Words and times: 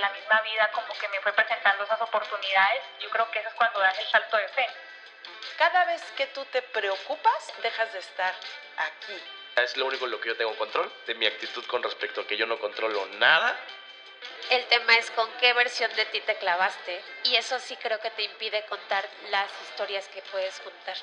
la 0.00 0.10
misma 0.10 0.40
vida 0.42 0.70
como 0.72 0.92
que 0.94 1.08
me 1.08 1.20
fue 1.20 1.32
presentando 1.32 1.84
esas 1.84 2.00
oportunidades, 2.00 2.82
yo 3.00 3.10
creo 3.10 3.30
que 3.30 3.38
eso 3.40 3.48
es 3.48 3.54
cuando 3.54 3.80
das 3.80 3.98
el 3.98 4.06
salto 4.06 4.36
de 4.36 4.48
fe. 4.48 4.66
Cada 5.56 5.84
vez 5.84 6.02
que 6.16 6.26
tú 6.28 6.44
te 6.46 6.62
preocupas, 6.62 7.52
dejas 7.62 7.92
de 7.92 7.98
estar 7.98 8.34
aquí. 8.76 9.22
Es 9.56 9.76
lo 9.76 9.86
único 9.86 10.06
en 10.06 10.12
lo 10.12 10.20
que 10.20 10.28
yo 10.28 10.36
tengo 10.36 10.56
control, 10.56 10.92
de 11.06 11.14
mi 11.14 11.26
actitud 11.26 11.64
con 11.66 11.82
respecto 11.82 12.22
a 12.22 12.26
que 12.26 12.36
yo 12.36 12.46
no 12.46 12.58
controlo 12.58 13.04
nada. 13.18 13.56
El 14.50 14.64
tema 14.66 14.96
es 14.96 15.10
con 15.12 15.30
qué 15.34 15.52
versión 15.52 15.94
de 15.96 16.04
ti 16.06 16.20
te 16.20 16.36
clavaste 16.36 17.02
y 17.24 17.36
eso 17.36 17.58
sí 17.58 17.76
creo 17.76 18.00
que 18.00 18.10
te 18.10 18.22
impide 18.22 18.64
contar 18.66 19.06
las 19.30 19.50
historias 19.62 20.08
que 20.08 20.22
puedes 20.22 20.58
contar. 20.60 20.96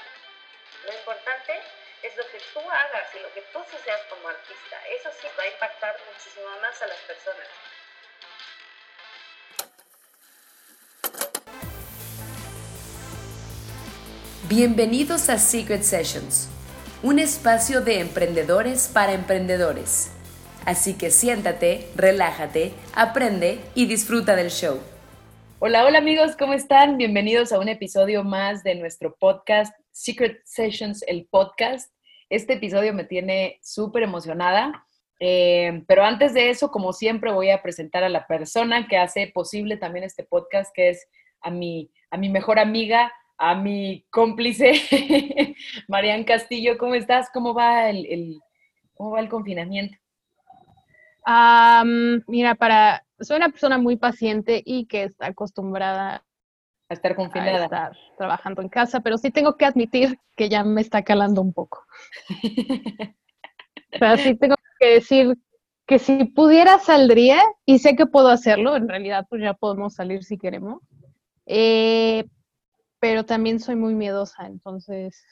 Lo 0.85 0.93
importante 0.93 1.61
es 2.03 2.15
lo 2.15 2.27
que 2.29 2.39
tú 2.53 2.59
hagas 2.59 3.15
y 3.15 3.19
lo 3.19 3.33
que 3.33 3.41
tú 3.41 3.63
seas 3.83 4.01
como 4.09 4.27
artista. 4.27 4.87
Eso 4.87 5.11
sí 5.19 5.27
va 5.37 5.43
a 5.43 5.47
impactar 5.47 5.97
muchísimo 6.11 6.47
más 6.59 6.81
a 6.81 6.87
las 6.87 6.99
personas. 6.99 7.47
Bienvenidos 14.49 15.29
a 15.29 15.39
Secret 15.39 15.81
Sessions, 15.81 16.47
un 17.03 17.19
espacio 17.19 17.81
de 17.81 17.99
emprendedores 17.99 18.89
para 18.93 19.11
emprendedores. 19.11 20.09
Así 20.65 20.97
que 20.97 21.11
siéntate, 21.11 21.89
relájate, 21.97 22.71
aprende 22.95 23.59
y 23.75 23.87
disfruta 23.87 24.37
del 24.37 24.49
show. 24.49 24.79
Hola, 25.59 25.83
hola 25.83 25.97
amigos, 25.97 26.37
¿cómo 26.37 26.53
están? 26.53 26.97
Bienvenidos 26.97 27.51
a 27.51 27.59
un 27.59 27.67
episodio 27.67 28.23
más 28.23 28.63
de 28.63 28.75
nuestro 28.75 29.17
podcast 29.19 29.77
Secret 29.91 30.39
Sessions, 30.45 31.03
el 31.07 31.27
podcast. 31.29 31.91
Este 32.29 32.53
episodio 32.53 32.93
me 32.93 33.03
tiene 33.03 33.59
súper 33.61 34.03
emocionada, 34.03 34.85
eh, 35.19 35.83
pero 35.89 36.05
antes 36.05 36.33
de 36.33 36.51
eso, 36.51 36.71
como 36.71 36.93
siempre, 36.93 37.33
voy 37.33 37.49
a 37.49 37.61
presentar 37.61 38.05
a 38.05 38.09
la 38.09 38.25
persona 38.27 38.87
que 38.87 38.95
hace 38.95 39.27
posible 39.27 39.75
también 39.75 40.05
este 40.05 40.23
podcast, 40.23 40.73
que 40.73 40.91
es 40.91 41.05
a 41.41 41.51
mi, 41.51 41.91
a 42.11 42.17
mi 42.17 42.29
mejor 42.29 42.59
amiga, 42.59 43.11
a 43.37 43.55
mi 43.55 44.05
cómplice, 44.09 44.73
Marian 45.87 46.23
Castillo. 46.23 46.77
¿Cómo 46.77 46.95
estás? 46.95 47.29
¿Cómo 47.33 47.53
va 47.53 47.89
el, 47.89 48.39
cómo 48.95 49.11
va 49.11 49.19
el 49.19 49.29
confinamiento? 49.29 49.97
mira, 52.27 52.55
para 52.55 53.05
soy 53.19 53.35
una 53.35 53.49
persona 53.49 53.77
muy 53.77 53.97
paciente 53.97 54.61
y 54.65 54.85
que 54.85 55.03
está 55.03 55.27
acostumbrada 55.27 56.23
a 56.89 56.93
estar 56.93 57.15
confinada. 57.15 57.59
A 57.59 57.63
estar 57.65 57.91
trabajando 58.17 58.61
en 58.61 58.69
casa, 58.69 59.01
pero 59.01 59.17
sí 59.17 59.29
tengo 59.29 59.57
que 59.57 59.65
admitir 59.65 60.17
que 60.37 60.47
ya 60.47 60.63
me 60.63 60.79
está 60.79 61.03
calando 61.03 61.41
un 61.41 61.51
poco. 61.51 61.85
o 63.93 63.97
sea, 63.97 64.17
sí 64.17 64.35
tengo 64.35 64.55
que 64.79 64.93
decir 64.93 65.37
que 65.85 65.99
si 65.99 66.25
pudiera 66.25 66.79
saldría 66.79 67.41
y 67.65 67.79
sé 67.79 67.95
que 67.95 68.05
puedo 68.05 68.29
hacerlo, 68.29 68.75
en 68.75 68.87
realidad 68.87 69.25
pues 69.29 69.41
ya 69.41 69.53
podemos 69.53 69.95
salir 69.95 70.23
si 70.23 70.37
queremos, 70.37 70.81
eh, 71.45 72.25
pero 72.99 73.25
también 73.25 73.59
soy 73.59 73.75
muy 73.75 73.93
miedosa, 73.95 74.47
entonces 74.47 75.25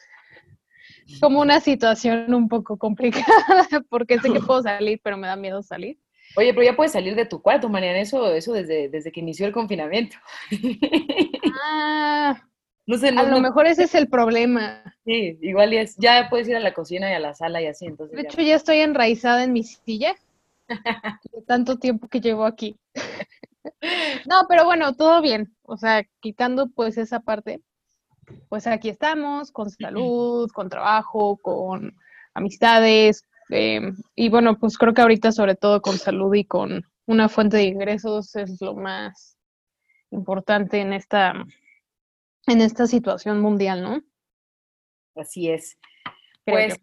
como 1.19 1.41
una 1.41 1.59
situación 1.59 2.33
un 2.33 2.47
poco 2.47 2.77
complicada 2.77 3.25
porque 3.89 4.19
sé 4.19 4.31
que 4.31 4.39
puedo 4.39 4.61
salir, 4.61 4.99
pero 5.03 5.17
me 5.17 5.27
da 5.27 5.35
miedo 5.35 5.61
salir. 5.61 5.97
Oye, 6.37 6.53
pero 6.53 6.65
ya 6.65 6.75
puedes 6.75 6.91
salir 6.91 7.15
de 7.15 7.25
tu 7.25 7.41
cuarto, 7.41 7.69
Mariana, 7.69 7.99
eso, 7.99 8.33
eso 8.33 8.53
desde, 8.53 8.89
desde 8.89 9.11
que 9.11 9.21
inició 9.21 9.45
el 9.47 9.53
confinamiento. 9.53 10.17
Ah, 11.67 12.43
no 12.85 12.97
sé, 12.97 13.07
a 13.07 13.23
lo 13.23 13.39
mejor 13.39 13.65
ese 13.65 13.83
es 13.83 13.95
el 13.95 14.09
problema. 14.09 14.83
Sí, 15.05 15.37
igual 15.41 15.71
es, 15.71 15.95
ya 15.97 16.27
puedes 16.29 16.49
ir 16.49 16.57
a 16.57 16.59
la 16.59 16.73
cocina 16.73 17.09
y 17.09 17.13
a 17.13 17.19
la 17.19 17.33
sala 17.33 17.61
y 17.61 17.67
así, 17.67 17.85
entonces. 17.85 18.15
De 18.15 18.23
hecho, 18.23 18.41
ya 18.41 18.55
estoy 18.55 18.79
enraizada 18.79 19.45
en 19.45 19.53
mi 19.53 19.63
silla. 19.63 20.15
de 21.31 21.41
tanto 21.43 21.77
tiempo 21.77 22.09
que 22.09 22.19
llevo 22.19 22.45
aquí. 22.45 22.75
No, 24.29 24.45
pero 24.47 24.65
bueno, 24.65 24.95
todo 24.95 25.21
bien. 25.21 25.55
O 25.63 25.77
sea, 25.77 26.03
quitando 26.19 26.69
pues 26.69 26.97
esa 26.97 27.19
parte, 27.19 27.61
pues 28.49 28.67
aquí 28.67 28.89
estamos, 28.89 29.51
con 29.51 29.69
salud, 29.69 30.49
con 30.51 30.69
trabajo, 30.69 31.37
con 31.37 31.95
amistades, 32.33 33.25
este, 33.47 33.93
y 34.15 34.29
bueno, 34.29 34.57
pues 34.57 34.77
creo 34.77 34.93
que 34.93 35.01
ahorita 35.01 35.31
sobre 35.31 35.55
todo 35.55 35.81
con 35.81 35.97
salud 35.97 36.33
y 36.33 36.45
con 36.45 36.83
una 37.05 37.29
fuente 37.29 37.57
de 37.57 37.63
ingresos 37.63 38.35
es 38.35 38.59
lo 38.61 38.75
más 38.75 39.37
importante 40.11 40.79
en 40.79 40.93
esta, 40.93 41.33
en 42.47 42.61
esta 42.61 42.87
situación 42.87 43.41
mundial, 43.41 43.83
¿no? 43.83 44.01
Así 45.15 45.49
es. 45.49 45.77
pues, 46.45 46.75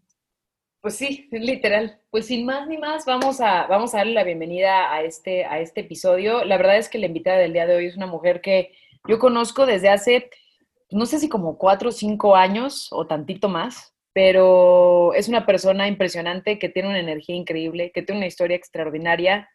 pues 0.82 0.96
sí, 0.96 1.28
literal. 1.30 1.98
Pues 2.10 2.26
sin 2.26 2.44
más 2.44 2.68
ni 2.68 2.76
más, 2.76 3.06
vamos 3.06 3.40
a, 3.40 3.66
vamos 3.66 3.94
a 3.94 3.98
darle 3.98 4.12
la 4.12 4.24
bienvenida 4.24 4.92
a 4.92 5.02
este, 5.02 5.46
a 5.46 5.60
este 5.60 5.80
episodio. 5.80 6.44
La 6.44 6.58
verdad 6.58 6.76
es 6.76 6.90
que 6.90 6.98
la 6.98 7.06
invitada 7.06 7.38
del 7.38 7.54
día 7.54 7.66
de 7.66 7.76
hoy 7.76 7.86
es 7.86 7.96
una 7.96 8.06
mujer 8.06 8.42
que 8.42 8.72
yo 9.08 9.18
conozco 9.18 9.64
desde 9.64 9.88
hace, 9.88 10.28
no 10.90 11.06
sé 11.06 11.18
si 11.18 11.30
como 11.30 11.56
cuatro 11.56 11.88
o 11.88 11.92
cinco 11.92 12.36
años 12.36 12.88
o 12.90 13.06
tantito 13.06 13.48
más 13.48 13.92
pero 14.12 15.14
es 15.14 15.28
una 15.28 15.46
persona 15.46 15.88
impresionante 15.88 16.58
que 16.58 16.68
tiene 16.68 16.90
una 16.90 17.00
energía 17.00 17.34
increíble, 17.34 17.92
que 17.92 18.02
tiene 18.02 18.20
una 18.20 18.26
historia 18.26 18.56
extraordinaria, 18.56 19.48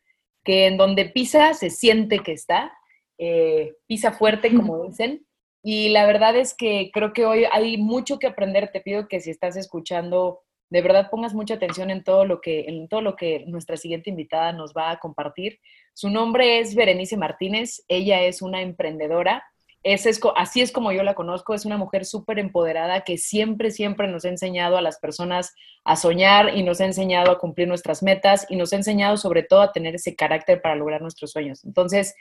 que 0.44 0.65
en 0.65 0.77
donde 0.77 1.05
pisa 1.05 1.53
se 1.53 1.69
siente 1.69 2.19
que 2.19 2.31
está, 2.31 2.73
eh, 3.17 3.75
pisa 3.85 4.11
fuerte, 4.11 4.53
como 4.55 4.83
dicen. 4.83 5.25
Y 5.63 5.89
la 5.89 6.05
verdad 6.05 6.35
es 6.35 6.55
que 6.55 6.91
creo 6.94 7.13
que 7.13 7.25
hoy 7.25 7.45
hay 7.51 7.77
mucho 7.77 8.19
que 8.19 8.27
aprender. 8.27 8.71
Te 8.71 8.81
pido 8.81 9.07
que 9.07 9.19
si 9.19 9.29
estás 9.29 9.57
escuchando, 9.57 10.41
de 10.69 10.81
verdad 10.81 11.09
pongas 11.09 11.33
mucha 11.33 11.55
atención 11.55 11.89
en 11.89 12.03
todo 12.03 12.25
lo 12.25 12.41
que, 12.41 12.66
en 12.67 12.88
todo 12.88 13.01
lo 13.01 13.16
que 13.16 13.45
nuestra 13.47 13.78
siguiente 13.78 14.09
invitada 14.09 14.51
nos 14.53 14.73
va 14.73 14.91
a 14.91 15.00
compartir. 15.00 15.59
Su 15.94 16.09
nombre 16.09 16.59
es 16.59 16.75
Berenice 16.75 17.17
Martínez. 17.17 17.83
Ella 17.88 18.22
es 18.22 18.41
una 18.41 18.61
emprendedora 18.61 19.44
es, 19.94 20.19
así 20.35 20.61
es 20.61 20.72
como 20.72 20.91
yo 20.91 21.03
la 21.03 21.13
conozco, 21.13 21.53
es 21.53 21.66
una 21.66 21.77
mujer 21.77 22.06
súper 22.06 22.39
empoderada 22.39 23.01
que 23.01 23.17
siempre, 23.17 23.72
siempre 23.72 24.07
nos 24.07 24.25
ha 24.25 24.29
enseñado 24.29 24.77
a 24.77 24.81
las 24.81 25.00
personas 25.00 25.53
a 25.85 25.95
soñar 25.95 26.57
y 26.57 26.63
nos 26.63 26.81
ha 26.81 26.85
enseñado 26.85 27.31
a 27.31 27.39
cumplir 27.39 27.67
nuestras 27.67 28.03
metas 28.03 28.45
y 28.50 28.57
nos 28.57 28.73
ha 28.73 28.77
enseñado 28.77 29.16
sobre 29.16 29.44
todo 29.44 29.61
a 29.61 29.72
tener 29.72 29.95
ese 29.95 30.16
carácter 30.16 30.61
para 30.61 30.75
lograr 30.75 31.01
nuestros 31.01 31.31
sueños. 31.31 31.63
Entonces, 31.63 32.16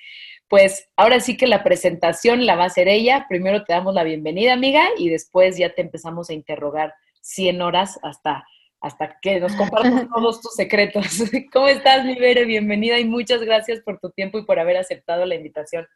pues 0.49 0.89
ahora 0.97 1.19
sí 1.19 1.37
que 1.37 1.49
la 1.49 1.65
presentación 1.65 2.47
la 2.47 2.55
va 2.55 2.65
a 2.65 2.67
hacer 2.67 2.87
ella. 2.89 3.27
Primero 3.29 3.65
te 3.65 3.73
damos 3.73 3.95
la 3.95 4.05
bienvenida, 4.05 4.53
amiga, 4.53 4.85
y 4.97 5.09
después 5.09 5.56
ya 5.56 5.75
te 5.75 5.83
empezamos 5.83 6.31
a 6.31 6.35
interrogar 6.35 6.95
100 7.26 7.60
horas 7.60 7.98
hasta 8.03 8.44
hasta 8.81 9.19
que 9.20 9.41
nos 9.41 9.53
compartas 9.56 10.06
todos 10.14 10.41
tus 10.41 10.54
secretos. 10.54 11.06
¿Cómo 11.53 11.66
estás, 11.66 12.04
mi 12.04 12.14
Bienvenida 12.14 12.98
y 12.98 13.04
muchas 13.04 13.41
gracias 13.41 13.81
por 13.81 13.98
tu 13.98 14.10
tiempo 14.10 14.38
y 14.38 14.44
por 14.44 14.60
haber 14.60 14.76
aceptado 14.76 15.25
la 15.25 15.34
invitación. 15.34 15.87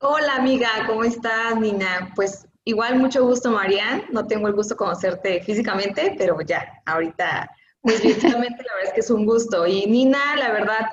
Hola 0.00 0.36
amiga, 0.36 0.68
¿cómo 0.86 1.04
estás 1.04 1.56
Nina? 1.60 2.12
Pues 2.14 2.46
igual 2.64 2.98
mucho 2.98 3.24
gusto 3.24 3.50
Marian, 3.50 4.04
no 4.10 4.26
tengo 4.26 4.48
el 4.48 4.54
gusto 4.54 4.74
de 4.74 4.78
conocerte 4.78 5.42
físicamente, 5.42 6.14
pero 6.16 6.40
ya, 6.40 6.80
ahorita 6.86 7.50
pues 7.82 8.00
virtualmente 8.00 8.62
la 8.62 8.74
verdad 8.74 8.88
es 8.88 8.92
que 8.94 9.00
es 9.00 9.10
un 9.10 9.26
gusto. 9.26 9.66
Y 9.66 9.86
Nina, 9.86 10.36
la 10.36 10.52
verdad, 10.52 10.86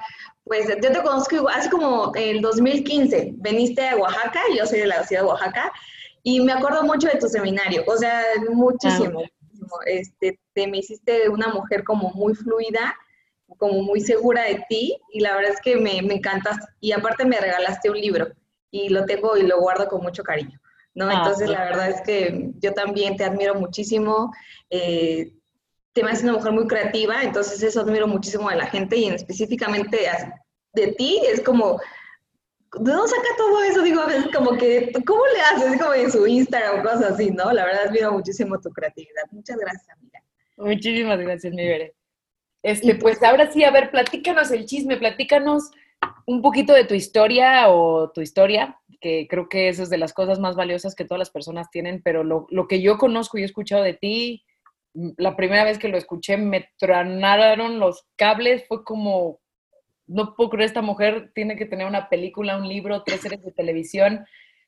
pues 0.43 0.67
yo 0.67 0.91
te 0.91 1.01
conozco 1.01 1.47
hace 1.47 1.69
como 1.69 2.11
el 2.15 2.41
2015, 2.41 3.35
veniste 3.37 3.87
a 3.87 3.95
Oaxaca, 3.95 4.41
yo 4.57 4.65
soy 4.65 4.79
de 4.79 4.87
la 4.87 5.03
ciudad 5.05 5.21
de 5.21 5.27
Oaxaca, 5.29 5.71
y 6.23 6.41
me 6.41 6.51
acuerdo 6.51 6.83
mucho 6.83 7.07
de 7.07 7.17
tu 7.17 7.27
seminario, 7.27 7.83
o 7.87 7.95
sea, 7.95 8.23
muchísimo. 8.51 9.21
Ah, 9.23 9.38
este, 9.85 10.39
te 10.53 10.67
me 10.67 10.79
hiciste 10.79 11.29
una 11.29 11.49
mujer 11.49 11.83
como 11.83 12.11
muy 12.11 12.35
fluida, 12.35 12.95
como 13.57 13.81
muy 13.81 14.01
segura 14.01 14.43
de 14.43 14.63
ti, 14.69 14.97
y 15.11 15.21
la 15.21 15.35
verdad 15.35 15.51
es 15.51 15.61
que 15.61 15.75
me, 15.75 16.01
me 16.01 16.15
encantas. 16.15 16.57
Y 16.79 16.91
aparte 16.91 17.25
me 17.25 17.39
regalaste 17.39 17.89
un 17.89 17.99
libro 17.99 18.27
y 18.71 18.89
lo 18.89 19.05
tengo 19.05 19.37
y 19.37 19.43
lo 19.43 19.59
guardo 19.59 19.87
con 19.87 20.01
mucho 20.01 20.23
cariño, 20.23 20.59
¿no? 20.93 21.09
Ah, 21.09 21.15
Entonces, 21.17 21.49
la 21.49 21.63
verdad 21.63 21.89
es 21.89 22.01
que 22.01 22.51
yo 22.59 22.73
también 22.73 23.15
te 23.17 23.23
admiro 23.23 23.55
muchísimo. 23.55 24.31
Eh, 24.69 25.33
te 25.93 26.03
me 26.03 26.11
haces 26.11 26.23
una 26.23 26.33
mujer 26.33 26.51
muy 26.51 26.67
creativa, 26.67 27.23
entonces 27.23 27.61
eso 27.63 27.81
admiro 27.81 28.07
muchísimo 28.07 28.49
de 28.49 28.55
la 28.55 28.67
gente 28.67 28.95
y 28.95 29.05
en 29.05 29.15
específicamente 29.15 30.07
de 30.73 30.87
ti 30.93 31.21
es 31.25 31.41
como, 31.41 31.79
¿de 32.79 32.91
dónde 32.91 33.07
saca 33.07 33.29
todo 33.37 33.63
eso? 33.63 33.81
Digo, 33.81 34.01
a 34.01 34.07
veces 34.07 34.27
como 34.33 34.57
que, 34.57 34.91
¿cómo 35.05 35.21
le 35.33 35.41
haces? 35.41 35.81
Como 35.81 35.93
en 35.93 36.11
su 36.11 36.27
Instagram 36.27 36.79
o 36.79 36.83
cosas 36.83 37.13
así, 37.13 37.31
¿no? 37.31 37.51
La 37.51 37.65
verdad 37.65 37.87
admiro 37.87 38.11
muchísimo 38.11 38.59
tu 38.59 38.69
creatividad. 38.69 39.23
Muchas 39.31 39.57
gracias, 39.57 39.89
amiga. 39.89 40.23
Muchísimas 40.57 41.19
gracias, 41.19 41.53
mi 41.53 41.65
Bere. 41.65 41.95
Este, 42.61 42.95
pues 42.95 43.23
ahora 43.23 43.51
sí, 43.51 43.63
a 43.63 43.71
ver, 43.71 43.89
platícanos 43.89 44.51
el 44.51 44.65
chisme, 44.65 44.97
platícanos 44.97 45.71
un 46.25 46.41
poquito 46.41 46.73
de 46.73 46.85
tu 46.85 46.93
historia 46.93 47.69
o 47.69 48.11
tu 48.11 48.21
historia, 48.21 48.77
que 48.99 49.27
creo 49.29 49.47
que 49.47 49.69
eso 49.69 49.83
es 49.83 49.89
de 49.89 49.97
las 49.97 50.13
cosas 50.13 50.39
más 50.39 50.55
valiosas 50.55 50.95
que 50.95 51.05
todas 51.05 51.19
las 51.19 51.29
personas 51.29 51.69
tienen, 51.71 52.01
pero 52.03 52.23
lo, 52.23 52.67
que 52.67 52.81
yo 52.81 52.97
conozco 52.97 53.37
y 53.37 53.43
he 53.43 53.45
escuchado 53.45 53.83
de 53.83 53.93
ti, 53.93 54.43
la 54.93 55.35
primera 55.35 55.63
vez 55.63 55.77
que 55.77 55.87
lo 55.87 55.97
escuché 55.97 56.37
me 56.37 56.69
tronaron 56.77 57.79
los 57.79 58.05
cables, 58.17 58.65
fue 58.67 58.83
como, 58.83 59.39
no 60.09 60.35
puedo 60.35 60.49
creer, 60.49 60.67
esta 60.67 60.81
mujer 60.81 61.31
tiene 61.33 61.55
que 61.55 61.65
tener 61.65 61.87
una 61.87 62.09
película, 62.09 62.57
un 62.57 62.67
libro, 62.67 63.03
tres 63.03 63.21
series 63.21 63.41
de 63.43 63.51
televisión, 63.51 64.25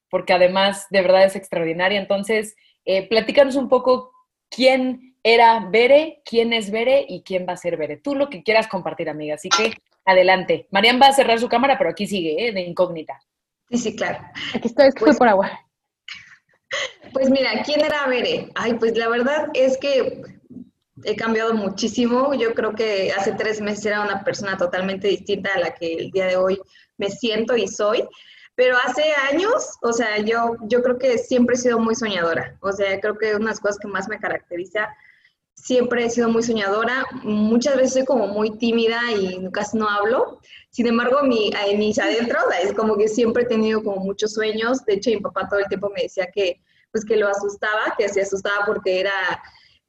porque 0.10 0.34
además 0.34 0.88
de 0.90 1.02
verdad 1.02 1.26
es 1.26 1.36
extraordinaria. 1.36 2.00
Entonces, 2.00 2.56
eh, 2.86 3.08
platícanos 3.10 3.56
un 3.56 3.68
poco 3.68 4.12
quién 4.50 5.16
era 5.24 5.68
Bere, 5.70 6.22
quién 6.26 6.54
es 6.54 6.72
Bere 6.72 7.06
y 7.08 7.22
quién 7.24 7.46
va 7.48 7.54
a 7.54 7.58
ser 7.58 7.78
Bere. 7.78 7.98
Tú 7.98 8.16
lo 8.16 8.30
que 8.30 8.44
quieras 8.44 8.68
compartir, 8.68 9.10
amiga. 9.10 9.36
Así 9.36 9.50
que 9.50 9.74
Adelante. 10.04 10.68
Marian 10.72 11.00
va 11.00 11.08
a 11.08 11.14
cerrar 11.14 11.40
su 11.40 11.48
cámara, 11.48 11.78
pero 11.78 11.92
aquí 11.92 12.08
sigue, 12.08 12.48
¿eh? 12.48 12.52
de 12.52 12.62
incógnita. 12.62 13.22
Sí, 13.70 13.78
sí, 13.78 13.96
claro. 13.96 14.20
Aquí 14.54 14.68
estoy, 14.68 14.88
es 14.88 14.96
que 14.96 15.02
Pues- 15.02 15.12
fui 15.12 15.20
por 15.20 15.28
agua. 15.28 15.52
Pues 17.14 17.30
mira, 17.30 17.62
¿quién 17.66 17.82
era 17.82 18.08
Bere? 18.08 18.48
Ay, 18.56 18.76
pues 18.76 18.98
la 18.98 19.10
verdad 19.10 19.50
es 19.54 19.78
que 19.78 20.22
he 21.04 21.16
cambiado 21.16 21.54
muchísimo. 21.54 22.34
Yo 22.34 22.54
creo 22.54 22.74
que 22.74 23.12
hace 23.12 23.34
tres 23.34 23.62
meses 23.62 23.86
era 23.86 24.02
una 24.02 24.24
persona 24.24 24.58
totalmente 24.58 25.08
distinta 25.08 25.52
a 25.56 25.60
la 25.60 25.74
que 25.74 25.94
el 25.94 26.12
día 26.12 26.28
de 26.28 26.38
hoy 26.38 26.60
me 26.98 27.10
siento 27.10 27.56
y 27.56 27.68
soy. 27.68 28.08
Pero 28.56 28.78
hace 28.86 29.04
años, 29.32 29.78
o 29.82 29.94
sea, 29.94 30.20
yo, 30.20 30.56
yo 30.64 30.84
creo 30.84 31.00
que 31.00 31.18
siempre 31.18 31.56
he 31.56 31.58
sido 31.58 31.80
muy 31.80 31.96
soñadora. 31.96 32.58
O 32.62 32.72
sea, 32.72 33.00
creo 33.00 33.18
que 33.18 33.36
una 33.36 33.46
de 33.46 33.52
las 33.52 33.60
cosas 33.60 33.80
que 33.80 33.88
más 33.88 34.08
me 34.08 34.20
caracteriza, 34.20 34.90
siempre 35.56 36.06
he 36.06 36.10
sido 36.10 36.30
muy 36.30 36.44
soñadora. 36.44 37.06
Muchas 37.24 37.76
veces 37.76 37.94
soy 37.94 38.06
como 38.06 38.28
muy 38.28 38.58
tímida 38.58 39.00
y 39.12 39.50
casi 39.52 39.78
no 39.78 39.90
hablo. 39.90 40.40
Sin 40.70 40.88
embargo, 40.88 41.24
mi, 41.24 41.52
en 41.68 41.80
mis 41.80 42.00
adentros 42.00 42.44
es 42.62 42.74
como 42.74 42.98
que 42.98 43.08
siempre 43.08 43.44
he 43.44 43.48
tenido 43.48 43.84
como 43.84 43.98
muchos 43.98 44.34
sueños. 44.34 44.84
De 44.86 44.94
hecho, 44.94 45.12
mi 45.12 45.20
papá 45.20 45.48
todo 45.50 45.60
el 45.60 45.68
tiempo 45.68 45.90
me 45.96 46.04
decía 46.04 46.28
que, 46.34 46.62
pues, 46.92 47.06
que 47.06 47.16
lo 47.16 47.28
asustaba, 47.28 47.96
que 47.98 48.10
se 48.10 48.22
asustaba 48.22 48.66
porque 48.66 49.00
era, 49.00 49.42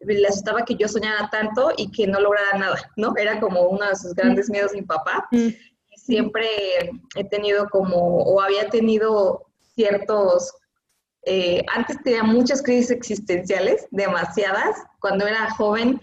le 0.04 0.26
asustaba 0.26 0.64
que 0.64 0.74
yo 0.74 0.88
soñara 0.88 1.28
tanto 1.30 1.72
y 1.76 1.90
que 1.90 2.06
no 2.06 2.20
lograra 2.20 2.58
nada, 2.58 2.90
¿no? 2.96 3.14
Era 3.16 3.40
como 3.40 3.62
uno 3.62 3.88
de 3.88 3.96
sus 3.96 4.14
grandes 4.14 4.50
miedos 4.50 4.72
mi 4.72 4.82
papá. 4.82 5.28
Mm. 5.30 5.48
Y 5.90 5.96
siempre 5.96 6.46
he 7.16 7.24
tenido 7.24 7.68
como, 7.68 7.96
o 7.96 8.40
había 8.40 8.68
tenido 8.68 9.46
ciertos, 9.74 10.52
eh, 11.24 11.64
antes 11.72 12.02
tenía 12.02 12.22
muchas 12.22 12.62
crisis 12.62 12.90
existenciales, 12.90 13.86
demasiadas, 13.90 14.76
cuando 15.00 15.26
era 15.26 15.50
joven, 15.52 16.00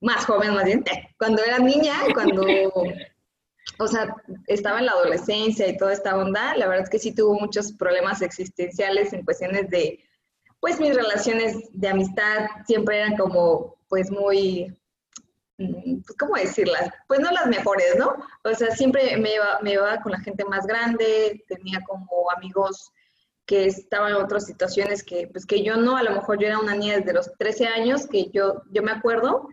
más 0.00 0.24
joven 0.24 0.54
más 0.54 0.64
bien, 0.64 0.84
cuando 1.18 1.42
era 1.42 1.58
niña, 1.58 1.94
cuando 2.14 2.44
o 3.78 3.86
sea, 3.86 4.14
estaba 4.46 4.78
en 4.78 4.86
la 4.86 4.92
adolescencia 4.92 5.68
y 5.68 5.76
toda 5.76 5.92
esta 5.92 6.16
onda, 6.16 6.56
la 6.56 6.66
verdad 6.66 6.84
es 6.84 6.90
que 6.90 6.98
sí 6.98 7.12
tuvo 7.12 7.38
muchos 7.38 7.72
problemas 7.72 8.22
existenciales 8.22 9.12
en 9.12 9.24
cuestiones 9.24 9.68
de, 9.70 10.05
pues 10.66 10.80
mis 10.80 10.96
relaciones 10.96 11.58
de 11.74 11.88
amistad 11.88 12.48
siempre 12.66 12.98
eran 12.98 13.16
como, 13.16 13.76
pues 13.86 14.10
muy, 14.10 14.76
mm, 15.58 16.00
pues, 16.00 16.16
¿cómo 16.18 16.34
decirlas? 16.34 16.90
Pues 17.06 17.20
no 17.20 17.30
las 17.30 17.46
mejores, 17.46 17.94
¿no? 17.96 18.16
O 18.42 18.52
sea, 18.52 18.74
siempre 18.74 19.16
me 19.16 19.28
llevaba, 19.28 19.60
me 19.62 19.70
llevaba 19.70 20.00
con 20.00 20.10
la 20.10 20.18
gente 20.18 20.44
más 20.44 20.66
grande, 20.66 21.44
tenía 21.46 21.78
como 21.86 22.28
amigos 22.32 22.90
que 23.44 23.66
estaban 23.66 24.10
en 24.10 24.16
otras 24.16 24.44
situaciones 24.44 25.04
que, 25.04 25.28
pues 25.28 25.46
que 25.46 25.62
yo 25.62 25.76
no, 25.76 25.96
a 25.96 26.02
lo 26.02 26.10
mejor 26.10 26.40
yo 26.40 26.48
era 26.48 26.58
una 26.58 26.74
niña 26.74 26.96
desde 26.96 27.12
los 27.12 27.32
13 27.38 27.68
años, 27.68 28.08
que 28.08 28.28
yo, 28.32 28.64
yo 28.72 28.82
me 28.82 28.90
acuerdo, 28.90 29.48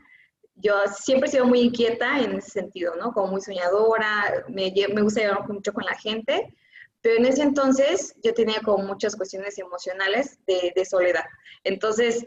yo 0.55 0.73
siempre 0.99 1.29
he 1.29 1.31
sido 1.31 1.45
muy 1.45 1.59
inquieta 1.59 2.21
en 2.21 2.37
ese 2.37 2.49
sentido, 2.49 2.95
¿no? 2.95 3.13
Como 3.13 3.27
muy 3.27 3.41
soñadora, 3.41 4.45
me, 4.47 4.73
me 4.91 5.01
gusta 5.03 5.21
llevar 5.21 5.47
mucho 5.47 5.73
con 5.73 5.85
la 5.85 5.95
gente, 5.95 6.55
pero 7.03 7.17
en 7.17 7.25
ese 7.27 7.43
entonces 7.43 8.15
yo 8.23 8.33
tenía 8.33 8.59
como 8.61 8.83
muchas 8.85 9.15
cuestiones 9.15 9.59
emocionales 9.59 10.39
de, 10.47 10.71
de 10.75 10.85
soledad. 10.85 11.25
Entonces 11.63 12.25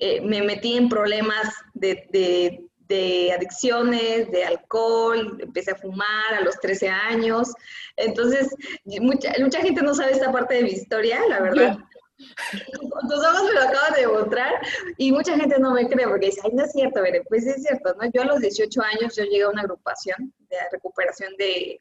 eh, 0.00 0.20
me 0.22 0.42
metí 0.42 0.76
en 0.76 0.88
problemas 0.88 1.54
de, 1.74 2.06
de- 2.10 2.66
de 2.86 3.32
adicciones, 3.32 4.30
de 4.30 4.44
alcohol, 4.44 5.38
empecé 5.40 5.70
a 5.70 5.74
fumar 5.74 6.34
a 6.34 6.42
los 6.42 6.60
13 6.60 6.86
años. 6.88 7.48
Entonces, 7.96 8.54
mucha, 9.00 9.32
mucha 9.40 9.60
gente 9.62 9.80
no 9.80 9.94
sabe 9.94 10.12
esta 10.12 10.30
parte 10.30 10.56
de 10.56 10.64
mi 10.64 10.70
historia, 10.72 11.18
la 11.26 11.40
verdad. 11.40 11.78
Tus 13.08 13.24
ojos 13.24 13.44
me 13.44 13.52
lo 13.52 13.60
acaban 13.62 13.94
de 13.94 14.00
demostrar 14.02 14.52
y 14.98 15.12
mucha 15.12 15.34
gente 15.36 15.58
no 15.58 15.72
me 15.72 15.88
cree 15.88 16.06
porque 16.06 16.26
dice, 16.26 16.42
ay, 16.44 16.50
no 16.52 16.64
es 16.64 16.72
cierto, 16.72 17.00
Bere. 17.00 17.22
Pues 17.24 17.46
es 17.46 17.62
cierto, 17.62 17.94
¿no? 17.94 18.08
Yo 18.12 18.20
a 18.20 18.26
los 18.26 18.40
18 18.40 18.82
años 18.82 19.16
yo 19.16 19.24
llegué 19.24 19.42
a 19.44 19.48
una 19.48 19.62
agrupación 19.62 20.32
de 20.50 20.56
recuperación 20.70 21.32
de, 21.38 21.80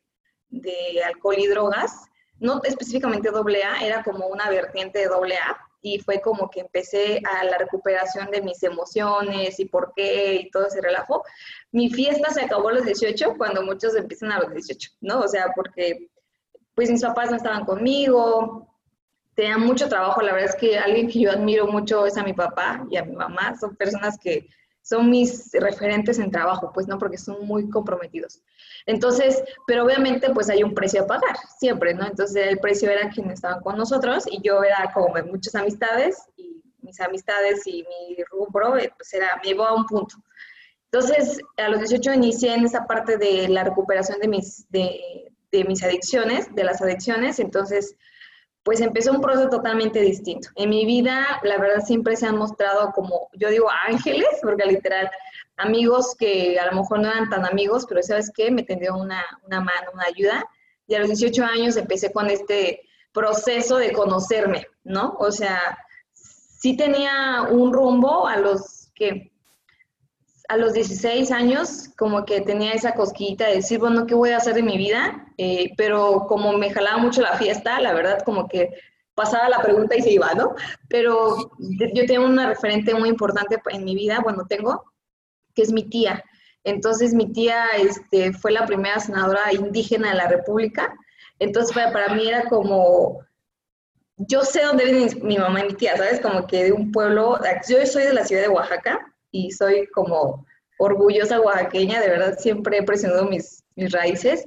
de 0.53 1.03
alcohol 1.03 1.35
y 1.38 1.47
drogas, 1.47 2.05
no 2.39 2.61
específicamente 2.63 3.29
AA, 3.29 3.85
era 3.85 4.03
como 4.03 4.27
una 4.27 4.50
vertiente 4.50 5.00
de 5.00 5.05
AA 5.05 5.69
y 5.81 6.00
fue 6.00 6.21
como 6.21 6.50
que 6.50 6.61
empecé 6.61 7.21
a 7.25 7.44
la 7.44 7.57
recuperación 7.57 8.31
de 8.31 8.41
mis 8.41 8.63
emociones 8.63 9.59
y 9.59 9.65
por 9.65 9.94
qué 9.95 10.35
y 10.35 10.51
todo 10.51 10.67
ese 10.67 10.81
relajo. 10.81 11.23
Mi 11.71 11.89
fiesta 11.89 12.31
se 12.31 12.41
acabó 12.41 12.69
a 12.69 12.73
los 12.73 12.85
18 12.85 13.35
cuando 13.38 13.63
muchos 13.63 13.95
empiezan 13.95 14.31
a 14.31 14.39
los 14.39 14.53
18, 14.53 14.91
¿no? 15.01 15.19
O 15.19 15.27
sea, 15.27 15.51
porque 15.55 16.07
pues 16.75 16.89
mis 16.89 17.01
papás 17.01 17.29
no 17.29 17.38
estaban 17.38 17.65
conmigo, 17.65 18.73
tenía 19.35 19.57
mucho 19.57 19.89
trabajo. 19.89 20.21
La 20.21 20.33
verdad 20.33 20.49
es 20.49 20.56
que 20.56 20.77
alguien 20.77 21.07
que 21.07 21.19
yo 21.19 21.31
admiro 21.31 21.67
mucho 21.67 22.06
es 22.06 22.17
a 22.17 22.23
mi 22.23 22.33
papá 22.33 22.85
y 22.89 22.97
a 22.97 23.03
mi 23.03 23.15
mamá. 23.15 23.56
Son 23.59 23.75
personas 23.75 24.17
que 24.17 24.47
son 24.81 25.09
mis 25.09 25.51
referentes 25.53 26.19
en 26.19 26.31
trabajo, 26.31 26.71
pues 26.73 26.88
no, 26.88 26.97
porque 26.97 27.17
son 27.17 27.45
muy 27.45 27.69
comprometidos. 27.69 28.41
Entonces, 28.85 29.44
pero 29.65 29.85
obviamente 29.85 30.30
pues 30.31 30.50
hay 30.50 30.63
un 30.63 30.74
precio 30.74 31.03
a 31.03 31.07
pagar, 31.07 31.35
siempre, 31.57 31.94
¿no? 31.94 32.06
Entonces 32.06 32.47
el 32.47 32.59
precio 32.59 32.89
era 32.89 33.09
quienes 33.09 33.35
estaban 33.35 33.62
con 33.62 33.77
nosotros 33.77 34.25
y 34.30 34.41
yo 34.41 34.63
era 34.63 34.91
como 34.94 35.13
muchas 35.25 35.56
amistades 35.56 36.18
y 36.38 36.62
mis 36.81 37.00
amistades 37.00 37.65
y 37.65 37.83
mi 37.83 38.24
rubro, 38.30 38.77
eh, 38.77 38.91
pues 38.95 39.13
era, 39.13 39.39
me 39.41 39.50
llevó 39.50 39.63
a 39.63 39.75
un 39.75 39.85
punto. 39.85 40.15
Entonces, 40.91 41.39
a 41.57 41.69
los 41.69 41.80
18 41.80 42.13
inicié 42.13 42.53
en 42.53 42.65
esa 42.65 42.85
parte 42.85 43.18
de 43.18 43.47
la 43.47 43.63
recuperación 43.63 44.19
de 44.19 44.27
mis, 44.27 44.69
de, 44.69 45.31
de 45.51 45.63
mis 45.63 45.81
adicciones, 45.81 46.53
de 46.53 46.63
las 46.63 46.81
adicciones, 46.81 47.39
entonces 47.39 47.95
pues 48.63 48.80
empezó 48.80 49.12
un 49.12 49.21
proceso 49.21 49.50
totalmente 49.50 50.00
distinto. 50.00 50.50
En 50.56 50.69
mi 50.69 50.86
vida, 50.86 51.39
la 51.44 51.57
verdad, 51.57 51.83
siempre 51.86 52.15
se 52.15 52.25
han 52.25 52.38
mostrado 52.38 52.92
como, 52.94 53.30
yo 53.33 53.50
digo, 53.50 53.68
ángeles, 53.88 54.30
porque 54.42 54.65
literal, 54.65 55.10
amigos 55.57 56.15
que 56.18 56.57
a 56.57 56.68
lo 56.68 56.81
mejor 56.81 57.01
no 57.01 57.10
eran 57.10 57.30
tan 57.30 57.45
amigos, 57.45 57.86
pero 57.88 58.01
¿sabes 58.01 58.31
qué? 58.33 58.51
Me 58.51 58.63
tendieron 58.63 59.01
una, 59.01 59.24
una 59.45 59.60
mano, 59.60 59.92
una 59.94 60.06
ayuda. 60.06 60.45
Y 60.88 60.95
a 60.95 61.00
los 61.00 61.10
18 61.10 61.44
años 61.44 61.75
empecé 61.75 62.12
con 62.12 62.30
este 62.30 62.81
proceso 63.12 63.77
de 63.77 63.92
conocerme, 63.92 64.68
¿no? 64.83 65.16
O 65.19 65.31
sea, 65.31 65.77
sí 66.13 66.77
tenía 66.77 67.48
un 67.51 67.74
rumbo 67.74 68.27
a 68.27 68.38
los 68.38 68.89
que 68.95 69.32
a 70.50 70.57
los 70.57 70.74
16 70.74 71.31
años 71.31 71.90
como 71.98 72.25
que 72.25 72.42
tenía 72.42 72.74
esa 72.74 72.94
cosquillita 72.94 73.48
de 73.48 73.56
decir, 73.56 73.80
bueno, 73.80 74.06
¿qué 74.06 74.13
voy 74.13 74.31
a 74.31 74.38
hacer 74.38 74.56
de 74.56 74.63
mi 74.63 74.78
vida? 74.78 75.28
Eh, 75.38 75.74
pero 75.78 76.25
como 76.28 76.54
me 76.54 76.72
jalaba 76.72 76.98
mucho 76.98 77.22
la 77.22 77.38
fiesta, 77.38 77.80
la 77.80 77.94
verdad 77.94 78.19
como 78.25 78.48
que 78.48 78.72
pasaba 79.16 79.48
la 79.48 79.62
pregunta 79.62 79.95
y 79.95 80.01
se 80.01 80.12
iba, 80.12 80.34
¿no? 80.34 80.56
Pero 80.90 81.51
yo 81.60 82.06
tengo 82.06 82.25
una 82.25 82.48
referente 82.48 82.94
muy 82.94 83.10
importante 83.10 83.62
en 83.69 83.84
mi 83.84 83.95
vida, 83.95 84.19
bueno, 84.22 84.45
tengo, 84.48 84.84
que 85.54 85.62
es 85.62 85.72
mi 85.72 85.84
tía. 85.84 86.24
Entonces 86.63 87.13
mi 87.13 87.31
tía 87.31 87.68
este, 87.78 88.34
fue 88.34 88.51
la 88.51 88.66
primera 88.66 89.00
senadora 89.00 89.54
indígena 89.54 90.09
de 90.09 90.16
la 90.16 90.28
República. 90.28 90.94
Entonces 91.40 91.73
para, 91.73 91.92
para 91.92 92.14
mí 92.16 92.28
era 92.28 92.45
como, 92.45 93.19
yo 94.18 94.44
sé 94.44 94.64
dónde 94.64 94.85
viene 94.85 95.06
mi, 95.06 95.21
mi 95.21 95.38
mamá 95.38 95.62
y 95.62 95.68
mi 95.68 95.73
tía, 95.73 95.95
¿sabes? 95.95 96.19
Como 96.19 96.47
que 96.47 96.66
de 96.66 96.71
un 96.71 96.92
pueblo, 96.92 97.40
yo 97.68 97.85
soy 97.85 98.04
de 98.04 98.14
la 98.14 98.26
ciudad 98.26 98.44
de 98.44 98.50
Oaxaca, 98.50 99.12
y 99.33 99.52
soy 99.52 99.87
como 99.87 100.45
orgullosa 100.78 101.42
oaxaqueña, 101.42 101.99
de 101.99 102.09
verdad 102.09 102.37
siempre 102.37 102.78
he 102.78 102.83
presionado 102.83 103.25
mis, 103.25 103.63
mis 103.75 103.92
raíces, 103.92 104.45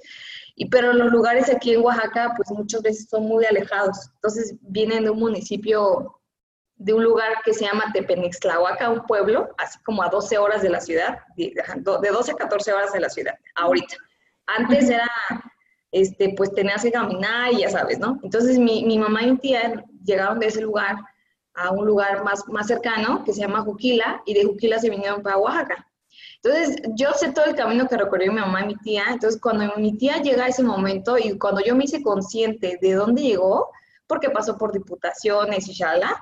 y, 0.55 0.71
pero 0.71 0.93
los 0.95 1.13
lugares 1.13 1.51
aquí 1.51 1.75
en 1.75 1.83
Oaxaca 1.83 2.33
pues 2.35 2.51
muchas 2.51 2.81
veces 2.81 3.09
son 3.11 3.25
muy 3.25 3.45
alejados, 3.45 4.11
entonces 4.15 4.55
vienen 4.63 5.05
de 5.05 5.11
un 5.11 5.19
municipio, 5.19 6.21
de 6.77 6.95
un 6.95 7.03
lugar 7.05 7.43
que 7.45 7.53
se 7.53 7.65
llama 7.67 7.91
Tepenixtlahuaca, 7.93 8.91
un 8.91 9.05
pueblo, 9.07 9.49
así 9.59 9.79
como 9.85 10.03
a 10.03 10.09
12 10.09 10.39
horas 10.39 10.63
de 10.63 10.71
la 10.71 10.81
ciudad, 10.81 11.19
de, 11.37 11.53
de 12.03 12.09
12 12.09 12.33
a 12.33 12.35
14 12.37 12.73
horas 12.73 12.93
de 12.93 13.01
la 13.01 13.11
ciudad, 13.11 13.35
ahorita. 13.57 13.97
Antes 14.47 14.89
era, 14.89 15.11
este, 15.91 16.33
pues 16.37 16.53
tenías 16.53 16.83
que 16.83 16.93
caminar 16.93 17.53
y 17.53 17.59
ya 17.59 17.71
sabes, 17.71 17.99
¿no? 17.99 18.21
Entonces 18.23 18.57
mi, 18.57 18.85
mi 18.85 18.99
mamá 18.99 19.23
y 19.23 19.33
mi 19.33 19.39
tía 19.39 19.85
llegaron 20.05 20.39
de 20.39 20.47
ese 20.47 20.61
lugar 20.61 20.97
a 21.57 21.71
un 21.71 21.87
lugar 21.87 22.23
más, 22.23 22.47
más 22.49 22.67
cercano 22.67 23.25
que 23.25 23.33
se 23.33 23.41
llama 23.41 23.63
Juquila 23.63 24.23
y 24.27 24.35
de 24.35 24.45
Juquila 24.45 24.79
se 24.79 24.91
vinieron 24.91 25.23
para 25.23 25.39
Oaxaca. 25.39 25.87
Entonces, 26.43 26.77
yo 26.95 27.13
sé 27.13 27.33
todo 27.33 27.47
el 27.47 27.55
camino 27.55 27.89
que 27.89 27.97
recorrió 27.97 28.33
mi 28.33 28.41
mamá 28.41 28.63
y 28.63 28.67
mi 28.69 28.77
tía. 28.77 29.05
Entonces, 29.11 29.41
cuando 29.41 29.75
mi 29.77 29.97
tía 29.97 30.19
llega 30.23 30.45
a 30.45 30.49
ese 30.49 30.63
momento 30.63 31.19
y 31.19 31.37
cuando 31.39 31.61
yo 31.63 31.75
me 31.75 31.85
hice 31.85 32.03
consciente 32.03 32.79
de 32.81 32.93
dónde 32.93 33.23
llegó, 33.23 33.71
porque 34.07 34.31
pasó 34.31 34.57
por 34.57 34.73
diputaciones 34.73 35.67
y 35.69 35.73
shala, 35.73 36.21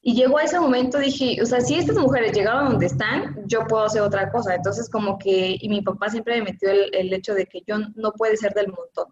y 0.00 0.14
llegó 0.14 0.38
a 0.38 0.44
ese 0.44 0.58
momento, 0.58 0.98
dije, 0.98 1.40
o 1.42 1.46
sea, 1.46 1.60
si 1.60 1.74
estas 1.74 1.96
mujeres 1.96 2.32
llegaron 2.32 2.70
donde 2.70 2.86
están, 2.86 3.36
yo 3.46 3.66
puedo 3.66 3.84
hacer 3.84 4.02
otra 4.02 4.30
cosa. 4.30 4.54
Entonces, 4.54 4.88
como 4.88 5.18
que, 5.18 5.56
y 5.60 5.68
mi 5.68 5.82
papá 5.82 6.08
siempre 6.08 6.38
me 6.38 6.52
metió 6.52 6.70
el, 6.70 6.92
el 6.94 7.12
hecho 7.12 7.34
de 7.34 7.46
que 7.46 7.62
yo 7.66 7.76
no 7.94 8.12
puede 8.12 8.36
ser 8.36 8.52
del 8.54 8.68
montón. 8.68 9.06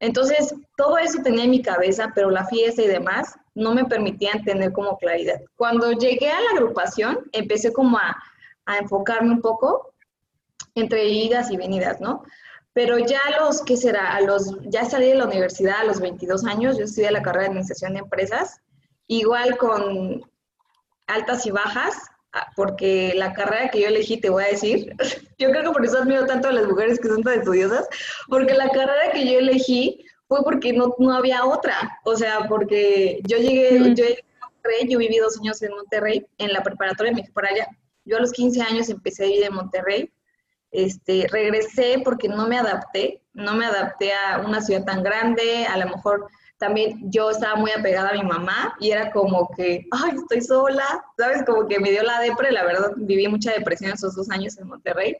Entonces, 0.00 0.54
todo 0.76 0.96
eso 0.98 1.22
tenía 1.22 1.44
en 1.44 1.50
mi 1.50 1.62
cabeza, 1.62 2.12
pero 2.14 2.30
la 2.30 2.46
fiesta 2.46 2.82
y 2.82 2.86
demás 2.86 3.34
no 3.54 3.74
me 3.74 3.84
permitían 3.84 4.44
tener 4.44 4.72
como 4.72 4.96
claridad. 4.98 5.40
Cuando 5.56 5.92
llegué 5.92 6.30
a 6.30 6.40
la 6.40 6.50
agrupación, 6.50 7.18
empecé 7.32 7.72
como 7.72 7.98
a, 7.98 8.16
a 8.66 8.78
enfocarme 8.78 9.30
un 9.30 9.40
poco 9.40 9.92
entre 10.74 11.08
idas 11.08 11.50
y 11.50 11.56
venidas, 11.56 12.00
¿no? 12.00 12.22
Pero 12.72 12.98
ya 12.98 13.20
los, 13.38 13.62
¿qué 13.62 13.76
será? 13.76 14.14
A 14.14 14.20
los, 14.22 14.56
ya 14.62 14.84
salí 14.84 15.08
de 15.08 15.16
la 15.16 15.26
universidad 15.26 15.80
a 15.80 15.84
los 15.84 16.00
22 16.00 16.44
años, 16.44 16.78
yo 16.78 16.84
estudié 16.84 17.10
la 17.10 17.22
carrera 17.22 17.42
de 17.42 17.48
Administración 17.48 17.92
de 17.92 18.00
Empresas, 18.00 18.60
igual 19.08 19.58
con 19.58 20.22
altas 21.06 21.44
y 21.44 21.50
bajas, 21.50 21.94
ah, 22.32 22.46
porque 22.56 23.12
la 23.14 23.34
carrera 23.34 23.68
que 23.70 23.82
yo 23.82 23.88
elegí, 23.88 24.18
te 24.18 24.30
voy 24.30 24.44
a 24.44 24.48
decir, 24.48 24.94
yo 25.38 25.50
creo 25.50 25.64
que 25.64 25.70
por 25.70 25.84
eso 25.84 25.98
admiro 25.98 26.24
tanto 26.24 26.48
a 26.48 26.52
las 26.52 26.66
mujeres 26.66 26.98
que 26.98 27.08
son 27.08 27.22
tan 27.22 27.40
estudiosas, 27.40 27.86
porque 28.28 28.54
la 28.54 28.70
carrera 28.70 29.12
que 29.12 29.30
yo 29.30 29.38
elegí 29.38 30.06
fue 30.32 30.42
porque 30.42 30.72
no, 30.72 30.94
no 30.98 31.12
había 31.12 31.44
otra, 31.44 32.00
o 32.04 32.16
sea, 32.16 32.46
porque 32.48 33.20
yo 33.24 33.36
llegué, 33.36 33.78
yo 33.78 34.06
llegué 34.06 34.24
a 34.40 34.46
Monterrey, 34.46 34.88
yo 34.88 34.98
viví 34.98 35.18
dos 35.18 35.38
años 35.38 35.60
en 35.60 35.72
Monterrey, 35.72 36.26
en 36.38 36.54
la 36.54 36.62
preparatoria 36.62 37.12
me 37.12 37.22
fui 37.22 37.32
para 37.34 37.50
allá. 37.50 37.66
Yo 38.06 38.16
a 38.16 38.20
los 38.20 38.32
15 38.32 38.62
años 38.62 38.88
empecé 38.88 39.24
a 39.24 39.26
vivir 39.26 39.44
en 39.44 39.52
Monterrey, 39.52 40.10
este, 40.70 41.26
regresé 41.30 42.00
porque 42.02 42.28
no 42.28 42.48
me 42.48 42.56
adapté, 42.56 43.20
no 43.34 43.54
me 43.54 43.66
adapté 43.66 44.12
a 44.14 44.38
una 44.38 44.62
ciudad 44.62 44.86
tan 44.86 45.02
grande, 45.02 45.66
a 45.66 45.76
lo 45.76 45.84
mejor 45.84 46.26
también 46.56 47.10
yo 47.10 47.28
estaba 47.28 47.56
muy 47.56 47.70
apegada 47.70 48.08
a 48.08 48.14
mi 48.14 48.22
mamá 48.22 48.74
y 48.80 48.90
era 48.90 49.12
como 49.12 49.50
que, 49.54 49.86
ay, 49.90 50.12
estoy 50.16 50.40
sola, 50.40 51.04
¿sabes? 51.18 51.44
Como 51.44 51.68
que 51.68 51.78
me 51.78 51.90
dio 51.90 52.02
la 52.04 52.20
depre, 52.20 52.52
la 52.52 52.64
verdad, 52.64 52.92
viví 52.96 53.28
mucha 53.28 53.52
depresión 53.52 53.92
esos 53.92 54.14
dos 54.14 54.30
años 54.30 54.56
en 54.56 54.68
Monterrey. 54.68 55.14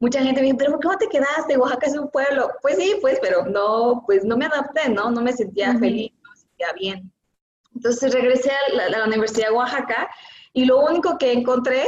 Mucha 0.00 0.22
gente 0.22 0.40
me 0.40 0.46
dice, 0.46 0.56
pero 0.58 0.72
¿por 0.72 0.80
qué 0.80 0.88
no 0.88 0.98
te 0.98 1.08
quedaste? 1.08 1.56
Oaxaca 1.56 1.86
es 1.86 1.96
un 1.96 2.10
pueblo. 2.10 2.50
Pues 2.62 2.76
sí, 2.76 2.96
pues, 3.00 3.18
pero 3.22 3.44
no, 3.44 4.02
pues 4.06 4.24
no 4.24 4.36
me 4.36 4.46
adapté, 4.46 4.88
¿no? 4.88 5.10
No 5.10 5.20
me 5.20 5.32
sentía 5.32 5.78
feliz, 5.78 6.12
no 6.22 6.30
me 6.30 6.36
sentía 6.36 6.72
bien. 6.72 7.12
Entonces 7.74 8.12
regresé 8.12 8.50
a 8.50 8.74
la, 8.74 8.86
a 8.86 8.88
la 8.88 9.04
Universidad 9.06 9.48
de 9.48 9.54
Oaxaca 9.54 10.10
y 10.52 10.64
lo 10.64 10.80
único 10.80 11.16
que 11.18 11.32
encontré 11.32 11.84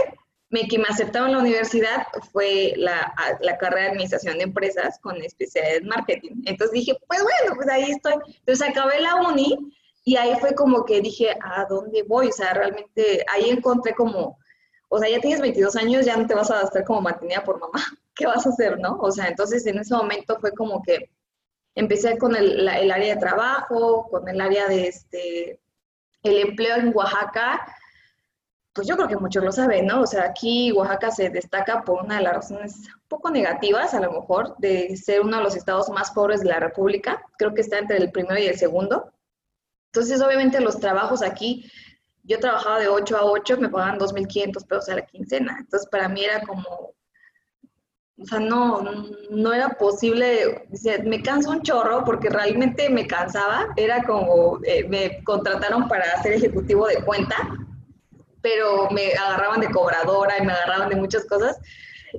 me, 0.53 0.69
que 0.69 0.79
me 0.79 0.85
aceptaron 0.85 1.31
en 1.31 1.37
la 1.37 1.41
universidad 1.41 2.07
fue 2.31 2.75
la, 2.77 3.13
la, 3.41 3.57
carrera 3.57 3.85
de 3.85 3.89
administración 3.93 4.37
de 4.37 4.45
empresas 4.45 4.99
con 5.01 5.17
especialidad 5.17 5.77
en 5.77 5.89
marketing. 5.89 6.43
Entonces 6.45 6.73
dije, 6.73 6.97
pues 7.09 7.23
bueno, 7.23 7.57
pues 7.57 7.69
ahí 7.69 7.91
estoy. 7.91 8.15
Entonces 8.27 8.69
acabé 8.69 9.01
la 9.01 9.17
uni 9.17 9.57
y 10.05 10.17
ahí 10.17 10.35
fue 10.39 10.55
como 10.55 10.85
que 10.85 11.01
dije, 11.01 11.35
¿a 11.43 11.65
dónde 11.65 12.03
voy? 12.03 12.29
O 12.29 12.33
sea, 12.33 12.53
realmente 12.53 13.25
ahí 13.33 13.49
encontré 13.49 13.95
como, 13.95 14.39
o 14.89 14.99
sea, 14.99 15.09
ya 15.09 15.21
tienes 15.21 15.41
22 15.41 15.75
años, 15.77 16.05
ya 16.05 16.19
no 16.19 16.27
te 16.27 16.35
vas 16.35 16.51
a 16.51 16.61
estar 16.61 16.85
como 16.85 17.01
mantenida 17.01 17.43
por 17.43 17.59
mamá. 17.59 17.83
¿Qué 18.15 18.27
vas 18.27 18.47
a 18.47 18.51
hacer, 18.51 18.79
no? 18.79 18.99
O 19.01 19.11
sea, 19.11 19.29
entonces 19.29 19.67
en 19.67 19.79
ese 19.79 19.95
momento 19.95 20.39
fue 20.41 20.53
como 20.53 20.83
que 20.83 21.11
empecé 21.75 22.19
con 22.19 22.37
el, 22.37 22.69
el 22.69 22.91
área 22.91 23.15
de 23.15 23.21
trabajo, 23.21 24.09
con 24.11 24.29
el 24.29 24.41
área 24.41 24.69
de 24.69 24.89
este, 24.89 25.61
el 26.23 26.39
empleo 26.39 26.77
en 26.77 26.93
Oaxaca 26.95 27.65
pues 28.73 28.89
yo 28.89 28.97
creo 28.97 29.09
que 29.09 29.17
muchos 29.17 29.45
lo 29.45 29.53
saben, 29.53 29.87
¿no? 29.87 30.03
O 30.03 30.07
sea, 30.07 30.25
aquí 30.25 30.73
Oaxaca 30.73 31.11
se 31.11 31.29
destaca 31.29 31.85
por 31.85 32.03
una 32.03 32.17
de 32.17 32.23
las 32.23 32.35
razones 32.35 32.77
un 32.79 33.09
poco 33.09 33.31
negativas, 33.31 33.93
a 33.93 34.01
lo 34.01 34.11
mejor, 34.13 34.57
de 34.59 34.97
ser 34.97 35.21
uno 35.21 35.37
de 35.37 35.43
los 35.43 35.57
estados 35.57 35.91
más 35.91 36.11
pobres 36.13 36.41
de 36.41 36.49
la 36.49 36.59
República. 36.59 37.23
Creo 37.37 37.53
que 37.53 37.61
está 37.61 37.79
entre 37.79 37.99
el 37.99 38.11
primero 38.11 38.41
y 38.41 38.47
el 38.47 38.57
segundo. 38.57 39.13
Entonces, 39.93 40.23
obviamente, 40.23 40.61
los 40.61 40.81
trabajos 40.81 41.23
aquí, 41.23 41.71
yo 42.23 42.39
trabajaba 42.39 42.79
de 42.79 42.89
8 42.89 43.17
a 43.19 43.25
8, 43.25 43.59
me 43.59 43.69
pagaban 43.69 43.99
2.500 43.99 44.67
pesos 44.67 44.89
a 44.89 44.95
la 44.95 45.07
quincena. 45.07 45.57
Entonces, 45.61 45.87
para 45.91 46.09
mí 46.09 46.25
era 46.25 46.41
como, 46.41 46.95
o 48.19 48.25
sea, 48.27 48.41
no, 48.41 48.83
no 49.31 49.53
era 49.53 49.71
posible, 49.71 50.67
me 51.05 51.23
canso 51.23 51.51
un 51.51 51.63
chorro 51.63 52.05
porque 52.05 52.29
realmente 52.29 52.89
me 52.91 53.07
cansaba, 53.07 53.69
era 53.77 54.03
como, 54.05 54.61
eh, 54.65 54.85
me 54.89 55.23
contrataron 55.25 55.89
para 55.89 56.23
ser 56.23 56.35
ejecutivo 56.35 56.87
de 56.87 57.03
cuenta 57.05 57.37
pero 58.43 58.91
me 58.91 59.15
agarraban 59.15 59.61
de 59.61 59.71
cobradora 59.71 60.37
y 60.39 60.45
me 60.45 60.53
agarraban 60.53 60.91
de 60.91 60.97
muchas 60.97 61.25
cosas. 61.27 61.57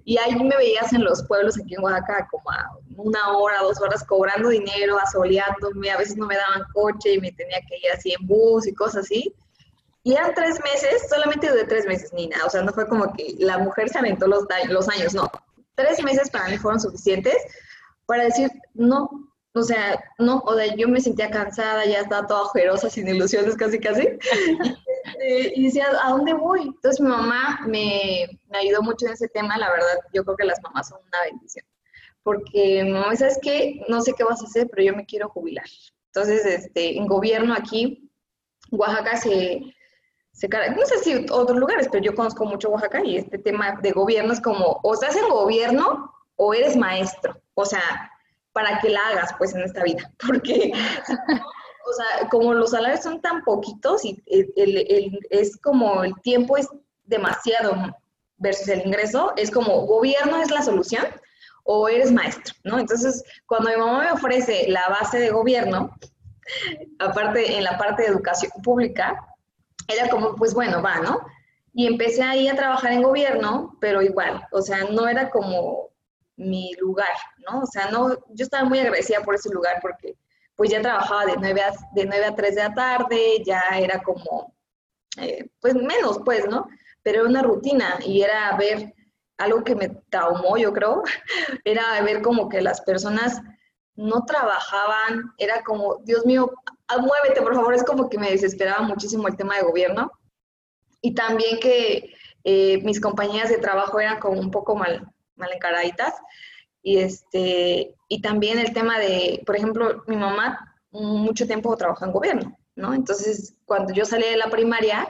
Y 0.06 0.18
ahí 0.18 0.34
me 0.36 0.58
veías 0.58 0.92
en 0.94 1.04
los 1.04 1.22
pueblos 1.28 1.60
aquí 1.60 1.76
en 1.76 1.84
Oaxaca 1.84 2.28
como 2.32 2.50
a 2.50 2.78
una 2.98 3.38
hora, 3.38 3.62
dos 3.62 3.80
horas 3.80 4.04
cobrando 4.04 4.50
dinero, 4.50 4.98
asoleándome, 4.98 5.92
a 5.92 5.98
veces 5.98 6.18
no 6.18 6.26
me 6.26 6.36
daban 6.36 6.64
coche 6.74 7.14
y 7.14 7.22
me 7.22 7.32
tenía 7.34 7.60
que 7.68 7.78
ir 7.78 7.92
así 7.96 8.14
en 8.14 8.26
bus 8.26 8.66
y 8.66 8.74
cosas 8.74 9.06
así. 9.06 9.36
Y 10.02 10.14
eran 10.14 10.34
tres 10.34 10.60
meses, 10.64 11.08
solamente 11.08 11.52
de 11.52 11.64
tres 11.66 11.86
meses, 11.86 12.12
Nina. 12.12 12.38
O 12.46 12.50
sea, 12.50 12.64
no 12.64 12.74
fue 12.74 12.88
como 12.88 13.14
que 13.14 13.36
la 13.38 13.60
mujer 13.60 13.88
se 13.90 14.00
aventó 14.00 14.26
los 14.28 14.90
años, 14.90 15.14
no. 15.14 15.30
Tres 15.75 16.03
meses 16.03 16.30
para 16.30 16.50
mí 16.50 16.58
fueron 16.58 16.80
suficientes 16.80 17.36
para 18.06 18.25
decir, 18.25 18.50
no, 18.74 19.34
o 19.53 19.62
sea, 19.62 20.03
no, 20.20 20.39
o 20.46 20.56
sea, 20.56 20.75
yo 20.75 20.88
me 20.88 21.00
sentía 21.00 21.30
cansada, 21.30 21.86
ya 21.86 22.01
estaba 22.01 22.27
toda 22.27 22.44
ojerosa, 22.44 22.89
sin 22.89 23.08
ilusiones 23.08 23.56
casi, 23.56 23.80
casi. 23.80 24.08
Este, 25.24 25.60
y 25.60 25.65
decía, 25.65 25.88
¿a 26.01 26.12
dónde 26.12 26.34
voy? 26.34 26.62
Entonces 26.62 27.01
mi 27.01 27.10
mamá 27.10 27.60
me, 27.68 28.25
me, 28.50 28.58
ayudó 28.58 28.82
mucho 28.82 29.06
en 29.06 29.13
ese 29.13 29.27
tema, 29.27 29.58
la 29.58 29.70
verdad, 29.70 30.00
yo 30.13 30.24
creo 30.24 30.38
que 30.38 30.46
las 30.46 30.62
mamás 30.62 30.89
son 30.89 31.00
una 31.06 31.24
bendición. 31.30 31.65
Porque 32.24 32.84
mamá, 32.86 33.15
¿sabes 33.15 33.38
qué? 33.42 33.82
No 33.89 34.01
sé 34.01 34.13
qué 34.13 34.24
vas 34.24 34.42
a 34.42 34.46
hacer, 34.46 34.70
pero 34.70 34.84
yo 34.84 34.96
me 34.96 35.06
quiero 35.06 35.30
jubilar. 35.30 35.65
Entonces, 36.08 36.46
este, 36.46 36.98
en 36.98 37.08
gobierno 37.08 37.53
aquí, 37.53 38.10
Oaxaca 38.72 39.18
se, 39.18 39.62
no 40.75 40.86
sé 40.86 41.00
si 41.00 41.25
otros 41.30 41.58
lugares, 41.58 41.88
pero 41.92 42.04
yo 42.04 42.16
conozco 42.16 42.46
mucho 42.46 42.70
Oaxaca 42.70 43.02
y 43.04 43.18
este 43.18 43.38
tema 43.38 43.80
de 43.82 43.92
gobierno 43.92 44.34
es 44.34 44.42
como, 44.42 44.80
o 44.84 44.94
estás 44.94 45.16
en 45.16 45.30
gobierno 45.30 46.13
o 46.36 46.54
eres 46.54 46.75
maestro. 46.75 47.40
O 47.54 47.66
sea, 47.66 48.12
para 48.52 48.80
que 48.80 48.90
la 48.90 49.00
hagas, 49.10 49.34
pues, 49.38 49.54
en 49.56 49.62
esta 49.62 49.84
vida. 49.84 50.12
Porque 50.25 50.74
o 51.86 51.94
sea, 51.94 52.30
como 52.30 52.54
los 52.54 52.72
salarios 52.72 53.02
son 53.02 53.22
tan 53.22 53.44
poquitos 53.44 54.06
y 54.06 54.22
el, 54.28 55.20
es 55.30 55.58
como 55.58 56.04
el 56.04 56.13
tiempo 56.22 56.58
es 56.58 56.68
demasiado 57.04 57.75
versus 58.38 58.68
el 58.70 58.86
ingreso, 58.86 59.34
es 59.36 59.52
como 59.52 59.86
gobierno 59.86 60.42
es 60.42 60.50
la 60.50 60.62
solución 60.62 61.06
o 61.63 61.88
eres 61.88 62.12
maestro, 62.12 62.54
¿no? 62.63 62.80
Entonces, 62.80 63.24
cuando 63.46 63.70
mi 63.70 63.78
mamá 63.78 64.04
me 64.04 64.12
ofrece 64.12 64.66
la 64.70 64.88
base 64.90 65.20
de 65.20 65.30
gobierno, 65.30 65.92
aparte 67.00 67.58
en 67.58 67.63
la 67.63 67.78
parte 67.78 68.04
de 68.04 68.10
educación 68.10 68.52
pública, 68.63 69.16
era 69.88 70.10
como, 70.10 70.36
pues 70.36 70.54
bueno, 70.54 70.82
va, 70.82 71.00
¿no? 71.00 71.25
Y 71.74 71.88
empecé 71.88 72.24
ahí 72.24 72.48
a 72.48 72.56
trabajar 72.56 72.92
en 72.92 73.04
gobierno, 73.04 73.78
pero 73.82 74.02
igual, 74.02 74.46
o 74.52 74.62
sea, 74.62 74.86
no 74.92 75.08
era 75.08 75.30
como 75.30 75.90
mi 76.36 76.74
lugar, 76.80 77.16
¿no? 77.50 77.62
O 77.62 77.66
sea, 77.66 77.90
no, 77.90 78.13
yo 78.30 78.44
estaba 78.44 78.68
muy 78.68 78.80
agradecida 78.80 79.22
por 79.22 79.36
ese 79.36 79.50
lugar 79.50 79.80
porque 79.82 80.16
pues 80.56 80.70
ya 80.70 80.82
trabajaba 80.82 81.25
de 81.25 81.36
9 81.38 81.62
a, 81.62 81.74
de 81.94 82.06
9 82.06 82.25
a 82.25 82.36
3 82.36 82.56
de 82.56 82.63
la 82.63 82.74
tarde, 82.74 83.44
ya 83.46 83.62
era 83.75 84.02
como, 84.02 84.54
eh, 85.18 85.50
pues 85.60 85.74
menos, 85.74 86.20
pues, 86.24 86.48
¿no? 86.48 86.68
Pero 87.02 87.22
era 87.22 87.30
una 87.30 87.42
rutina 87.42 88.00
y 88.06 88.22
era 88.22 88.56
ver 88.56 88.94
algo 89.38 89.63
que 89.63 89.75
me 89.75 89.90
traumó, 90.10 90.58
yo 90.58 90.74
creo, 90.74 91.04
era 91.66 92.00
ver 92.02 92.22
como 92.22 92.50
que 92.50 92.62
las 92.62 92.82
personas 92.82 93.42
no 93.96 94.25
trabajaban, 94.25 95.34
era 95.38 95.63
como, 95.63 95.98
Dios 96.04 96.25
mío, 96.25 96.52
muévete, 96.98 97.42
por 97.42 97.56
favor, 97.56 97.74
es 97.74 97.84
como 97.84 98.10
que 98.10 98.18
me 98.18 98.32
desesperaba 98.32 98.82
muchísimo 98.82 99.28
el 99.28 99.38
tema 99.38 99.56
de 99.56 99.64
gobierno. 99.64 100.12
Y 101.02 101.14
también 101.14 101.60
que 101.60 102.14
eh, 102.44 102.82
mis 102.84 103.00
compañeras 103.00 103.50
de 103.50 103.58
trabajo 103.58 104.00
eran 104.00 104.20
como 104.20 104.40
un 104.40 104.52
poco 104.52 104.76
mal, 104.76 105.12
mal 105.36 105.52
encaraditas. 105.52 106.14
Y, 106.82 106.98
este, 106.98 107.96
y 108.08 108.22
también 108.22 108.60
el 108.60 108.74
tema 108.74 109.00
de, 109.00 109.42
por 109.46 109.56
ejemplo, 109.56 110.04
mi 110.08 110.18
mamá 110.18 110.74
mucho 110.92 111.48
tiempo 111.48 111.76
trabajó 111.76 112.06
en 112.06 112.12
gobierno, 112.12 112.58
¿no? 112.76 112.94
Entonces, 112.94 113.56
cuando 113.66 113.94
yo 113.94 114.06
salí 114.06 114.26
de 114.26 114.38
la 114.38 114.50
primaria, 114.50 115.08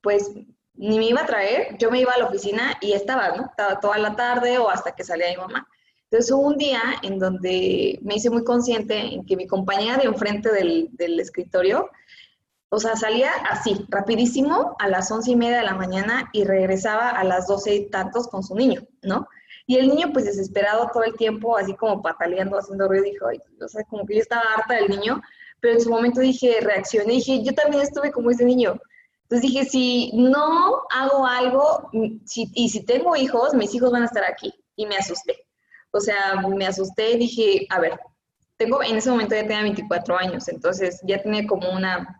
pues 0.00 0.30
ni 0.74 0.98
me 0.98 1.06
iba 1.06 1.22
a 1.22 1.26
traer, 1.26 1.76
yo 1.78 1.90
me 1.90 2.00
iba 2.00 2.12
a 2.12 2.18
la 2.18 2.26
oficina 2.26 2.78
y 2.80 2.92
estaba, 2.92 3.36
¿no? 3.36 3.46
Estaba 3.46 3.80
toda 3.80 3.98
la 3.98 4.16
tarde 4.16 4.58
o 4.58 4.70
hasta 4.70 4.92
que 4.92 5.04
salía 5.04 5.30
mi 5.30 5.36
mamá. 5.36 5.68
Entonces 6.10 6.32
hubo 6.32 6.46
un 6.46 6.56
día 6.56 6.80
en 7.02 7.18
donde 7.18 7.98
me 8.02 8.14
hice 8.14 8.30
muy 8.30 8.42
consciente 8.42 8.98
en 8.98 9.26
que 9.26 9.36
mi 9.36 9.46
compañera 9.46 9.98
de 9.98 10.04
enfrente 10.04 10.50
del, 10.50 10.88
del 10.92 11.20
escritorio, 11.20 11.90
o 12.70 12.78
sea, 12.78 12.96
salía 12.96 13.30
así, 13.50 13.86
rapidísimo, 13.88 14.76
a 14.78 14.88
las 14.88 15.10
once 15.10 15.30
y 15.30 15.36
media 15.36 15.58
de 15.58 15.64
la 15.64 15.74
mañana 15.74 16.28
y 16.32 16.44
regresaba 16.44 17.10
a 17.10 17.24
las 17.24 17.46
doce 17.46 17.74
y 17.74 17.90
tantos 17.90 18.28
con 18.28 18.42
su 18.42 18.54
niño, 18.54 18.82
¿no? 19.02 19.26
Y 19.66 19.76
el 19.76 19.88
niño, 19.88 20.10
pues 20.14 20.24
desesperado 20.24 20.88
todo 20.92 21.02
el 21.02 21.14
tiempo, 21.14 21.56
así 21.56 21.74
como 21.74 22.00
pataleando, 22.00 22.58
haciendo 22.58 22.88
ruido, 22.88 23.04
dijo, 23.04 23.26
o 23.62 23.68
sea, 23.68 23.84
como 23.84 24.06
que 24.06 24.14
yo 24.14 24.20
estaba 24.20 24.42
harta 24.56 24.74
del 24.76 24.88
niño, 24.88 25.20
pero 25.60 25.74
en 25.74 25.80
su 25.80 25.90
momento 25.90 26.20
dije, 26.20 26.58
reaccioné, 26.62 27.14
dije, 27.14 27.42
yo 27.42 27.52
también 27.54 27.82
estuve 27.82 28.10
como 28.10 28.30
ese 28.30 28.46
niño. 28.46 28.80
Entonces 29.24 29.50
dije, 29.50 29.66
si 29.66 30.10
no 30.14 30.84
hago 30.90 31.26
algo, 31.26 31.90
si, 32.24 32.50
y 32.54 32.70
si 32.70 32.84
tengo 32.86 33.14
hijos, 33.14 33.52
mis 33.52 33.74
hijos 33.74 33.92
van 33.92 34.04
a 34.04 34.06
estar 34.06 34.24
aquí. 34.24 34.54
Y 34.74 34.86
me 34.86 34.96
asusté. 34.96 35.47
O 35.98 36.00
sea, 36.00 36.40
me 36.48 36.66
asusté 36.66 37.12
y 37.12 37.18
dije, 37.18 37.66
a 37.70 37.80
ver, 37.80 37.98
tengo, 38.56 38.82
en 38.82 38.96
ese 38.96 39.10
momento 39.10 39.34
ya 39.34 39.42
tenía 39.42 39.62
24 39.62 40.16
años, 40.16 40.48
entonces 40.48 41.00
ya 41.04 41.22
tenía 41.22 41.46
como 41.46 41.70
una 41.70 42.18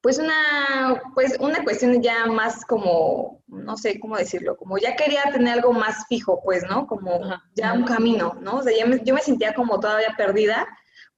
pues 0.00 0.18
una, 0.18 1.02
pues 1.14 1.36
una 1.40 1.62
cuestión 1.62 2.02
ya 2.02 2.26
más 2.26 2.64
como, 2.64 3.42
no 3.46 3.76
sé 3.76 4.00
cómo 4.00 4.16
decirlo, 4.16 4.56
como 4.56 4.78
ya 4.78 4.96
quería 4.96 5.24
tener 5.30 5.54
algo 5.54 5.72
más 5.72 6.06
fijo, 6.08 6.40
pues, 6.42 6.64
¿no? 6.64 6.86
Como 6.86 7.20
ya 7.54 7.74
un 7.74 7.84
camino, 7.84 8.34
¿no? 8.40 8.56
O 8.56 8.62
sea, 8.62 8.72
yo 9.04 9.14
me 9.14 9.20
sentía 9.20 9.54
como 9.54 9.78
todavía 9.78 10.14
perdida 10.16 10.66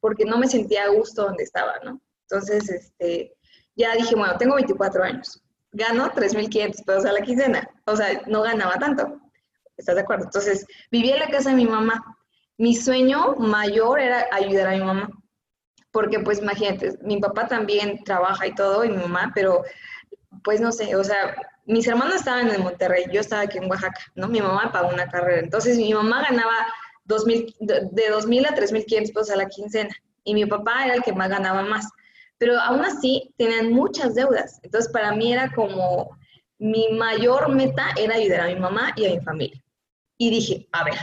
porque 0.01 0.25
no 0.25 0.37
me 0.37 0.49
sentía 0.49 0.85
a 0.85 0.89
gusto 0.89 1.23
donde 1.23 1.45
estaba, 1.45 1.75
¿no? 1.85 2.01
Entonces, 2.29 2.69
este, 2.69 3.37
ya 3.77 3.95
dije, 3.95 4.17
bueno, 4.17 4.37
tengo 4.37 4.57
24 4.57 5.05
años, 5.05 5.41
gano 5.71 6.11
3.500 6.11 6.85
pesos 6.85 7.05
a 7.05 7.13
la 7.13 7.21
quincena, 7.21 7.71
o 7.87 7.95
sea, 7.95 8.21
no 8.27 8.43
ganaba 8.43 8.79
tanto, 8.79 9.21
¿estás 9.77 9.97
de 9.97 10.03
acuerdo? 10.03 10.25
Entonces, 10.25 10.67
vivía 10.91 11.15
en 11.15 11.21
la 11.21 11.29
casa 11.29 11.51
de 11.51 11.57
mi 11.57 11.67
mamá. 11.67 12.17
Mi 12.59 12.75
sueño 12.75 13.35
mayor 13.37 14.01
era 14.01 14.27
ayudar 14.31 14.69
a 14.69 14.73
mi 14.73 14.85
mamá 14.85 15.11
porque 15.93 16.19
pues 16.19 16.39
imagínate, 16.41 16.99
mi 17.03 17.21
papá 17.21 17.47
también 17.47 18.03
trabaja 18.03 18.47
y 18.47 18.55
todo, 18.55 18.85
y 18.85 18.89
mi 18.89 18.97
mamá, 18.97 19.31
pero 19.35 19.63
pues 20.43 20.61
no 20.61 20.73
sé, 20.73 20.97
o 20.97 21.05
sea, 21.05 21.37
mis 21.67 21.87
hermanos 21.87 22.17
estaban 22.17 22.51
en 22.51 22.63
Monterrey, 22.63 23.05
yo 23.13 23.21
estaba 23.21 23.43
aquí 23.43 23.59
en 23.59 23.71
Oaxaca, 23.71 24.01
¿no? 24.17 24.27
Mi 24.27 24.41
mamá 24.41 24.73
pagó 24.73 24.89
una 24.89 25.09
carrera. 25.09 25.41
Entonces, 25.41 25.77
mi 25.77 25.93
mamá 25.95 26.23
ganaba 26.29 26.67
2000, 27.05 27.55
de 27.61 28.11
2.000 28.11 28.47
a 28.47 28.57
3.500 28.57 29.13
pesos 29.13 29.31
a 29.31 29.37
la 29.37 29.47
quincena 29.47 29.95
y 30.25 30.35
mi 30.35 30.47
papá 30.47 30.87
era 30.87 30.95
el 30.95 31.03
que 31.03 31.13
más 31.13 31.29
ganaba 31.29 31.63
más. 31.63 31.89
Pero 32.39 32.59
aún 32.59 32.85
así, 32.85 33.33
tenían 33.37 33.71
muchas 33.71 34.15
deudas. 34.15 34.59
Entonces, 34.63 34.91
para 34.91 35.13
mí 35.13 35.33
era 35.33 35.53
como, 35.53 36.19
mi 36.63 36.89
mayor 36.93 37.49
meta 37.55 37.89
era 37.97 38.15
ayudar 38.15 38.41
a 38.41 38.47
mi 38.47 38.57
mamá 38.57 38.93
y 38.97 39.07
a 39.07 39.11
mi 39.11 39.21
familia. 39.21 39.61
Y 40.19 40.31
dije, 40.31 40.69
a 40.73 40.85
ver, 40.85 40.95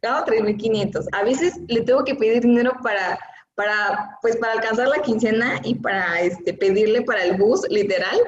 gano 0.00 0.24
3.500. 0.24 1.08
A 1.12 1.24
veces 1.24 1.54
le 1.66 1.80
tengo 1.80 2.04
que 2.04 2.14
pedir 2.14 2.42
dinero 2.42 2.72
para, 2.82 3.18
para, 3.54 4.18
pues, 4.22 4.36
para 4.36 4.52
alcanzar 4.52 4.88
la 4.88 5.02
quincena 5.02 5.60
y 5.64 5.74
para 5.74 6.20
este, 6.20 6.54
pedirle 6.54 7.02
para 7.02 7.24
el 7.24 7.36
bus, 7.36 7.66
literal 7.68 8.18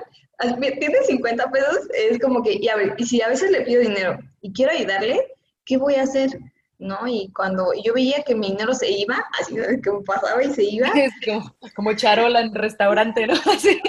tiene 0.79 1.03
50 1.07 1.51
pesos, 1.51 1.89
es 1.95 2.19
como 2.19 2.43
que, 2.43 2.55
y 2.61 2.69
a 2.69 2.77
ver, 2.77 2.95
y 2.97 3.05
si 3.05 3.21
a 3.23 3.29
veces 3.29 3.51
le 3.51 3.63
pido 3.63 3.83
dinero 3.83 4.19
y 4.41 4.53
quiero 4.53 4.73
ayudarle, 4.73 5.27
¿qué 5.65 5.77
voy 5.77 5.95
a 5.95 6.03
hacer? 6.03 6.31
¿No? 6.79 7.07
Y 7.07 7.31
cuando 7.33 7.73
yo 7.85 7.93
veía 7.93 8.23
que 8.23 8.35
mi 8.35 8.53
dinero 8.53 8.73
se 8.73 8.91
iba, 8.91 9.23
así 9.39 9.55
como 9.83 10.03
pasaba 10.03 10.43
y 10.43 10.51
se 10.51 10.65
iba. 10.65 10.89
Es 10.95 11.13
como, 11.25 11.55
como 11.75 11.93
charola 11.95 12.41
en 12.41 12.55
restaurante, 12.55 13.27
¿no? 13.27 13.35
Así. 13.53 13.81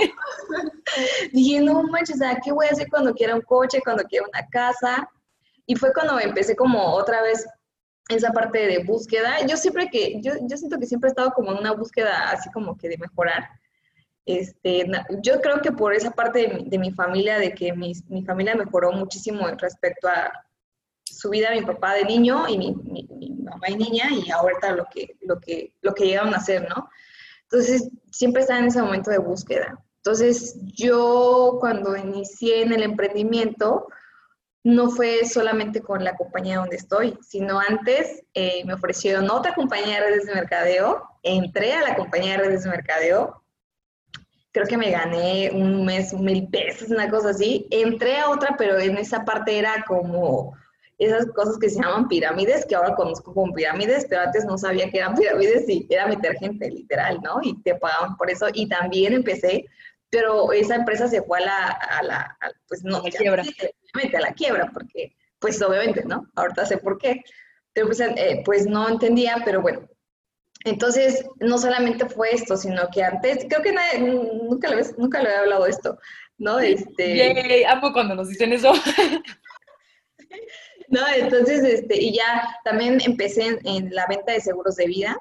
Dije, 1.34 1.62
no 1.62 1.84
manches, 1.84 2.20
¿qué 2.44 2.51
voy 2.51 2.68
a 2.68 2.72
hacer 2.72 2.88
cuando 2.89 3.13
quiera 3.13 3.36
un 3.36 3.41
coche, 3.41 3.82
cuando 3.84 4.03
quiera 4.03 4.25
una 4.27 4.48
casa? 4.48 5.10
Y 5.65 5.75
fue 5.75 5.94
cuando 5.94 6.20
empecé 6.20 6.56
como 6.56 6.94
otra 6.94 7.22
vez 7.22 7.46
esa 8.10 8.32
parte 8.32 8.68
de 8.68 8.84
búsqueda. 8.84 9.46
Yo 9.48 9.56
siempre 9.58 9.88
que, 9.89 10.20
yo, 10.22 10.34
yo 10.41 10.58
siento 10.58 10.77
que 10.77 10.86
siempre 10.86 11.10
he 11.10 11.12
estado 11.12 11.32
como 11.32 11.51
en 11.51 11.60
una 11.60 11.74
búsqueda 11.74 12.30
así 12.32 12.50
como 12.51 12.77
que 12.77 12.89
de 12.89 12.98
mejorar 12.98 13.48
este, 14.25 14.86
yo 15.24 15.41
creo 15.41 15.62
que 15.62 15.72
por 15.72 15.94
esa 15.94 16.12
parte 16.12 16.63
de 16.65 16.77
mi, 16.77 16.91
familia, 16.91 17.39
de 17.39 17.53
que 17.53 17.74
mi, 17.74 17.94
familia 18.25 18.56
mejoró 18.56 18.91
muchísimo 18.91 19.48
respecto 19.48 20.08
a 20.08 20.32
su 21.03 21.30
vida, 21.30 21.51
mi 21.51 21.62
papá 21.62 21.96
de 21.96 22.06
niño 22.06 22.48
y 22.48 22.58
mi, 22.58 22.74
mamá 23.44 23.70
y 23.70 23.75
niña, 23.75 24.10
y 24.12 24.30
ahorita 24.30 24.74
lo 24.74 24.86
que, 24.86 25.18
lo, 25.22 25.39
que, 25.39 25.74
lo 25.82 25.94
que 25.94 26.06
llegaron 26.06 26.34
a 26.34 26.38
hacer, 26.38 26.68
¿no? 26.70 26.89
Entonces, 27.44 27.89
siempre 28.12 28.44
estaba 28.44 28.60
en 28.60 28.68
ese 28.68 28.82
momento 28.82 29.12
de 29.12 29.18
búsqueda. 29.18 29.84
Entonces, 30.03 30.58
yo 30.74 31.58
cuando 31.60 31.96
inicié 31.96 32.63
en 32.63 32.74
el 32.74 32.84
emprendimiento, 32.84 33.88
no 34.63 34.89
fue 34.89 35.25
solamente 35.25 35.81
con 35.81 36.03
la 36.03 36.15
compañía 36.15 36.58
donde 36.58 36.75
estoy, 36.75 37.17
sino 37.22 37.60
antes 37.60 38.24
eh, 38.34 38.63
me 38.65 38.74
ofrecieron 38.74 39.29
otra 39.29 39.53
compañía 39.53 39.96
de 39.96 40.08
redes 40.08 40.25
de 40.25 40.36
mercadeo, 40.36 41.03
entré 41.24 41.74
a 41.74 41.81
la 41.81 41.96
compañía 41.96 42.38
de 42.38 42.43
redes 42.46 42.63
de 42.63 42.70
mercadeo, 42.70 43.41
creo 44.51 44.67
que 44.67 44.77
me 44.77 44.91
gané 44.91 45.50
un 45.53 45.86
mes 45.86 46.13
mil 46.13 46.48
pesos, 46.50 46.89
una 46.89 47.10
cosa 47.10 47.29
así. 47.29 47.67
Entré 47.72 48.17
a 48.17 48.29
otra, 48.29 48.55
pero 48.58 48.79
en 48.79 48.98
esa 48.98 49.24
parte 49.24 49.58
era 49.58 49.84
como 49.88 50.55
esas 50.98 51.25
cosas 51.27 51.58
que 51.58 51.70
se 51.70 51.81
llaman 51.81 52.08
pirámides, 52.08 52.65
que 52.65 52.75
ahora 52.75 52.96
conozco 52.96 53.34
como 53.34 53.53
pirámides, 53.53 54.05
pero 54.08 54.22
antes 54.22 54.46
no 54.46 54.58
sabía 54.58 54.89
que 54.91 55.00
eran 55.00 55.15
pirámides 55.15 55.67
y 55.67 55.88
era 55.89 56.05
meter 56.05 56.36
gente, 56.36 56.70
literal, 56.70 57.20
¿no? 57.24 57.39
Y 57.41 57.60
te 57.63 57.75
pagaban 57.75 58.15
por 58.17 58.29
eso. 58.29 58.48
Y 58.53 58.67
también 58.67 59.13
empecé, 59.13 59.65
pero 60.12 60.51
esa 60.51 60.75
empresa 60.75 61.08
se 61.08 61.24
fue 61.24 61.39
a 61.39 61.46
la, 61.46 61.68
a 61.68 62.03
la 62.03 62.38
pues 62.68 62.84
no, 62.84 62.98
a 62.98 63.03
la 63.03 63.10
quiebra. 63.10 63.44
a 63.44 64.20
la 64.20 64.34
quiebra, 64.34 64.70
porque, 64.72 65.15
pues 65.39 65.60
obviamente, 65.62 66.03
¿no? 66.06 66.27
Ahorita 66.36 66.65
sé 66.65 66.77
por 66.77 67.00
qué. 67.00 67.24
Pero 67.74 67.88
pues, 67.88 68.01
eh, 68.01 68.44
pues 68.46 68.68
no 68.68 68.89
entendía, 68.89 69.41
pero 69.46 69.62
bueno, 69.62 69.88
entonces, 70.63 71.25
no 71.39 71.58
solamente 71.58 72.08
fue 72.08 72.34
esto, 72.34 72.56
sino 72.56 72.88
que 72.94 73.03
antes, 73.03 73.46
creo 73.50 73.62
que 73.62 73.74
nunca, 74.00 74.70
le, 74.70 74.84
nunca 74.98 75.22
le 75.22 75.30
había 75.30 75.41
hablado 75.41 75.65
esto, 75.65 75.98
¿no? 76.38 76.60
Este... 76.60 77.65
amo 77.65 77.91
cuando 77.94 78.15
nos 78.15 78.30
dicen 78.30 78.53
eso. 78.53 78.74
no, 80.89 81.01
entonces, 81.15 81.63
este, 81.63 82.00
y 82.00 82.13
ya 82.13 82.58
también 82.63 83.00
empecé 83.03 83.60
en, 83.63 83.94
la 83.94 84.06
venta 84.08 84.34
de 84.34 84.41
seguros 84.41 84.75
de 84.75 84.86
vida. 84.86 85.18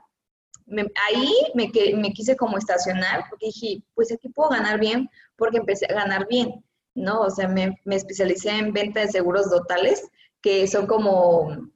Ahí 1.08 1.32
me, 1.54 1.70
me 1.96 2.12
quise 2.12 2.36
como 2.36 2.58
estacionar, 2.58 3.24
porque 3.28 3.46
dije, 3.46 3.82
pues 3.94 4.12
aquí 4.12 4.28
puedo 4.28 4.50
ganar 4.50 4.78
bien, 4.78 5.08
porque 5.36 5.58
empecé 5.58 5.86
a 5.86 5.94
ganar 5.94 6.26
bien, 6.28 6.64
¿no? 6.94 7.20
O 7.20 7.30
sea, 7.30 7.48
me, 7.48 7.80
me 7.84 7.96
especialicé 7.96 8.50
en 8.50 8.72
venta 8.72 9.00
de 9.00 9.08
seguros 9.08 9.50
totales, 9.50 10.08
que 10.42 10.66
son 10.66 10.86
como 10.86 11.70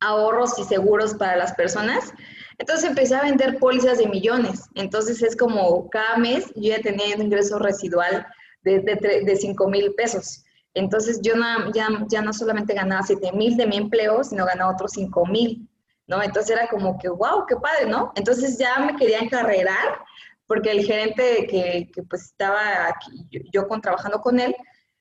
ahorros 0.00 0.58
y 0.58 0.64
seguros 0.64 1.14
para 1.14 1.36
las 1.36 1.54
personas. 1.54 2.12
Entonces 2.58 2.88
empecé 2.88 3.14
a 3.16 3.22
vender 3.22 3.58
pólizas 3.58 3.98
de 3.98 4.06
millones. 4.06 4.64
Entonces 4.74 5.22
es 5.22 5.36
como 5.36 5.88
cada 5.90 6.16
mes 6.16 6.52
yo 6.54 6.70
ya 6.70 6.80
tenía 6.80 7.16
un 7.16 7.22
ingreso 7.22 7.58
residual 7.58 8.26
de, 8.62 8.80
de, 8.80 9.36
5 9.36 9.68
mil 9.68 9.94
pesos. 9.94 10.44
Entonces 10.74 11.20
yo 11.22 11.34
ya, 11.74 11.88
ya 12.08 12.22
no 12.22 12.32
solamente 12.32 12.74
ganaba 12.74 13.02
7 13.02 13.32
mil 13.32 13.56
de 13.56 13.66
mi 13.66 13.76
empleo, 13.76 14.24
sino 14.24 14.46
ganaba 14.46 14.72
otros 14.72 14.92
5 14.92 15.26
mil, 15.26 15.68
¿no? 16.06 16.22
Entonces 16.22 16.56
era 16.56 16.68
como 16.68 16.98
que, 16.98 17.08
wow, 17.08 17.46
qué 17.48 17.56
padre, 17.56 17.86
¿no? 17.86 18.12
Entonces 18.14 18.58
ya 18.58 18.78
me 18.78 18.96
quería 18.96 19.20
encarrerar 19.20 19.98
porque 20.46 20.70
el 20.70 20.84
gerente 20.84 21.46
que, 21.46 21.90
que 21.92 22.02
pues 22.02 22.24
estaba 22.24 22.88
aquí, 22.88 23.26
yo, 23.52 23.66
con, 23.66 23.80
trabajando 23.80 24.20
con 24.20 24.38
él, 24.38 24.54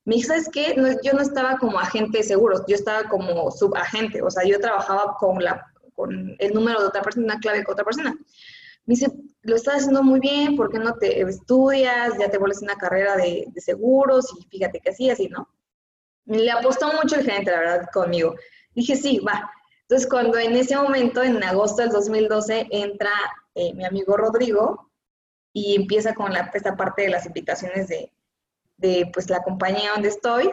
me 0.05 0.15
dijo, 0.15 0.29
¿sabes 0.29 0.49
qué? 0.51 0.75
No, 0.75 0.87
yo 1.01 1.13
no 1.13 1.21
estaba 1.21 1.57
como 1.57 1.79
agente 1.79 2.19
de 2.19 2.23
seguros, 2.23 2.63
yo 2.67 2.75
estaba 2.75 3.03
como 3.09 3.51
subagente, 3.51 4.21
o 4.21 4.29
sea, 4.29 4.43
yo 4.43 4.59
trabajaba 4.59 5.15
con 5.17 5.43
la 5.43 5.65
con 5.95 6.35
el 6.39 6.53
número 6.53 6.81
de 6.81 6.87
otra 6.87 7.01
persona, 7.01 7.25
una 7.25 7.39
clave 7.39 7.63
con 7.63 7.73
otra 7.73 7.85
persona. 7.85 8.11
Me 8.85 8.95
dice, 8.95 9.11
lo 9.41 9.55
estás 9.55 9.75
haciendo 9.75 10.03
muy 10.03 10.19
bien, 10.19 10.55
¿por 10.55 10.69
qué 10.69 10.79
no 10.79 10.95
te 10.95 11.21
estudias? 11.21 12.17
Ya 12.19 12.29
te 12.29 12.37
vuelves 12.37 12.61
una 12.61 12.75
carrera 12.75 13.15
de, 13.15 13.47
seguros 13.57 14.27
y 14.39 14.43
fíjate 14.49 14.79
que 14.79 14.89
así, 14.89 15.09
así, 15.09 15.29
¿no? 15.29 15.47
Le 16.25 16.51
apostó 16.51 16.91
mucho 16.93 17.15
el 17.15 17.23
gerente, 17.23 17.51
la 17.51 17.59
verdad, 17.59 17.89
conmigo. 17.93 18.35
Dije, 18.75 18.95
sí, 18.95 19.19
va. 19.19 19.49
Entonces, 19.93 20.09
cuando 20.09 20.39
en 20.39 20.55
ese 20.55 20.75
momento, 20.75 21.21
en 21.21 21.43
agosto 21.43 21.83
del 21.83 21.91
2012, 21.91 22.65
entra 22.71 23.11
eh, 23.53 23.75
mi 23.75 23.85
amigo 23.85 24.17
Rodrigo 24.17 24.89
y 25.53 25.75
empieza 25.75 26.15
con 26.15 26.33
la, 26.33 26.49
esta 26.51 26.75
parte 26.75 27.03
de 27.03 27.09
las 27.09 27.27
invitaciones 27.27 27.89
de, 27.89 28.11
de 28.77 29.07
pues, 29.13 29.29
la 29.29 29.43
compañía 29.43 29.91
donde 29.91 30.07
estoy, 30.09 30.49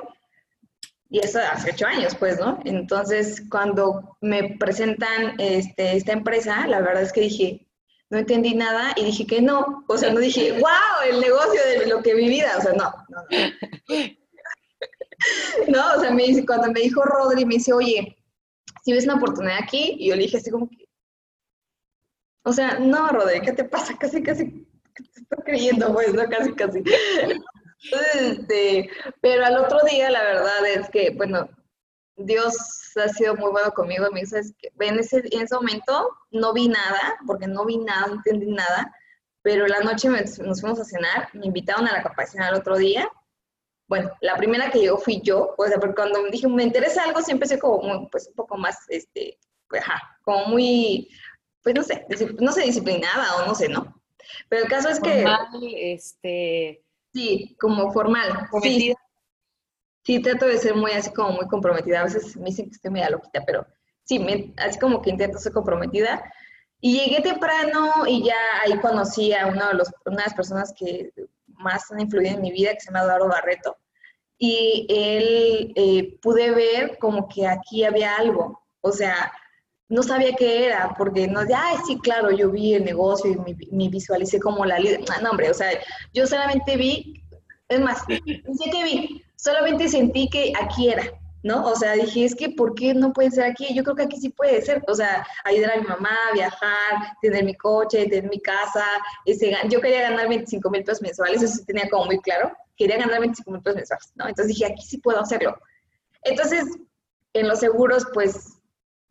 y 1.09 1.21
eso 1.21 1.39
hace 1.39 1.71
ocho 1.71 1.87
años, 1.87 2.15
pues, 2.17 2.39
¿no? 2.39 2.61
Entonces, 2.67 3.43
cuando 3.51 4.19
me 4.21 4.59
presentan 4.59 5.41
este, 5.41 5.97
esta 5.97 6.13
empresa, 6.13 6.67
la 6.67 6.83
verdad 6.83 7.03
es 7.03 7.13
que 7.15 7.23
dije, 7.23 7.67
no 8.11 8.19
entendí 8.19 8.55
nada 8.55 8.93
y 8.95 9.07
dije 9.07 9.27
que 9.27 9.41
no. 9.41 9.87
O 9.89 9.97
sea, 9.97 10.13
no 10.13 10.21
dije, 10.21 10.53
wow, 10.61 11.09
el 11.09 11.19
negocio 11.19 11.63
de 11.65 11.87
lo 11.87 12.03
que 12.03 12.15
mi 12.15 12.29
vida. 12.29 12.59
O 12.59 12.61
sea, 12.61 12.75
no, 12.75 12.93
no, 13.09 13.23
no. 13.31 13.97
no, 15.69 15.97
o 15.97 16.01
sea, 16.03 16.11
me 16.11 16.25
dice, 16.25 16.45
cuando 16.45 16.71
me 16.71 16.81
dijo 16.81 17.03
Rodri, 17.03 17.47
me 17.47 17.55
dice, 17.55 17.73
oye, 17.73 18.19
si 18.85 18.93
ves 18.93 19.05
una 19.05 19.17
oportunidad 19.17 19.59
aquí, 19.63 19.97
y 19.99 20.09
yo 20.09 20.17
le 20.17 20.23
dije 20.23 20.39
así 20.39 20.51
como 20.51 20.69
que, 20.69 20.89
o 22.43 22.53
sea, 22.53 22.79
no, 22.79 23.09
Rodri, 23.09 23.41
¿qué 23.41 23.53
te 23.53 23.65
pasa? 23.65 23.97
Casi, 23.99 24.23
casi, 24.23 24.67
te 24.95 25.21
estoy 25.21 25.45
creyendo, 25.45 25.93
pues, 25.95 26.13
¿no? 26.15 26.29
Casi, 26.29 26.53
casi. 26.55 26.83
Este, 28.15 28.91
pero 29.21 29.45
al 29.45 29.57
otro 29.57 29.79
día, 29.91 30.11
la 30.11 30.23
verdad 30.23 30.67
es 30.67 30.89
que, 30.91 31.11
bueno, 31.11 31.49
Dios 32.17 32.57
ha 32.97 33.09
sido 33.09 33.35
muy 33.37 33.51
bueno 33.51 33.71
conmigo. 33.73 34.07
Me 34.13 34.21
dice, 34.21 34.41
que 34.61 34.71
en 34.87 34.99
ese, 34.99 35.23
en 35.31 35.43
ese 35.43 35.55
momento 35.55 36.11
no 36.31 36.53
vi 36.53 36.69
nada, 36.69 37.19
porque 37.27 37.47
no 37.47 37.65
vi 37.65 37.79
nada, 37.79 38.07
no 38.09 38.15
entendí 38.15 38.51
nada, 38.51 38.95
pero 39.43 39.67
la 39.67 39.81
noche 39.81 40.09
nos 40.09 40.61
fuimos 40.61 40.81
a 40.81 40.85
cenar, 40.85 41.29
me 41.33 41.47
invitaron 41.47 41.87
a 41.89 41.93
la 41.93 42.03
capacitación 42.03 42.43
al 42.45 42.61
otro 42.61 42.77
día. 42.77 43.09
Bueno, 43.91 44.11
la 44.21 44.37
primera 44.37 44.71
que 44.71 44.79
llegó 44.79 44.97
fui 44.99 45.21
yo, 45.21 45.55
o 45.59 45.67
sea, 45.67 45.79
porque 45.79 45.97
cuando 45.97 46.23
me 46.23 46.31
dije, 46.31 46.47
me 46.47 46.63
interesa 46.63 47.03
algo, 47.03 47.21
siempre 47.21 47.49
soy 47.49 47.59
como 47.59 47.83
muy, 47.83 48.07
pues 48.07 48.29
un 48.29 48.35
poco 48.35 48.57
más, 48.57 48.79
este, 48.89 49.37
pues, 49.69 49.83
ajá, 49.83 50.17
como 50.23 50.47
muy, 50.47 51.11
pues 51.61 51.75
no 51.75 51.83
sé, 51.83 52.07
no 52.39 52.53
sé, 52.53 52.63
disciplinada 52.63 53.37
o 53.37 53.47
no 53.47 53.55
sé, 53.55 53.69
¿no? 53.69 54.01
Pero 54.49 54.63
el 54.63 54.71
caso 54.71 54.89
es 54.89 55.01
que... 55.01 55.25
este 55.93 56.85
Sí, 57.13 57.57
como 57.61 57.93
formal. 57.93 58.49
Sí. 58.63 58.95
sí, 60.05 60.23
trato 60.23 60.47
de 60.47 60.59
ser 60.59 60.77
muy 60.77 60.93
así 60.93 61.13
como 61.13 61.33
muy 61.33 61.49
comprometida. 61.49 62.01
A 62.01 62.05
veces 62.05 62.37
me 62.37 62.47
dicen 62.47 62.67
que 62.67 62.77
estoy 62.77 62.91
media 62.91 63.11
loquita, 63.11 63.43
pero 63.45 63.67
sí, 64.05 64.19
me, 64.19 64.55
así 64.59 64.79
como 64.79 65.03
que 65.03 65.11
intento 65.11 65.39
ser 65.39 65.53
comprometida. 65.53 66.23
Y 66.81 66.99
llegué 66.99 67.21
temprano 67.21 68.07
y 68.07 68.25
ya 68.25 68.37
ahí 68.63 68.79
conocí 68.79 69.35
a 69.35 69.49
uno 69.49 69.69
de 69.69 69.75
los, 69.75 69.93
una 70.07 70.19
de 70.19 70.23
las 70.23 70.35
personas 70.35 70.73
que 70.79 71.13
más 71.49 71.91
han 71.91 72.01
influido 72.01 72.37
en 72.37 72.43
mi 72.43 72.53
vida, 72.53 72.73
que 72.73 72.81
se 72.81 72.87
llama 72.87 73.03
Eduardo 73.03 73.29
Barreto. 73.29 73.77
Y 74.43 74.87
él 74.89 75.73
eh, 75.77 76.19
pude 76.23 76.51
ver 76.51 76.99
como 76.99 77.29
que 77.29 77.47
aquí 77.47 77.85
había 77.85 78.17
algo. 78.17 78.63
O 78.81 78.91
sea, 78.91 79.31
no 79.91 80.05
sabía 80.05 80.35
qué 80.37 80.67
era, 80.67 80.95
porque 80.97 81.27
no, 81.27 81.41
ay, 81.41 81.77
sí, 81.85 81.99
claro, 81.99 82.31
yo 82.31 82.51
vi 82.51 82.75
el 82.75 82.85
negocio 82.85 83.33
y 83.33 83.37
me, 83.73 83.89
visualicé 83.89 84.39
como 84.39 84.65
la 84.65 84.79
líder. 84.79 85.01
No, 85.21 85.31
hombre, 85.31 85.51
o 85.51 85.55
sea, 85.55 85.69
yo 86.15 86.27
solamente 86.29 86.77
vi, 86.77 87.23
es 87.69 87.81
más, 87.81 88.05
sé 88.07 88.71
que 88.71 88.85
vi, 88.85 89.25
solamente 89.35 89.89
sentí 89.89 90.29
que 90.31 90.53
aquí 90.63 90.91
era, 90.91 91.03
¿no? 91.43 91.67
O 91.67 91.75
sea, 91.75 91.95
dije, 91.95 92.25
es 92.25 92.37
que, 92.37 92.51
¿por 92.51 92.77
qué 92.77 92.95
no 92.95 93.13
puede 93.13 93.33
ser 93.33 93.45
aquí? 93.45 93.75
Yo 93.75 93.83
creo 93.83 93.97
que 93.97 94.05
aquí 94.05 94.17
sí 94.17 94.29
puede 94.29 94.63
ser, 94.63 94.81
o 94.87 94.95
sea, 94.95 95.27
ayudar 95.43 95.73
a 95.73 95.81
mi 95.81 95.87
mamá, 95.89 96.17
viajar, 96.35 97.17
tener 97.21 97.45
mi 97.45 97.57
coche, 97.57 98.07
tener 98.07 98.31
mi 98.31 98.41
casa, 98.41 98.85
ese, 99.27 99.57
yo 99.69 99.81
quería 99.81 100.03
ganar 100.03 100.29
25 100.29 100.71
mil 100.71 100.85
pesos 100.85 101.03
mensuales, 101.03 101.43
eso 101.43 101.57
sí 101.57 101.65
tenía 101.65 101.91
como 101.91 102.05
muy 102.05 102.21
claro. 102.21 102.53
Quería 102.81 102.97
ganar 102.97 103.21
25 103.21 103.51
mil 103.51 103.61
pesos 103.61 103.77
mensuales, 103.77 104.13
¿no? 104.15 104.27
Entonces 104.27 104.57
dije, 104.57 104.73
aquí 104.73 104.83
sí 104.83 104.97
puedo 104.97 105.21
hacerlo. 105.21 105.55
Entonces, 106.23 106.65
en 107.35 107.47
los 107.47 107.59
seguros, 107.59 108.07
pues 108.15 108.59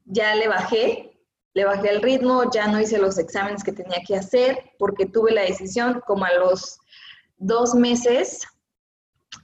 ya 0.06 0.34
le 0.34 0.48
bajé, 0.48 1.22
le 1.54 1.66
bajé 1.66 1.92
el 1.92 2.02
ritmo, 2.02 2.50
ya 2.52 2.68
no 2.68 2.82
hice 2.82 2.98
los 2.98 3.20
exámenes 3.20 3.64
que 3.64 3.72
tenía 3.72 4.00
que 4.08 4.16
hacer, 4.16 4.72
porque 4.80 5.06
tuve 5.06 5.34
la 5.34 5.44
decisión 5.44 6.02
como 6.08 6.26
a 6.26 6.34
los 6.34 6.80
dos 7.38 7.76
meses, 7.76 8.48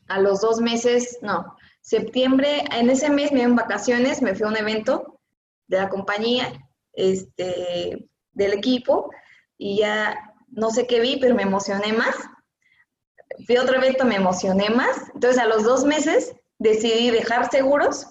a 0.07 0.19
los 0.19 0.41
dos 0.41 0.59
meses, 0.59 1.19
no, 1.21 1.55
septiembre, 1.81 2.63
en 2.71 2.89
ese 2.89 3.11
mes 3.11 3.31
me 3.31 3.43
en 3.43 3.55
vacaciones, 3.55 4.23
me 4.23 4.33
fui 4.33 4.47
a 4.47 4.49
un 4.49 4.57
evento 4.57 5.19
de 5.67 5.77
la 5.77 5.89
compañía, 5.89 6.51
este, 6.93 8.09
del 8.33 8.53
equipo, 8.53 9.11
y 9.55 9.77
ya 9.77 10.33
no 10.47 10.71
sé 10.71 10.87
qué 10.87 10.99
vi, 10.99 11.17
pero 11.17 11.35
me 11.35 11.43
emocioné 11.43 11.93
más. 11.93 12.15
Fui 13.45 13.55
a 13.55 13.61
otro 13.61 13.75
evento, 13.75 14.05
me 14.05 14.15
emocioné 14.15 14.69
más. 14.69 14.97
Entonces, 15.13 15.41
a 15.41 15.47
los 15.47 15.63
dos 15.63 15.85
meses 15.85 16.33
decidí 16.59 17.11
dejar 17.11 17.49
seguros. 17.49 18.07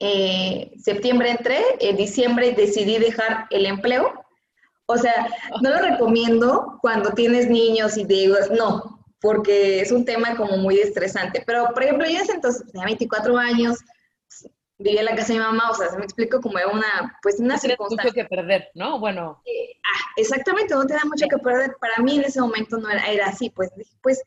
Eh, 0.00 0.72
septiembre 0.82 1.30
entré, 1.30 1.62
en 1.80 1.96
diciembre 1.96 2.52
decidí 2.52 2.98
dejar 2.98 3.46
el 3.50 3.66
empleo. 3.66 4.12
O 4.86 4.98
sea, 4.98 5.28
no 5.62 5.70
lo 5.70 5.78
recomiendo 5.78 6.78
cuando 6.82 7.12
tienes 7.12 7.48
niños 7.48 7.96
y 7.96 8.04
digo, 8.04 8.36
no, 8.56 9.00
porque 9.20 9.80
es 9.80 9.90
un 9.92 10.04
tema 10.04 10.36
como 10.36 10.58
muy 10.58 10.78
estresante. 10.78 11.42
Pero, 11.46 11.68
por 11.72 11.82
ejemplo, 11.82 12.06
yo 12.06 12.18
entonces 12.28 12.66
tenía 12.70 12.86
24 12.86 13.36
años, 13.38 13.78
vivía 14.78 15.00
en 15.00 15.06
la 15.06 15.14
casa 15.14 15.32
de 15.32 15.38
mi 15.38 15.44
mamá, 15.44 15.70
o 15.70 15.74
sea, 15.74 15.88
se 15.88 15.96
me 15.96 16.04
explico 16.04 16.40
como 16.40 16.58
una, 16.72 17.18
pues 17.22 17.38
una 17.38 17.58
circunstancia. 17.58 18.10
mucho 18.10 18.14
que 18.14 18.24
perder, 18.24 18.70
¿no? 18.74 18.98
Bueno. 18.98 19.40
ah, 19.44 20.00
exactamente, 20.16 20.74
no 20.74 20.86
tenía 20.86 21.04
mucho 21.04 21.26
que 21.28 21.38
perder. 21.38 21.76
Para 21.80 22.02
mí 22.02 22.16
en 22.16 22.24
ese 22.24 22.40
momento 22.40 22.78
no 22.78 22.88
era, 22.90 23.06
era 23.06 23.26
así, 23.26 23.50
pues, 23.50 23.70
pues, 24.02 24.22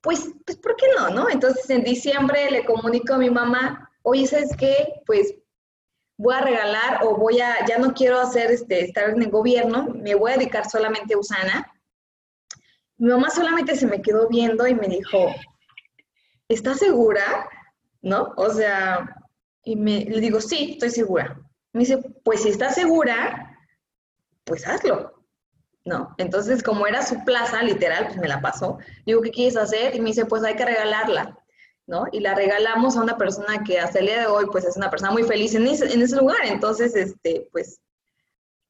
pues, 0.00 0.30
pues, 0.44 0.58
¿por 0.58 0.76
qué 0.76 0.86
no, 0.96 1.10
no? 1.10 1.28
Entonces 1.28 1.68
en 1.70 1.82
diciembre 1.82 2.50
le 2.50 2.64
comunico 2.64 3.14
a 3.14 3.18
mi 3.18 3.30
mamá, 3.30 3.90
oye, 4.02 4.26
¿sabes 4.26 4.54
qué? 4.56 5.02
Pues 5.06 5.34
voy 6.16 6.34
a 6.34 6.40
regalar 6.40 7.00
o 7.04 7.16
voy 7.16 7.40
a, 7.40 7.64
ya 7.66 7.78
no 7.78 7.94
quiero 7.94 8.20
hacer, 8.20 8.50
este, 8.50 8.84
estar 8.84 9.10
en 9.10 9.22
el 9.22 9.30
gobierno, 9.30 9.88
me 9.94 10.14
voy 10.14 10.32
a 10.32 10.36
dedicar 10.36 10.68
solamente 10.68 11.14
a 11.14 11.18
Usana. 11.18 11.72
Mi 12.96 13.10
mamá 13.10 13.30
solamente 13.30 13.76
se 13.76 13.86
me 13.86 14.02
quedó 14.02 14.28
viendo 14.28 14.66
y 14.66 14.74
me 14.74 14.88
dijo, 14.88 15.32
¿estás 16.48 16.78
segura? 16.78 17.48
¿No? 18.02 18.34
O 18.36 18.50
sea, 18.50 19.17
y 19.68 19.76
me, 19.76 20.04
le 20.06 20.20
digo, 20.20 20.40
sí, 20.40 20.72
estoy 20.72 20.88
segura. 20.88 21.38
Me 21.74 21.80
dice, 21.80 21.98
pues 22.24 22.42
si 22.42 22.48
estás 22.48 22.74
segura, 22.74 23.54
pues 24.44 24.66
hazlo. 24.66 25.14
¿No? 25.84 26.14
Entonces, 26.18 26.62
como 26.62 26.86
era 26.86 27.04
su 27.04 27.22
plaza, 27.24 27.62
literal, 27.62 28.06
pues 28.06 28.16
me 28.16 28.28
la 28.28 28.40
pasó. 28.40 28.78
Digo, 29.04 29.20
¿qué 29.20 29.30
quieres 29.30 29.56
hacer? 29.56 29.94
Y 29.94 30.00
me 30.00 30.08
dice, 30.08 30.24
pues 30.24 30.42
hay 30.42 30.56
que 30.56 30.64
regalarla. 30.64 31.38
¿no? 31.86 32.06
Y 32.12 32.20
la 32.20 32.34
regalamos 32.34 32.96
a 32.96 33.02
una 33.02 33.18
persona 33.18 33.62
que 33.64 33.78
hasta 33.78 33.98
el 33.98 34.06
día 34.06 34.20
de 34.20 34.26
hoy, 34.26 34.46
pues 34.50 34.64
es 34.64 34.76
una 34.76 34.90
persona 34.90 35.10
muy 35.10 35.22
feliz 35.24 35.54
en 35.54 35.66
ese, 35.66 36.16
lugar. 36.16 36.38
Entonces, 36.44 36.94
este, 36.96 37.48
pues, 37.52 37.80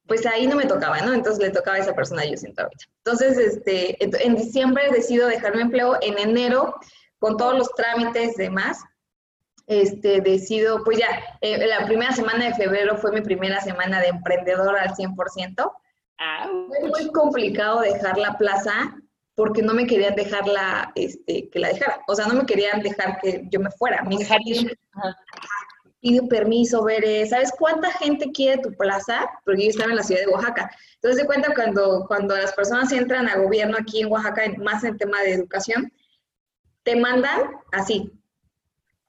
pues 0.07 0.27
ahí 0.27 0.47
no 0.49 0.57
me 0.57 0.67
tocaba, 0.67 1.01
¿no? 1.01 1.13
Entonces 1.13 1.41
le 1.41 1.51
tocaba 1.51 1.77
a 1.77 1.81
esa 1.81 1.95
persona, 1.95 2.25
yo 2.25 2.37
siento 2.37 2.63
ahorita. 2.63 2.85
Entonces, 3.05 3.39
este, 3.39 3.97
en 4.01 4.35
diciembre 4.35 4.91
decido 4.93 5.29
dejar 5.29 5.55
mi 5.55 5.63
empleo. 5.63 5.97
En 6.01 6.19
enero, 6.19 6.75
con 7.19 7.37
todos 7.37 7.57
los 7.57 7.71
trámites 7.75 8.39
y 8.39 8.43
demás, 8.43 8.79
este, 9.69 10.23
decido, 10.23 10.83
pues 10.83 10.99
ya, 10.99 11.09
eh, 11.43 11.67
la 11.67 11.85
primera 11.85 12.11
semana 12.13 12.47
de 12.47 12.55
febrero 12.55 12.97
fue 12.97 13.13
mi 13.13 13.21
primera 13.21 13.61
semana 13.61 14.01
de 14.01 14.09
emprendedor 14.09 14.77
al 14.77 14.95
100%. 14.95 15.73
Ah, 16.19 16.51
fue 16.67 16.89
muy 16.89 17.13
complicado 17.13 17.83
dejar 17.83 18.17
la 18.17 18.37
plaza 18.39 18.97
porque 19.35 19.63
no 19.63 19.75
me 19.75 19.87
querían 19.87 20.17
dejar 20.17 20.49
la, 20.49 20.91
este, 20.95 21.51
que 21.51 21.59
la 21.59 21.69
dejara. 21.69 22.01
O 22.09 22.15
sea, 22.15 22.27
no 22.27 22.35
me 22.35 22.47
querían 22.47 22.81
dejar 22.81 23.21
que 23.21 23.47
yo 23.51 23.61
me 23.61 23.71
fuera. 23.71 24.03
Me 24.03 24.17
pide 26.01 26.23
permiso, 26.29 26.83
ver, 26.83 27.29
¿sabes 27.29 27.53
cuánta 27.57 27.93
gente 27.93 28.33
quiere 28.33 28.63
tu 28.63 28.73
plaza? 28.73 29.29
Porque 29.45 29.65
yo 29.65 29.69
estaba 29.69 29.91
en 29.91 29.97
la 29.97 30.03
ciudad 30.03 30.23
de 30.23 30.29
Oaxaca. 30.29 30.71
Entonces, 30.95 31.21
de 31.21 31.27
cuenta 31.27 31.55
cuando, 31.55 32.07
cuando 32.09 32.37
las 32.37 32.53
personas 32.55 32.91
entran 32.91 33.29
a 33.29 33.37
gobierno 33.37 33.77
aquí 33.79 34.01
en 34.01 34.11
Oaxaca, 34.11 34.43
más 34.59 34.83
en 34.83 34.97
tema 34.97 35.21
de 35.21 35.35
educación, 35.35 35.93
te 36.85 36.97
mandan 36.97 37.51
así, 37.73 38.18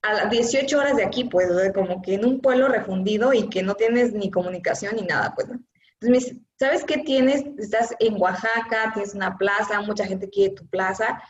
a 0.01 0.13
las 0.13 0.29
18 0.29 0.77
horas 0.77 0.95
de 0.95 1.03
aquí, 1.03 1.25
pues, 1.25 1.47
como 1.73 2.01
que 2.01 2.15
en 2.15 2.25
un 2.25 2.41
pueblo 2.41 2.67
refundido 2.67 3.33
y 3.33 3.49
que 3.49 3.63
no 3.63 3.75
tienes 3.75 4.13
ni 4.13 4.31
comunicación 4.31 4.95
ni 4.95 5.03
nada, 5.03 5.33
pues, 5.35 5.49
¿no? 5.49 5.59
Entonces 6.01 6.38
¿sabes 6.59 6.83
qué 6.83 6.97
tienes? 6.99 7.43
Estás 7.57 7.95
en 7.99 8.21
Oaxaca, 8.21 8.91
tienes 8.93 9.15
una 9.15 9.38
plaza, 9.38 9.81
mucha 9.81 10.05
gente 10.05 10.29
quiere 10.29 10.55
tu 10.55 10.67
plaza. 10.67 11.21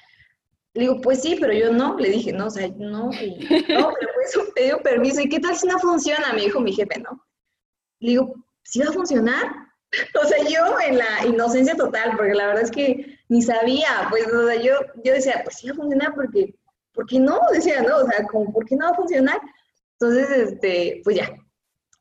Le 0.73 0.81
digo, 0.81 1.01
pues 1.01 1.21
sí, 1.21 1.37
pero 1.39 1.53
yo 1.53 1.71
no. 1.71 1.97
Le 1.97 2.09
dije, 2.09 2.33
no, 2.33 2.47
o 2.47 2.49
sea, 2.49 2.67
no, 2.77 3.05
no, 3.05 3.09
pero 3.11 3.91
pues 4.15 4.37
te 4.55 4.63
dio 4.63 4.81
permiso. 4.81 5.21
¿Y 5.21 5.29
qué 5.29 5.39
tal 5.39 5.55
si 5.55 5.67
no 5.67 5.77
funciona? 5.79 6.33
Me 6.33 6.41
dijo 6.41 6.59
mi 6.59 6.73
jefe, 6.73 6.99
¿no? 6.99 7.25
Le 7.99 8.11
digo, 8.11 8.33
¿sí 8.63 8.79
va 8.79 8.89
a 8.89 8.93
funcionar? 8.93 9.45
o 10.21 10.27
sea, 10.27 10.37
yo 10.47 10.79
en 10.85 10.97
la 10.97 11.25
inocencia 11.27 11.75
total, 11.75 12.15
porque 12.17 12.33
la 12.33 12.47
verdad 12.47 12.63
es 12.63 12.71
que 12.71 13.19
ni 13.29 13.41
sabía, 13.41 14.07
pues, 14.09 14.27
o 14.27 14.47
sea, 14.47 14.61
yo, 14.61 14.79
yo 15.03 15.13
decía, 15.13 15.41
pues 15.43 15.57
sí 15.57 15.67
va 15.67 15.73
a 15.73 15.77
funcionar 15.77 16.13
porque 16.15 16.55
¿por 16.93 17.05
qué 17.05 17.19
no? 17.19 17.39
Decía, 17.53 17.81
¿no? 17.81 17.97
O 17.97 18.05
sea, 18.05 18.25
como, 18.27 18.51
¿por 18.51 18.65
qué 18.65 18.75
no 18.75 18.85
va 18.85 18.91
a 18.91 18.95
funcionar? 18.95 19.39
Entonces, 19.99 20.29
este, 20.29 21.01
pues 21.03 21.17
ya, 21.17 21.33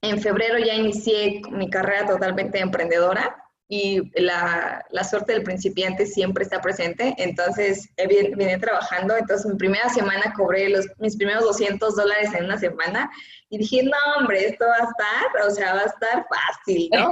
en 0.03 0.20
febrero 0.20 0.59
ya 0.59 0.74
inicié 0.74 1.42
mi 1.51 1.68
carrera 1.68 2.07
totalmente 2.07 2.61
emprendedora 2.61 3.37
y 3.70 4.01
la, 4.18 4.83
la 4.90 5.05
suerte 5.05 5.35
del 5.35 5.42
principiante 5.42 6.07
siempre 6.07 6.42
está 6.42 6.62
presente, 6.62 7.14
entonces 7.18 7.90
vine, 8.09 8.57
trabajando, 8.59 9.14
entonces 9.14 9.46
mi 9.51 9.59
primera 9.59 9.90
semana 9.90 10.33
cobré 10.35 10.70
los, 10.70 10.87
mis 10.98 11.16
primeros 11.16 11.44
200 11.44 11.94
dólares 11.94 12.31
en 12.33 12.46
una 12.46 12.59
semana 12.59 13.11
y 13.51 13.59
dije, 13.59 13.83
no, 13.83 13.96
hombre, 14.18 14.46
esto 14.46 14.64
va 14.64 14.77
a 14.77 14.88
estar, 14.88 15.46
o 15.46 15.51
sea, 15.51 15.74
va 15.74 15.81
a 15.81 15.85
estar 15.85 16.27
fácil, 16.31 16.88
¿no? 16.94 17.11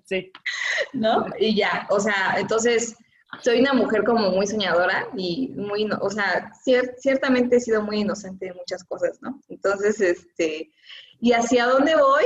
sí. 0.04 0.32
¿No? 0.94 1.26
Y 1.38 1.56
ya, 1.56 1.86
o 1.90 2.00
sea, 2.00 2.36
entonces 2.38 2.96
soy 3.42 3.60
una 3.60 3.72
mujer 3.72 4.04
como 4.04 4.30
muy 4.30 4.46
soñadora 4.46 5.08
y 5.16 5.48
muy, 5.56 5.88
o 6.00 6.10
sea, 6.10 6.52
ciertamente 6.98 7.56
he 7.56 7.60
sido 7.60 7.82
muy 7.82 8.00
inocente 8.00 8.46
de 8.46 8.54
muchas 8.54 8.84
cosas, 8.84 9.18
¿no? 9.22 9.40
Entonces, 9.48 10.00
este, 10.00 10.72
¿y 11.20 11.32
hacia 11.32 11.66
dónde 11.66 11.94
voy? 11.96 12.24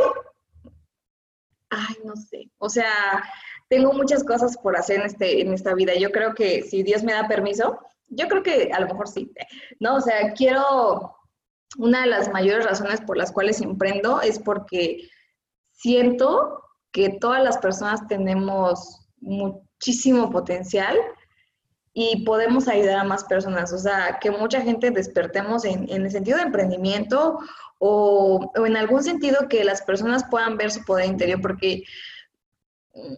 Ay, 1.70 1.96
no 2.04 2.16
sé. 2.16 2.50
O 2.58 2.68
sea, 2.68 3.22
tengo 3.68 3.92
muchas 3.92 4.24
cosas 4.24 4.56
por 4.56 4.76
hacer 4.76 5.00
en, 5.00 5.06
este, 5.06 5.40
en 5.40 5.52
esta 5.52 5.74
vida. 5.74 5.94
Yo 5.94 6.10
creo 6.10 6.34
que 6.34 6.62
si 6.62 6.82
Dios 6.82 7.02
me 7.02 7.12
da 7.12 7.28
permiso, 7.28 7.80
yo 8.08 8.28
creo 8.28 8.42
que 8.42 8.70
a 8.72 8.80
lo 8.80 8.86
mejor 8.86 9.08
sí, 9.08 9.32
¿no? 9.80 9.96
O 9.96 10.00
sea, 10.00 10.32
quiero, 10.32 11.16
una 11.78 12.02
de 12.02 12.08
las 12.08 12.32
mayores 12.32 12.64
razones 12.64 13.00
por 13.00 13.16
las 13.16 13.32
cuales 13.32 13.60
emprendo 13.60 14.20
es 14.20 14.38
porque 14.38 15.08
siento 15.72 16.62
que 16.92 17.10
todas 17.10 17.42
las 17.42 17.58
personas 17.58 18.06
tenemos 18.06 19.08
muchísimo 19.84 20.30
potencial 20.30 20.96
y 21.92 22.24
podemos 22.24 22.68
ayudar 22.68 23.00
a 23.00 23.04
más 23.04 23.24
personas. 23.24 23.72
O 23.72 23.78
sea, 23.78 24.18
que 24.20 24.30
mucha 24.30 24.62
gente 24.62 24.90
despertemos 24.90 25.64
en, 25.64 25.88
el 25.90 26.10
sentido 26.10 26.38
de 26.38 26.44
emprendimiento 26.44 27.38
o, 27.78 28.50
en 28.54 28.76
algún 28.76 29.02
sentido 29.02 29.46
que 29.48 29.62
las 29.62 29.82
personas 29.82 30.24
puedan 30.30 30.56
ver 30.56 30.70
su 30.70 30.82
poder 30.84 31.06
interior, 31.06 31.40
porque 31.42 31.82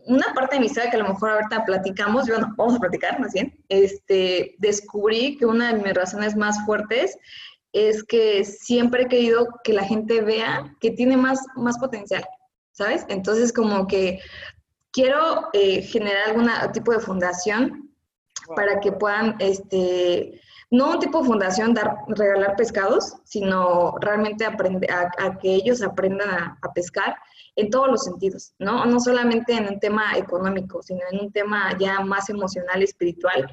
una 0.06 0.34
parte 0.34 0.56
de 0.56 0.60
mi 0.60 0.66
historia 0.66 0.90
que 0.90 0.96
a 0.96 1.02
lo 1.02 1.08
mejor 1.08 1.30
ahorita 1.30 1.64
platicamos, 1.64 2.26
bueno, 2.26 2.52
vamos 2.56 2.74
a 2.74 2.80
platicar 2.80 3.20
más 3.20 3.32
bien, 3.32 3.54
este, 3.68 4.56
descubrí 4.58 5.36
que 5.36 5.46
una 5.46 5.72
de 5.72 5.82
mis 5.82 5.94
razones 5.94 6.34
más 6.34 6.64
fuertes 6.64 7.16
es 7.72 8.02
que 8.02 8.44
siempre 8.44 9.02
he 9.02 9.08
querido 9.08 9.46
que 9.62 9.72
la 9.72 9.84
gente 9.84 10.20
vea 10.22 10.74
que 10.80 10.90
tiene 10.90 11.16
más, 11.16 11.40
más 11.56 11.78
potencial, 11.78 12.26
¿sabes? 12.72 13.04
Entonces, 13.08 13.52
como 13.52 13.86
que 13.86 14.18
quiero 14.96 15.50
eh, 15.52 15.82
generar 15.82 16.30
algún 16.30 16.48
tipo 16.72 16.90
de 16.90 17.00
fundación 17.00 17.92
para 18.56 18.80
que 18.80 18.92
puedan, 18.92 19.36
este, 19.40 20.40
no 20.70 20.92
un 20.92 20.98
tipo 21.00 21.20
de 21.20 21.26
fundación 21.26 21.74
dar, 21.74 21.98
regalar 22.08 22.56
pescados, 22.56 23.18
sino 23.24 23.96
realmente 24.00 24.46
aprender 24.46 24.90
a, 24.90 25.38
que 25.38 25.54
ellos 25.54 25.82
aprendan 25.82 26.30
a, 26.30 26.72
pescar 26.74 27.14
en 27.56 27.68
todos 27.68 27.88
los 27.88 28.04
sentidos, 28.04 28.54
¿no? 28.58 28.86
No 28.86 28.98
solamente 28.98 29.52
en 29.52 29.68
un 29.68 29.78
tema 29.80 30.16
económico, 30.16 30.82
sino 30.82 31.00
en 31.10 31.20
un 31.26 31.30
tema 31.30 31.76
ya 31.78 32.00
más 32.00 32.30
emocional 32.30 32.80
y 32.80 32.84
espiritual. 32.84 33.50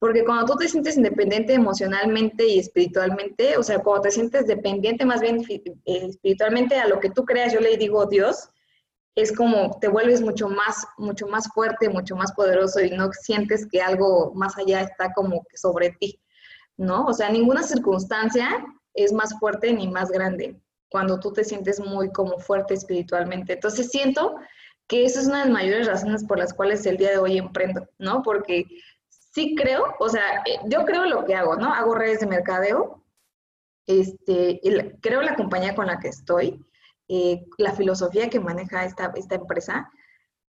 Porque 0.00 0.24
cuando 0.24 0.44
tú 0.44 0.56
te 0.56 0.68
sientes 0.68 0.96
independiente 0.96 1.54
emocionalmente 1.54 2.48
y 2.48 2.58
espiritualmente, 2.58 3.56
o 3.56 3.62
sea, 3.62 3.78
cuando 3.78 4.02
te 4.02 4.10
sientes 4.10 4.48
dependiente 4.48 5.04
más 5.04 5.20
bien 5.20 5.40
eh, 5.48 5.62
espiritualmente 5.84 6.80
a 6.80 6.88
lo 6.88 6.98
que 6.98 7.10
tú 7.10 7.24
creas, 7.24 7.52
yo 7.52 7.60
le 7.60 7.76
digo 7.76 8.06
Dios, 8.06 8.50
es 9.14 9.34
como 9.34 9.78
te 9.80 9.88
vuelves 9.88 10.20
mucho 10.20 10.48
más, 10.48 10.86
mucho 10.98 11.26
más 11.28 11.48
fuerte, 11.52 11.88
mucho 11.88 12.16
más 12.16 12.32
poderoso 12.32 12.80
y 12.80 12.90
no 12.90 13.10
sientes 13.12 13.66
que 13.70 13.80
algo 13.80 14.32
más 14.34 14.58
allá 14.58 14.80
está 14.80 15.12
como 15.12 15.44
que 15.48 15.56
sobre 15.56 15.90
ti, 16.00 16.20
¿no? 16.76 17.06
O 17.06 17.12
sea, 17.12 17.30
ninguna 17.30 17.62
circunstancia 17.62 18.64
es 18.94 19.12
más 19.12 19.38
fuerte 19.38 19.72
ni 19.72 19.88
más 19.88 20.10
grande 20.10 20.60
cuando 20.88 21.18
tú 21.18 21.32
te 21.32 21.44
sientes 21.44 21.80
muy 21.80 22.10
como 22.12 22.38
fuerte 22.38 22.74
espiritualmente. 22.74 23.54
Entonces 23.54 23.90
siento 23.90 24.36
que 24.86 25.04
esa 25.04 25.20
es 25.20 25.26
una 25.26 25.40
de 25.40 25.44
las 25.46 25.52
mayores 25.52 25.86
razones 25.86 26.24
por 26.24 26.38
las 26.38 26.52
cuales 26.52 26.84
el 26.86 26.96
día 26.96 27.10
de 27.10 27.18
hoy 27.18 27.38
emprendo, 27.38 27.88
¿no? 27.98 28.22
Porque 28.22 28.66
sí 29.08 29.54
creo, 29.56 29.94
o 29.98 30.08
sea, 30.08 30.42
eh, 30.46 30.58
yo 30.66 30.84
creo 30.84 31.04
lo 31.06 31.24
que 31.24 31.34
hago, 31.34 31.56
¿no? 31.56 31.72
Hago 31.72 31.94
redes 31.94 32.20
de 32.20 32.26
mercadeo, 32.26 33.02
este, 33.86 34.60
creo 35.00 35.22
la 35.22 35.36
compañía 35.36 35.74
con 35.74 35.86
la 35.86 35.98
que 35.98 36.08
estoy, 36.08 36.64
eh, 37.08 37.44
la 37.58 37.72
filosofía 37.72 38.30
que 38.30 38.40
maneja 38.40 38.84
esta, 38.84 39.12
esta 39.16 39.34
empresa, 39.34 39.90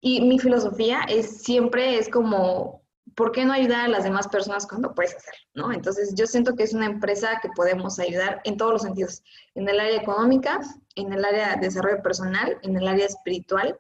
y 0.01 0.21
mi 0.21 0.39
filosofía 0.39 1.03
es 1.09 1.43
siempre 1.43 1.99
es 1.99 2.09
como, 2.09 2.83
¿por 3.15 3.31
qué 3.31 3.45
no 3.45 3.53
ayudar 3.53 3.87
a 3.87 3.89
las 3.89 4.05
demás 4.05 4.27
personas 4.29 4.67
cuando 4.67 4.95
puedes 4.95 5.15
hacerlo? 5.15 5.41
¿no? 5.55 5.73
Entonces, 5.73 6.15
yo 6.15 6.27
siento 6.27 6.57
que 6.57 6.65
es 6.65 6.75
una 6.75 6.87
empresa 6.87 7.39
que 7.41 7.49
podemos 7.55 7.99
ayudar 7.99 8.41
en 8.45 8.57
todos 8.57 8.73
los 8.73 8.83
sentidos, 8.83 9.23
en 9.55 9.69
el 9.69 9.79
área 9.79 10.01
económica, 10.01 10.61
en 10.97 11.13
el 11.13 11.25
área 11.25 11.55
de 11.55 11.67
desarrollo 11.67 12.03
personal, 12.03 12.59
en 12.63 12.77
el 12.77 12.89
área 12.89 13.07
espiritual, 13.07 13.79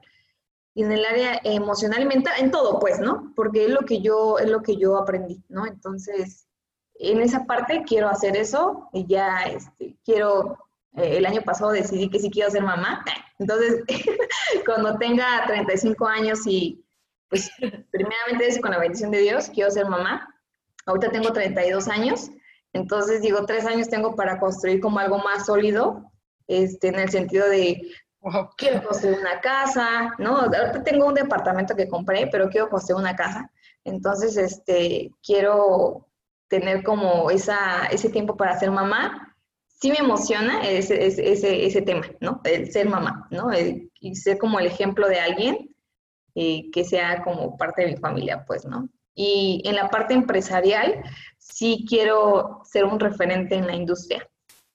y 0.74 0.84
en 0.84 0.92
el 0.92 1.04
área 1.04 1.40
emocional 1.44 2.02
y 2.02 2.06
mental, 2.06 2.34
en 2.38 2.50
todo, 2.50 2.78
pues, 2.78 2.98
¿no? 2.98 3.32
Porque 3.36 3.66
es 3.66 3.70
lo 3.70 3.80
que 3.80 4.00
yo, 4.00 4.38
es 4.38 4.48
lo 4.48 4.62
que 4.62 4.76
yo 4.76 4.96
aprendí, 4.96 5.42
¿no? 5.48 5.66
Entonces, 5.66 6.46
en 6.94 7.20
esa 7.20 7.44
parte 7.44 7.82
quiero 7.86 8.08
hacer 8.08 8.36
eso 8.36 8.88
y 8.92 9.06
ya 9.06 9.42
este, 9.42 9.96
quiero, 10.04 10.56
eh, 10.96 11.16
el 11.18 11.26
año 11.26 11.42
pasado 11.42 11.70
decidí 11.70 12.08
que 12.08 12.18
sí 12.18 12.30
quiero 12.30 12.50
ser 12.50 12.62
mamá, 12.62 13.04
entonces, 13.38 13.82
cuando 14.66 14.98
tenga 14.98 15.44
35 15.46 16.06
años 16.06 16.40
y, 16.46 16.84
pues, 17.28 17.50
primeramente 17.90 18.46
es 18.46 18.60
con 18.60 18.70
la 18.70 18.78
bendición 18.78 19.10
de 19.10 19.20
Dios, 19.20 19.50
quiero 19.52 19.70
ser 19.70 19.86
mamá, 19.86 20.28
ahorita 20.86 21.10
tengo 21.10 21.32
32 21.32 21.88
años, 21.88 22.30
entonces 22.72 23.20
digo, 23.20 23.44
tres 23.44 23.66
años 23.66 23.88
tengo 23.88 24.16
para 24.16 24.38
construir 24.38 24.80
como 24.80 24.98
algo 24.98 25.18
más 25.18 25.46
sólido, 25.46 26.10
este, 26.46 26.88
en 26.88 26.98
el 26.98 27.10
sentido 27.10 27.48
de 27.48 27.80
quiero 28.56 28.82
construir 28.86 29.18
una 29.18 29.40
casa, 29.40 30.14
¿no? 30.18 30.38
Ahorita 30.38 30.82
tengo 30.84 31.06
un 31.06 31.14
departamento 31.14 31.74
que 31.74 31.88
compré, 31.88 32.28
pero 32.28 32.48
quiero 32.48 32.68
construir 32.68 33.00
una 33.00 33.16
casa. 33.16 33.50
Entonces, 33.84 34.36
este, 34.36 35.10
quiero 35.22 36.06
tener 36.48 36.82
como 36.84 37.30
esa, 37.30 37.86
ese 37.86 38.10
tiempo 38.10 38.36
para 38.36 38.58
ser 38.58 38.70
mamá. 38.70 39.31
Sí 39.82 39.90
me 39.90 39.98
emociona 39.98 40.62
ese, 40.62 41.06
ese, 41.06 41.66
ese 41.66 41.82
tema, 41.82 42.06
¿no? 42.20 42.40
El 42.44 42.70
ser 42.70 42.88
mamá, 42.88 43.26
¿no? 43.32 43.48
y 43.98 44.14
ser 44.14 44.38
como 44.38 44.60
el 44.60 44.66
ejemplo 44.66 45.08
de 45.08 45.18
alguien 45.18 45.74
eh, 46.36 46.70
que 46.70 46.84
sea 46.84 47.24
como 47.24 47.56
parte 47.56 47.82
de 47.82 47.88
mi 47.88 47.96
familia, 47.96 48.44
pues, 48.46 48.64
¿no? 48.64 48.88
Y 49.16 49.60
en 49.64 49.74
la 49.74 49.90
parte 49.90 50.14
empresarial, 50.14 51.02
sí 51.36 51.84
quiero 51.88 52.60
ser 52.64 52.84
un 52.84 53.00
referente 53.00 53.56
en 53.56 53.66
la 53.66 53.74
industria. 53.74 54.24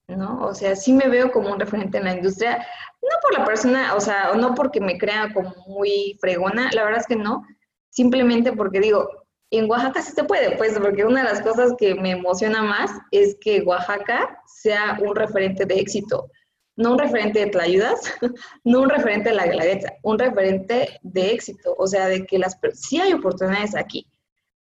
¿no? 0.10 0.40
O 0.46 0.54
sea, 0.54 0.76
sí 0.76 0.92
me 0.92 1.08
veo 1.08 1.32
como 1.32 1.54
un 1.54 1.60
referente 1.60 2.00
en 2.00 2.04
la 2.04 2.14
industria, 2.14 2.66
no 3.02 3.10
por 3.22 3.40
la 3.40 3.46
persona, 3.46 3.96
o 3.96 4.02
sea, 4.02 4.34
no 4.36 4.56
porque 4.56 4.82
me 4.82 4.98
crea 4.98 5.34
como 5.34 5.54
muy 5.68 6.18
fregona, 6.20 6.70
la 6.74 6.84
verdad 6.84 7.00
es 7.00 7.08
que 7.08 7.16
no, 7.16 7.46
simplemente 7.90 8.52
porque 8.52 8.82
digo, 8.82 9.10
en 9.52 9.70
Oaxaca 9.70 10.02
sí 10.02 10.12
se 10.12 10.24
puede, 10.24 10.58
pues, 10.58 10.78
porque 10.80 11.06
una 11.06 11.24
de 11.24 11.30
las 11.30 11.42
cosas 11.42 11.74
que 11.78 11.96
me 11.96 12.12
emociona 12.12 12.62
más 12.64 12.92
es 13.12 13.38
que 13.40 13.62
Oaxaca 13.62 14.42
sea 14.46 14.98
un 15.02 15.16
referente 15.16 15.66
de 15.66 15.80
éxito, 15.80 16.30
no 16.76 16.94
un 16.94 17.00
referente 17.00 17.40
de 17.40 17.48
tlayudas, 17.48 18.02
no 18.64 18.82
un 18.82 18.90
referente 18.90 19.30
de 19.30 19.36
la 19.36 19.48
gladeta, 19.48 19.94
un 20.04 20.20
referente 20.20 21.00
de 21.02 21.32
éxito, 21.32 21.76
o 21.78 21.88
sea, 21.88 22.08
de 22.08 22.26
que 22.26 22.38
las 22.38 22.58
sí 22.74 23.00
hay 23.00 23.14
oportunidades 23.14 23.76
aquí, 23.76 24.08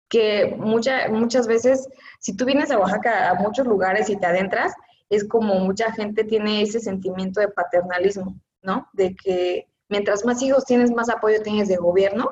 que 0.09 0.55
mucha, 0.57 1.07
muchas 1.09 1.47
veces, 1.47 1.87
si 2.19 2.35
tú 2.35 2.45
vienes 2.45 2.69
a 2.69 2.77
Oaxaca 2.77 3.31
a 3.31 3.35
muchos 3.35 3.65
lugares 3.65 4.09
y 4.09 4.15
te 4.15 4.25
adentras, 4.25 4.73
es 5.09 5.27
como 5.27 5.55
mucha 5.55 5.91
gente 5.91 6.23
tiene 6.23 6.61
ese 6.61 6.79
sentimiento 6.79 7.39
de 7.39 7.47
paternalismo, 7.47 8.39
¿no? 8.61 8.87
De 8.93 9.15
que 9.15 9.67
mientras 9.89 10.25
más 10.25 10.41
hijos 10.41 10.65
tienes, 10.65 10.91
más 10.91 11.09
apoyo 11.09 11.41
tienes 11.41 11.67
de 11.67 11.77
gobierno. 11.77 12.31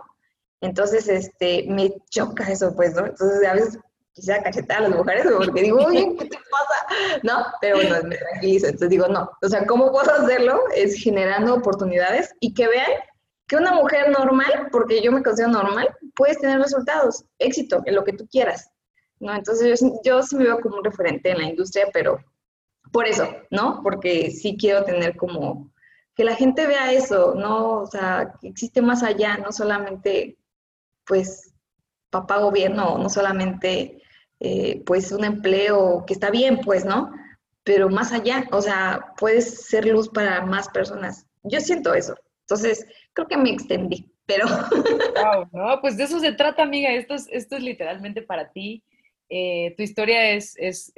Entonces, 0.61 1.07
este, 1.07 1.65
me 1.67 1.93
choca 2.09 2.49
eso, 2.51 2.75
pues, 2.75 2.95
¿no? 2.95 3.05
Entonces, 3.05 3.47
a 3.47 3.53
veces 3.53 3.79
quisiera 4.13 4.43
cachetar 4.43 4.77
a 4.77 4.89
las 4.89 4.97
mujeres 4.97 5.25
porque 5.35 5.61
digo, 5.61 5.79
oye, 5.83 6.15
¿qué 6.19 6.25
te 6.25 6.37
pasa? 6.37 7.19
¿No? 7.23 7.45
Pero 7.61 7.77
bueno, 7.77 7.95
me 8.07 8.17
tranquilizo. 8.17 8.65
Entonces 8.67 8.89
digo, 8.89 9.07
no. 9.07 9.29
O 9.41 9.47
sea, 9.47 9.65
¿cómo 9.65 9.91
puedo 9.91 10.11
hacerlo? 10.11 10.59
Es 10.75 10.95
generando 10.95 11.55
oportunidades 11.55 12.33
y 12.39 12.53
que 12.53 12.67
vean 12.67 12.91
que 13.47 13.55
una 13.55 13.73
mujer 13.73 14.09
normal, 14.09 14.67
porque 14.71 15.01
yo 15.01 15.11
me 15.11 15.23
considero 15.23 15.51
normal, 15.51 15.89
puedes 16.15 16.39
tener 16.39 16.59
resultados, 16.59 17.25
éxito 17.39 17.81
en 17.85 17.95
lo 17.95 18.03
que 18.03 18.13
tú 18.13 18.27
quieras. 18.27 18.69
¿no? 19.19 19.33
Entonces 19.33 19.79
yo, 19.79 20.01
yo 20.03 20.23
sí 20.23 20.35
me 20.35 20.45
veo 20.45 20.59
como 20.59 20.77
un 20.77 20.83
referente 20.83 21.31
en 21.31 21.37
la 21.37 21.45
industria, 21.45 21.87
pero 21.93 22.17
por 22.91 23.07
eso, 23.07 23.27
¿no? 23.49 23.81
Porque 23.83 24.31
sí 24.31 24.57
quiero 24.59 24.83
tener 24.83 25.15
como 25.15 25.71
que 26.15 26.23
la 26.23 26.35
gente 26.35 26.67
vea 26.67 26.91
eso, 26.91 27.33
¿no? 27.35 27.81
O 27.81 27.87
sea, 27.87 28.33
que 28.41 28.49
existe 28.49 28.81
más 28.81 29.03
allá, 29.03 29.37
no 29.37 29.51
solamente, 29.51 30.37
pues, 31.05 31.53
papá 32.09 32.37
gobierno, 32.37 32.97
no 32.97 33.09
solamente, 33.09 34.01
eh, 34.39 34.83
pues, 34.85 35.11
un 35.11 35.23
empleo 35.23 36.03
que 36.05 36.13
está 36.13 36.29
bien, 36.29 36.59
pues, 36.61 36.85
¿no? 36.85 37.11
Pero 37.63 37.89
más 37.89 38.11
allá, 38.11 38.47
o 38.51 38.61
sea, 38.61 39.13
puedes 39.17 39.65
ser 39.65 39.85
luz 39.85 40.09
para 40.09 40.45
más 40.45 40.69
personas. 40.69 41.27
Yo 41.43 41.59
siento 41.59 41.93
eso. 41.93 42.15
Entonces, 42.41 42.85
creo 43.13 43.27
que 43.27 43.37
me 43.37 43.51
extendí, 43.51 44.11
pero... 44.25 44.45
Wow, 45.21 45.47
no, 45.51 45.81
pues 45.81 45.97
de 45.97 46.05
eso 46.05 46.19
se 46.19 46.31
trata, 46.31 46.63
amiga. 46.63 46.91
Esto 46.91 47.13
es, 47.13 47.27
esto 47.31 47.55
es 47.55 47.63
literalmente 47.63 48.21
para 48.23 48.51
ti. 48.51 48.83
Eh, 49.29 49.73
tu 49.77 49.83
historia 49.83 50.31
es 50.31 50.55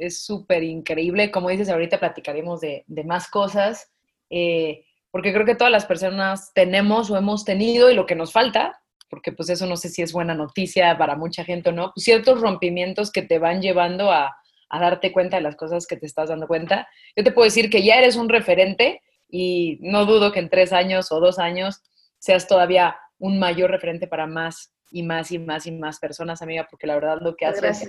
súper 0.10 0.64
es, 0.64 0.70
increíble. 0.70 1.30
Como 1.30 1.50
dices, 1.50 1.70
ahorita 1.70 2.00
platicaremos 2.00 2.62
de, 2.62 2.84
de 2.88 3.04
más 3.04 3.30
cosas, 3.30 3.92
eh, 4.30 4.86
porque 5.12 5.32
creo 5.32 5.46
que 5.46 5.54
todas 5.54 5.72
las 5.72 5.86
personas 5.86 6.52
tenemos 6.56 7.12
o 7.12 7.18
hemos 7.18 7.46
tenido 7.46 7.92
y 7.92 7.96
lo 7.96 8.08
que 8.08 8.16
nos 8.16 8.34
falta, 8.34 8.82
porque 9.14 9.32
pues 9.32 9.48
eso 9.50 9.68
no 9.68 9.78
sé 9.78 9.90
si 9.90 10.02
es 10.02 10.12
buena 10.12 10.34
noticia 10.34 10.98
para 10.98 11.16
mucha 11.16 11.44
gente 11.44 11.70
o 11.70 11.72
no, 11.72 11.92
pues 11.94 12.04
ciertos 12.04 12.42
rompimientos 12.42 13.12
que 13.12 13.22
te 13.22 13.38
van 13.38 13.62
llevando 13.62 14.12
a, 14.12 14.36
a 14.70 14.80
darte 14.80 15.12
cuenta 15.12 15.38
de 15.38 15.44
las 15.44 15.56
cosas 15.56 15.86
que 15.86 15.98
te 15.98 16.08
estás 16.08 16.30
dando 16.30 16.48
cuenta. 16.48 16.88
Yo 17.16 17.24
te 17.24 17.32
puedo 17.32 17.46
decir 17.46 17.70
que 17.70 17.84
ya 17.84 18.00
eres 18.00 18.16
un 18.16 18.28
referente 18.28 19.04
y 19.30 19.78
no 19.82 20.08
dudo 20.08 20.32
que 20.32 20.40
en 20.40 20.50
tres 20.50 20.74
años 20.74 21.12
o 21.12 21.20
dos 21.20 21.38
años 21.38 21.84
seas 22.18 22.48
todavía 22.48 22.98
un 23.20 23.38
mayor 23.38 23.70
referente 23.70 24.08
para 24.08 24.26
más 24.26 24.74
y 24.90 25.04
más 25.04 25.32
y 25.32 25.38
más 25.38 25.68
y 25.68 25.74
más 25.74 26.00
personas, 26.00 26.42
amiga, 26.42 26.68
porque 26.68 26.88
la 26.88 26.96
verdad 26.96 27.20
lo 27.22 27.36
que 27.36 27.46
haces 27.46 27.88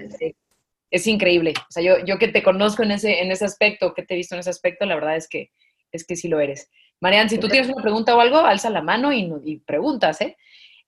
es, 0.91 1.07
increíble. 1.07 1.55
O 1.57 1.73
sea, 1.73 1.83
yo, 1.83 2.05
yo 2.05 2.19
que 2.19 2.29
te 2.29 2.43
conozco 2.43 2.83
en 2.83 2.91
ese, 2.91 3.23
en 3.23 3.33
ese 3.33 3.47
aspecto, 3.47 3.95
que 3.95 4.03
te 4.03 4.13
he 4.13 4.19
visto 4.19 4.35
en 4.35 4.41
ese 4.41 4.51
aspecto, 4.51 4.85
la 4.85 4.97
verdad 4.97 5.17
es 5.17 5.27
que, 5.27 5.53
es 5.91 6.07
que 6.07 6.17
sí 6.17 6.29
lo 6.29 6.39
eres. 6.39 6.71
Marian, 7.01 7.31
si 7.31 7.39
tú 7.39 7.49
tienes 7.49 7.71
una 7.71 7.83
pregunta 7.83 8.15
o 8.15 8.21
algo, 8.21 8.41
alza 8.41 8.69
la 8.69 8.83
mano 8.83 9.11
y, 9.11 9.33
y 9.43 9.57
preguntas, 9.61 10.21
¿eh? 10.21 10.37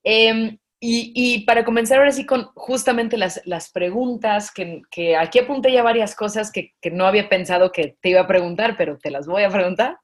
Em, 0.08 0.56
y, 0.78 1.44
para 1.46 1.64
comenzar 1.64 1.98
ahora 1.98 2.12
sí 2.12 2.24
con 2.24 2.44
justamente 2.54 3.16
las, 3.16 3.72
preguntas, 3.72 4.52
que, 4.52 5.16
aquí 5.16 5.40
apunté 5.40 5.72
ya 5.72 5.82
varias 5.82 6.14
cosas 6.14 6.52
que, 6.52 6.74
no 6.92 7.06
había 7.06 7.28
pensado 7.28 7.72
que 7.72 7.96
te 8.00 8.10
iba 8.10 8.20
a 8.20 8.28
preguntar, 8.28 8.76
pero 8.76 8.98
te 8.98 9.10
las 9.10 9.26
voy 9.26 9.42
a 9.42 9.50
preguntar. 9.50 9.98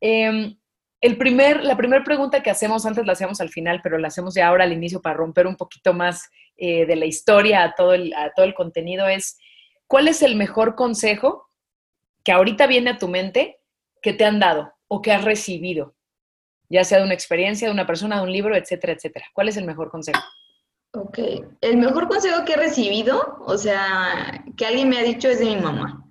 Eh, 0.00 0.56
el 1.00 1.16
primer, 1.16 1.62
la 1.62 1.76
primera 1.76 2.02
pregunta 2.02 2.42
que 2.42 2.50
hacemos, 2.50 2.84
antes 2.86 3.06
la 3.06 3.12
hacíamos 3.12 3.40
al 3.40 3.50
final, 3.50 3.80
pero 3.84 3.98
la 3.98 4.08
hacemos 4.08 4.34
ya 4.34 4.48
ahora 4.48 4.64
al 4.64 4.72
inicio 4.72 5.00
para 5.00 5.16
romper 5.16 5.46
un 5.46 5.56
poquito 5.56 5.94
más 5.94 6.28
eh, 6.56 6.84
de 6.86 6.96
la 6.96 7.06
historia 7.06 7.62
a 7.62 7.74
todo, 7.76 7.94
el, 7.94 8.12
a 8.14 8.32
todo 8.34 8.44
el 8.46 8.54
contenido, 8.54 9.06
es 9.06 9.38
¿cuál 9.86 10.08
es 10.08 10.22
el 10.22 10.34
mejor 10.34 10.74
consejo 10.74 11.48
que 12.24 12.32
ahorita 12.32 12.66
viene 12.66 12.90
a 12.90 12.98
tu 12.98 13.06
mente 13.06 13.60
que 14.02 14.12
te 14.12 14.24
han 14.24 14.40
dado 14.40 14.72
o 14.88 15.00
que 15.02 15.12
has 15.12 15.22
recibido? 15.22 15.94
Ya 16.70 16.84
sea 16.84 16.98
de 16.98 17.04
una 17.04 17.14
experiencia, 17.14 17.68
de 17.68 17.74
una 17.74 17.86
persona, 17.86 18.16
de 18.16 18.22
un 18.22 18.32
libro, 18.32 18.56
etcétera, 18.56 18.94
etcétera. 18.94 19.26
¿Cuál 19.34 19.48
es 19.48 19.56
el 19.56 19.66
mejor 19.66 19.90
consejo? 19.90 20.20
Ok, 20.92 21.18
el 21.60 21.76
mejor 21.76 22.08
consejo 22.08 22.44
que 22.44 22.54
he 22.54 22.56
recibido, 22.56 23.36
o 23.46 23.58
sea, 23.58 24.44
que 24.56 24.66
alguien 24.66 24.88
me 24.88 24.98
ha 24.98 25.02
dicho 25.02 25.28
es 25.28 25.38
de 25.38 25.44
mi 25.44 25.56
mamá. 25.56 26.04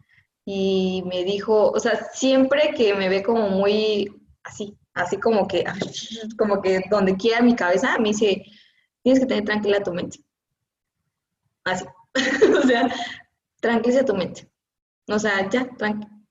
Y 0.46 1.04
me 1.06 1.24
dijo, 1.24 1.72
o 1.72 1.80
sea, 1.80 1.96
siempre 2.14 2.74
que 2.76 2.94
me 2.94 3.10
ve 3.10 3.22
como 3.24 3.50
muy 3.50 4.10
así, 4.44 4.78
así 4.94 5.18
como 5.18 5.48
que, 5.48 5.66
como 6.38 6.62
que 6.62 6.82
donde 6.90 7.16
quiera 7.18 7.42
mi 7.42 7.56
cabeza, 7.56 7.98
me 8.00 8.10
dice, 8.10 8.44
tienes 9.04 9.20
que 9.20 9.26
tener 9.26 9.46
tranquila 9.46 9.84
tu 9.84 9.94
mente. 9.94 10.20
Así. 11.66 11.86
o 12.64 12.68
sea, 12.68 12.90
tranquiliza 13.60 14.06
tu 14.06 14.16
mente. 14.16 14.50
O 15.08 15.20
sea, 15.20 15.50
ya, 15.50 15.70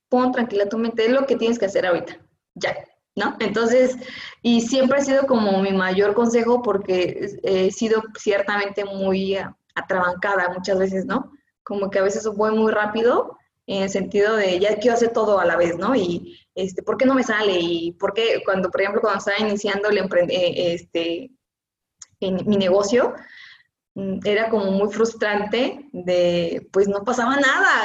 pon 0.09 0.33
tranquila 0.33 0.69
tu 0.69 0.79
mente, 0.79 1.05
es 1.05 1.13
lo 1.13 1.27
que 1.27 1.37
tienes 1.37 1.59
que 1.59 1.67
hacer 1.67 1.87
ahorita. 1.87 2.19
Ya, 2.55 2.77
¿no? 3.19 3.37
Entonces, 3.41 3.97
y 4.43 4.63
siempre 4.63 4.99
ha 4.99 5.05
sido 5.05 5.27
como 5.27 5.61
mi 5.61 5.73
mayor 5.73 6.15
consejo 6.15 6.63
porque 6.63 7.39
he 7.43 7.71
sido 7.71 8.03
ciertamente 8.19 8.85
muy 8.85 9.37
atrabancada 9.75 10.51
muchas 10.55 10.79
veces, 10.79 11.05
¿no? 11.05 11.33
Como 11.63 11.91
que 11.91 11.99
a 11.99 12.03
veces 12.03 12.27
voy 12.27 12.53
muy 12.57 12.73
rápido 12.73 13.37
en 13.67 13.83
el 13.83 13.91
sentido 13.91 14.37
de 14.37 14.59
ya 14.59 14.77
quiero 14.79 14.97
hacer 14.97 15.13
todo 15.13 15.39
a 15.39 15.45
la 15.45 15.57
vez, 15.57 15.77
¿no? 15.77 15.95
Y 15.95 16.39
este, 16.55 16.83
¿por 16.83 16.97
qué 16.97 17.05
no 17.05 17.15
me 17.15 17.23
sale? 17.23 17.59
Y 17.61 17.93
por 17.93 18.15
qué 18.15 18.43
cuando, 18.45 18.71
por 18.71 18.81
ejemplo, 18.81 19.03
cuando 19.03 19.19
estaba 19.19 19.47
iniciando 19.47 19.91
eh, 19.91 20.75
este, 20.75 21.31
mi 22.21 22.57
negocio, 22.57 23.15
mm, 23.95 24.21
era 24.25 24.49
como 24.49 24.71
muy 24.73 24.91
frustrante 24.91 25.87
de, 25.93 26.67
pues 26.73 26.89
no 26.89 27.05
pasaba 27.05 27.37
nada. 27.37 27.85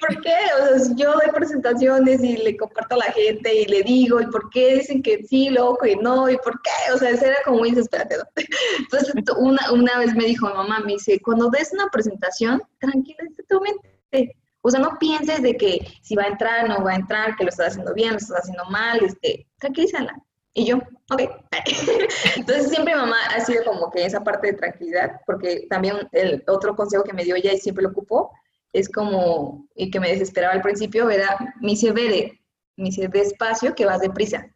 ¿Por 0.00 0.20
qué? 0.22 0.36
O 0.60 0.78
sea, 0.78 0.94
yo 0.96 1.12
doy 1.12 1.30
presentaciones 1.34 2.22
y 2.22 2.36
le 2.36 2.56
comparto 2.56 2.94
a 2.94 2.98
la 2.98 3.12
gente 3.12 3.54
y 3.54 3.64
le 3.66 3.82
digo, 3.82 4.20
¿y 4.20 4.26
por 4.26 4.50
qué 4.50 4.76
dicen 4.76 5.02
que 5.02 5.24
sí, 5.24 5.50
loco, 5.50 5.86
y 5.86 5.96
no? 5.96 6.28
¿Y 6.28 6.36
por 6.38 6.60
qué? 6.62 6.92
O 6.92 6.98
sea, 6.98 7.10
era 7.10 7.36
como 7.44 7.58
muy 7.58 7.70
desesperante, 7.70 8.16
¿no? 8.16 8.24
Entonces, 8.78 9.14
una, 9.38 9.72
una 9.72 9.98
vez 9.98 10.14
me 10.14 10.24
dijo 10.24 10.46
mamá, 10.46 10.80
me 10.80 10.92
dice, 10.92 11.20
cuando 11.20 11.50
des 11.50 11.72
una 11.72 11.88
presentación, 11.88 12.62
tranquila 12.78 13.18
tu 13.48 13.60
mente. 13.60 14.36
O 14.66 14.70
sea, 14.70 14.80
no 14.80 14.98
pienses 14.98 15.42
de 15.42 15.56
que 15.56 15.86
si 16.02 16.16
va 16.16 16.24
a 16.24 16.28
entrar, 16.28 16.68
no 16.68 16.82
va 16.82 16.92
a 16.92 16.96
entrar, 16.96 17.36
que 17.36 17.44
lo 17.44 17.50
estás 17.50 17.68
haciendo 17.68 17.92
bien, 17.92 18.12
lo 18.12 18.16
estás 18.16 18.40
haciendo 18.40 18.64
mal, 18.70 18.98
este, 19.04 19.46
tranquilízala. 19.58 20.16
Y 20.54 20.64
yo, 20.64 20.76
ok. 21.10 21.22
Entonces 22.36 22.70
siempre 22.70 22.94
mamá 22.94 23.16
ha 23.34 23.40
sido 23.40 23.64
como 23.64 23.90
que 23.90 24.06
esa 24.06 24.22
parte 24.22 24.48
de 24.48 24.52
tranquilidad, 24.54 25.20
porque 25.26 25.66
también 25.68 26.08
el 26.12 26.42
otro 26.46 26.74
consejo 26.76 27.04
que 27.04 27.12
me 27.12 27.24
dio 27.24 27.34
ella 27.36 27.52
y 27.52 27.58
siempre 27.58 27.82
lo 27.82 27.90
ocupó, 27.90 28.30
es 28.74 28.90
como, 28.90 29.66
y 29.74 29.90
que 29.90 30.00
me 30.00 30.10
desesperaba 30.10 30.52
al 30.52 30.60
principio, 30.60 31.08
era, 31.08 31.38
me 31.62 31.70
dice, 31.70 31.92
vere, 31.92 32.42
me 32.76 32.86
dice, 32.86 33.08
despacio 33.08 33.74
que 33.74 33.86
vas 33.86 34.00
deprisa. 34.00 34.46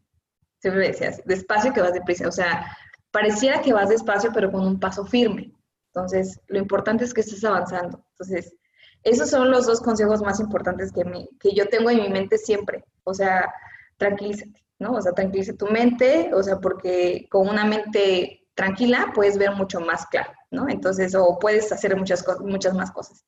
Siempre 0.61 0.83
me 0.83 0.89
decías, 0.89 1.23
despacio 1.25 1.73
que 1.73 1.81
vas 1.81 1.95
deprisa. 1.95 2.29
O 2.29 2.33
sea, 2.33 2.77
pareciera 3.11 3.63
que 3.63 3.73
vas 3.73 3.89
despacio, 3.89 4.31
pero 4.35 4.53
con 4.53 4.67
un 4.67 4.79
paso 4.79 5.07
firme. 5.07 5.55
Entonces, 5.95 6.39
lo 6.49 6.59
importante 6.59 7.05
es 7.05 7.15
que 7.15 7.23
estés 7.23 7.45
avanzando. 7.45 8.05
Entonces, 8.11 8.55
esos 9.05 9.31
son 9.31 9.51
los 9.51 9.67
dos 9.67 9.81
consejos 9.81 10.21
más 10.21 10.41
importantes 10.41 10.93
que, 10.93 11.05
me, 11.05 11.29
que 11.41 11.55
yo 11.55 11.69
tengo 11.69 11.89
en 11.89 12.03
mi 12.03 12.09
mente 12.11 12.37
siempre. 12.37 12.85
O 13.05 13.15
sea, 13.15 13.51
tranquilízate 13.97 14.69
¿no? 14.79 14.93
O 14.93 15.03
sea, 15.03 15.13
tranquiliza 15.13 15.55
tu 15.55 15.67
mente, 15.67 16.31
o 16.35 16.43
sea, 16.43 16.59
porque 16.61 17.27
con 17.31 17.49
una 17.49 17.65
mente 17.65 18.49
tranquila 18.55 19.13
puedes 19.15 19.39
ver 19.39 19.53
mucho 19.53 19.81
más 19.81 20.07
claro, 20.07 20.33
¿no? 20.51 20.69
Entonces, 20.69 21.15
o 21.15 21.39
puedes 21.39 21.71
hacer 21.73 21.97
muchas, 21.97 22.25
muchas 22.41 22.75
más 22.75 22.91
cosas. 22.91 23.25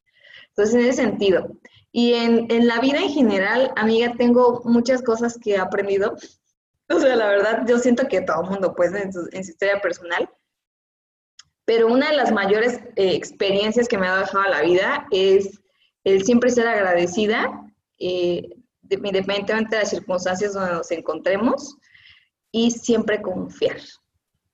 Entonces, 0.60 0.74
en 0.74 0.90
ese 0.90 1.02
sentido. 1.02 1.56
Y 1.92 2.14
en, 2.14 2.50
en 2.50 2.66
la 2.66 2.80
vida 2.80 2.98
en 2.98 3.10
general, 3.10 3.72
amiga, 3.76 4.14
tengo 4.16 4.62
muchas 4.64 5.02
cosas 5.02 5.38
que 5.38 5.52
he 5.52 5.58
aprendido. 5.58 6.16
O 6.88 7.00
sea, 7.00 7.16
la 7.16 7.28
verdad, 7.28 7.64
yo 7.66 7.78
siento 7.78 8.08
que 8.08 8.20
todo 8.20 8.42
el 8.42 8.50
mundo, 8.50 8.74
pues, 8.74 8.92
en 8.94 9.12
su, 9.12 9.28
en 9.32 9.44
su 9.44 9.50
historia 9.50 9.80
personal. 9.80 10.28
Pero 11.64 11.86
una 11.86 12.10
de 12.10 12.16
las 12.16 12.32
mayores 12.32 12.80
eh, 12.96 13.14
experiencias 13.14 13.88
que 13.88 13.98
me 13.98 14.06
ha 14.06 14.18
dejado 14.18 14.44
la 14.44 14.62
vida 14.62 15.06
es 15.10 15.60
el 16.04 16.24
siempre 16.24 16.50
ser 16.50 16.66
agradecida 16.66 17.66
eh, 17.98 18.48
independientemente 18.82 19.76
de 19.76 19.82
las 19.82 19.90
circunstancias 19.90 20.54
donde 20.54 20.72
nos 20.72 20.90
encontremos, 20.90 21.76
y 22.52 22.70
siempre 22.70 23.22
confiar 23.22 23.78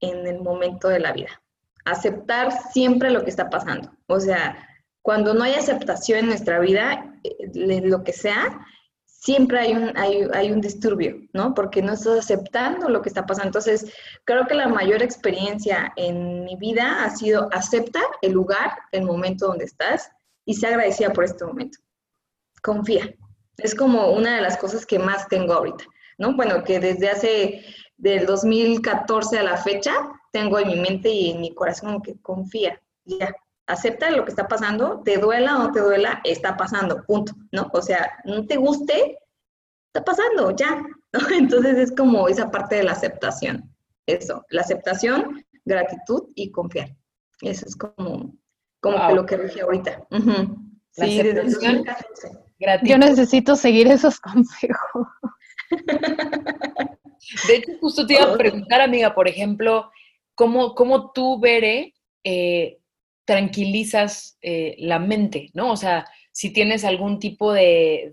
en 0.00 0.26
el 0.26 0.40
momento 0.40 0.88
de 0.88 1.00
la 1.00 1.12
vida. 1.12 1.42
Aceptar 1.84 2.52
siempre 2.72 3.10
lo 3.10 3.24
que 3.24 3.30
está 3.30 3.48
pasando. 3.48 3.90
O 4.06 4.20
sea, 4.20 4.58
cuando 5.06 5.34
no 5.34 5.44
hay 5.44 5.54
aceptación 5.54 6.18
en 6.18 6.26
nuestra 6.26 6.58
vida, 6.58 7.14
eh, 7.22 7.80
lo 7.84 8.02
que 8.02 8.12
sea, 8.12 8.66
siempre 9.04 9.60
hay 9.60 9.72
un, 9.72 9.96
hay, 9.96 10.26
hay, 10.34 10.50
un 10.50 10.60
disturbio, 10.60 11.28
¿no? 11.32 11.54
Porque 11.54 11.80
no 11.80 11.92
estás 11.92 12.18
aceptando 12.24 12.88
lo 12.88 13.02
que 13.02 13.10
está 13.10 13.24
pasando. 13.24 13.50
Entonces, 13.50 13.94
creo 14.24 14.48
que 14.48 14.54
la 14.54 14.66
mayor 14.66 15.04
experiencia 15.04 15.92
en 15.94 16.42
mi 16.42 16.56
vida 16.56 17.04
ha 17.04 17.10
sido 17.10 17.48
aceptar 17.52 18.02
el 18.20 18.32
lugar, 18.32 18.72
el 18.90 19.04
momento 19.04 19.46
donde 19.46 19.66
estás 19.66 20.10
y 20.44 20.54
ser 20.54 20.70
agradecida 20.70 21.12
por 21.12 21.22
este 21.22 21.44
momento. 21.44 21.78
Confía, 22.60 23.14
es 23.58 23.76
como 23.76 24.10
una 24.10 24.34
de 24.34 24.42
las 24.42 24.56
cosas 24.56 24.84
que 24.84 24.98
más 24.98 25.28
tengo 25.28 25.52
ahorita, 25.52 25.84
¿no? 26.18 26.34
Bueno, 26.34 26.64
que 26.64 26.80
desde 26.80 27.10
hace, 27.10 27.64
del 27.96 28.26
2014 28.26 29.38
a 29.38 29.44
la 29.44 29.56
fecha, 29.56 29.92
tengo 30.32 30.58
en 30.58 30.66
mi 30.66 30.80
mente 30.80 31.10
y 31.10 31.30
en 31.30 31.42
mi 31.42 31.54
corazón 31.54 32.02
que 32.02 32.20
confía, 32.20 32.82
ya, 33.04 33.32
acepta 33.66 34.10
lo 34.10 34.24
que 34.24 34.30
está 34.30 34.46
pasando, 34.48 35.02
te 35.04 35.18
duela 35.18 35.56
o 35.56 35.58
no 35.64 35.72
te 35.72 35.80
duela, 35.80 36.20
está 36.24 36.56
pasando, 36.56 37.04
punto, 37.04 37.32
¿no? 37.52 37.68
O 37.72 37.82
sea, 37.82 38.10
no 38.24 38.46
te 38.46 38.56
guste, 38.56 39.18
está 39.92 40.04
pasando, 40.04 40.54
ya, 40.54 40.76
¿no? 41.12 41.20
Entonces 41.36 41.76
es 41.78 41.92
como 41.94 42.28
esa 42.28 42.50
parte 42.50 42.76
de 42.76 42.84
la 42.84 42.92
aceptación, 42.92 43.74
eso, 44.06 44.44
la 44.50 44.62
aceptación, 44.62 45.44
gratitud 45.64 46.30
y 46.34 46.50
confiar. 46.50 46.96
Eso 47.42 47.66
es 47.66 47.76
como, 47.76 48.34
como 48.80 49.10
lo 49.10 49.26
que 49.26 49.36
dije 49.36 49.60
ahorita. 49.60 50.06
Sí, 50.92 51.22
desde 51.22 51.40
el 51.40 51.52
2014. 51.52 52.46
Yo 52.84 52.98
necesito 52.98 53.56
seguir 53.56 53.88
esos 53.88 54.18
consejos. 54.20 55.06
De 57.48 57.56
hecho, 57.56 57.72
justo 57.80 58.06
te 58.06 58.14
iba 58.14 58.32
a 58.32 58.36
preguntar, 58.36 58.80
amiga, 58.80 59.14
por 59.14 59.28
ejemplo, 59.28 59.90
¿cómo, 60.34 60.74
cómo 60.74 61.10
tú, 61.12 61.38
Bere, 61.40 61.94
eh, 62.24 62.78
tranquilizas 63.26 64.38
eh, 64.40 64.76
la 64.78 64.98
mente, 64.98 65.50
¿no? 65.52 65.72
O 65.72 65.76
sea, 65.76 66.06
si 66.32 66.52
tienes 66.52 66.84
algún 66.84 67.18
tipo 67.18 67.52
de, 67.52 68.12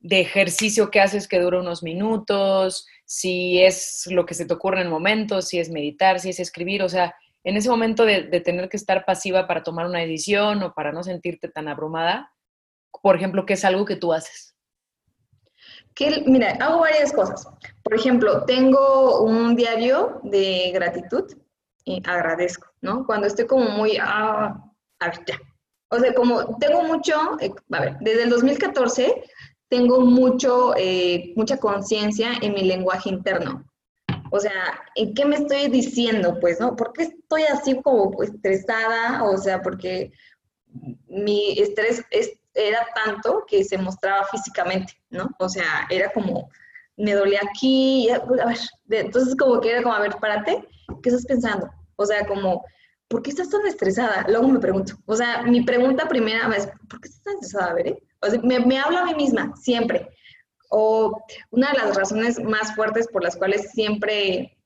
de, 0.00 0.20
ejercicio 0.20 0.90
que 0.90 1.00
haces 1.00 1.26
que 1.26 1.40
dura 1.40 1.60
unos 1.60 1.82
minutos, 1.82 2.86
si 3.04 3.62
es 3.62 4.06
lo 4.10 4.26
que 4.26 4.34
se 4.34 4.44
te 4.44 4.54
ocurre 4.54 4.80
en 4.80 4.86
el 4.86 4.92
momento, 4.92 5.42
si 5.42 5.58
es 5.58 5.70
meditar, 5.70 6.20
si 6.20 6.30
es 6.30 6.40
escribir, 6.40 6.82
o 6.82 6.88
sea, 6.88 7.14
en 7.42 7.56
ese 7.56 7.70
momento 7.70 8.04
de, 8.04 8.22
tener 8.40 8.68
que 8.68 8.76
estar 8.76 9.04
pasiva 9.04 9.46
para 9.46 9.62
tomar 9.62 9.86
una 9.86 10.00
decisión 10.00 10.62
o 10.62 10.74
para 10.74 10.92
no 10.92 11.02
sentirte 11.02 11.48
tan 11.48 11.68
abrumada, 11.68 12.32
por 13.02 13.16
ejemplo, 13.16 13.46
¿qué 13.46 13.54
es 13.54 13.64
algo 13.64 13.84
que 13.84 13.96
tú 13.96 14.12
haces? 14.12 14.54
Mira, 16.26 16.56
hago 16.60 16.80
varias 16.80 17.12
cosas. 17.12 17.48
Por 17.82 17.94
ejemplo, 17.94 18.44
tengo 18.44 19.22
un 19.22 19.54
diario 19.54 20.20
de 20.22 20.70
gratitud 20.72 21.24
y 21.84 22.02
agradezco, 22.06 22.69
¿no? 22.80 23.06
Cuando 23.06 23.26
estoy 23.26 23.46
como 23.46 23.68
muy, 23.70 23.98
ah, 24.00 24.62
ya. 25.00 25.38
O 25.88 25.98
sea, 25.98 26.14
como 26.14 26.56
tengo 26.58 26.82
mucho, 26.82 27.38
eh, 27.40 27.52
a 27.72 27.80
ver, 27.80 27.96
desde 28.00 28.24
el 28.24 28.30
2014 28.30 29.24
tengo 29.68 30.00
mucho, 30.00 30.74
eh, 30.76 31.32
mucha 31.36 31.58
conciencia 31.58 32.32
en 32.40 32.54
mi 32.54 32.62
lenguaje 32.62 33.08
interno. 33.08 33.64
O 34.30 34.38
sea, 34.38 34.80
¿en 34.94 35.14
qué 35.14 35.24
me 35.24 35.36
estoy 35.36 35.68
diciendo? 35.68 36.38
Pues, 36.40 36.60
¿no? 36.60 36.76
¿Por 36.76 36.92
qué 36.92 37.04
estoy 37.04 37.42
así 37.42 37.80
como 37.82 38.22
estresada? 38.22 39.24
O 39.24 39.36
sea, 39.36 39.60
porque 39.60 40.12
mi 41.08 41.58
estrés 41.58 42.04
es 42.10 42.40
era 42.54 42.86
tanto 42.94 43.44
que 43.46 43.64
se 43.64 43.78
mostraba 43.78 44.24
físicamente, 44.24 44.94
¿no? 45.10 45.30
O 45.38 45.48
sea, 45.48 45.86
era 45.88 46.12
como, 46.12 46.50
me 46.96 47.14
dolía 47.14 47.40
aquí, 47.48 48.08
a 48.10 48.18
ver, 48.18 49.04
entonces 49.04 49.36
como 49.36 49.60
que 49.60 49.70
era 49.70 49.82
como, 49.82 49.94
a 49.94 50.00
ver, 50.00 50.16
párate, 50.20 50.66
¿qué 51.02 51.08
estás 51.08 51.26
pensando? 51.26 51.70
O 52.00 52.06
sea, 52.06 52.26
como, 52.26 52.64
¿por 53.08 53.20
qué 53.20 53.28
estás 53.28 53.50
tan 53.50 53.66
estresada? 53.66 54.24
Luego 54.26 54.48
me 54.48 54.58
pregunto, 54.58 54.94
o 55.04 55.14
sea, 55.14 55.42
mi 55.42 55.60
pregunta 55.60 56.08
primera 56.08 56.50
es, 56.56 56.66
¿por 56.88 56.98
qué 56.98 57.08
estás 57.08 57.22
tan 57.24 57.34
estresada? 57.34 57.72
A. 57.72 58.26
O 58.26 58.30
sea, 58.30 58.40
me, 58.42 58.58
me 58.60 58.78
hablo 58.78 58.98
a 59.00 59.04
mí 59.04 59.14
misma, 59.14 59.54
siempre. 59.54 60.08
O 60.70 61.22
una 61.50 61.72
de 61.72 61.78
las 61.78 61.94
razones 61.94 62.42
más 62.42 62.74
fuertes 62.74 63.06
por 63.08 63.22
las 63.22 63.36
cuales 63.36 63.70
siempre 63.72 64.56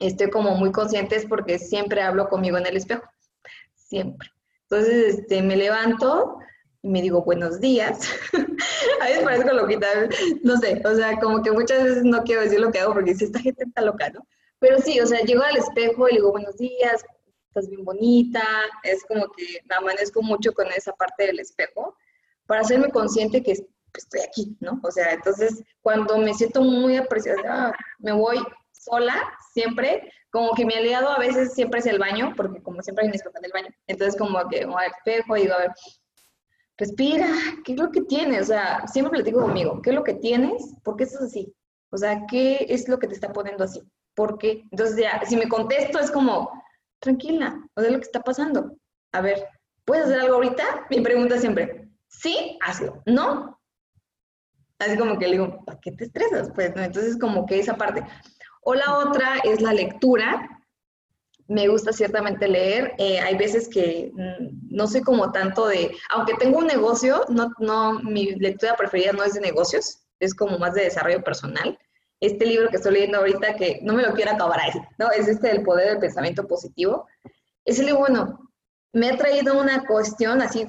estoy 0.00 0.28
como 0.28 0.54
muy 0.56 0.70
consciente 0.70 1.16
es 1.16 1.24
porque 1.24 1.58
siempre 1.58 2.02
hablo 2.02 2.28
conmigo 2.28 2.58
en 2.58 2.66
el 2.66 2.76
espejo, 2.76 3.08
siempre. 3.74 4.28
Entonces, 4.68 5.20
este, 5.20 5.40
me 5.40 5.56
levanto, 5.56 6.36
y 6.82 6.90
me 6.90 7.00
digo 7.00 7.22
buenos 7.24 7.58
días. 7.58 8.00
a 9.00 9.04
veces 9.06 9.24
parezco 9.24 9.54
loquita, 9.54 9.86
no 10.42 10.58
sé, 10.58 10.82
o 10.84 10.94
sea, 10.94 11.18
como 11.20 11.42
que 11.42 11.52
muchas 11.52 11.84
veces 11.84 12.04
no 12.04 12.22
quiero 12.22 12.42
decir 12.42 12.60
lo 12.60 12.70
que 12.70 12.80
hago 12.80 12.92
porque 12.92 13.12
dice, 13.12 13.24
esta 13.24 13.40
gente 13.40 13.64
está 13.64 13.80
loca, 13.80 14.10
¿no? 14.10 14.20
Pero 14.58 14.78
sí, 14.78 15.00
o 15.00 15.06
sea, 15.06 15.20
llego 15.20 15.42
al 15.42 15.56
espejo 15.56 16.08
y 16.08 16.12
le 16.12 16.18
digo 16.18 16.30
buenos 16.30 16.56
días, 16.56 17.04
estás 17.48 17.68
bien 17.68 17.84
bonita, 17.84 18.42
es 18.82 19.04
como 19.04 19.26
que 19.32 19.60
me 19.68 19.74
amanezco 19.76 20.22
mucho 20.22 20.52
con 20.52 20.66
esa 20.68 20.92
parte 20.92 21.26
del 21.26 21.40
espejo 21.40 21.96
para 22.46 22.60
hacerme 22.60 22.90
consciente 22.90 23.42
que 23.42 23.52
estoy 23.52 24.20
aquí, 24.20 24.56
¿no? 24.60 24.80
O 24.82 24.90
sea, 24.90 25.12
entonces 25.12 25.62
cuando 25.82 26.18
me 26.18 26.34
siento 26.34 26.62
muy 26.62 26.96
apreciada, 26.96 27.74
me 27.98 28.12
voy 28.12 28.38
sola, 28.72 29.20
siempre, 29.52 30.12
como 30.30 30.54
que 30.54 30.64
mi 30.64 30.74
aliado 30.74 31.08
a 31.08 31.18
veces 31.18 31.54
siempre 31.54 31.80
es 31.80 31.86
el 31.86 31.98
baño, 31.98 32.34
porque 32.36 32.62
como 32.62 32.82
siempre 32.82 33.04
hay 33.04 33.08
un 33.08 33.14
espejo 33.14 33.38
en 33.38 33.44
el 33.44 33.52
baño, 33.52 33.68
entonces 33.86 34.18
como 34.18 34.48
que 34.48 34.64
voy 34.66 34.84
al 34.84 34.92
espejo 34.92 35.36
y 35.36 35.42
digo, 35.42 35.54
a 35.54 35.58
ver, 35.58 35.72
respira, 36.76 37.28
¿qué 37.64 37.72
es 37.72 37.78
lo 37.78 37.90
que 37.90 38.02
tienes? 38.02 38.42
O 38.42 38.46
sea, 38.46 38.86
siempre 38.86 39.18
platico 39.18 39.40
conmigo, 39.40 39.80
¿qué 39.82 39.90
es 39.90 39.96
lo 39.96 40.04
que 40.04 40.14
tienes? 40.14 40.74
¿Por 40.84 40.96
qué 40.96 41.04
estás 41.04 41.22
así? 41.22 41.54
O 41.90 41.96
sea, 41.96 42.26
¿qué 42.28 42.66
es 42.68 42.88
lo 42.88 42.98
que 42.98 43.08
te 43.08 43.14
está 43.14 43.32
poniendo 43.32 43.64
así? 43.64 43.82
¿Por 44.16 44.38
qué? 44.38 44.64
Entonces 44.72 44.96
ya, 44.96 45.20
si 45.24 45.36
me 45.36 45.48
contesto 45.48 46.00
es 46.00 46.10
como, 46.10 46.50
tranquila, 47.00 47.62
o 47.74 47.80
sea, 47.80 47.90
lo 47.90 47.98
que 47.98 48.06
está 48.06 48.22
pasando. 48.22 48.76
A 49.12 49.20
ver, 49.20 49.46
¿puedes 49.84 50.06
hacer 50.06 50.20
algo 50.20 50.36
ahorita? 50.36 50.86
Mi 50.90 51.00
pregunta 51.02 51.38
siempre, 51.38 51.88
sí, 52.08 52.58
hazlo, 52.62 53.02
¿no? 53.06 53.60
Así 54.78 54.96
como 54.96 55.18
que 55.18 55.26
le 55.26 55.32
digo, 55.32 55.64
¿para 55.64 55.78
qué 55.80 55.92
te 55.92 56.04
estresas? 56.04 56.50
Pues, 56.54 56.74
¿no? 56.74 56.82
Entonces 56.82 57.18
como 57.18 57.46
que 57.46 57.58
esa 57.58 57.76
parte. 57.76 58.02
O 58.62 58.74
la 58.74 58.98
otra 58.98 59.36
es 59.44 59.60
la 59.60 59.72
lectura, 59.72 60.64
me 61.46 61.68
gusta 61.68 61.92
ciertamente 61.92 62.48
leer. 62.48 62.94
Eh, 62.98 63.20
hay 63.20 63.36
veces 63.36 63.68
que 63.68 64.12
mm, 64.14 64.74
no 64.74 64.86
soy 64.86 65.02
como 65.02 65.30
tanto 65.30 65.66
de, 65.68 65.94
aunque 66.10 66.34
tengo 66.34 66.58
un 66.58 66.66
negocio, 66.66 67.24
no, 67.28 67.50
no, 67.58 68.00
mi 68.00 68.34
lectura 68.34 68.76
preferida 68.76 69.12
no 69.12 69.24
es 69.24 69.34
de 69.34 69.40
negocios, 69.40 70.06
es 70.20 70.34
como 70.34 70.58
más 70.58 70.74
de 70.74 70.84
desarrollo 70.84 71.22
personal. 71.22 71.78
Este 72.20 72.46
libro 72.46 72.68
que 72.68 72.76
estoy 72.76 72.94
leyendo 72.94 73.18
ahorita, 73.18 73.56
que 73.56 73.80
no 73.82 73.92
me 73.92 74.02
lo 74.02 74.14
quiero 74.14 74.32
acabar 74.32 74.60
ahí, 74.60 74.72
¿no? 74.98 75.10
Es 75.10 75.28
este 75.28 75.48
del 75.48 75.62
poder 75.62 75.90
del 75.90 75.98
pensamiento 75.98 76.46
positivo. 76.46 77.06
Ese 77.64 77.82
libro, 77.82 77.98
bueno, 78.00 78.50
me 78.92 79.10
ha 79.10 79.16
traído 79.16 79.60
una 79.60 79.84
cuestión 79.84 80.40
así, 80.40 80.66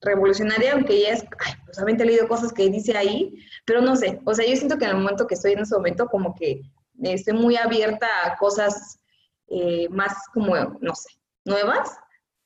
revolucionaria, 0.00 0.74
aunque 0.74 0.94
ella 0.94 1.14
es, 1.14 1.24
ay, 1.44 1.54
pues 1.64 1.78
he 1.78 2.04
leído 2.04 2.28
cosas 2.28 2.52
que 2.52 2.68
dice 2.68 2.96
ahí, 2.96 3.34
pero 3.64 3.80
no 3.80 3.96
sé, 3.96 4.20
o 4.24 4.34
sea, 4.34 4.46
yo 4.46 4.54
siento 4.54 4.78
que 4.78 4.84
en 4.84 4.92
el 4.92 4.96
momento 4.98 5.26
que 5.26 5.34
estoy 5.34 5.52
en 5.52 5.60
ese 5.60 5.74
momento, 5.74 6.06
como 6.06 6.34
que 6.34 6.62
estoy 7.02 7.34
muy 7.34 7.56
abierta 7.56 8.06
a 8.24 8.36
cosas 8.36 9.00
eh, 9.48 9.88
más 9.90 10.12
como, 10.32 10.54
no 10.80 10.94
sé, 10.94 11.08
nuevas. 11.44 11.96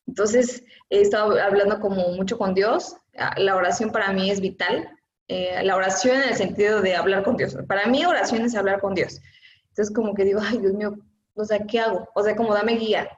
Entonces, 0.07 0.65
he 0.91 1.03
estado 1.03 1.39
hablando 1.41 1.81
como 1.81 2.09
mucho 2.09 2.39
con 2.39 2.55
Dios. 2.55 2.97
La 3.37 3.57
oración 3.57 3.91
para 3.91 4.13
mí 4.13 4.31
es 4.31 4.41
vital. 4.41 4.89
Eh, 5.29 5.63
la 5.63 5.77
oración 5.77 6.17
en 6.17 6.31
el 6.31 6.35
sentido 6.35 6.81
de 6.81 6.97
hablar 6.97 7.23
con 7.23 7.37
Dios. 7.37 7.57
Para 7.67 7.87
mí, 7.87 8.05
oración 8.05 8.43
es 8.43 8.55
hablar 8.55 8.81
con 8.81 8.95
Dios. 8.95 9.21
Entonces, 9.69 9.95
como 9.95 10.15
que 10.15 10.25
digo, 10.25 10.41
ay, 10.43 10.59
Dios 10.59 10.73
mío, 10.73 10.97
o 11.35 11.45
sea, 11.45 11.61
¿qué 11.67 11.81
hago? 11.81 12.09
O 12.15 12.23
sea, 12.23 12.35
como 12.35 12.55
dame 12.55 12.77
guía. 12.77 13.09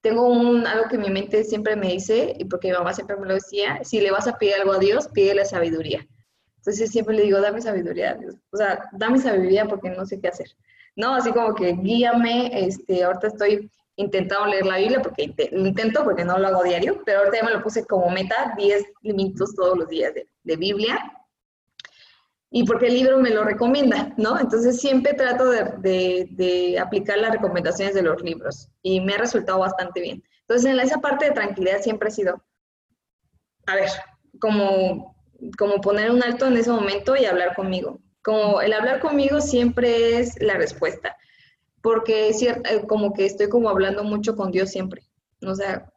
Tengo 0.00 0.28
un, 0.28 0.66
algo 0.66 0.88
que 0.88 0.96
mi 0.96 1.10
mente 1.10 1.44
siempre 1.44 1.76
me 1.76 1.88
dice, 1.88 2.34
y 2.38 2.44
porque 2.46 2.68
mi 2.68 2.74
mamá 2.74 2.94
siempre 2.94 3.16
me 3.16 3.26
lo 3.26 3.34
decía, 3.34 3.80
si 3.82 4.00
le 4.00 4.10
vas 4.10 4.26
a 4.26 4.38
pedir 4.38 4.54
algo 4.54 4.72
a 4.72 4.78
Dios, 4.78 5.08
pídele 5.08 5.44
sabiduría. 5.44 6.06
Entonces 6.58 6.90
siempre 6.90 7.16
le 7.16 7.22
digo, 7.22 7.40
dame 7.40 7.60
sabiduría, 7.60 8.14
Dios. 8.14 8.36
O 8.50 8.56
sea, 8.56 8.88
dame 8.92 9.18
sabiduría 9.18 9.66
porque 9.66 9.90
no 9.90 10.06
sé 10.06 10.20
qué 10.20 10.28
hacer. 10.28 10.48
¿no? 10.96 11.14
Así 11.14 11.32
como 11.32 11.54
que 11.54 11.72
guíame, 11.72 12.66
este, 12.66 13.02
ahorita 13.02 13.28
estoy 13.28 13.70
intentando 13.96 14.46
leer 14.46 14.66
la 14.66 14.78
Biblia 14.78 15.02
porque 15.02 15.34
intento 15.52 16.04
porque 16.04 16.24
no 16.24 16.38
lo 16.38 16.48
hago 16.48 16.62
diario, 16.62 17.02
pero 17.04 17.20
ahorita 17.20 17.38
ya 17.38 17.44
me 17.44 17.52
lo 17.52 17.62
puse 17.62 17.84
como 17.84 18.08
meta, 18.10 18.54
10 18.56 18.84
minutos 19.02 19.54
todos 19.54 19.76
los 19.76 19.88
días 19.88 20.14
de, 20.14 20.26
de 20.44 20.56
Biblia. 20.56 20.98
Y 22.50 22.64
porque 22.64 22.88
el 22.88 22.94
libro 22.94 23.18
me 23.18 23.30
lo 23.30 23.44
recomienda, 23.44 24.12
¿no? 24.16 24.38
Entonces 24.38 24.80
siempre 24.80 25.14
trato 25.14 25.50
de, 25.50 26.76
aplicar 26.80 27.18
las 27.18 27.32
recomendaciones 27.32 27.94
de 27.94 28.02
los 28.02 28.20
libros 28.22 28.68
y 28.82 29.00
me 29.00 29.14
ha 29.14 29.18
resultado 29.18 29.60
bastante 29.60 30.00
bien. 30.00 30.22
Entonces 30.40 30.70
en 30.70 30.80
esa 30.80 30.98
parte 30.98 31.26
de 31.26 31.32
tranquilidad 31.32 31.80
siempre 31.80 32.08
ha 32.08 32.10
sido, 32.10 32.42
a 33.66 33.76
ver, 33.76 33.88
como, 34.40 35.16
como 35.56 35.80
poner 35.80 36.10
un 36.10 36.22
alto 36.24 36.46
en 36.46 36.56
ese 36.56 36.70
momento 36.70 37.16
y 37.16 37.24
hablar 37.24 37.54
conmigo 37.54 38.00
como 38.22 38.60
el 38.60 38.72
hablar 38.72 39.00
conmigo 39.00 39.40
siempre 39.40 40.18
es 40.18 40.40
la 40.40 40.54
respuesta, 40.54 41.16
porque 41.82 42.28
es 42.28 42.38
cierto, 42.38 42.68
eh, 42.70 42.86
como 42.86 43.12
que 43.12 43.26
estoy 43.26 43.48
como 43.48 43.68
hablando 43.68 44.04
mucho 44.04 44.36
con 44.36 44.50
Dios 44.50 44.70
siempre, 44.70 45.02
o 45.46 45.54
sea, 45.54 45.90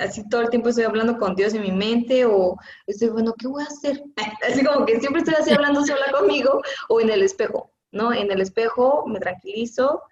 así 0.00 0.28
todo 0.28 0.40
el 0.42 0.50
tiempo 0.50 0.68
estoy 0.68 0.84
hablando 0.84 1.18
con 1.18 1.34
Dios 1.34 1.54
en 1.54 1.62
mi 1.62 1.72
mente 1.72 2.24
o 2.24 2.56
estoy, 2.86 3.08
bueno, 3.08 3.34
¿qué 3.38 3.46
voy 3.46 3.62
a 3.62 3.66
hacer? 3.66 4.02
Así 4.48 4.64
como 4.64 4.86
que 4.86 4.98
siempre 5.00 5.22
estoy 5.22 5.34
así 5.34 5.52
hablando 5.52 5.84
sola 5.84 6.10
conmigo 6.18 6.60
o 6.88 7.00
en 7.00 7.10
el 7.10 7.22
espejo, 7.22 7.72
¿no? 7.92 8.12
En 8.12 8.30
el 8.30 8.40
espejo 8.40 9.04
me 9.06 9.20
tranquilizo 9.20 10.02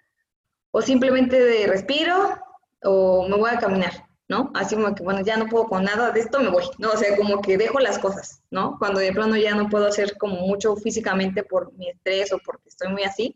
o 0.71 0.81
simplemente 0.81 1.39
de 1.39 1.67
respiro 1.67 2.37
o 2.83 3.27
me 3.27 3.35
voy 3.35 3.49
a 3.49 3.57
caminar, 3.57 4.05
¿no? 4.27 4.51
Así 4.53 4.75
como 4.75 4.93
que, 4.93 5.03
bueno, 5.03 5.21
ya 5.21 5.37
no 5.37 5.47
puedo 5.47 5.67
con 5.67 5.83
nada 5.83 6.11
de 6.11 6.19
esto, 6.19 6.39
me 6.39 6.49
voy, 6.49 6.65
¿no? 6.77 6.91
O 6.91 6.97
sea, 6.97 7.17
como 7.17 7.41
que 7.41 7.57
dejo 7.57 7.79
las 7.79 7.99
cosas, 7.99 8.41
¿no? 8.51 8.77
Cuando 8.77 8.99
de 8.99 9.11
plano 9.11 9.35
ya 9.35 9.55
no 9.55 9.69
puedo 9.69 9.87
hacer 9.87 10.17
como 10.17 10.35
mucho 10.35 10.75
físicamente 10.75 11.43
por 11.43 11.73
mi 11.73 11.89
estrés 11.89 12.31
o 12.31 12.39
porque 12.45 12.69
estoy 12.69 12.89
muy 12.89 13.03
así, 13.03 13.35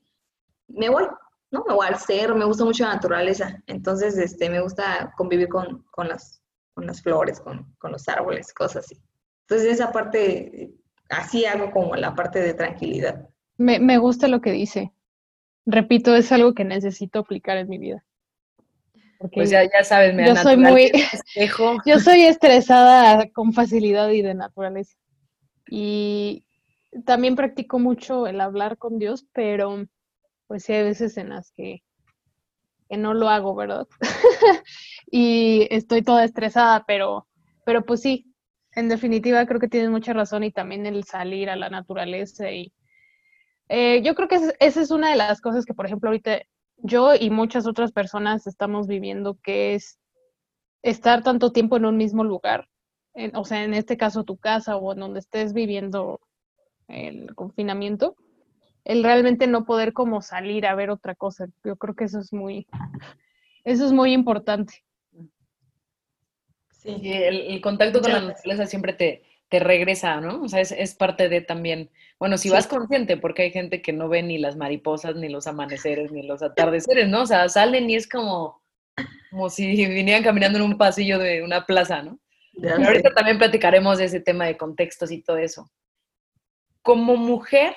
me 0.68 0.90
voy, 0.90 1.06
¿no? 1.52 1.64
Me 1.68 1.74
voy 1.74 1.88
al 1.88 2.00
cerro, 2.00 2.36
me 2.36 2.46
gusta 2.46 2.66
mucho 2.66 2.84
la 2.84 2.94
naturaleza, 2.94 3.62
entonces, 3.68 4.18
este, 4.18 4.50
me 4.50 4.62
gusta 4.62 5.14
convivir 5.18 5.50
con, 5.50 5.84
con, 5.92 6.08
las, 6.08 6.43
con 6.74 6.88
las 6.88 7.02
flores, 7.02 7.40
con, 7.40 7.74
con 7.78 7.92
los 7.92 8.08
árboles, 8.08 8.54
cosas 8.54 8.86
así. 8.86 9.02
Entonces, 9.48 9.74
esa 9.74 9.92
parte, 9.92 10.74
así 11.10 11.46
hago 11.46 11.72
como 11.72 11.96
la 11.96 12.16
parte 12.16 12.40
de 12.42 12.54
tranquilidad. 12.54 13.30
Me, 13.58 13.80
me 13.80 13.98
gusta 13.98 14.28
lo 14.28 14.42
que 14.42 14.52
dice. 14.52 14.94
Repito, 15.66 16.16
es 16.16 16.32
algo 16.32 16.54
que 16.54 16.66
necesito 16.66 17.20
aplicar 17.20 17.58
en 17.58 17.70
mi 17.70 17.78
vida 17.78 18.04
pues 19.32 19.50
ya, 19.50 19.64
ya 19.64 19.84
sabes, 19.84 20.14
me 20.14 20.28
yo 20.28 20.36
soy 20.36 20.58
muy, 20.58 20.92
yo 21.86 22.00
soy 22.00 22.24
estresada 22.24 23.30
con 23.32 23.54
facilidad 23.54 24.10
y 24.10 24.22
de 24.22 24.34
naturaleza. 24.34 24.98
Y 25.70 26.46
también 27.06 27.36
practico 27.36 27.80
mucho 27.80 28.28
el 28.28 28.42
hablar 28.42 28.78
con 28.78 29.00
Dios, 29.00 29.26
pero 29.34 29.86
pues 30.48 30.64
sí 30.64 30.74
hay 30.74 30.84
veces 30.84 31.18
en 31.18 31.30
las 31.30 31.52
que, 31.52 31.84
que 32.90 32.98
no 32.98 33.14
lo 33.14 33.30
hago, 33.30 33.56
¿verdad? 33.56 33.88
y 35.12 35.68
estoy 35.72 36.02
toda 36.02 36.24
estresada, 36.24 36.84
pero, 36.86 37.28
pero 37.66 37.86
pues 37.86 38.02
sí, 38.02 38.34
en 38.76 38.90
definitiva 38.90 39.46
creo 39.46 39.60
que 39.60 39.68
tienes 39.68 39.90
mucha 39.90 40.14
razón 40.14 40.44
y 40.44 40.52
también 40.52 40.86
el 40.86 41.04
salir 41.04 41.50
a 41.50 41.56
la 41.56 41.70
naturaleza 41.70 42.52
y 42.52 42.74
eh, 43.70 44.02
yo 44.04 44.14
creo 44.16 44.28
que 44.28 44.40
esa 44.60 44.82
es 44.82 44.92
una 44.92 45.10
de 45.10 45.16
las 45.16 45.42
cosas 45.42 45.66
que, 45.66 45.74
por 45.74 45.86
ejemplo, 45.86 46.10
ahorita 46.10 46.42
yo 46.78 47.16
y 47.16 47.30
muchas 47.30 47.66
otras 47.66 47.92
personas 47.92 48.46
estamos 48.46 48.88
viviendo, 48.88 49.38
que 49.42 49.76
es 49.76 50.00
estar 50.82 51.24
tanto 51.24 51.52
tiempo 51.52 51.78
en 51.78 51.86
un 51.86 51.98
mismo 51.98 52.24
lugar, 52.24 52.68
o 53.36 53.46
sea, 53.46 53.64
en 53.64 53.74
este 53.74 53.96
caso 53.96 54.24
tu 54.24 54.38
casa 54.38 54.76
o 54.76 54.92
en 54.94 55.00
donde 55.00 55.20
estés 55.20 55.54
viviendo 55.54 56.20
el 56.88 57.34
confinamiento, 57.36 58.16
el 58.86 59.04
realmente 59.04 59.48
no 59.48 59.66
poder 59.66 59.94
como 59.94 60.22
salir 60.22 60.66
a 60.66 60.76
ver 60.76 60.90
otra 60.90 61.16
cosa. 61.16 61.48
Yo 61.64 61.76
creo 61.76 61.96
que 61.96 62.06
eso 62.06 62.20
es 62.20 62.34
muy, 62.34 62.68
eso 63.64 63.86
es 63.86 63.92
muy 63.92 64.14
importante. 64.14 64.84
Sí, 66.72 67.00
el, 67.04 67.62
contacto 67.62 68.02
con 68.02 68.12
la 68.12 68.20
naturaleza 68.20 68.66
siempre 68.66 68.92
te, 68.92 69.24
te 69.48 69.60
regresa, 69.60 70.20
¿no? 70.20 70.42
O 70.42 70.50
sea, 70.50 70.60
es, 70.60 70.74
es 70.74 70.96
parte 70.96 71.30
de 71.30 71.40
también, 71.40 71.90
bueno, 72.20 72.38
si 72.38 72.50
vas 72.50 72.68
consciente, 72.68 73.16
porque 73.16 73.44
hay 73.44 73.52
gente 73.52 73.82
que 73.82 73.94
no 73.94 74.10
ve 74.10 74.22
ni 74.22 74.38
las 74.38 74.58
mariposas, 74.58 75.16
ni 75.16 75.30
los 75.30 75.48
amaneceres, 75.48 76.12
ni 76.12 76.24
los 76.24 76.44
atardeceres, 76.44 77.08
¿no? 77.08 77.22
O 77.22 77.26
sea, 77.26 77.48
salen 77.48 77.90
y 77.90 77.96
es 77.96 78.10
como, 78.10 78.62
como 79.30 79.50
si 79.50 79.68
vinieran 79.88 80.24
caminando 80.24 80.60
en 80.60 80.66
un 80.66 80.78
pasillo 80.78 81.20
de 81.20 81.42
una 81.42 81.66
plaza, 81.66 82.04
¿no? 82.04 82.20
ahorita 82.62 83.14
también 83.14 83.38
platicaremos 83.38 83.98
de 83.98 84.06
ese 84.06 84.20
tema 84.20 84.46
de 84.46 84.58
contextos 84.58 85.12
y 85.12 85.22
todo 85.22 85.38
eso. 85.38 85.72
Como 86.82 87.16
mujer, 87.16 87.76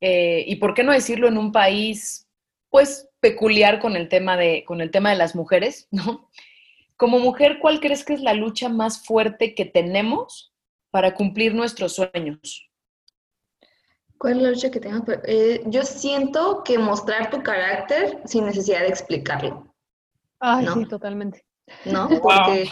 eh, 0.00 0.44
y 0.46 0.56
por 0.56 0.74
qué 0.74 0.82
no 0.82 0.92
decirlo 0.92 1.28
en 1.28 1.38
un 1.38 1.52
país, 1.52 2.28
pues, 2.70 3.08
peculiar 3.20 3.80
con 3.80 3.96
el 3.96 4.08
tema 4.08 4.36
de, 4.36 4.64
con 4.64 4.80
el 4.80 4.90
tema 4.90 5.10
de 5.10 5.16
las 5.16 5.34
mujeres, 5.34 5.88
¿no? 5.90 6.30
Como 6.96 7.18
mujer, 7.18 7.58
¿cuál 7.60 7.80
crees 7.80 8.04
que 8.04 8.14
es 8.14 8.20
la 8.20 8.34
lucha 8.34 8.68
más 8.68 9.04
fuerte 9.04 9.54
que 9.54 9.64
tenemos 9.64 10.52
para 10.90 11.14
cumplir 11.14 11.54
nuestros 11.54 11.94
sueños? 11.94 12.68
¿Cuál 14.18 14.38
es 14.38 14.42
la 14.42 14.50
lucha 14.50 14.70
que 14.70 14.80
tengo? 14.80 15.04
Eh, 15.24 15.62
yo 15.66 15.84
siento 15.84 16.64
que 16.64 16.76
mostrar 16.76 17.30
tu 17.30 17.40
carácter 17.42 18.20
sin 18.24 18.46
necesidad 18.46 18.80
de 18.80 18.88
explicarlo. 18.88 19.72
Ay, 20.40 20.66
sí, 20.74 20.86
totalmente. 20.86 21.44
¿No? 21.84 22.08
Porque... 22.22 22.68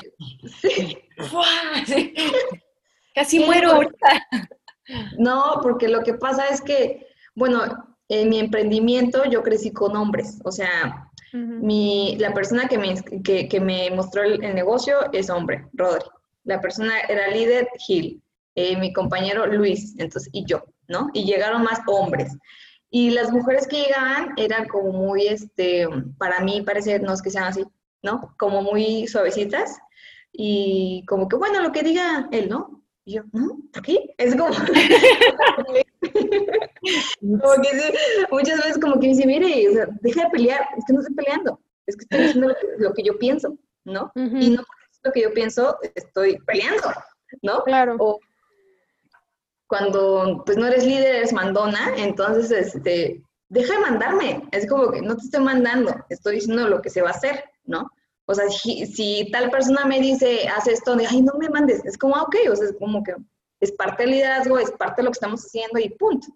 Sí. 0.61 0.99
Casi 3.15 3.39
muero 3.39 3.73
ahorita. 3.73 4.29
No, 5.19 5.61
porque 5.63 5.89
lo 5.89 6.03
que 6.03 6.15
pasa 6.15 6.49
es 6.49 6.61
que, 6.61 7.06
bueno, 7.37 7.61
en 8.09 8.29
mi 8.29 8.41
emprendimiento 8.41 9.25
yo 9.25 9.45
crecí 9.45 9.71
con 9.71 9.97
hombres, 9.97 10.41
o 10.45 10.51
sea, 10.51 11.11
mi, 11.33 12.17
la 12.19 12.33
persona 12.33 12.67
que 12.67 12.79
me, 12.79 12.95
que, 13.23 13.49
que 13.49 13.61
me 13.61 13.91
mostró 13.91 14.23
el, 14.23 14.43
el, 14.43 14.55
negocio 14.55 15.13
es 15.13 15.31
hombre, 15.31 15.67
Rodri 15.75 16.07
la 16.47 16.61
persona 16.61 17.01
era 17.09 17.29
líder, 17.29 17.69
Gil, 17.79 18.23
eh, 18.55 18.77
mi 18.79 18.93
compañero 18.93 19.47
Luis, 19.47 19.95
entonces, 19.99 20.31
y 20.33 20.45
yo, 20.47 20.65
¿no? 20.89 21.11
Y 21.13 21.25
llegaron 21.25 21.63
más 21.63 21.81
hombres. 21.87 22.37
Y 22.89 23.11
las 23.11 23.31
mujeres 23.33 23.67
que 23.67 23.83
llegaban 23.83 24.33
eran 24.37 24.67
como 24.69 24.93
muy, 24.93 25.27
este, 25.27 25.87
para 26.19 26.41
mí 26.41 26.63
parece, 26.63 27.01
no 27.01 27.13
es 27.13 27.21
que 27.21 27.31
sean 27.31 27.45
así, 27.45 27.65
¿no? 28.03 28.35
Como 28.39 28.63
muy 28.63 29.07
suavecitas 29.09 29.77
y 30.33 31.05
como 31.07 31.29
que, 31.29 31.37
bueno, 31.37 31.61
lo 31.61 31.73
que 31.73 31.83
diga 31.83 32.29
él, 32.31 32.49
¿no? 32.49 32.83
Y 33.05 33.15
yo, 33.15 33.23
¿no? 33.33 33.59
¿Por 33.73 33.83
qué? 33.83 34.15
Es 34.17 34.37
como... 34.37 34.55
como 37.21 37.63
que 37.63 37.69
sí, 37.69 37.93
muchas 38.31 38.59
veces 38.59 38.79
como 38.79 39.01
que 39.01 39.09
dice, 39.09 39.27
mire, 39.27 39.69
o 39.69 39.73
sea, 39.73 39.87
deja 40.01 40.25
de 40.25 40.31
pelear, 40.31 40.69
es 40.77 40.85
que 40.87 40.93
no 40.93 41.01
estoy 41.01 41.15
peleando, 41.15 41.61
es 41.87 41.97
que 41.97 42.03
estoy 42.03 42.19
diciendo 42.21 42.49
lo 42.49 42.55
que, 42.55 42.67
lo 42.79 42.95
que 42.95 43.03
yo 43.03 43.19
pienso, 43.19 43.57
¿no? 43.85 44.13
Y 44.15 44.51
no 44.51 44.63
que 45.13 45.23
yo 45.23 45.33
pienso, 45.33 45.79
estoy 45.95 46.39
peleando, 46.47 46.93
¿no? 47.43 47.63
Claro. 47.65 47.97
O 47.99 48.21
cuando 49.69 50.43
pues 50.45 50.57
no 50.57 50.67
eres 50.67 50.85
líder, 50.85 51.17
eres 51.17 51.33
mandona, 51.33 51.95
entonces 51.97 52.51
este, 52.51 53.23
deja 53.49 53.75
de 53.75 53.81
mandarme. 53.81 54.49
Es 54.53 54.69
como 54.69 54.91
que 54.91 55.03
no 55.03 55.17
te 55.17 55.25
estoy 55.25 55.43
mandando, 55.43 55.95
estoy 56.09 56.37
diciendo 56.37 56.69
lo 56.69 56.81
que 56.81 56.91
se 56.91 57.03
va 57.03 57.09
a 57.09 57.15
hacer, 57.15 57.45
¿no? 57.65 57.91
O 58.27 58.35
sea, 58.35 58.49
si, 58.49 59.31
tal 59.31 59.51
persona 59.51 59.85
me 59.85 60.01
dice, 60.01 60.49
haz 60.49 60.67
esto, 60.67 60.97
de, 60.97 61.07
ay, 61.07 61.23
no 61.23 61.35
me 61.39 61.49
mandes, 61.49 61.85
es 61.85 61.97
como, 61.97 62.17
ah, 62.17 62.23
ok, 62.23 62.37
o 62.51 62.57
sea, 62.57 62.69
es 62.69 62.77
como 62.79 63.03
que 63.03 63.15
es 63.61 63.73
parte 63.73 64.03
del 64.03 64.13
liderazgo, 64.13 64.59
es 64.59 64.71
parte 64.73 65.01
de 65.01 65.05
lo 65.05 65.11
que 65.11 65.17
estamos 65.17 65.45
haciendo 65.45 65.79
y 65.79 65.89
punto. 65.91 66.27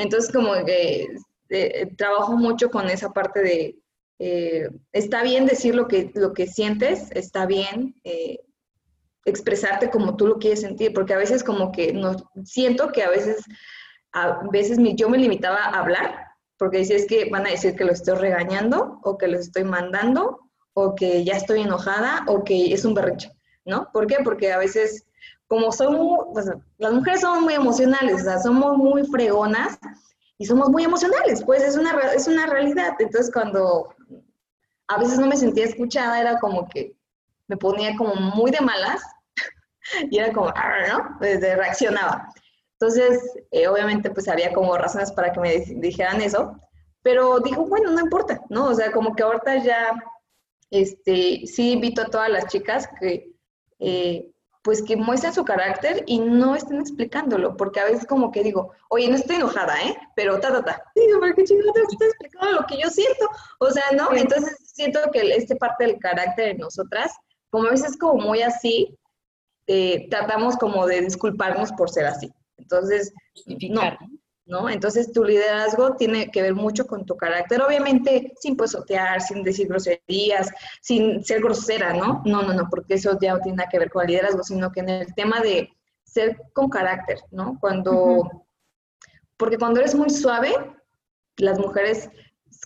Entonces, 0.00 0.32
como 0.32 0.52
que 0.64 1.08
eh, 1.50 1.94
trabajo 1.96 2.36
mucho 2.36 2.70
con 2.70 2.88
esa 2.88 3.12
parte 3.12 3.42
de, 3.42 3.78
eh, 4.18 4.70
está 4.92 5.22
bien 5.22 5.44
decir 5.44 5.74
lo 5.74 5.88
que, 5.88 6.10
lo 6.14 6.32
que 6.32 6.46
sientes, 6.46 7.10
está 7.12 7.44
bien 7.44 7.94
eh, 8.04 8.40
expresarte 9.26 9.90
como 9.90 10.16
tú 10.16 10.26
lo 10.26 10.38
quieres 10.38 10.62
sentir, 10.62 10.94
porque 10.94 11.12
a 11.12 11.18
veces 11.18 11.44
como 11.44 11.70
que 11.70 11.92
no, 11.92 12.16
siento 12.44 12.92
que 12.92 13.02
a 13.02 13.10
veces, 13.10 13.44
a 14.12 14.40
veces 14.50 14.78
yo 14.94 15.10
me 15.10 15.18
limitaba 15.18 15.58
a 15.58 15.80
hablar, 15.80 16.28
porque 16.56 16.78
decía 16.78 16.96
es 16.96 17.06
que 17.06 17.28
van 17.28 17.46
a 17.46 17.50
decir 17.50 17.76
que 17.76 17.84
lo 17.84 17.92
estoy 17.92 18.16
regañando, 18.16 19.00
o 19.02 19.18
que 19.18 19.28
los 19.28 19.40
estoy 19.40 19.64
mandando, 19.64 20.50
o 20.72 20.94
que 20.94 21.24
ya 21.24 21.34
estoy 21.34 21.60
enojada, 21.60 22.24
o 22.26 22.42
que 22.42 22.72
es 22.72 22.86
un 22.86 22.94
berrinche, 22.94 23.32
¿no? 23.66 23.90
¿Por 23.92 24.06
qué? 24.06 24.18
Porque 24.24 24.50
a 24.50 24.58
veces 24.58 25.06
como 25.50 25.72
somos, 25.72 26.28
pues, 26.32 26.46
las 26.78 26.92
mujeres 26.92 27.22
somos 27.22 27.42
muy 27.42 27.54
emocionales, 27.54 28.20
o 28.20 28.24
sea, 28.24 28.38
somos 28.38 28.78
muy 28.78 29.04
fregonas 29.04 29.80
y 30.38 30.46
somos 30.46 30.68
muy 30.70 30.84
emocionales, 30.84 31.42
pues 31.44 31.60
es 31.64 31.76
una, 31.76 31.90
es 32.14 32.28
una 32.28 32.46
realidad. 32.46 32.94
Entonces 33.00 33.32
cuando 33.32 33.92
a 34.86 34.98
veces 34.98 35.18
no 35.18 35.26
me 35.26 35.36
sentía 35.36 35.64
escuchada, 35.64 36.20
era 36.20 36.38
como 36.38 36.68
que 36.68 36.94
me 37.48 37.56
ponía 37.56 37.96
como 37.96 38.14
muy 38.14 38.52
de 38.52 38.60
malas 38.60 39.02
y 40.10 40.18
era 40.18 40.32
como, 40.32 40.46
¿no? 40.46 41.16
Pues, 41.18 41.40
reaccionaba. 41.40 42.32
Entonces, 42.78 43.20
eh, 43.50 43.66
obviamente, 43.66 44.08
pues 44.10 44.28
había 44.28 44.52
como 44.52 44.78
razones 44.78 45.10
para 45.10 45.32
que 45.32 45.40
me 45.40 45.58
dijeran 45.58 46.20
eso, 46.20 46.56
pero 47.02 47.40
dijo, 47.40 47.66
bueno, 47.66 47.90
no 47.90 47.98
importa, 47.98 48.40
¿no? 48.50 48.66
O 48.66 48.74
sea, 48.76 48.92
como 48.92 49.16
que 49.16 49.24
ahorita 49.24 49.64
ya, 49.64 50.00
este, 50.70 51.44
sí 51.44 51.72
invito 51.72 52.02
a 52.02 52.06
todas 52.06 52.30
las 52.30 52.46
chicas 52.46 52.88
que, 53.00 53.32
eh, 53.80 54.30
pues 54.62 54.82
que 54.82 54.96
muestren 54.96 55.32
su 55.32 55.44
carácter 55.44 56.04
y 56.06 56.18
no 56.18 56.54
estén 56.54 56.80
explicándolo, 56.80 57.56
porque 57.56 57.80
a 57.80 57.84
veces 57.84 58.06
como 58.06 58.30
que 58.30 58.42
digo, 58.42 58.72
oye, 58.90 59.08
no 59.08 59.16
estoy 59.16 59.36
enojada, 59.36 59.74
¿eh? 59.82 59.96
Pero 60.14 60.38
ta, 60.38 60.52
ta, 60.52 60.62
ta. 60.62 60.82
Digo, 60.94 61.18
¿por 61.18 61.34
qué 61.34 61.44
chingada 61.44 61.72
te 61.72 61.80
estoy 61.80 62.08
explicando 62.08 62.60
lo 62.60 62.66
que 62.66 62.78
yo 62.80 62.90
siento? 62.90 63.26
O 63.58 63.70
sea, 63.70 63.84
¿no? 63.96 64.12
Entonces 64.14 64.58
siento 64.74 65.00
que 65.12 65.20
esta 65.34 65.54
parte 65.56 65.86
del 65.86 65.98
carácter 65.98 66.48
de 66.48 66.54
nosotras, 66.54 67.16
como 67.48 67.68
a 67.68 67.70
veces 67.70 67.96
como 67.96 68.22
muy 68.22 68.42
así, 68.42 68.98
eh, 69.66 70.08
tratamos 70.10 70.56
como 70.56 70.86
de 70.86 71.00
disculparnos 71.00 71.72
por 71.72 71.88
ser 71.88 72.06
así. 72.06 72.32
Entonces, 72.58 73.12
no, 73.46 73.82
¿no? 74.50 74.68
Entonces 74.68 75.12
tu 75.12 75.24
liderazgo 75.24 75.94
tiene 75.96 76.30
que 76.30 76.42
ver 76.42 76.54
mucho 76.54 76.86
con 76.86 77.06
tu 77.06 77.16
carácter, 77.16 77.62
obviamente 77.62 78.34
sin 78.40 78.56
posotear, 78.56 79.22
sin 79.22 79.42
decir 79.44 79.68
groserías, 79.68 80.50
sin 80.82 81.24
ser 81.24 81.40
grosera, 81.40 81.94
¿no? 81.94 82.20
No, 82.26 82.42
no, 82.42 82.52
no, 82.52 82.68
porque 82.68 82.94
eso 82.94 83.16
ya 83.20 83.34
no 83.34 83.40
tiene 83.40 83.58
nada 83.58 83.68
que 83.70 83.78
ver 83.78 83.90
con 83.90 84.02
el 84.02 84.08
liderazgo, 84.08 84.42
sino 84.42 84.72
que 84.72 84.80
en 84.80 84.88
el 84.88 85.14
tema 85.14 85.40
de 85.40 85.70
ser 86.04 86.36
con 86.52 86.68
carácter, 86.68 87.20
¿no? 87.30 87.56
Cuando, 87.60 88.28
porque 89.36 89.56
cuando 89.56 89.80
eres 89.80 89.94
muy 89.94 90.10
suave, 90.10 90.52
las 91.36 91.58
mujeres 91.58 92.10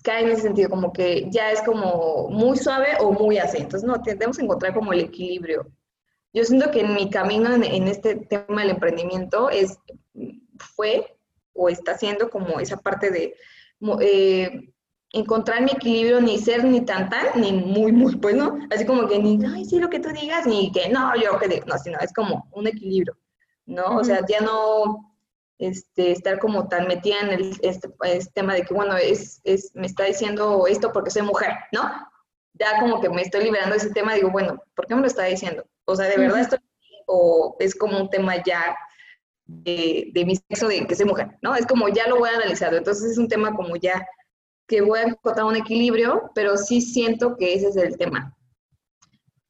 caen 0.03 0.27
en 0.27 0.33
ese 0.33 0.43
sentido, 0.43 0.71
como 0.71 0.93
que 0.93 1.29
ya 1.31 1.53
es 1.53 1.63
como 1.63 2.29
muy 2.31 2.57
suave 2.57 2.97
o 3.01 3.13
muy 3.13 3.39
así, 3.39 3.59
entonces 3.59 3.87
no, 3.87 4.01
tenemos 4.03 4.39
que 4.39 4.45
encontrar 4.45 4.75
como 4.75 4.93
el 4.93 5.01
equilibrio. 5.01 5.71
Yo 6.33 6.45
siento 6.45 6.71
que 6.71 6.81
en 6.81 6.95
mi 6.95 7.11
camino 7.11 7.55
en, 7.55 7.63
en 7.63 7.87
este 7.87 8.17
tema 8.17 8.63
del 8.63 8.71
emprendimiento 8.71 9.51
es, 9.51 9.79
fue 10.75 11.14
o 11.55 11.69
está 11.69 11.93
haciendo 11.93 12.29
como 12.29 12.61
esa 12.61 12.77
parte 12.77 13.11
de 13.11 13.35
eh, 14.01 14.73
encontrar 15.13 15.63
mi 15.63 15.71
equilibrio, 15.71 16.21
ni 16.21 16.39
ser 16.39 16.65
ni 16.65 16.81
tan 16.85 17.09
tan, 17.09 17.41
ni 17.41 17.53
muy, 17.53 17.93
muy, 17.93 18.17
pues, 18.17 18.35
¿no? 18.35 18.59
Así 18.71 18.85
como 18.85 19.07
que 19.07 19.19
ni, 19.19 19.39
ay, 19.47 19.65
sí, 19.65 19.79
lo 19.79 19.89
que 19.89 20.01
tú 20.01 20.11
digas, 20.11 20.47
ni 20.47 20.73
que 20.73 20.89
no, 20.89 21.15
yo 21.17 21.39
que 21.39 21.49
digo, 21.49 21.67
no, 21.67 21.79
sino 21.79 21.99
es 22.01 22.13
como 22.13 22.49
un 22.53 22.67
equilibrio, 22.67 23.17
¿no? 23.67 23.97
O 23.97 24.05
sea, 24.05 24.25
ya 24.27 24.41
no 24.41 25.15
este, 25.59 26.11
estar 26.11 26.39
como 26.39 26.69
tan 26.69 26.89
metida 26.89 27.21
en 27.21 27.29
el, 27.31 27.59
este, 27.63 27.89
este, 28.03 28.33
tema 28.35 28.55
de 28.55 28.63
que, 28.63 28.75
bueno, 28.75 28.97
es, 28.97 29.41
es, 29.45 29.71
me 29.75 29.87
está 29.87 30.05
diciendo 30.05 30.67
esto 30.67 30.93
porque 30.93 31.11
soy 31.11 31.23
mujer, 31.23 31.53
¿no? 31.73 31.83
Ya 32.55 32.81
como 32.81 33.01
que 33.01 33.09
me 33.09 33.23
estoy 33.23 33.45
liberando 33.45 33.73
de 33.73 33.79
ese 33.79 33.91
tema, 33.91 34.15
digo, 34.15 34.31
bueno, 34.31 34.61
¿por 34.75 34.87
qué 34.87 34.95
me 34.95 35.01
lo 35.03 35.07
está 35.07 35.25
diciendo? 35.25 35.65
O 35.85 35.95
sea, 35.95 36.07
¿de 36.07 36.17
verdad 36.17 36.41
estoy 36.41 36.59
o 37.07 37.57
es 37.59 37.75
como 37.75 38.01
un 38.01 38.11
tema 38.11 38.43
ya 38.43 38.77
de, 39.47 40.25
mi 40.27 40.37
sexo, 40.37 40.69
de 40.69 40.87
que 40.87 40.95
soy 40.95 41.07
mujer, 41.07 41.39
¿no? 41.43 41.55
Es 41.55 41.67
como 41.67 41.89
ya 41.89 42.09
lo 42.09 42.19
voy 42.19 42.31
a 42.31 42.37
analizar, 42.37 42.75
entonces 42.75 43.13
es 43.13 43.19
un 43.19 43.29
tema 43.29 43.55
como 43.55 43.77
ya 43.77 44.07
que 44.67 44.81
voy 44.81 45.01
a 45.01 45.03
encontrar 45.05 45.47
un 45.47 45.57
equilibrio, 45.57 46.31
pero 46.35 46.57
sí 46.57 46.81
siento 46.81 47.37
que 47.37 47.55
ese 47.55 47.69
es 47.69 47.77
el 47.77 47.97
tema. 47.99 48.35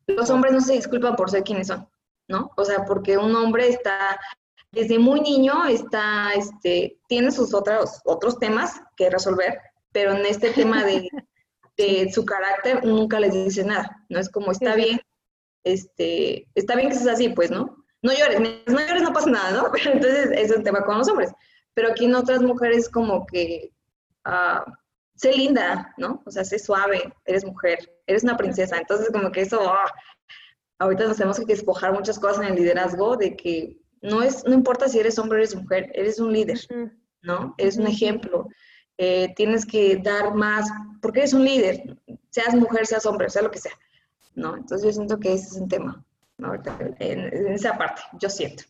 Los 0.06 0.28
hombres 0.30 0.52
no 0.52 0.60
se 0.60 0.74
disculpan 0.74 1.16
por 1.16 1.30
ser 1.30 1.44
quienes 1.44 1.68
son, 1.68 1.88
¿no? 2.28 2.50
O 2.56 2.64
sea, 2.64 2.84
porque 2.84 3.16
un 3.16 3.34
hombre 3.36 3.68
está, 3.68 4.18
desde 4.72 4.98
muy 4.98 5.20
niño, 5.20 5.64
está, 5.66 6.32
este, 6.34 6.98
tiene 7.08 7.30
sus 7.30 7.54
otros, 7.54 8.00
otros 8.04 8.38
temas 8.38 8.80
que 8.96 9.08
resolver, 9.08 9.60
pero 9.92 10.12
en 10.12 10.26
este 10.26 10.50
tema 10.50 10.84
de, 10.84 11.08
de 11.76 12.12
su 12.12 12.24
carácter 12.24 12.84
nunca 12.84 13.20
les 13.20 13.32
dice 13.32 13.64
nada, 13.64 14.04
¿no? 14.08 14.18
Es 14.18 14.28
como, 14.28 14.50
está 14.50 14.74
bien, 14.74 15.00
este, 15.62 16.48
está 16.56 16.74
bien 16.74 16.88
que 16.88 16.96
seas 16.96 17.14
así, 17.14 17.28
pues, 17.28 17.52
¿no? 17.52 17.83
No 18.04 18.12
llores, 18.12 18.38
no 18.66 18.80
llores, 18.80 19.02
no 19.02 19.12
pasa 19.14 19.30
nada, 19.30 19.50
¿no? 19.50 19.70
Pero 19.72 19.92
entonces 19.92 20.30
es 20.32 20.54
un 20.54 20.62
tema 20.62 20.84
con 20.84 20.98
los 20.98 21.08
hombres. 21.08 21.32
Pero 21.72 21.90
aquí 21.90 22.04
en 22.04 22.14
otras 22.14 22.42
mujeres 22.42 22.88
como 22.88 23.26
que, 23.26 23.72
uh, 24.26 24.70
sé 25.16 25.32
linda, 25.32 25.92
¿no? 25.96 26.22
O 26.26 26.30
sea, 26.30 26.44
sé 26.44 26.58
suave, 26.58 27.12
eres 27.24 27.46
mujer, 27.46 27.78
eres 28.06 28.22
una 28.22 28.36
princesa. 28.36 28.76
Entonces 28.76 29.08
como 29.10 29.32
que 29.32 29.40
eso, 29.40 29.58
ah, 29.66 29.90
ahorita 30.78 31.06
nos 31.06 31.16
tenemos 31.16 31.38
que 31.38 31.46
despojar 31.46 31.94
muchas 31.94 32.18
cosas 32.18 32.44
en 32.44 32.52
el 32.52 32.56
liderazgo 32.56 33.16
de 33.16 33.34
que 33.34 33.80
no, 34.02 34.22
es, 34.22 34.44
no 34.44 34.52
importa 34.52 34.86
si 34.86 34.98
eres 34.98 35.18
hombre 35.18 35.38
o 35.38 35.40
eres 35.40 35.56
mujer, 35.56 35.90
eres 35.94 36.20
un 36.20 36.30
líder, 36.30 36.60
¿no? 37.22 37.54
Eres 37.56 37.78
un 37.78 37.86
ejemplo. 37.86 38.48
Eh, 38.98 39.32
tienes 39.34 39.64
que 39.64 39.96
dar 39.96 40.34
más, 40.34 40.68
porque 41.00 41.20
eres 41.20 41.32
un 41.32 41.44
líder, 41.44 41.96
seas 42.28 42.54
mujer, 42.54 42.86
seas 42.86 43.06
hombre, 43.06 43.30
sea 43.30 43.42
lo 43.42 43.50
que 43.50 43.58
sea, 43.58 43.72
¿no? 44.34 44.56
Entonces 44.56 44.84
yo 44.84 44.92
siento 44.92 45.18
que 45.18 45.32
ese 45.32 45.46
es 45.46 45.56
un 45.56 45.68
tema 45.68 46.04
en, 46.38 47.52
esa 47.52 47.76
parte, 47.76 48.02
yo 48.20 48.28
siento. 48.28 48.64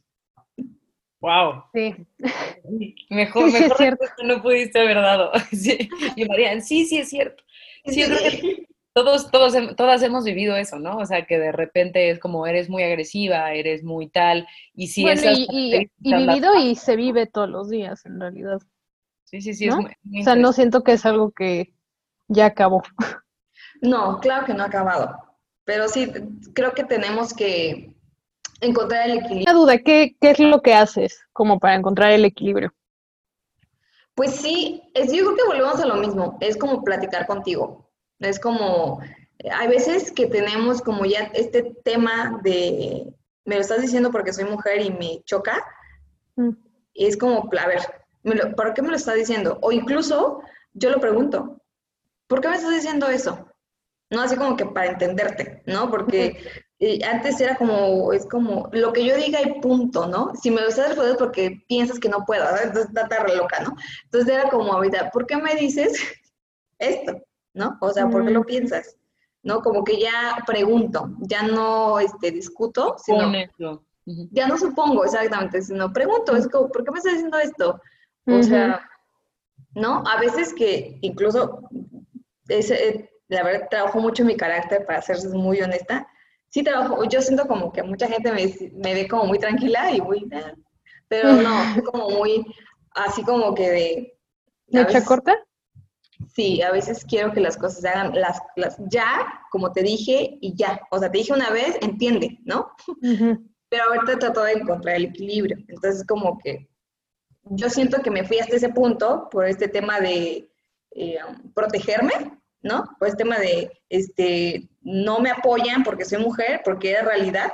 Wow. 1.20 1.64
Sí. 1.72 1.94
Mejor, 3.10 3.50
mejor 3.50 3.76
que 3.78 4.24
no 4.24 4.42
pudiste 4.42 4.80
haber 4.80 4.96
dado. 4.96 5.32
Sí. 5.52 5.88
Y 6.16 6.26
Marian, 6.26 6.60
sí, 6.60 6.84
sí 6.84 6.98
es 6.98 7.08
cierto. 7.08 7.42
Sí, 7.86 8.04
todos, 8.94 9.30
todos, 9.30 9.54
todas 9.76 10.02
hemos 10.02 10.24
vivido 10.24 10.56
eso, 10.56 10.78
¿no? 10.78 10.98
O 10.98 11.06
sea, 11.06 11.26
que 11.26 11.38
de 11.38 11.52
repente 11.52 12.10
es 12.10 12.18
como 12.18 12.46
eres 12.46 12.68
muy 12.68 12.82
agresiva, 12.82 13.52
eres 13.52 13.82
muy 13.82 14.08
tal, 14.08 14.46
y 14.74 14.88
si 14.88 15.02
bueno, 15.02 15.22
y, 15.34 15.90
vivido 15.98 16.54
y 16.58 16.74
se 16.76 16.96
vive 16.96 17.26
todos 17.26 17.48
los 17.48 17.70
días, 17.70 18.04
en 18.06 18.20
realidad. 18.20 18.60
Sí, 19.24 19.40
sí, 19.40 19.54
sí. 19.54 19.68
o 19.68 20.22
sea, 20.22 20.36
no 20.36 20.52
siento 20.52 20.84
que 20.84 20.92
es 20.92 21.04
algo 21.06 21.32
que 21.32 21.74
ya 22.28 22.46
acabó. 22.46 22.82
No, 23.80 24.20
claro 24.20 24.46
que 24.46 24.54
no 24.54 24.62
ha 24.62 24.66
acabado. 24.66 25.23
Pero 25.64 25.88
sí, 25.88 26.12
creo 26.54 26.72
que 26.72 26.84
tenemos 26.84 27.32
que 27.32 27.94
encontrar 28.60 29.08
el 29.08 29.18
equilibrio. 29.18 29.44
Una 29.50 29.60
duda, 29.60 29.78
¿qué, 29.78 30.16
¿qué 30.20 30.30
es 30.30 30.38
lo 30.38 30.62
que 30.62 30.74
haces 30.74 31.22
como 31.32 31.58
para 31.58 31.74
encontrar 31.74 32.12
el 32.12 32.24
equilibrio? 32.24 32.72
Pues 34.14 34.36
sí, 34.36 34.82
es, 34.94 35.12
yo 35.12 35.24
creo 35.24 35.36
que 35.36 35.46
volvemos 35.46 35.80
a 35.80 35.86
lo 35.86 35.96
mismo, 35.96 36.38
es 36.40 36.56
como 36.56 36.84
platicar 36.84 37.26
contigo, 37.26 37.90
es 38.20 38.38
como, 38.38 39.00
hay 39.52 39.68
veces 39.68 40.12
que 40.12 40.26
tenemos 40.26 40.80
como 40.80 41.04
ya 41.04 41.32
este 41.34 41.74
tema 41.84 42.40
de, 42.44 43.12
me 43.44 43.56
lo 43.56 43.60
estás 43.60 43.82
diciendo 43.82 44.12
porque 44.12 44.32
soy 44.32 44.44
mujer 44.44 44.82
y 44.82 44.90
me 44.90 45.22
choca, 45.24 45.64
mm. 46.36 46.50
y 46.92 47.06
es 47.06 47.16
como, 47.16 47.50
a 47.58 47.66
ver, 47.66 47.80
¿por 48.54 48.72
qué 48.72 48.82
me 48.82 48.90
lo 48.90 48.96
estás 48.96 49.16
diciendo? 49.16 49.58
O 49.62 49.72
incluso 49.72 50.42
yo 50.74 50.90
lo 50.90 51.00
pregunto, 51.00 51.60
¿por 52.28 52.40
qué 52.40 52.48
me 52.48 52.56
estás 52.56 52.72
diciendo 52.72 53.08
eso? 53.08 53.48
¿No? 54.14 54.22
Así 54.22 54.36
como 54.36 54.56
que 54.56 54.64
para 54.64 54.92
entenderte, 54.92 55.62
¿no? 55.66 55.90
Porque 55.90 56.38
eh, 56.78 57.00
antes 57.04 57.40
era 57.40 57.56
como, 57.56 58.12
es 58.12 58.26
como, 58.26 58.68
lo 58.72 58.92
que 58.92 59.04
yo 59.04 59.16
diga 59.16 59.40
y 59.42 59.60
punto, 59.60 60.06
¿no? 60.06 60.32
Si 60.34 60.50
me 60.50 60.60
lo 60.60 60.68
estás 60.68 60.88
respondiendo 60.88 61.18
porque 61.18 61.64
piensas 61.68 61.98
que 61.98 62.08
no 62.08 62.24
puedo, 62.24 62.44
entonces 62.62 62.86
está 62.94 63.22
re 63.22 63.36
loca, 63.36 63.60
¿no? 63.60 63.74
Entonces 64.04 64.34
era 64.34 64.48
como 64.48 64.72
ahorita, 64.72 65.10
¿por 65.10 65.26
qué 65.26 65.36
me 65.36 65.54
dices 65.56 65.98
esto? 66.78 67.20
¿No? 67.52 67.76
O 67.80 67.90
sea, 67.90 68.08
¿por 68.08 68.24
qué 68.24 68.32
lo 68.32 68.40
mm. 68.40 68.46
piensas? 68.46 68.96
¿No? 69.42 69.60
Como 69.60 69.84
que 69.84 70.00
ya 70.00 70.38
pregunto, 70.46 71.14
ya 71.20 71.42
no 71.42 71.98
este, 72.00 72.30
discuto, 72.30 72.96
sino... 72.98 73.32
Ya 74.06 74.46
no 74.46 74.58
supongo 74.58 75.02
exactamente, 75.06 75.62
sino 75.62 75.90
pregunto, 75.90 76.36
es 76.36 76.46
como, 76.48 76.68
¿por 76.68 76.84
qué 76.84 76.90
me 76.90 76.98
estás 76.98 77.14
diciendo 77.14 77.38
esto? 77.38 77.80
O 78.26 78.42
sea, 78.42 78.86
¿no? 79.74 80.02
A 80.06 80.20
veces 80.20 80.52
que 80.52 80.98
incluso 81.00 81.60
ese, 82.48 83.10
la 83.28 83.42
verdad 83.42 83.68
trabajo 83.70 84.00
mucho 84.00 84.24
mi 84.24 84.36
carácter, 84.36 84.84
para 84.86 85.02
ser 85.02 85.16
muy 85.30 85.60
honesta. 85.60 86.06
Sí 86.48 86.62
trabajo, 86.62 87.02
yo 87.04 87.20
siento 87.20 87.46
como 87.46 87.72
que 87.72 87.82
mucha 87.82 88.08
gente 88.08 88.32
me, 88.32 88.94
ve 88.94 89.08
como 89.08 89.24
muy 89.24 89.38
tranquila 89.38 89.90
y 89.90 90.00
muy... 90.00 90.28
Pero 91.08 91.32
no, 91.32 91.52
como 91.92 92.10
muy, 92.10 92.44
así 92.92 93.22
como 93.22 93.54
que 93.54 93.70
de... 93.70 94.18
¿Mecha 94.68 95.04
corta? 95.04 95.36
Sí, 96.34 96.62
a 96.62 96.70
veces 96.70 97.04
quiero 97.04 97.32
que 97.32 97.40
las 97.40 97.56
cosas 97.56 97.80
se 97.80 97.88
hagan 97.88 98.18
las, 98.18 98.40
las, 98.56 98.76
ya, 98.88 99.42
como 99.50 99.72
te 99.72 99.82
dije, 99.82 100.38
y 100.40 100.54
ya. 100.56 100.80
O 100.90 100.98
sea, 100.98 101.10
te 101.10 101.18
dije 101.18 101.32
una 101.32 101.50
vez, 101.50 101.76
entiende, 101.80 102.38
¿no? 102.44 102.72
Pero 103.68 103.84
ahorita 103.84 104.18
trato 104.18 104.42
de 104.42 104.52
encontrar 104.52 104.96
el 104.96 105.06
equilibrio. 105.06 105.58
Entonces, 105.68 106.04
como 106.06 106.38
que 106.38 106.68
yo 107.44 107.68
siento 107.68 108.00
que 108.02 108.10
me 108.10 108.24
fui 108.24 108.38
hasta 108.38 108.56
ese 108.56 108.68
punto 108.70 109.28
por 109.30 109.46
este 109.46 109.68
tema 109.68 110.00
de 110.00 110.50
eh, 110.92 111.18
protegerme, 111.54 112.12
¿no? 112.64 112.96
Pues 112.98 113.16
tema 113.16 113.38
de, 113.38 113.70
este, 113.90 114.68
no 114.80 115.20
me 115.20 115.30
apoyan 115.30 115.84
porque 115.84 116.06
soy 116.06 116.18
mujer, 116.18 116.62
porque 116.64 116.92
es 116.92 117.04
realidad, 117.04 117.52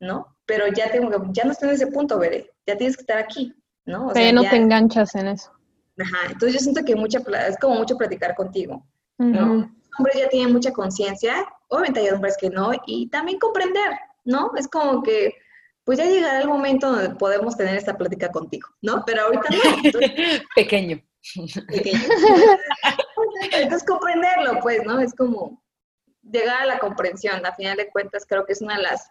¿no? 0.00 0.36
Pero 0.44 0.66
ya 0.66 0.90
tengo 0.90 1.10
que, 1.10 1.18
ya 1.30 1.44
no 1.44 1.52
estoy 1.52 1.68
en 1.70 1.74
ese 1.76 1.86
punto, 1.86 2.18
veré, 2.18 2.50
ya 2.66 2.76
tienes 2.76 2.96
que 2.96 3.02
estar 3.02 3.18
aquí, 3.18 3.54
¿no? 3.86 4.08
O 4.08 4.14
sea, 4.14 4.32
no 4.32 4.42
te 4.42 4.56
enganchas 4.56 5.14
en 5.14 5.28
eso. 5.28 5.52
Ajá, 5.98 6.32
entonces 6.32 6.54
yo 6.54 6.58
siento 6.58 6.84
que 6.84 6.96
mucha, 6.96 7.20
es 7.48 7.56
como 7.58 7.76
mucho 7.76 7.96
platicar 7.96 8.34
contigo, 8.34 8.84
¿no? 9.16 9.54
Los 9.54 9.98
hombres 9.98 10.16
ya 10.18 10.28
tienen 10.28 10.52
mucha 10.52 10.72
conciencia, 10.72 11.46
obviamente 11.68 12.00
hay 12.00 12.10
hombres 12.10 12.36
que 12.38 12.50
no, 12.50 12.72
y 12.84 13.08
también 13.10 13.38
comprender, 13.38 13.92
¿no? 14.24 14.50
Es 14.56 14.66
como 14.66 15.04
que, 15.04 15.34
pues 15.84 15.98
ya 15.98 16.04
llegará 16.04 16.40
el 16.40 16.48
momento 16.48 16.90
donde 16.90 17.10
podemos 17.10 17.56
tener 17.56 17.76
esta 17.76 17.96
plática 17.96 18.30
contigo, 18.32 18.68
¿no? 18.82 19.04
Pero 19.06 19.22
ahorita 19.22 19.48
no. 19.50 19.82
Pequeño. 20.56 21.00
Pequeño. 21.68 21.98
Entonces 23.52 23.86
comprenderlo, 23.86 24.60
pues, 24.60 24.84
¿no? 24.84 25.00
Es 25.00 25.14
como 25.14 25.62
llegar 26.22 26.62
a 26.62 26.66
la 26.66 26.78
comprensión. 26.78 27.44
A 27.44 27.54
final 27.54 27.76
de 27.76 27.90
cuentas, 27.90 28.24
creo 28.26 28.44
que 28.44 28.52
es 28.52 28.62
una 28.62 28.76
de 28.76 28.82
las 28.82 29.10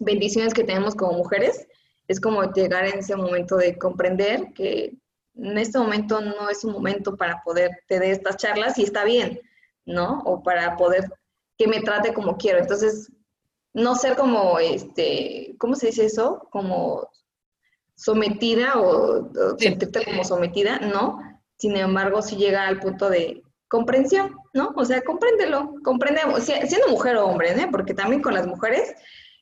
bendiciones 0.00 0.54
que 0.54 0.64
tenemos 0.64 0.94
como 0.94 1.12
mujeres. 1.12 1.66
Es 2.06 2.20
como 2.20 2.42
llegar 2.52 2.86
en 2.86 3.00
ese 3.00 3.16
momento 3.16 3.56
de 3.56 3.76
comprender 3.78 4.52
que 4.54 4.94
en 5.34 5.58
este 5.58 5.78
momento 5.78 6.20
no 6.20 6.48
es 6.48 6.64
un 6.64 6.72
momento 6.72 7.16
para 7.16 7.42
poder 7.42 7.70
tener 7.86 8.10
estas 8.10 8.36
charlas 8.36 8.78
y 8.78 8.84
está 8.84 9.04
bien, 9.04 9.40
¿no? 9.84 10.22
O 10.24 10.42
para 10.42 10.76
poder 10.76 11.10
que 11.56 11.68
me 11.68 11.80
trate 11.80 12.12
como 12.12 12.36
quiero. 12.36 12.58
Entonces, 12.58 13.12
no 13.72 13.94
ser 13.94 14.16
como, 14.16 14.58
este, 14.58 15.54
¿cómo 15.58 15.76
se 15.76 15.88
dice 15.88 16.06
eso? 16.06 16.48
Como 16.50 17.08
sometida 17.94 18.80
o, 18.80 19.30
sentirte 19.58 20.04
como 20.04 20.24
sometida, 20.24 20.78
no. 20.78 21.20
Sin 21.56 21.76
embargo, 21.76 22.22
si 22.22 22.36
llega 22.36 22.66
al 22.66 22.80
punto 22.80 23.10
de 23.10 23.42
comprensión, 23.68 24.34
¿no? 24.54 24.72
O 24.76 24.84
sea, 24.84 25.02
compréndelo, 25.02 25.74
comprendemos, 25.84 26.42
siendo 26.42 26.88
mujer 26.88 27.16
o 27.16 27.26
hombre, 27.26 27.54
¿no? 27.54 27.70
Porque 27.70 27.94
también 27.94 28.22
con 28.22 28.34
las 28.34 28.46
mujeres 28.46 28.94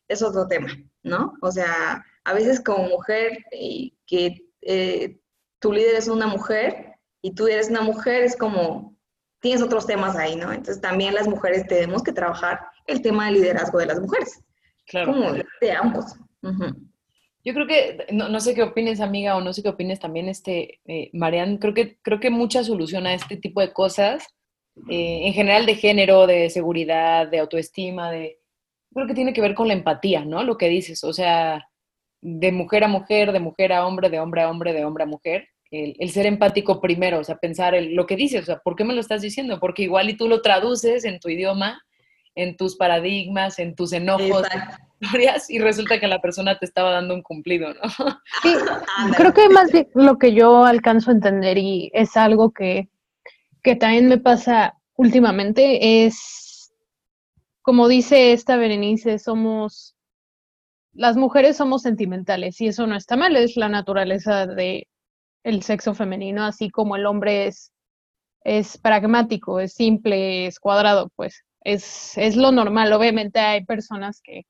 es 0.08 0.22
otro 0.22 0.46
tema, 0.46 0.68
¿no? 1.02 1.34
O 1.42 1.50
sea, 1.50 2.04
a 2.24 2.34
veces 2.34 2.60
como 2.60 2.88
mujer 2.88 3.38
y 3.52 3.96
que 4.06 4.44
eh, 4.62 5.18
tu 5.60 5.72
líder 5.72 5.94
es 5.94 6.08
una 6.08 6.26
mujer 6.26 6.94
y 7.22 7.34
tú 7.34 7.46
eres 7.46 7.70
una 7.70 7.82
mujer, 7.82 8.24
es 8.24 8.36
como, 8.36 8.96
tienes 9.40 9.62
otros 9.62 9.86
temas 9.86 10.16
ahí, 10.16 10.36
¿no? 10.36 10.52
Entonces 10.52 10.80
también 10.80 11.14
las 11.14 11.28
mujeres 11.28 11.66
tenemos 11.66 12.02
que 12.02 12.12
trabajar 12.12 12.60
el 12.86 13.02
tema 13.02 13.26
del 13.26 13.34
liderazgo 13.34 13.78
de 13.78 13.86
las 13.86 14.00
mujeres. 14.00 14.42
Claro. 14.86 15.12
Como 15.12 15.32
de 15.32 15.72
ambos. 15.72 16.16
Yo 17.46 17.54
creo 17.54 17.68
que, 17.68 18.06
no, 18.10 18.40
sé 18.40 18.56
qué 18.56 18.64
opines, 18.64 19.00
amiga, 19.00 19.36
o 19.36 19.40
no 19.40 19.52
sé 19.52 19.62
qué 19.62 19.68
opines 19.68 20.00
también, 20.00 20.28
este, 20.28 20.80
eh, 20.84 21.12
creo 21.60 21.74
que, 21.74 21.96
creo 22.02 22.18
que 22.18 22.28
mucha 22.28 22.64
solución 22.64 23.06
a 23.06 23.14
este 23.14 23.36
tipo 23.36 23.60
de 23.60 23.72
cosas, 23.72 24.26
eh, 24.90 25.28
en 25.28 25.32
general 25.32 25.64
de 25.64 25.76
género, 25.76 26.26
de 26.26 26.50
seguridad, 26.50 27.28
de 27.28 27.38
autoestima, 27.38 28.10
de, 28.10 28.40
creo 28.92 29.06
que 29.06 29.14
tiene 29.14 29.32
que 29.32 29.40
ver 29.40 29.54
con 29.54 29.68
la 29.68 29.74
empatía, 29.74 30.24
¿no? 30.24 30.42
Lo 30.42 30.58
que 30.58 30.68
dices, 30.68 31.04
o 31.04 31.12
sea, 31.12 31.68
de 32.20 32.50
mujer 32.50 32.82
a 32.82 32.88
mujer, 32.88 33.30
de 33.30 33.38
mujer 33.38 33.72
a 33.72 33.86
hombre, 33.86 34.10
de 34.10 34.18
hombre 34.18 34.42
a 34.42 34.50
hombre, 34.50 34.72
de 34.72 34.84
hombre 34.84 35.04
a 35.04 35.06
mujer, 35.06 35.48
el, 35.70 36.10
ser 36.10 36.26
empático 36.26 36.80
primero, 36.80 37.20
o 37.20 37.24
sea, 37.24 37.36
pensar 37.36 37.76
en 37.76 37.94
lo 37.94 38.06
que 38.06 38.16
dices, 38.16 38.42
o 38.42 38.46
sea, 38.46 38.58
¿por 38.58 38.74
qué 38.74 38.82
me 38.82 38.94
lo 38.94 39.00
estás 39.00 39.22
diciendo? 39.22 39.60
Porque 39.60 39.84
igual 39.84 40.10
y 40.10 40.16
tú 40.16 40.26
lo 40.26 40.42
traduces 40.42 41.04
en 41.04 41.20
tu 41.20 41.28
idioma, 41.28 41.80
en 42.36 42.56
tus 42.56 42.76
paradigmas, 42.76 43.58
en 43.58 43.74
tus 43.74 43.92
enojos, 43.92 44.46
y 45.48 45.58
resulta 45.58 45.98
que 45.98 46.06
la 46.06 46.20
persona 46.20 46.58
te 46.58 46.66
estaba 46.66 46.92
dando 46.92 47.14
un 47.14 47.22
cumplido, 47.22 47.74
¿no? 47.74 47.80
Sí, 48.42 48.54
creo 49.16 49.34
que 49.34 49.48
más 49.48 49.72
bien 49.72 49.88
lo 49.94 50.18
que 50.18 50.32
yo 50.32 50.64
alcanzo 50.64 51.10
a 51.10 51.14
entender 51.14 51.58
y 51.58 51.90
es 51.92 52.16
algo 52.16 52.52
que, 52.52 52.88
que 53.62 53.74
también 53.74 54.08
me 54.08 54.18
pasa 54.18 54.74
últimamente 54.96 56.06
es, 56.06 56.72
como 57.62 57.88
dice 57.88 58.32
esta 58.32 58.56
Berenice, 58.56 59.18
somos, 59.18 59.96
las 60.92 61.16
mujeres 61.16 61.56
somos 61.56 61.82
sentimentales 61.82 62.60
y 62.60 62.68
eso 62.68 62.86
no 62.86 62.96
está 62.96 63.16
mal, 63.16 63.34
es 63.36 63.56
la 63.56 63.68
naturaleza 63.68 64.46
de 64.46 64.88
el 65.42 65.62
sexo 65.62 65.94
femenino, 65.94 66.44
así 66.44 66.70
como 66.70 66.96
el 66.96 67.06
hombre 67.06 67.46
es, 67.46 67.72
es 68.44 68.78
pragmático, 68.78 69.60
es 69.60 69.74
simple, 69.74 70.46
es 70.46 70.58
cuadrado, 70.58 71.10
pues 71.16 71.45
es, 71.66 72.16
es 72.18 72.36
lo 72.36 72.52
normal. 72.52 72.92
Obviamente 72.92 73.40
hay 73.40 73.64
personas 73.64 74.20
que 74.22 74.46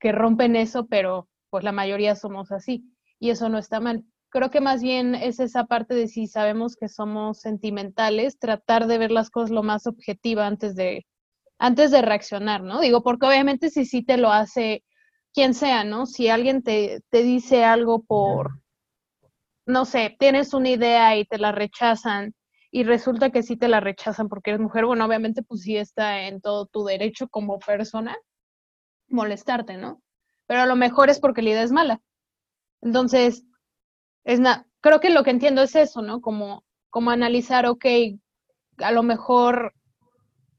que 0.00 0.12
rompen 0.12 0.56
eso, 0.56 0.86
pero 0.86 1.28
pues 1.50 1.62
la 1.62 1.72
mayoría 1.72 2.16
somos 2.16 2.50
así 2.50 2.84
y 3.20 3.30
eso 3.30 3.48
no 3.48 3.58
está 3.58 3.78
mal. 3.78 4.04
Creo 4.30 4.50
que 4.50 4.60
más 4.60 4.82
bien 4.82 5.14
es 5.14 5.38
esa 5.40 5.66
parte 5.66 5.94
de 5.94 6.08
si 6.08 6.26
sabemos 6.26 6.76
que 6.76 6.88
somos 6.88 7.40
sentimentales, 7.40 8.38
tratar 8.38 8.86
de 8.86 8.98
ver 8.98 9.10
las 9.10 9.30
cosas 9.30 9.50
lo 9.50 9.62
más 9.62 9.86
objetiva 9.86 10.46
antes 10.46 10.74
de, 10.74 11.06
antes 11.58 11.90
de 11.90 12.02
reaccionar, 12.02 12.62
¿no? 12.62 12.80
Digo, 12.80 13.02
porque 13.02 13.26
obviamente 13.26 13.70
si 13.70 13.84
sí 13.84 14.02
te 14.02 14.16
lo 14.16 14.32
hace 14.32 14.84
quien 15.34 15.52
sea, 15.54 15.84
¿no? 15.84 16.06
Si 16.06 16.28
alguien 16.28 16.62
te, 16.62 17.02
te 17.10 17.22
dice 17.22 17.64
algo 17.64 18.02
por, 18.02 18.60
no 19.66 19.84
sé, 19.84 20.16
tienes 20.18 20.54
una 20.54 20.70
idea 20.70 21.16
y 21.16 21.24
te 21.24 21.38
la 21.38 21.52
rechazan 21.52 22.32
y 22.70 22.84
resulta 22.84 23.30
que 23.30 23.42
sí 23.42 23.56
te 23.56 23.68
la 23.68 23.80
rechazan 23.80 24.28
porque 24.28 24.50
eres 24.50 24.60
mujer, 24.60 24.86
bueno, 24.86 25.04
obviamente 25.04 25.42
pues 25.42 25.62
sí 25.62 25.76
está 25.76 26.26
en 26.26 26.40
todo 26.40 26.66
tu 26.66 26.84
derecho 26.84 27.28
como 27.28 27.58
persona 27.58 28.16
molestarte, 29.08 29.76
¿no? 29.76 30.02
Pero 30.46 30.62
a 30.62 30.66
lo 30.66 30.76
mejor 30.76 31.10
es 31.10 31.20
porque 31.20 31.42
la 31.42 31.50
idea 31.50 31.62
es 31.62 31.72
mala. 31.72 32.00
Entonces, 32.80 33.44
es 34.24 34.40
creo 34.80 35.00
que 35.00 35.10
lo 35.10 35.24
que 35.24 35.30
entiendo 35.30 35.62
es 35.62 35.74
eso, 35.76 36.02
¿no? 36.02 36.20
Como, 36.20 36.64
como 36.90 37.10
analizar, 37.10 37.66
ok, 37.66 37.84
a 38.78 38.92
lo 38.92 39.02
mejor 39.02 39.74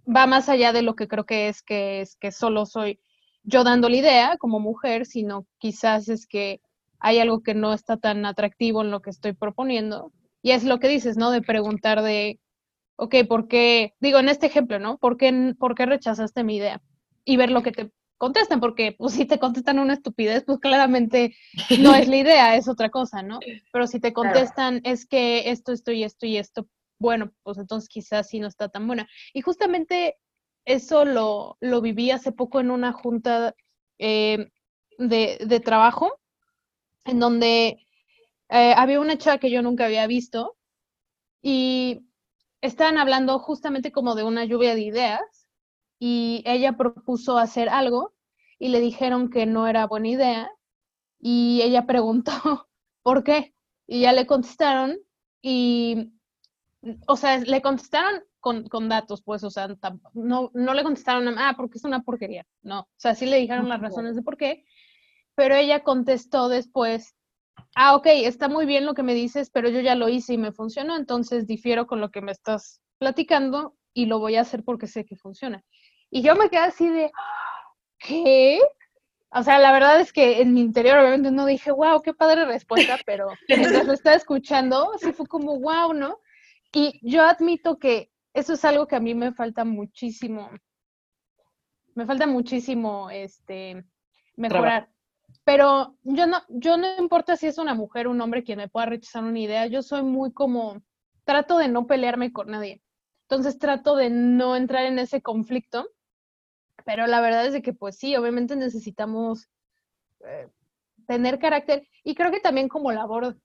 va 0.06 0.28
más 0.28 0.50
allá 0.50 0.74
de 0.74 0.82
lo 0.82 0.96
que 0.96 1.08
creo 1.08 1.26
que 1.26 1.50
es, 1.50 1.62
que 1.62 2.02
es 2.02 2.16
que 2.18 2.32
solo 2.32 2.66
soy 2.66 3.00
yo 3.44 3.64
dando 3.64 3.90
la 3.90 3.98
idea 3.98 4.38
como 4.38 4.60
mujer, 4.60 5.06
sino 5.06 5.48
quizás 5.58 6.10
es 6.10 6.28
que 6.28 6.62
hay 7.00 7.20
algo 7.20 7.42
que 7.42 7.56
no 7.56 7.74
está 7.74 7.98
tan 7.98 8.26
atractivo 8.26 8.82
en 8.82 8.92
lo 8.92 9.02
que 9.02 9.10
estoy 9.10 9.34
proponiendo. 9.34 10.12
Y 10.42 10.52
es 10.52 10.64
lo 10.64 10.80
que 10.80 10.88
dices, 10.88 11.18
¿no? 11.18 11.32
De 11.32 11.42
preguntar 11.42 12.02
de, 12.02 12.40
ok, 12.96 13.16
¿por 13.28 13.48
qué? 13.48 13.94
Digo, 14.00 14.20
en 14.20 14.30
este 14.30 14.48
ejemplo, 14.48 14.80
¿no? 14.80 14.98
¿Por 14.98 15.18
qué, 15.18 15.54
¿por 15.60 15.76
qué 15.76 15.86
rechazaste 15.86 16.44
mi 16.44 16.58
idea? 16.58 16.82
Y 17.26 17.38
ver 17.38 17.52
lo 17.52 17.64
que 17.64 17.72
te 17.72 17.92
contesten, 18.18 18.60
porque 18.60 18.94
pues 18.96 19.14
si 19.14 19.26
te 19.26 19.40
contestan 19.40 19.80
una 19.80 19.94
estupidez, 19.94 20.44
pues 20.46 20.60
claramente 20.60 21.36
no 21.80 21.96
es 21.96 22.08
la 22.08 22.18
idea, 22.18 22.56
es 22.56 22.68
otra 22.68 22.90
cosa, 22.90 23.24
¿no? 23.24 23.40
Pero 23.74 23.88
si 23.88 24.00
te 24.00 24.14
contestan 24.14 24.82
es 24.84 25.08
que 25.08 25.50
esto, 25.50 25.72
esto 25.72 25.92
y 25.92 26.04
esto 26.04 26.28
y 26.28 26.38
esto, 26.38 26.68
bueno, 27.00 27.32
pues 27.42 27.58
entonces 27.58 27.90
quizás 27.90 28.30
sí 28.30 28.40
no 28.40 28.48
está 28.48 28.70
tan 28.70 28.86
buena. 28.86 29.10
Y 29.34 29.42
justamente 29.42 30.18
eso 30.66 31.04
lo, 31.04 31.58
lo 31.62 31.82
viví 31.82 32.12
hace 32.12 32.32
poco 32.32 32.60
en 32.60 32.70
una 32.70 32.94
junta 32.94 33.56
eh, 33.98 34.52
de, 35.00 35.40
de, 35.44 35.60
trabajo, 35.60 36.20
en 37.06 37.20
donde 37.20 37.88
eh, 38.52 38.74
había 38.76 39.00
una 39.00 39.18
chava 39.18 39.40
que 39.40 39.50
yo 39.50 39.62
nunca 39.62 39.86
había 39.86 40.06
visto 40.08 40.58
y 41.42 42.06
estaban 42.62 42.98
hablando 42.98 43.40
justamente 43.40 43.92
como 43.92 44.14
de 44.14 44.24
una 44.24 44.46
lluvia 44.46 44.76
de 44.76 44.82
ideas 44.82 45.48
y 46.00 46.44
ella 46.46 46.74
propuso 46.74 47.38
hacer 47.38 47.70
algo 47.70 48.14
y 48.60 48.70
le 48.70 48.82
dijeron 48.82 49.30
que 49.30 49.46
no 49.46 49.68
era 49.68 49.88
buena 49.88 50.10
idea 50.10 50.52
y 51.20 51.62
ella 51.64 51.86
preguntó 51.88 52.70
por 53.04 53.24
qué 53.24 53.56
y 53.88 54.02
ya 54.02 54.14
le 54.14 54.28
contestaron 54.28 54.98
y, 55.42 56.12
o 57.08 57.16
sea, 57.16 57.40
le 57.40 57.62
contestaron 57.62 58.22
con, 58.40 58.68
con 58.68 58.90
datos, 58.90 59.24
pues, 59.24 59.44
o 59.44 59.50
sea, 59.50 59.68
no, 60.14 60.52
no 60.54 60.74
le 60.74 60.84
contestaron, 60.84 61.38
ah, 61.40 61.54
porque 61.58 61.78
es 61.78 61.84
una 61.84 62.04
porquería, 62.04 62.46
no, 62.62 62.82
o 62.82 62.88
sea, 62.98 63.16
sí 63.16 63.26
le 63.26 63.38
dijeron 63.38 63.70
las 63.70 63.82
razones 63.82 64.16
de 64.16 64.22
por 64.22 64.38
qué, 64.38 64.66
pero 65.36 65.56
ella 65.56 65.84
contestó 65.84 66.48
después, 66.48 67.16
ah, 67.76 67.96
ok, 67.96 68.08
está 68.08 68.50
muy 68.50 68.66
bien 68.66 68.86
lo 68.86 68.94
que 68.94 69.04
me 69.04 69.14
dices, 69.14 69.50
pero 69.50 69.70
yo 69.70 69.80
ya 69.80 69.96
lo 69.96 70.10
hice 70.10 70.34
y 70.34 70.38
me 70.38 70.52
funcionó, 70.52 70.96
entonces 70.96 71.48
difiero 71.48 71.88
con 71.88 72.02
lo 72.02 72.12
que 72.12 72.22
me 72.22 72.32
estás 72.32 72.82
platicando 72.98 73.76
y 73.94 74.06
lo 74.06 74.20
voy 74.20 74.36
a 74.36 74.42
hacer 74.42 74.64
porque 74.64 74.88
sé 74.88 75.06
que 75.06 75.16
funciona. 75.16 75.64
Y 76.10 76.22
yo 76.22 76.36
me 76.36 76.50
quedé 76.50 76.62
así 76.62 76.88
de, 76.88 77.12
¿qué? 78.00 78.60
O 79.32 79.44
sea, 79.44 79.60
la 79.60 79.72
verdad 79.72 80.00
es 80.00 80.12
que 80.12 80.42
en 80.42 80.54
mi 80.54 80.62
interior 80.62 81.00
obviamente 81.00 81.32
no 81.32 81.46
dije, 81.46 81.72
wow, 81.72 82.02
qué 82.02 82.14
padre 82.14 82.46
respuesta, 82.46 82.98
pero 83.06 83.28
mientras 83.48 83.86
lo 83.86 83.94
estaba 83.94 84.16
escuchando, 84.16 84.92
sí 84.98 85.14
fue 85.14 85.26
como, 85.26 85.60
wow, 85.60 85.94
¿no? 85.94 86.20
Y 86.74 87.00
yo 87.02 87.24
admito 87.24 87.80
que 87.80 88.12
eso 88.34 88.54
es 88.54 88.64
algo 88.66 88.88
que 88.88 88.96
a 88.96 89.02
mí 89.02 89.14
me 89.14 89.34
falta 89.34 89.66
muchísimo, 89.66 90.50
me 91.96 92.06
falta 92.06 92.28
muchísimo, 92.28 93.10
este, 93.10 93.86
mejorar. 94.36 94.90
Pero 95.44 95.96
yo 96.04 96.28
no, 96.28 96.42
yo 96.50 96.78
no 96.78 96.88
importa 97.00 97.36
si 97.36 97.48
es 97.48 97.58
una 97.58 97.74
mujer 97.74 98.08
o 98.08 98.12
un 98.12 98.22
hombre 98.22 98.44
quien 98.44 98.58
me 98.58 98.70
pueda 98.70 98.86
rechazar 98.88 99.24
una 99.24 99.40
idea, 99.40 99.66
yo 99.68 99.82
soy 99.82 100.04
muy 100.04 100.32
como, 100.32 100.82
trato 101.24 101.58
de 101.58 101.68
no 101.68 101.88
pelearme 101.88 102.32
con 102.32 102.52
nadie. 102.52 102.82
Entonces 103.24 103.58
trato 103.58 103.96
de 103.96 104.10
no 104.10 104.56
entrar 104.56 104.86
en 104.86 105.00
ese 105.00 105.22
conflicto 105.22 105.88
pero 106.86 107.08
la 107.08 107.22
verdad 107.22 107.46
es 107.46 107.54
de 107.54 107.62
que 107.62 107.74
pues 107.74 107.98
sí, 107.98 108.16
obviamente 108.16 108.56
necesitamos 108.56 109.50
eh, 110.26 110.48
tener 111.08 111.40
carácter 111.40 111.88
y 112.04 112.16
creo 112.16 112.32
que 112.32 112.40
también 112.40 112.68
como 112.68 112.92
labor 112.92 113.38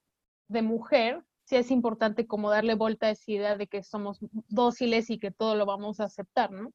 de 0.48 0.62
mujer, 0.62 1.24
sí 1.44 1.56
es 1.56 1.70
importante 1.70 2.26
como 2.26 2.50
darle 2.50 2.74
vuelta 2.74 3.06
a 3.06 3.10
esa 3.10 3.30
idea 3.30 3.56
de 3.56 3.66
que 3.66 3.82
somos 3.82 4.18
dóciles 4.48 5.10
y 5.10 5.18
que 5.18 5.30
todo 5.30 5.54
lo 5.54 5.66
vamos 5.66 6.00
a 6.00 6.04
aceptar, 6.04 6.50
¿no? 6.50 6.72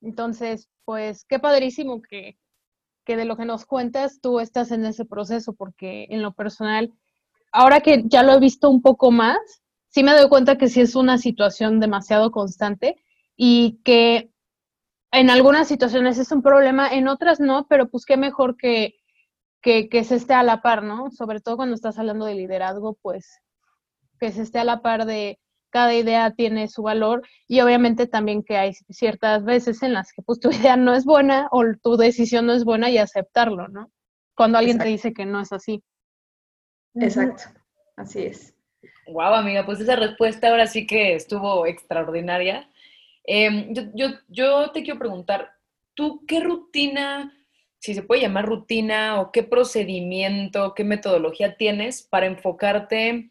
Entonces, 0.00 0.68
pues 0.84 1.24
qué 1.24 1.38
padrísimo 1.38 2.02
que, 2.02 2.38
que 3.06 3.16
de 3.16 3.24
lo 3.24 3.36
que 3.36 3.46
nos 3.46 3.64
cuentas 3.64 4.20
tú 4.20 4.40
estás 4.40 4.72
en 4.72 4.84
ese 4.84 5.06
proceso, 5.06 5.54
porque 5.54 6.08
en 6.10 6.22
lo 6.22 6.34
personal, 6.34 6.92
ahora 7.52 7.80
que 7.80 8.02
ya 8.04 8.22
lo 8.24 8.32
he 8.32 8.40
visto 8.40 8.68
un 8.68 8.82
poco 8.82 9.12
más, 9.12 9.38
sí 9.88 10.02
me 10.02 10.12
doy 10.12 10.28
cuenta 10.28 10.58
que 10.58 10.68
sí 10.68 10.80
es 10.80 10.96
una 10.96 11.16
situación 11.16 11.80
demasiado 11.80 12.32
constante 12.32 12.96
y 13.36 13.80
que 13.84 14.32
en 15.12 15.30
algunas 15.30 15.68
situaciones 15.68 16.18
es 16.18 16.32
un 16.32 16.42
problema, 16.42 16.88
en 16.88 17.06
otras 17.06 17.38
no, 17.38 17.66
pero 17.68 17.88
pues 17.88 18.04
qué 18.04 18.16
mejor 18.16 18.56
que, 18.56 18.96
que, 19.62 19.88
que 19.88 20.02
se 20.02 20.16
esté 20.16 20.34
a 20.34 20.42
la 20.42 20.60
par, 20.60 20.82
¿no? 20.82 21.10
Sobre 21.12 21.40
todo 21.40 21.56
cuando 21.56 21.76
estás 21.76 21.98
hablando 21.98 22.26
de 22.26 22.34
liderazgo, 22.34 22.98
pues 23.00 23.40
que 24.18 24.32
se 24.32 24.42
esté 24.42 24.58
a 24.58 24.64
la 24.64 24.82
par 24.82 25.06
de 25.06 25.38
cada 25.76 25.92
idea 25.92 26.30
tiene 26.30 26.68
su 26.68 26.80
valor 26.80 27.20
y 27.46 27.60
obviamente 27.60 28.06
también 28.06 28.42
que 28.42 28.56
hay 28.56 28.72
ciertas 28.88 29.44
veces 29.44 29.82
en 29.82 29.92
las 29.92 30.10
que 30.10 30.22
pues 30.22 30.40
tu 30.40 30.50
idea 30.50 30.74
no 30.74 30.94
es 30.94 31.04
buena 31.04 31.48
o 31.50 31.64
tu 31.82 31.98
decisión 31.98 32.46
no 32.46 32.54
es 32.54 32.64
buena 32.64 32.88
y 32.88 32.96
aceptarlo, 32.96 33.68
¿no? 33.68 33.92
Cuando 34.34 34.56
alguien 34.56 34.78
te 34.78 34.88
dice 34.88 35.12
que 35.12 35.26
no 35.26 35.38
es 35.38 35.52
así. 35.52 35.84
Exacto, 36.94 37.42
así 37.94 38.22
es. 38.22 38.54
Wow, 39.08 39.34
amiga, 39.34 39.66
pues 39.66 39.78
esa 39.78 39.96
respuesta 39.96 40.48
ahora 40.48 40.66
sí 40.66 40.86
que 40.86 41.14
estuvo 41.14 41.66
extraordinaria. 41.66 42.70
Em, 43.24 43.74
yo, 43.74 43.82
yo, 43.92 44.06
yo 44.28 44.70
te 44.70 44.82
quiero 44.82 44.98
preguntar, 44.98 45.50
¿tú 45.92 46.24
qué 46.26 46.40
rutina, 46.40 47.34
si 47.80 47.92
se 47.92 48.02
puede 48.02 48.22
llamar 48.22 48.46
rutina, 48.46 49.20
o 49.20 49.30
qué 49.30 49.42
procedimiento, 49.42 50.72
qué 50.72 50.84
metodología 50.84 51.58
tienes 51.58 52.02
para 52.02 52.24
enfocarte 52.24 53.28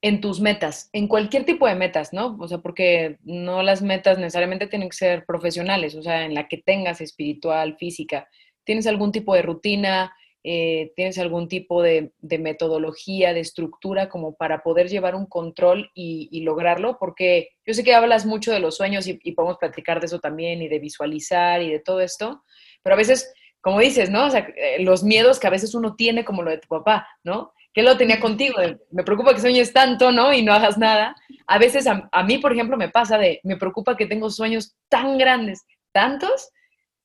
en 0.00 0.20
tus 0.20 0.40
metas, 0.40 0.90
en 0.92 1.08
cualquier 1.08 1.44
tipo 1.44 1.66
de 1.66 1.74
metas, 1.74 2.12
¿no? 2.12 2.36
O 2.40 2.46
sea, 2.46 2.58
porque 2.58 3.18
no 3.22 3.62
las 3.62 3.82
metas 3.82 4.18
necesariamente 4.18 4.68
tienen 4.68 4.88
que 4.88 4.96
ser 4.96 5.24
profesionales, 5.26 5.94
o 5.96 6.02
sea, 6.02 6.24
en 6.24 6.34
la 6.34 6.46
que 6.46 6.58
tengas 6.58 7.00
espiritual, 7.00 7.76
física. 7.78 8.28
¿Tienes 8.64 8.86
algún 8.86 9.10
tipo 9.10 9.34
de 9.34 9.42
rutina? 9.42 10.14
Eh, 10.44 10.92
¿Tienes 10.94 11.18
algún 11.18 11.48
tipo 11.48 11.82
de, 11.82 12.12
metodología, 12.20 13.34
de 13.34 13.40
estructura 13.40 14.08
como 14.08 14.36
para 14.36 14.62
poder 14.62 14.88
llevar 14.88 15.16
un 15.16 15.26
control 15.26 15.90
y, 15.94 16.40
lograrlo? 16.42 16.96
Porque 17.00 17.48
yo 17.66 17.74
sé 17.74 17.82
que 17.82 17.94
hablas 17.94 18.24
mucho 18.24 18.52
de 18.52 18.60
los 18.60 18.76
sueños 18.76 19.08
y, 19.08 19.18
y, 19.24 19.32
podemos 19.32 19.58
platicar 19.58 19.98
de 19.98 20.06
eso 20.06 20.20
también 20.20 20.62
y 20.62 20.68
de 20.68 20.78
visualizar 20.78 21.60
y 21.60 21.72
de 21.72 21.80
todo 21.80 22.00
esto, 22.00 22.44
pero 22.82 22.94
a 22.94 22.98
veces, 22.98 23.32
como 23.60 23.80
dices, 23.80 24.10
¿no? 24.10 24.26
O 24.26 24.30
sea, 24.30 24.48
eh, 24.56 24.76
los 24.80 25.02
miedos 25.02 25.40
que 25.40 25.48
a 25.48 25.50
veces 25.50 25.74
uno 25.74 25.96
tiene 25.96 26.24
como 26.24 26.42
lo 26.42 26.50
de 26.50 26.58
tu 26.58 26.68
papá, 26.68 27.08
¿no? 27.24 27.52
Que 27.78 27.84
lo 27.84 27.96
tenía 27.96 28.18
contigo, 28.18 28.56
me 28.90 29.04
preocupa 29.04 29.32
que 29.32 29.40
sueñes 29.40 29.72
tanto, 29.72 30.10
¿no? 30.10 30.32
Y 30.32 30.42
no 30.42 30.52
hagas 30.52 30.78
nada. 30.78 31.14
A 31.46 31.58
veces 31.58 31.86
a, 31.86 32.22
mí, 32.24 32.38
por 32.38 32.52
ejemplo, 32.52 32.76
me 32.76 32.88
pasa 32.88 33.18
de, 33.18 33.38
me 33.44 33.56
preocupa 33.56 33.96
que 33.96 34.06
tengo 34.06 34.30
sueños 34.30 34.74
tan 34.88 35.16
grandes, 35.16 35.64
tantos, 35.92 36.50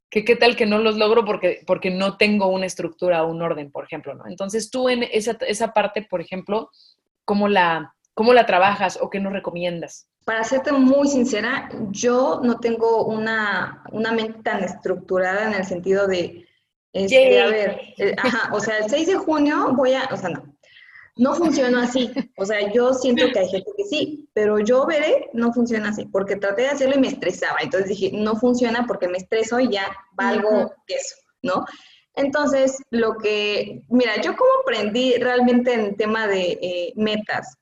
que 0.10 0.26
qué 0.26 0.36
tal 0.36 0.56
que 0.56 0.66
no 0.66 0.80
los 0.80 0.98
logro 0.98 1.26
porque, 1.26 1.62
porque 1.68 1.92
no 1.92 2.18
tengo 2.18 2.48
una 2.48 2.66
estructura 2.66 3.22
o 3.22 3.30
un 3.30 3.44
orden, 3.44 3.72
por 3.72 3.84
ejemplo, 3.84 4.16
¿no? 4.16 4.26
Entonces 4.28 4.72
tú 4.72 4.90
en 4.90 5.04
esa, 5.04 5.38
esa 5.42 5.74
parte, 5.74 6.08
por 6.10 6.22
ejemplo, 6.22 6.72
¿cómo 7.24 7.48
la, 7.48 7.94
¿cómo 8.16 8.34
la 8.34 8.48
trabajas 8.48 8.98
o 9.00 9.12
qué 9.12 9.20
nos 9.20 9.32
recomiendas? 9.32 10.08
Para 10.26 10.44
serte 10.44 10.72
muy 10.72 11.08
sincera, 11.08 11.70
yo 11.92 12.42
no 12.44 12.60
tengo 12.60 13.06
una, 13.06 13.84
una 13.92 14.12
mente 14.12 14.42
tan 14.42 14.64
estructurada 14.64 15.50
en 15.50 15.54
el 15.54 15.66
sentido 15.66 16.08
de, 16.08 16.48
este, 16.94 17.40
a 17.40 17.46
ver, 17.46 17.80
eh, 18.00 18.16
ajá, 18.18 18.52
o 18.56 18.60
sea, 18.60 18.80
el 18.80 18.90
6 18.90 19.06
de 19.06 19.16
junio 19.18 19.72
voy 19.74 19.94
a, 19.94 20.10
o 20.12 20.18
sea, 20.18 20.30
no, 20.30 20.54
no 21.16 21.36
funciona 21.36 21.84
así. 21.84 22.11
O 22.38 22.45
sea, 22.45 22.72
yo 22.72 22.93
siento 22.93 23.26
que 23.32 23.39
hay 23.39 23.49
gente 23.49 23.72
que 23.78 23.84
sí, 23.86 24.30
pero 24.34 24.59
yo 24.59 24.86
veré, 24.86 25.30
no 25.34 25.53
funciona 25.53 25.89
así, 25.89 26.05
porque 26.05 26.36
traté 26.36 26.64
de 26.64 26.70
hacerlo 26.70 26.95
y 26.95 26.99
me 26.99 27.07
estresaba. 27.07 27.57
Entonces 27.61 27.89
dije, 27.89 28.11
no 28.14 28.36
funciona 28.36 28.86
porque 28.88 29.07
me 29.07 29.18
estreso 29.18 29.59
y 29.59 29.70
ya 29.70 29.95
valgo 30.14 30.74
eso, 30.88 31.16
¿no? 31.41 31.66
Entonces, 32.16 32.78
lo 32.91 33.16
que, 33.18 33.84
mira, 33.89 34.22
yo 34.22 34.36
como 34.36 34.51
aprendí 34.61 35.16
realmente 35.16 35.74
en 35.74 35.95
tema 35.95 36.28
de 36.28 36.59
eh, 36.61 36.93
metas, 36.95 37.57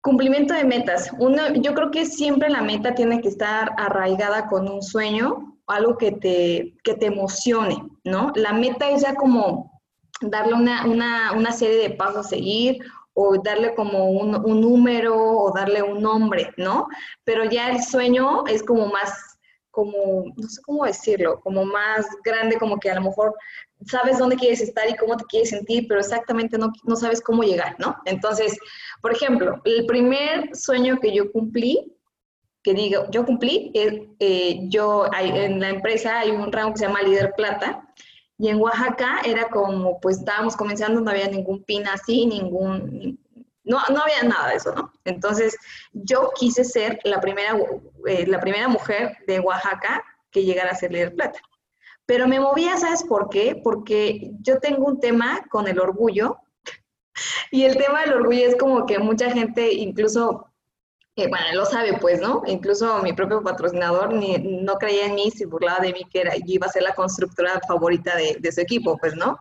cumplimiento 0.00 0.54
de 0.54 0.64
metas. 0.64 1.10
Uno, 1.18 1.54
yo 1.54 1.74
creo 1.74 1.90
que 1.90 2.06
siempre 2.06 2.50
la 2.50 2.62
meta 2.62 2.94
tiene 2.94 3.20
que 3.20 3.28
estar 3.28 3.72
arraigada 3.76 4.48
con 4.48 4.68
un 4.68 4.82
sueño 4.82 5.58
algo 5.66 5.98
que 5.98 6.12
te, 6.12 6.74
que 6.82 6.94
te 6.94 7.06
emocione, 7.06 7.76
¿no? 8.04 8.32
La 8.34 8.52
meta 8.52 8.90
es 8.90 9.02
ya 9.02 9.14
como 9.14 9.77
darle 10.20 10.54
una, 10.54 10.86
una, 10.86 11.32
una 11.32 11.52
serie 11.52 11.76
de 11.88 11.90
pasos 11.90 12.26
a 12.26 12.28
seguir 12.28 12.78
o 13.14 13.36
darle 13.42 13.74
como 13.74 14.10
un, 14.10 14.34
un, 14.34 14.60
número 14.60 15.16
o 15.16 15.52
darle 15.52 15.82
un 15.82 16.00
nombre, 16.00 16.52
¿no? 16.56 16.86
Pero 17.24 17.44
ya 17.44 17.70
el 17.70 17.82
sueño 17.82 18.46
es 18.46 18.62
como 18.62 18.86
más, 18.86 19.38
como, 19.70 20.24
no 20.36 20.48
sé 20.48 20.62
cómo 20.62 20.84
decirlo, 20.84 21.40
como 21.40 21.64
más 21.64 22.06
grande, 22.24 22.58
como 22.58 22.78
que 22.78 22.90
a 22.90 22.94
lo 22.94 23.02
mejor 23.02 23.34
sabes 23.86 24.18
dónde 24.18 24.36
quieres 24.36 24.60
estar 24.60 24.88
y 24.88 24.96
cómo 24.96 25.16
te 25.16 25.24
quieres 25.24 25.50
sentir, 25.50 25.86
pero 25.88 26.00
exactamente 26.00 26.58
no, 26.58 26.72
no 26.84 26.96
sabes 26.96 27.20
cómo 27.20 27.42
llegar, 27.42 27.74
¿no? 27.78 27.96
Entonces, 28.04 28.56
por 29.02 29.12
ejemplo, 29.12 29.60
el 29.64 29.86
primer 29.86 30.54
sueño 30.54 30.98
que 31.00 31.12
yo 31.12 31.32
cumplí 31.32 31.98
que 32.62 32.74
digo, 32.74 33.06
yo 33.10 33.24
cumplí, 33.24 33.70
eh, 33.74 34.08
eh, 34.18 34.60
yo 34.64 35.06
en 35.18 35.60
la 35.60 35.70
empresa 35.70 36.20
hay 36.20 36.30
un 36.30 36.52
rango 36.52 36.72
que 36.72 36.80
se 36.80 36.86
llama 36.86 37.02
líder 37.02 37.32
plata, 37.36 37.87
y 38.38 38.48
en 38.48 38.60
Oaxaca 38.60 39.20
era 39.24 39.48
como, 39.48 40.00
pues 40.00 40.18
estábamos 40.18 40.56
comenzando, 40.56 41.00
no 41.00 41.10
había 41.10 41.26
ningún 41.26 41.64
pin 41.64 41.88
así, 41.88 42.24
ningún, 42.24 43.18
no, 43.64 43.78
no 43.90 44.00
había 44.00 44.22
nada 44.22 44.50
de 44.50 44.56
eso, 44.56 44.72
¿no? 44.74 44.92
Entonces, 45.04 45.56
yo 45.92 46.30
quise 46.38 46.64
ser 46.64 47.00
la 47.02 47.20
primera, 47.20 47.58
eh, 48.06 48.26
la 48.28 48.38
primera 48.38 48.68
mujer 48.68 49.18
de 49.26 49.40
Oaxaca 49.40 50.04
que 50.30 50.44
llegara 50.44 50.70
a 50.70 50.76
ser 50.76 50.92
líder 50.92 51.16
plata. 51.16 51.40
Pero 52.06 52.28
me 52.28 52.38
movía, 52.38 52.76
¿sabes 52.76 53.02
por 53.02 53.28
qué? 53.28 53.60
Porque 53.62 54.30
yo 54.40 54.60
tengo 54.60 54.86
un 54.86 55.00
tema 55.00 55.44
con 55.50 55.66
el 55.66 55.80
orgullo, 55.80 56.38
y 57.50 57.64
el 57.64 57.76
tema 57.76 58.02
del 58.02 58.14
orgullo 58.14 58.46
es 58.46 58.56
como 58.56 58.86
que 58.86 59.00
mucha 59.00 59.32
gente, 59.32 59.72
incluso 59.72 60.47
bueno, 61.26 61.46
lo 61.54 61.64
sabe, 61.64 61.98
pues, 62.00 62.20
¿no? 62.20 62.42
Incluso 62.46 63.02
mi 63.02 63.12
propio 63.12 63.42
patrocinador 63.42 64.12
ni, 64.12 64.38
no 64.38 64.74
creía 64.74 65.06
en 65.06 65.16
mí, 65.16 65.30
se 65.30 65.46
burlaba 65.46 65.80
de 65.80 65.92
mí 65.92 66.02
que 66.10 66.20
era, 66.20 66.36
yo 66.36 66.44
iba 66.46 66.66
a 66.66 66.70
ser 66.70 66.82
la 66.82 66.94
constructora 66.94 67.60
favorita 67.66 68.14
de, 68.16 68.36
de, 68.38 68.52
su 68.52 68.60
equipo, 68.60 68.96
pues, 68.98 69.16
¿no? 69.16 69.38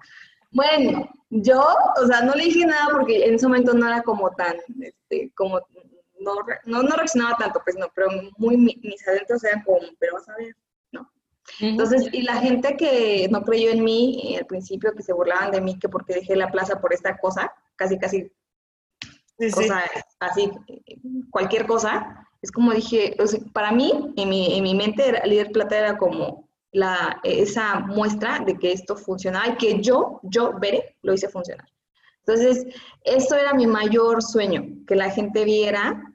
Bueno, 0.51 1.07
yo, 1.29 1.63
o 2.01 2.07
sea, 2.07 2.21
no 2.21 2.33
le 2.33 2.45
dije 2.45 2.65
nada 2.65 2.87
porque 2.91 3.25
en 3.25 3.35
ese 3.35 3.47
momento 3.47 3.73
no 3.73 3.85
era 3.87 4.01
como 4.01 4.31
tan, 4.31 4.55
este, 4.81 5.31
como, 5.35 5.59
no, 6.19 6.35
no, 6.65 6.83
no 6.83 6.95
reaccionaba 6.95 7.37
tanto, 7.37 7.61
pues, 7.63 7.77
no, 7.77 7.87
pero 7.93 8.07
muy, 8.37 8.57
mis 8.57 9.07
adentros 9.07 9.43
eran 9.43 9.63
como, 9.63 9.79
pero 9.99 10.13
vas 10.13 10.29
a 10.29 10.35
ver, 10.37 10.55
¿no? 10.91 11.11
Entonces, 11.59 12.07
y 12.11 12.23
la 12.23 12.37
gente 12.37 12.75
que 12.75 13.27
no 13.29 13.43
creyó 13.43 13.69
en 13.69 13.83
mí 13.83 14.35
al 14.37 14.45
principio, 14.47 14.93
que 14.93 15.03
se 15.03 15.13
burlaban 15.13 15.51
de 15.51 15.61
mí, 15.61 15.77
que 15.77 15.89
porque 15.89 16.15
dejé 16.15 16.35
la 16.35 16.49
plaza 16.49 16.81
por 16.81 16.93
esta 16.93 17.17
cosa, 17.17 17.53
casi, 17.75 17.99
casi 17.99 18.31
así, 20.19 20.51
cualquier 21.29 21.65
cosa, 21.67 22.27
es 22.41 22.51
como 22.51 22.73
dije, 22.73 23.15
para 23.53 23.71
mí, 23.71 24.13
en 24.15 24.29
mi, 24.29 24.57
en 24.57 24.63
mi 24.63 24.75
mente, 24.75 25.07
era, 25.07 25.25
líder 25.25 25.51
plata 25.51 25.77
era 25.77 25.97
como 25.97 26.49
la, 26.71 27.19
esa 27.23 27.79
muestra 27.79 28.39
de 28.39 28.57
que 28.57 28.71
esto 28.71 28.95
funcionaba 28.95 29.47
y 29.47 29.57
que 29.57 29.81
yo, 29.81 30.19
yo, 30.23 30.53
veré, 30.59 30.97
lo 31.01 31.13
hice 31.13 31.29
funcionar. 31.29 31.67
Entonces, 32.25 32.65
esto 33.03 33.35
era 33.35 33.53
mi 33.53 33.67
mayor 33.67 34.21
sueño, 34.21 34.65
que 34.85 34.95
la 34.95 35.09
gente 35.09 35.45
viera 35.45 36.13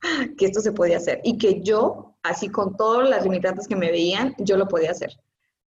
que 0.36 0.46
esto 0.46 0.60
se 0.60 0.72
podía 0.72 0.96
hacer 0.96 1.20
y 1.24 1.38
que 1.38 1.62
yo, 1.62 2.16
así 2.22 2.48
con 2.48 2.76
todas 2.76 3.08
las 3.08 3.24
limitantes 3.24 3.68
que 3.68 3.76
me 3.76 3.90
veían, 3.90 4.34
yo 4.38 4.56
lo 4.56 4.68
podía 4.68 4.90
hacer. 4.90 5.16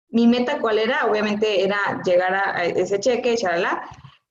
Mi 0.08 0.26
meta, 0.26 0.60
¿cuál 0.60 0.78
era? 0.78 1.06
Obviamente 1.06 1.62
era 1.62 1.78
llegar 2.04 2.34
a 2.34 2.64
ese 2.64 2.98
cheque, 2.98 3.36
charala, 3.36 3.82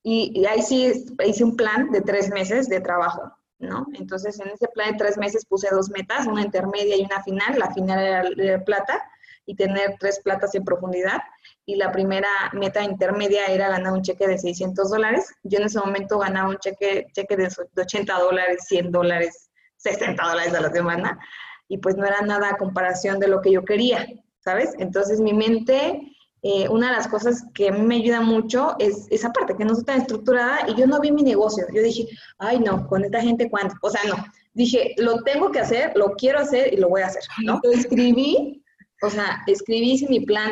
y, 0.03 0.45
ahí 0.45 0.61
sí 0.61 1.05
hice 1.25 1.43
un 1.43 1.55
plan 1.55 1.91
de 1.91 2.01
tres 2.01 2.29
meses 2.29 2.69
de 2.69 2.79
trabajo, 2.79 3.33
¿no? 3.59 3.85
Entonces, 3.93 4.39
en 4.39 4.49
ese 4.49 4.67
plan 4.69 4.91
de 4.91 4.97
tres 4.97 5.17
meses 5.17 5.45
puse 5.45 5.67
dos 5.71 5.89
metas, 5.89 6.25
una 6.25 6.41
intermedia 6.41 6.95
y 6.95 7.03
una 7.03 7.21
final. 7.23 7.59
La 7.59 7.71
final 7.71 8.39
era 8.39 8.63
plata 8.63 9.03
y 9.45 9.55
tener 9.55 9.95
tres 9.99 10.21
platas 10.23 10.55
en 10.55 10.63
profundidad. 10.63 11.21
Y 11.65 11.75
la 11.75 11.91
primera 11.91 12.29
meta 12.53 12.83
intermedia 12.83 13.47
era 13.47 13.69
ganar 13.69 13.93
un 13.93 14.01
cheque 14.01 14.27
de 14.27 14.37
600 14.37 14.89
dólares. 14.89 15.33
Yo 15.43 15.59
en 15.59 15.65
ese 15.65 15.79
momento 15.79 16.19
ganaba 16.19 16.49
un 16.49 16.57
cheque, 16.57 17.07
cheque 17.13 17.35
de 17.35 17.49
80 17.77 18.19
dólares, 18.19 18.65
100 18.67 18.91
dólares, 18.91 19.49
60 19.77 20.23
dólares 20.23 20.53
a 20.53 20.61
la 20.61 20.71
semana. 20.71 21.19
Y 21.67 21.77
pues 21.79 21.97
no 21.97 22.05
era 22.05 22.21
nada 22.21 22.49
a 22.49 22.57
comparación 22.57 23.19
de 23.19 23.27
lo 23.27 23.41
que 23.41 23.51
yo 23.51 23.65
quería, 23.65 24.07
¿sabes? 24.39 24.73
Entonces 24.79 25.19
mi 25.19 25.33
mente 25.33 26.15
eh, 26.41 26.69
una 26.69 26.89
de 26.89 26.97
las 26.97 27.07
cosas 27.07 27.43
que 27.53 27.69
a 27.69 27.71
mí 27.71 27.81
me 27.81 27.95
ayuda 27.95 28.21
mucho 28.21 28.75
es 28.79 29.07
esa 29.09 29.31
parte 29.31 29.55
que 29.57 29.65
no 29.65 29.73
está 29.73 29.93
tan 29.93 30.01
estructurada 30.01 30.69
y 30.69 30.75
yo 30.75 30.87
no 30.87 30.99
vi 30.99 31.11
mi 31.11 31.23
negocio. 31.23 31.65
Yo 31.73 31.81
dije, 31.81 32.07
ay 32.37 32.59
no, 32.59 32.87
con 32.87 33.03
esta 33.03 33.21
gente 33.21 33.49
cuánto. 33.49 33.75
O 33.81 33.89
sea, 33.89 34.01
no. 34.07 34.15
Dije, 34.53 34.95
lo 34.97 35.21
tengo 35.23 35.51
que 35.51 35.59
hacer, 35.59 35.91
lo 35.95 36.11
quiero 36.15 36.39
hacer 36.39 36.73
y 36.73 36.77
lo 36.77 36.89
voy 36.89 37.01
a 37.01 37.07
hacer, 37.07 37.23
¿no? 37.43 37.59
Lo 37.63 37.71
escribí, 37.71 38.63
o 39.01 39.09
sea, 39.09 39.41
escribí, 39.47 39.91
hice 39.91 40.07
mi 40.09 40.21
plan, 40.21 40.51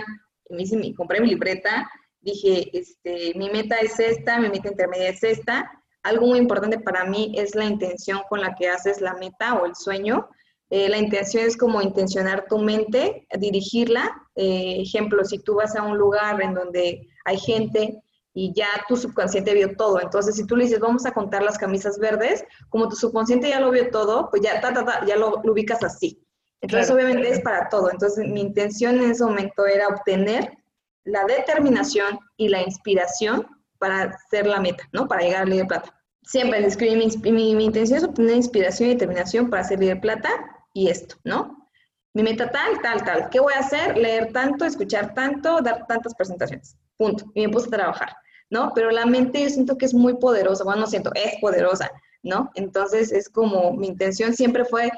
me 0.50 0.64
hice 0.64 0.78
mi, 0.78 0.94
compré 0.94 1.20
mi 1.20 1.28
libreta, 1.28 1.90
dije, 2.22 2.70
este, 2.78 3.34
mi 3.36 3.50
meta 3.50 3.78
es 3.78 4.00
esta, 4.00 4.40
mi 4.40 4.50
meta 4.50 4.70
intermedia 4.70 5.10
es 5.10 5.24
esta. 5.24 5.72
Algo 6.04 6.28
muy 6.28 6.40
importante 6.40 6.80
para 6.80 7.06
mí 7.06 7.34
es 7.36 7.56
la 7.56 7.66
intención 7.66 8.22
con 8.30 8.42
la 8.42 8.56
que 8.56 8.70
haces 8.70 9.02
la 9.02 9.16
meta 9.16 9.56
o 9.56 9.66
el 9.66 9.76
sueño. 9.76 10.30
Eh, 10.70 10.90
la 10.90 10.98
intención 10.98 11.46
es 11.46 11.56
como 11.56 11.82
intencionar 11.82 12.46
tu 12.50 12.60
mente, 12.60 13.26
dirigirla. 13.40 14.12
Eh, 14.36 14.82
ejemplo, 14.82 15.24
si 15.24 15.40
tú 15.40 15.56
vas 15.56 15.76
a 15.76 15.84
un 15.84 15.98
lugar 15.98 16.42
en 16.42 16.54
donde 16.54 17.08
hay 17.26 17.38
gente 17.38 18.02
y 18.34 18.54
ya 18.54 18.68
tu 18.88 18.98
subconsciente 18.98 19.54
vio 19.54 19.76
todo, 19.76 20.00
entonces 20.02 20.36
si 20.36 20.46
tú 20.46 20.56
le 20.56 20.66
dices, 20.66 20.80
vamos 20.80 21.06
a 21.06 21.12
contar 21.12 21.42
las 21.42 21.58
camisas 21.58 21.98
verdes, 21.98 22.44
como 22.70 22.90
tu 22.90 22.96
subconsciente 22.96 23.50
ya 23.50 23.60
lo 23.60 23.72
vio 23.72 23.90
todo, 23.90 24.30
pues 24.30 24.44
ya, 24.44 24.62
ya 25.08 25.16
lo, 25.16 25.42
ubicas 25.44 25.84
así. 25.84 26.22
Entonces, 26.60 26.92
obviamente 26.92 27.30
es 27.30 27.40
para 27.42 27.70
todo. 27.70 27.92
Entonces, 27.92 28.28
mi 28.28 28.42
intención 28.42 28.96
en 28.98 29.12
ese 29.12 29.24
momento 29.24 29.68
era 29.68 29.88
obtener 29.88 30.58
la 31.04 31.24
determinación 31.26 32.20
y 32.36 32.50
la 32.50 32.64
inspiración 32.64 33.46
para 33.78 34.04
hacer 34.04 34.48
la 34.48 34.60
meta, 34.60 34.84
¿no? 34.92 35.08
Para 35.08 35.22
llegar 35.22 35.44
al 35.44 35.50
líder 35.50 35.68
plata. 35.68 35.94
Siempre 36.24 36.66
escribí, 36.66 36.96
mi, 36.96 37.32
mi, 37.32 37.56
mi, 37.56 37.66
intención 37.66 38.00
es 38.00 38.04
obtener 38.04 38.36
inspiración 38.36 38.90
y 38.90 38.94
determinación 38.94 39.50
para 39.52 39.64
ser 39.64 39.80
líder 39.80 40.02
plata 40.02 40.57
y 40.78 40.90
esto, 40.90 41.16
¿no? 41.24 41.68
Mi 42.14 42.22
meta 42.22 42.52
tal, 42.52 42.80
tal, 42.84 43.04
tal. 43.04 43.30
¿Qué 43.30 43.40
voy 43.40 43.54
a 43.54 43.60
hacer? 43.60 43.98
Leer 43.98 44.32
tanto, 44.32 44.64
escuchar 44.64 45.16
tanto, 45.16 45.60
dar 45.60 45.88
tantas 45.88 46.14
presentaciones. 46.14 46.78
Punto. 46.98 47.26
Y 47.34 47.48
me 47.48 47.52
puse 47.52 47.66
a 47.68 47.72
trabajar, 47.72 48.16
¿no? 48.52 48.72
Pero 48.76 48.92
la 48.92 49.08
mente 49.08 49.42
yo 49.42 49.50
siento 49.50 49.76
que 49.76 49.86
es 49.86 49.94
muy 49.96 50.18
poderosa. 50.18 50.64
Bueno, 50.64 50.82
no 50.82 50.88
siento, 50.88 51.12
es 51.16 51.34
poderosa, 51.42 51.90
¿no? 52.22 52.52
Entonces 52.54 53.12
es 53.12 53.28
como 53.28 53.74
mi 53.74 53.88
intención 53.88 54.36
siempre 54.36 54.66
fue 54.66 54.92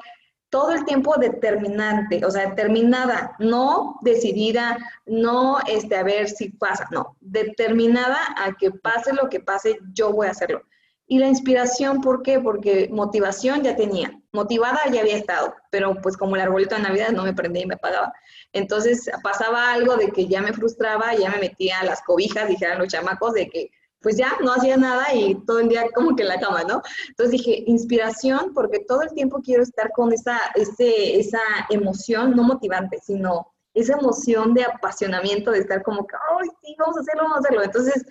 todo 0.50 0.72
el 0.72 0.84
tiempo 0.84 1.16
determinante, 1.16 2.26
o 2.26 2.30
sea, 2.30 2.50
determinada, 2.50 3.36
no 3.38 3.98
decidida, 4.02 4.76
no 5.06 5.60
este, 5.66 5.96
a 5.96 6.02
ver 6.02 6.28
si 6.28 6.50
pasa, 6.50 6.88
no, 6.90 7.16
determinada 7.20 8.18
a 8.36 8.52
que 8.58 8.70
pase 8.70 9.14
lo 9.14 9.30
que 9.30 9.40
pase, 9.40 9.78
yo 9.94 10.12
voy 10.12 10.26
a 10.26 10.32
hacerlo. 10.32 10.62
Y 11.06 11.18
la 11.18 11.28
inspiración, 11.28 12.00
¿por 12.00 12.22
qué? 12.22 12.38
Porque 12.40 12.88
motivación 12.90 13.62
ya 13.62 13.76
tenía, 13.76 14.19
motivada 14.32 14.80
ya 14.92 15.00
había 15.00 15.16
estado, 15.16 15.54
pero 15.70 16.00
pues 16.00 16.16
como 16.16 16.36
el 16.36 16.42
arbolito 16.42 16.74
de 16.74 16.82
Navidad 16.82 17.10
no 17.10 17.24
me 17.24 17.34
prendía 17.34 17.62
y 17.62 17.66
me 17.66 17.74
apagaba. 17.74 18.12
Entonces 18.52 19.10
pasaba 19.22 19.72
algo 19.72 19.96
de 19.96 20.10
que 20.10 20.26
ya 20.26 20.40
me 20.40 20.52
frustraba, 20.52 21.14
ya 21.14 21.30
me 21.30 21.38
metía 21.38 21.80
a 21.80 21.84
las 21.84 22.02
cobijas, 22.02 22.48
dijeran 22.48 22.78
los 22.78 22.88
chamacos, 22.88 23.34
de 23.34 23.48
que 23.48 23.70
pues 24.00 24.16
ya 24.16 24.32
no 24.40 24.52
hacía 24.52 24.76
nada 24.76 25.12
y 25.12 25.34
todo 25.46 25.60
el 25.60 25.68
día 25.68 25.84
como 25.94 26.16
que 26.16 26.22
en 26.22 26.28
la 26.28 26.40
cama, 26.40 26.64
¿no? 26.64 26.82
Entonces 27.08 27.32
dije, 27.32 27.64
inspiración, 27.66 28.52
porque 28.54 28.80
todo 28.80 29.02
el 29.02 29.12
tiempo 29.12 29.40
quiero 29.44 29.62
estar 29.62 29.90
con 29.92 30.12
esa, 30.12 30.38
ese, 30.54 31.20
esa 31.20 31.40
emoción, 31.68 32.34
no 32.34 32.42
motivante, 32.42 32.98
sino 33.02 33.52
esa 33.74 33.94
emoción 33.94 34.54
de 34.54 34.64
apasionamiento, 34.64 35.50
de 35.50 35.60
estar 35.60 35.82
como 35.82 36.06
que, 36.06 36.16
ay, 36.16 36.48
sí, 36.62 36.74
vamos 36.78 36.96
a 36.96 37.00
hacerlo, 37.00 37.24
vamos 37.24 37.36
a 37.36 37.40
hacerlo. 37.40 37.62
Entonces, 37.62 38.06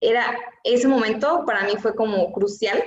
era, 0.00 0.36
ese 0.64 0.88
momento 0.88 1.44
para 1.46 1.62
mí 1.62 1.74
fue 1.78 1.94
como 1.94 2.32
crucial 2.32 2.82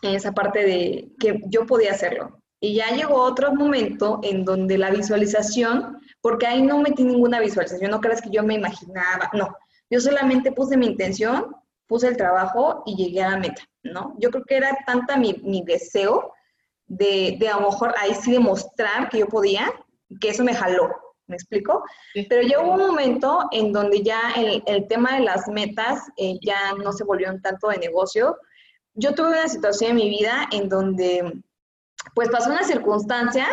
en 0.00 0.14
esa 0.14 0.32
parte 0.32 0.64
de 0.64 1.12
que 1.18 1.40
yo 1.46 1.66
podía 1.66 1.92
hacerlo. 1.92 2.40
Y 2.60 2.76
ya 2.76 2.90
llegó 2.90 3.22
otro 3.22 3.52
momento 3.52 4.20
en 4.22 4.44
donde 4.44 4.78
la 4.78 4.90
visualización, 4.90 5.98
porque 6.20 6.46
ahí 6.46 6.62
no 6.62 6.78
metí 6.78 7.02
ninguna 7.02 7.40
visualización, 7.40 7.90
no 7.90 8.00
creas 8.00 8.22
que 8.22 8.30
yo 8.30 8.44
me 8.44 8.54
imaginaba, 8.54 9.28
no, 9.32 9.56
yo 9.90 10.00
solamente 10.00 10.52
puse 10.52 10.76
mi 10.76 10.86
intención, 10.86 11.54
puse 11.86 12.08
el 12.08 12.16
trabajo 12.16 12.82
y 12.86 12.96
llegué 12.96 13.22
a 13.22 13.30
la 13.30 13.36
meta, 13.36 13.62
¿no? 13.82 14.14
Yo 14.18 14.30
creo 14.30 14.44
que 14.44 14.56
era 14.56 14.78
tanta 14.86 15.16
mi, 15.16 15.34
mi 15.42 15.62
deseo 15.64 16.32
de, 16.86 17.36
de, 17.38 17.48
a 17.48 17.58
lo 17.58 17.70
mejor 17.70 17.94
ahí 17.98 18.14
sí 18.14 18.32
demostrar 18.32 19.08
que 19.10 19.18
yo 19.18 19.26
podía, 19.26 19.72
que 20.20 20.30
eso 20.30 20.44
me 20.44 20.54
jaló, 20.54 20.90
¿me 21.26 21.36
explico? 21.36 21.84
Pero 22.28 22.42
llegó 22.42 22.72
un 22.72 22.78
momento 22.78 23.48
en 23.50 23.72
donde 23.72 24.02
ya 24.02 24.32
el, 24.36 24.62
el 24.66 24.86
tema 24.88 25.14
de 25.14 25.24
las 25.24 25.48
metas 25.48 26.00
eh, 26.16 26.38
ya 26.40 26.74
no 26.82 26.92
se 26.92 27.04
volvió 27.04 27.30
un 27.30 27.42
tanto 27.42 27.68
de 27.68 27.78
negocio. 27.78 28.36
Yo 28.94 29.14
tuve 29.14 29.28
una 29.28 29.48
situación 29.48 29.92
en 29.92 29.96
mi 29.96 30.10
vida 30.10 30.48
en 30.52 30.68
donde 30.68 31.42
pues 32.14 32.28
pasó 32.30 32.50
una 32.50 32.64
circunstancia 32.64 33.46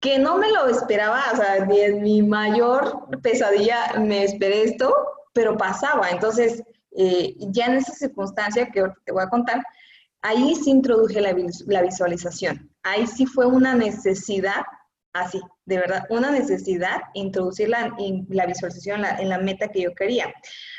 que 0.00 0.18
no 0.18 0.36
me 0.36 0.50
lo 0.50 0.66
esperaba, 0.66 1.22
o 1.32 1.36
sea, 1.36 1.64
ni 1.64 1.80
en 1.80 2.02
mi 2.02 2.22
mayor 2.22 3.08
pesadilla 3.22 3.94
me 3.98 4.24
esperé 4.24 4.64
esto, 4.64 4.94
pero 5.32 5.56
pasaba. 5.56 6.10
Entonces, 6.10 6.62
eh, 6.90 7.34
ya 7.38 7.66
en 7.66 7.76
esa 7.76 7.94
circunstancia 7.94 8.70
que 8.70 8.84
te 9.04 9.12
voy 9.12 9.22
a 9.22 9.30
contar, 9.30 9.64
ahí 10.20 10.54
sí 10.56 10.70
introduje 10.70 11.20
la, 11.20 11.34
la 11.66 11.82
visualización. 11.82 12.70
Ahí 12.82 13.06
sí 13.06 13.24
fue 13.24 13.46
una 13.46 13.74
necesidad, 13.74 14.62
así, 15.14 15.40
de 15.64 15.78
verdad, 15.78 16.04
una 16.10 16.30
necesidad 16.30 17.02
introducir 17.14 17.70
la, 17.70 17.94
la 18.28 18.46
visualización 18.46 19.04
en 19.04 19.28
la, 19.28 19.38
meta 19.38 19.68
que 19.68 19.82
yo 19.82 19.94
quería. 19.94 20.32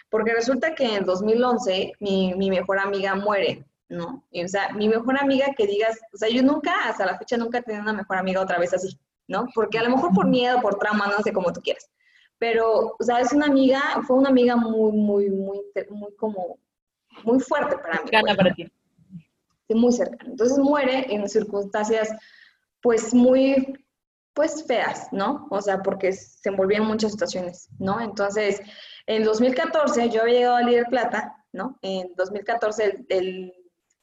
Porque 0.09 0.33
resulta 0.33 0.75
que 0.75 0.95
en 0.95 1.05
2011 1.05 1.93
mi, 1.99 2.36
mi 2.36 2.49
mejor 2.49 2.79
amiga 2.79 3.15
muere, 3.15 3.65
¿no? 3.89 4.23
o 4.31 4.47
sea, 4.47 4.71
mi 4.73 4.88
mejor 4.88 5.19
amiga 5.19 5.47
que 5.57 5.65
digas, 5.65 5.99
o 6.13 6.17
sea, 6.17 6.29
yo 6.29 6.43
nunca, 6.43 6.73
hasta 6.86 7.05
la 7.05 7.17
fecha, 7.17 7.38
nunca 7.38 7.57
he 7.57 7.63
tenido 7.63 7.81
una 7.81 7.93
mejor 7.93 8.17
amiga 8.17 8.41
otra 8.41 8.59
vez 8.59 8.73
así, 8.73 8.99
¿no? 9.27 9.47
Porque 9.55 9.79
a 9.79 9.83
lo 9.83 9.89
mejor 9.89 10.13
por 10.13 10.27
miedo, 10.27 10.61
por 10.61 10.77
trauma, 10.77 11.07
no 11.07 11.23
sé 11.23 11.33
cómo 11.33 11.51
tú 11.51 11.61
quieras 11.61 11.89
pero, 12.38 12.95
o 12.99 13.03
sea, 13.03 13.19
es 13.19 13.31
una 13.31 13.47
amiga, 13.47 13.81
fue 14.05 14.17
una 14.17 14.29
amiga 14.29 14.55
muy, 14.55 14.91
muy, 14.91 15.29
muy, 15.29 15.61
muy 15.89 16.15
como, 16.17 16.59
muy 17.23 17.39
fuerte 17.39 17.77
para 17.77 18.01
mí. 18.01 18.09
Cercana 18.09 18.36
para 18.36 18.53
ti. 18.53 18.71
Muy 19.69 19.91
cercana. 19.93 20.31
Entonces 20.31 20.57
muere 20.57 21.05
en 21.13 21.27
circunstancias, 21.29 22.09
pues, 22.81 23.13
muy, 23.13 23.73
pues, 24.36 24.65
feas, 24.67 25.07
¿no? 25.11 25.47
O 25.49 25.61
sea, 25.61 25.81
porque 25.81 26.13
se 26.13 26.49
envolvía 26.49 26.77
en 26.77 26.86
muchas 26.86 27.13
situaciones, 27.13 27.69
¿no? 27.79 27.99
Entonces, 27.99 28.61
en 29.07 29.23
2014 29.23 30.09
yo 30.09 30.21
había 30.21 30.33
llegado 30.33 30.55
a 30.57 30.61
Líder 30.61 30.86
Plata, 30.89 31.43
¿no? 31.51 31.79
En 31.81 32.13
2014, 32.15 33.05
el, 33.09 33.53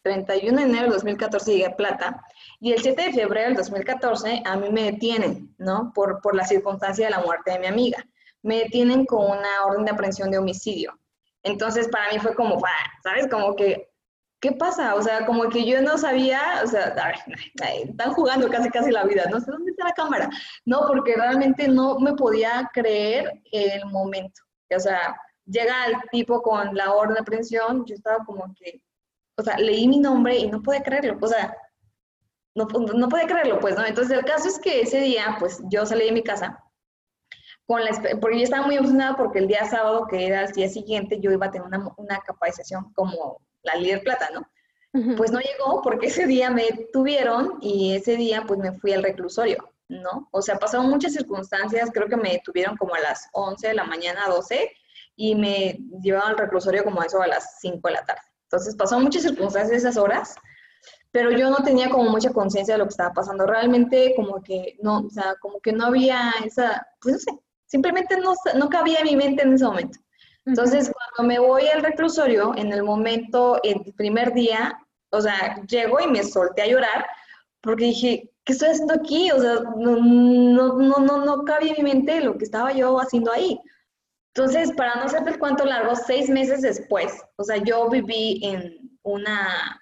31 0.03 0.59
de 0.59 0.65
enero 0.65 0.83
del 0.83 0.95
2014 0.95 1.53
llegué 1.53 1.67
a 1.67 1.77
Plata 1.77 2.25
y 2.59 2.73
el 2.73 2.83
7 2.83 3.01
de 3.01 3.13
febrero 3.13 3.47
del 3.47 3.57
2014 3.57 4.43
a 4.45 4.57
mí 4.57 4.69
me 4.71 4.91
detienen, 4.91 5.55
¿no? 5.59 5.93
Por, 5.95 6.21
por 6.21 6.35
la 6.35 6.45
circunstancia 6.45 7.05
de 7.07 7.13
la 7.13 7.21
muerte 7.21 7.53
de 7.53 7.61
mi 7.61 7.67
amiga 7.67 8.05
me 8.43 8.59
detienen 8.59 9.07
con 9.07 9.25
una 9.25 9.65
orden 9.65 9.85
de 9.85 9.93
aprehensión 9.93 10.31
de 10.31 10.39
homicidio. 10.39 10.99
Entonces, 11.45 11.89
para 11.89 12.13
mí 12.13 12.19
fue 12.19 12.35
como, 12.35 12.61
¿sabes? 13.03 13.29
Como 13.29 13.55
que, 13.55 13.92
¿qué 14.43 14.53
pasa? 14.53 14.97
O 14.97 15.03
sea, 15.03 15.25
como 15.25 15.49
que 15.49 15.65
yo 15.65 15.81
no 15.81 15.97
sabía, 15.97 16.61
o 16.65 16.67
sea, 16.67 16.89
a 16.89 17.07
ver, 17.07 17.89
están 17.89 18.13
jugando 18.13 18.51
casi 18.51 18.69
casi 18.71 18.91
la 18.91 19.05
vida, 19.05 19.25
no 19.31 19.41
sé 19.41 19.51
dónde 19.53 19.71
está 19.71 19.85
la 19.85 19.93
cámara. 19.93 20.29
No, 20.67 20.81
porque 20.89 21.15
realmente 21.15 21.69
no 21.69 21.99
me 22.01 22.15
podía 22.15 22.69
creer 22.75 23.41
el 23.53 23.87
momento. 23.87 24.43
O 24.77 24.81
sea, 24.81 25.17
llega 25.47 25.87
el 25.87 25.95
tipo 26.11 26.43
con 26.43 26.75
la 26.75 26.93
orden 26.93 27.15
de 27.15 27.21
aprehensión, 27.21 27.87
yo 27.87 27.95
estaba 27.95 28.25
como 28.25 28.53
que, 28.55 28.83
o 29.39 29.43
sea, 29.43 29.57
leí 29.59 29.87
mi 29.87 30.01
nombre 30.01 30.37
y 30.37 30.51
no 30.51 30.61
pude 30.61 30.83
creerlo, 30.83 31.19
o 31.21 31.27
sea, 31.29 31.57
no, 32.57 32.67
no 32.67 33.09
pude 33.09 33.27
creerlo, 33.27 33.61
pues, 33.61 33.77
¿no? 33.77 33.87
Entonces, 33.87 34.19
el 34.19 34.25
caso 34.25 34.49
es 34.49 34.59
que 34.59 34.83
ese 34.83 35.01
día, 35.01 35.37
pues, 35.39 35.63
yo 35.71 35.87
salí 35.87 36.07
de 36.07 36.13
mi 36.13 36.23
casa 36.23 36.59
con 37.67 37.85
la, 37.85 37.91
porque 38.21 38.39
yo 38.39 38.45
estaba 38.45 38.67
muy 38.67 38.77
emocionada 38.77 39.17
porque 39.17 39.39
el 39.39 39.47
día 39.47 39.65
sábado, 39.67 40.07
que 40.09 40.27
era 40.27 40.45
el 40.45 40.53
día 40.53 40.69
siguiente, 40.69 41.21
yo 41.21 41.31
iba 41.31 41.47
a 41.47 41.51
tener 41.51 41.67
una, 41.67 41.95
una 41.97 42.19
capacitación 42.21 42.93
como 42.93 43.41
la 43.63 43.77
líder 43.77 44.03
plata, 44.03 44.31
¿no? 44.33 44.49
Pues 45.17 45.33
no 45.33 45.41
llegó 45.41 45.81
porque 45.81 46.09
ese 46.09 46.27
día 46.27 46.51
me 46.51 46.69
tuvieron 46.93 47.57
y 47.63 47.95
ese 47.95 48.17
día 48.17 48.45
pues 48.47 48.61
me 48.61 48.73
fui 48.73 48.93
al 48.93 49.03
reclusorio, 49.03 49.73
¿no? 49.89 50.29
O 50.33 50.43
sea, 50.43 50.59
pasaron 50.59 50.91
muchas 50.91 51.15
circunstancias, 51.15 51.91
creo 51.95 52.09
que 52.09 52.17
me 52.17 52.43
tuvieron 52.45 52.77
como 52.77 52.95
a 52.95 53.01
las 53.01 53.27
11 53.33 53.69
de 53.69 53.75
la 53.75 53.85
mañana, 53.85 54.29
12, 54.29 54.71
y 55.17 55.35
me 55.35 55.79
llevaron 56.03 56.33
al 56.33 56.39
reclusorio 56.39 56.85
como 56.85 57.03
eso 57.03 57.23
a 57.23 57.27
las 57.27 57.59
5 57.61 57.81
de 57.89 57.95
la 57.95 58.05
tarde. 58.05 58.21
Entonces 58.43 58.77
pasaron 58.77 59.05
muchas 59.05 59.23
circunstancias 59.23 59.79
esas 59.79 59.97
horas, 59.97 60.35
pero 61.11 61.31
yo 61.31 61.49
no 61.49 61.65
tenía 61.65 61.89
como 61.89 62.11
mucha 62.11 62.31
conciencia 62.31 62.75
de 62.75 62.79
lo 62.79 62.85
que 62.85 62.91
estaba 62.91 63.15
pasando. 63.15 63.47
Realmente 63.47 64.13
como 64.15 64.43
que 64.43 64.77
no, 64.83 65.07
o 65.07 65.11
sea, 65.11 65.37
como 65.41 65.59
que 65.61 65.73
no 65.73 65.87
había 65.87 66.35
esa, 66.45 66.87
pues 67.01 67.15
no 67.15 67.19
sé, 67.19 67.43
Simplemente 67.73 68.19
no, 68.19 68.35
no 68.57 68.69
cabía 68.69 68.99
en 68.99 69.07
mi 69.07 69.17
mente 69.17 69.45
en 69.45 69.55
ese 69.55 69.65
momento. 69.65 69.99
Entonces, 70.45 70.91
cuando 70.93 71.33
me 71.33 71.39
voy 71.39 71.69
al 71.69 71.83
reclusorio, 71.83 72.55
en 72.57 72.73
el 72.73 72.83
momento, 72.83 73.61
el 73.63 73.93
primer 73.95 74.35
día, 74.35 74.79
o 75.11 75.21
sea, 75.21 75.63
llego 75.67 76.01
y 76.01 76.09
me 76.09 76.25
solté 76.25 76.63
a 76.63 76.67
llorar 76.67 77.07
porque 77.61 77.85
dije, 77.85 78.31
¿qué 78.45 78.53
estoy 78.53 78.71
haciendo 78.71 78.95
aquí? 78.95 79.31
O 79.31 79.41
sea, 79.41 79.61
no, 79.77 79.97
no, 79.97 80.79
no, 80.79 80.99
no, 80.99 81.25
no 81.25 81.45
cabía 81.45 81.75
en 81.77 81.85
mi 81.85 81.93
mente 81.93 82.21
lo 82.21 82.37
que 82.37 82.45
estaba 82.45 82.73
yo 82.73 83.01
haciendo 83.01 83.33
ahí. 83.33 83.59
Entonces, 84.35 84.73
para 84.73 84.97
no 84.97 85.03
hacerte 85.03 85.31
el 85.31 85.39
cuento 85.39 85.65
largo, 85.65 85.95
seis 85.95 86.29
meses 86.29 86.63
después, 86.63 87.23
o 87.37 87.45
sea, 87.45 87.59
yo 87.59 87.89
viví 87.91 88.41
en 88.43 88.99
una, 89.03 89.81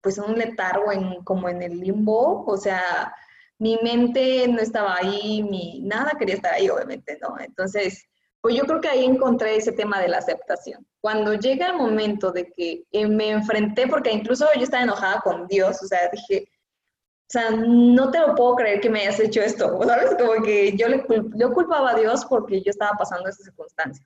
pues 0.00 0.18
en 0.18 0.24
un 0.24 0.38
letargo, 0.38 0.90
en, 0.92 1.22
como 1.24 1.48
en 1.48 1.62
el 1.62 1.78
limbo, 1.78 2.44
o 2.46 2.56
sea, 2.56 3.14
mi 3.58 3.78
mente 3.82 4.48
no 4.48 4.58
estaba 4.58 4.96
ahí, 4.96 5.42
mi, 5.44 5.82
nada 5.82 6.12
quería 6.18 6.34
estar 6.34 6.54
ahí, 6.54 6.68
obviamente, 6.68 7.18
¿no? 7.22 7.38
Entonces, 7.38 8.09
pues 8.40 8.54
yo 8.54 8.64
creo 8.64 8.80
que 8.80 8.88
ahí 8.88 9.04
encontré 9.04 9.56
ese 9.56 9.72
tema 9.72 10.00
de 10.00 10.08
la 10.08 10.18
aceptación. 10.18 10.86
Cuando 11.00 11.34
llega 11.34 11.68
el 11.68 11.76
momento 11.76 12.32
de 12.32 12.50
que 12.52 12.84
eh, 12.90 13.06
me 13.06 13.30
enfrenté, 13.30 13.86
porque 13.86 14.12
incluso 14.12 14.46
yo 14.56 14.62
estaba 14.62 14.84
enojada 14.84 15.20
con 15.20 15.46
Dios, 15.46 15.82
o 15.82 15.86
sea, 15.86 16.08
dije, 16.10 16.48
o 16.50 17.32
sea, 17.32 17.50
no 17.50 18.10
te 18.10 18.18
lo 18.18 18.34
puedo 18.34 18.56
creer 18.56 18.80
que 18.80 18.90
me 18.90 19.00
hayas 19.00 19.20
hecho 19.20 19.40
esto, 19.42 19.78
¿sabes? 19.86 20.16
Como 20.18 20.42
que 20.42 20.76
yo 20.76 20.88
le 20.88 21.04
yo 21.36 21.52
culpaba 21.52 21.90
a 21.90 21.94
Dios 21.94 22.24
porque 22.24 22.62
yo 22.62 22.70
estaba 22.70 22.96
pasando 22.96 23.28
esa 23.28 23.44
circunstancia. 23.44 24.04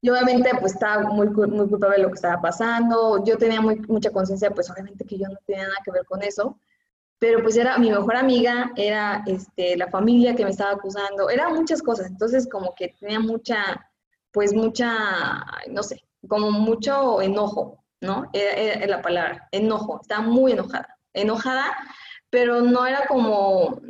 Y 0.00 0.10
obviamente 0.10 0.50
pues 0.60 0.74
estaba 0.74 1.02
muy, 1.08 1.28
muy 1.28 1.68
culpable 1.68 1.96
de 1.96 2.02
lo 2.04 2.08
que 2.08 2.14
estaba 2.14 2.40
pasando, 2.40 3.24
yo 3.24 3.36
tenía 3.36 3.60
muy, 3.60 3.80
mucha 3.88 4.10
conciencia, 4.10 4.50
pues 4.50 4.70
obviamente 4.70 5.04
que 5.04 5.18
yo 5.18 5.26
no 5.28 5.36
tenía 5.44 5.64
nada 5.64 5.78
que 5.84 5.90
ver 5.90 6.04
con 6.04 6.22
eso, 6.22 6.60
pero 7.18 7.42
pues 7.42 7.56
era 7.56 7.78
mi 7.78 7.90
mejor 7.90 8.16
amiga, 8.16 8.70
era 8.76 9.24
este, 9.26 9.76
la 9.76 9.88
familia 9.88 10.36
que 10.36 10.44
me 10.44 10.50
estaba 10.50 10.72
acusando, 10.72 11.30
eran 11.30 11.54
muchas 11.54 11.82
cosas, 11.82 12.06
entonces 12.06 12.48
como 12.48 12.74
que 12.74 12.94
tenía 13.00 13.20
mucha, 13.20 13.90
pues 14.32 14.54
mucha, 14.54 15.44
no 15.68 15.82
sé, 15.82 16.04
como 16.28 16.50
mucho 16.50 17.20
enojo, 17.20 17.84
¿no? 18.00 18.30
Era, 18.32 18.86
la 18.86 19.02
palabra, 19.02 19.48
enojo, 19.50 20.00
estaba 20.00 20.22
muy 20.22 20.52
enojada, 20.52 20.96
enojada, 21.12 21.76
pero 22.30 22.60
no 22.60 22.86
era 22.86 23.06
como, 23.06 23.80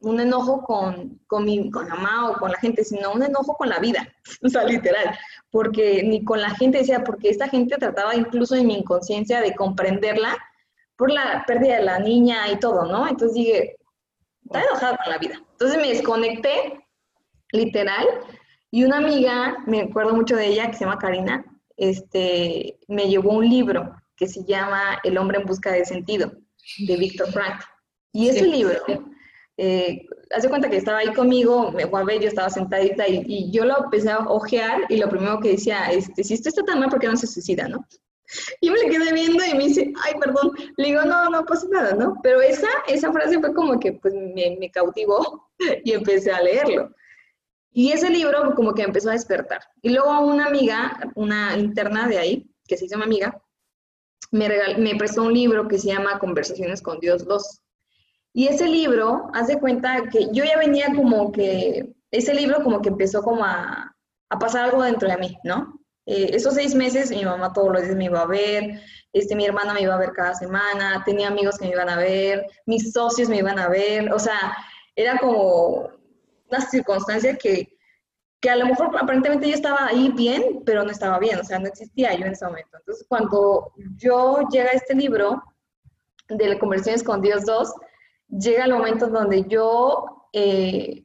un 0.00 0.20
enojo 0.20 0.62
con, 0.62 1.20
con, 1.26 1.44
mi, 1.44 1.70
con 1.70 1.88
mamá 1.88 2.30
o 2.30 2.34
con 2.34 2.52
la 2.52 2.58
gente, 2.58 2.84
sino 2.84 3.12
un 3.12 3.22
enojo 3.22 3.56
con 3.56 3.68
la 3.68 3.78
vida, 3.80 4.06
o 4.44 4.48
sea, 4.48 4.64
literal, 4.64 5.18
porque 5.50 6.02
ni 6.04 6.24
con 6.24 6.40
la 6.40 6.50
gente 6.50 6.78
decía, 6.78 7.02
porque 7.02 7.30
esta 7.30 7.48
gente 7.48 7.76
trataba 7.76 8.14
incluso 8.14 8.54
en 8.54 8.66
mi 8.66 8.78
inconsciencia 8.78 9.40
de 9.40 9.54
comprenderla 9.54 10.36
por 10.98 11.12
la 11.12 11.44
pérdida 11.46 11.76
de 11.76 11.84
la 11.84 12.00
niña 12.00 12.50
y 12.50 12.58
todo, 12.58 12.84
¿no? 12.84 13.08
Entonces 13.08 13.34
dije, 13.34 13.76
está 14.44 14.62
enojada 14.62 14.98
con 15.02 15.12
la 15.12 15.18
vida. 15.18 15.40
Entonces 15.52 15.80
me 15.80 15.88
desconecté, 15.88 16.84
literal, 17.52 18.04
y 18.70 18.84
una 18.84 18.98
amiga, 18.98 19.58
me 19.66 19.82
acuerdo 19.82 20.14
mucho 20.14 20.36
de 20.36 20.48
ella, 20.48 20.66
que 20.66 20.76
se 20.76 20.84
llama 20.84 20.98
Karina, 20.98 21.44
este, 21.76 22.80
me 22.88 23.08
llevó 23.08 23.32
un 23.34 23.48
libro 23.48 23.94
que 24.16 24.26
se 24.26 24.44
llama 24.44 24.98
El 25.04 25.16
hombre 25.16 25.38
en 25.38 25.46
busca 25.46 25.70
de 25.70 25.84
sentido, 25.84 26.32
de 26.78 26.96
Víctor 26.96 27.30
Frank. 27.32 27.62
Y 28.12 28.28
ese 28.28 28.44
libro, 28.44 28.74
eh, 29.56 30.04
hace 30.34 30.48
cuenta 30.48 30.68
que 30.68 30.78
estaba 30.78 30.98
ahí 30.98 31.12
conmigo, 31.14 31.70
me 31.70 31.86
fue 31.86 32.00
a 32.00 32.04
ver, 32.04 32.20
yo 32.20 32.28
estaba 32.28 32.50
sentadita 32.50 33.06
y, 33.06 33.52
yo 33.52 33.64
lo 33.64 33.84
empecé 33.84 34.10
a 34.10 34.18
ojear 34.18 34.80
y 34.88 34.96
lo 34.96 35.08
primero 35.08 35.38
que 35.38 35.52
decía, 35.52 35.92
este, 35.92 36.24
si 36.24 36.34
esto 36.34 36.48
está 36.48 36.64
tan 36.64 36.80
mal, 36.80 36.90
¿por 36.90 36.98
qué 36.98 37.06
no 37.06 37.16
se 37.16 37.28
suicida, 37.28 37.68
no? 37.68 37.86
Y 38.60 38.70
me 38.70 38.78
le 38.78 38.88
quedé 38.90 39.12
viendo 39.12 39.44
y 39.44 39.54
me 39.54 39.64
dice, 39.64 39.92
ay, 40.04 40.14
perdón. 40.20 40.52
Le 40.76 40.86
digo, 40.86 41.02
no, 41.02 41.30
no 41.30 41.44
pasa 41.44 41.66
nada, 41.70 41.94
¿no? 41.94 42.18
Pero 42.22 42.40
esa, 42.40 42.68
esa 42.86 43.12
frase 43.12 43.38
fue 43.40 43.54
como 43.54 43.78
que 43.78 43.92
pues 43.92 44.14
me, 44.14 44.56
me 44.58 44.70
cautivó 44.70 45.50
y 45.84 45.92
empecé 45.92 46.32
a 46.32 46.42
leerlo. 46.42 46.90
Y 47.72 47.92
ese 47.92 48.10
libro 48.10 48.54
como 48.54 48.74
que 48.74 48.82
empezó 48.82 49.10
a 49.10 49.12
despertar. 49.12 49.62
Y 49.82 49.90
luego 49.90 50.20
una 50.20 50.46
amiga, 50.46 50.98
una 51.14 51.56
interna 51.56 52.08
de 52.08 52.18
ahí, 52.18 52.50
que 52.66 52.76
se 52.76 52.96
mi 52.96 53.02
amiga, 53.02 53.42
me, 54.30 54.48
me 54.78 54.96
prestó 54.96 55.22
un 55.22 55.32
libro 55.32 55.68
que 55.68 55.78
se 55.78 55.88
llama 55.88 56.18
Conversaciones 56.18 56.82
con 56.82 56.98
Dios 56.98 57.24
2. 57.24 57.62
Y 58.34 58.48
ese 58.48 58.66
libro, 58.66 59.30
hace 59.32 59.58
cuenta 59.58 60.08
que 60.10 60.28
yo 60.32 60.44
ya 60.44 60.58
venía 60.58 60.92
como 60.94 61.32
que, 61.32 61.94
ese 62.10 62.34
libro 62.34 62.62
como 62.62 62.80
que 62.82 62.88
empezó 62.88 63.22
como 63.22 63.44
a, 63.44 63.96
a 64.28 64.38
pasar 64.38 64.64
algo 64.64 64.82
dentro 64.82 65.08
de 65.08 65.16
mí, 65.16 65.38
¿no? 65.44 65.77
Eh, 66.10 66.30
esos 66.32 66.54
seis 66.54 66.74
meses 66.74 67.10
mi 67.10 67.22
mamá 67.22 67.52
todos 67.52 67.70
los 67.70 67.82
días 67.82 67.94
me 67.94 68.06
iba 68.06 68.22
a 68.22 68.26
ver, 68.26 68.80
este, 69.12 69.36
mi 69.36 69.44
hermana 69.44 69.74
me 69.74 69.82
iba 69.82 69.94
a 69.94 69.98
ver 69.98 70.12
cada 70.12 70.34
semana, 70.34 71.02
tenía 71.04 71.28
amigos 71.28 71.58
que 71.58 71.66
me 71.66 71.72
iban 71.72 71.90
a 71.90 71.96
ver, 71.96 72.46
mis 72.64 72.94
socios 72.94 73.28
me 73.28 73.36
iban 73.36 73.58
a 73.58 73.68
ver, 73.68 74.10
o 74.10 74.18
sea, 74.18 74.56
era 74.96 75.18
como 75.18 75.90
una 76.50 76.60
circunstancia 76.62 77.36
que, 77.36 77.76
que 78.40 78.48
a 78.48 78.56
lo 78.56 78.64
mejor 78.64 78.90
aparentemente 78.98 79.50
yo 79.50 79.54
estaba 79.54 79.86
ahí 79.86 80.10
bien, 80.12 80.62
pero 80.64 80.82
no 80.82 80.90
estaba 80.90 81.18
bien, 81.18 81.40
o 81.40 81.44
sea, 81.44 81.58
no 81.58 81.66
existía 81.66 82.14
yo 82.14 82.24
en 82.24 82.32
ese 82.32 82.46
momento. 82.46 82.78
Entonces, 82.78 83.04
cuando 83.06 83.72
yo 83.96 84.48
llega 84.50 84.70
a 84.70 84.74
este 84.74 84.94
libro 84.94 85.42
de 86.30 86.58
Conversiones 86.58 87.02
con 87.02 87.20
Dios 87.20 87.44
2, 87.44 87.70
llega 88.30 88.64
el 88.64 88.72
momento 88.72 89.08
donde 89.08 89.44
yo 89.46 90.30
eh, 90.32 91.02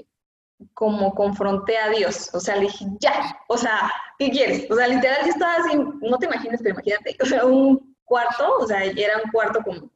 como 0.74 1.14
confronté 1.14 1.78
a 1.78 1.89
Dios, 1.89 2.30
o 2.34 2.39
sea, 2.39 2.56
le 2.56 2.62
dije, 2.64 2.86
ya, 2.99 3.38
o 3.47 3.58
sea, 3.58 3.91
¿qué 4.18 4.30
quieres? 4.30 4.70
O 4.72 4.76
sea, 4.76 4.88
literal 4.88 5.20
yo 5.24 5.32
estaba 5.32 5.56
así, 5.56 5.78
no 6.01 6.18
te 6.18 6.26
imaginas, 6.26 6.62
pero 6.62 6.76
imagínate, 6.76 7.18
o 7.22 7.26
sea, 7.26 7.45
un 7.45 7.95
cuarto, 8.06 8.58
o 8.60 8.68
sea, 8.68 8.84
era 8.84 9.18
un 9.24 9.32
cuarto 9.32 9.60
como, 9.64 9.89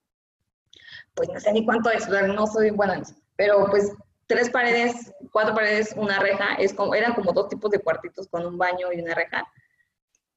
pues 1.14 1.30
no 1.30 1.39
sé 1.39 1.53
ni 1.53 1.66
cuánto 1.66 1.89
es, 1.89 2.08
o 2.08 2.12
sea, 2.12 2.24
no 2.24 2.47
soy 2.47 2.72
buena 2.72 2.95
en 2.95 3.01
eso, 3.01 3.16
pero 3.36 3.68
pues 3.70 3.93
tres 4.28 4.49
paredes, 4.49 5.12
cuatro 5.32 5.55
paredes, 5.55 5.93
una 5.97 6.20
reja, 6.20 6.55
es 6.55 6.74
como, 6.74 6.93
eran 6.93 7.14
como 7.14 7.32
dos 7.32 7.49
tipos 7.49 7.72
de 7.72 7.80
cuartitos 7.80 8.28
con 8.28 8.45
un 8.45 8.58
baño 8.58 8.91
y 8.93 9.01
una 9.01 9.16
reja. 9.16 9.45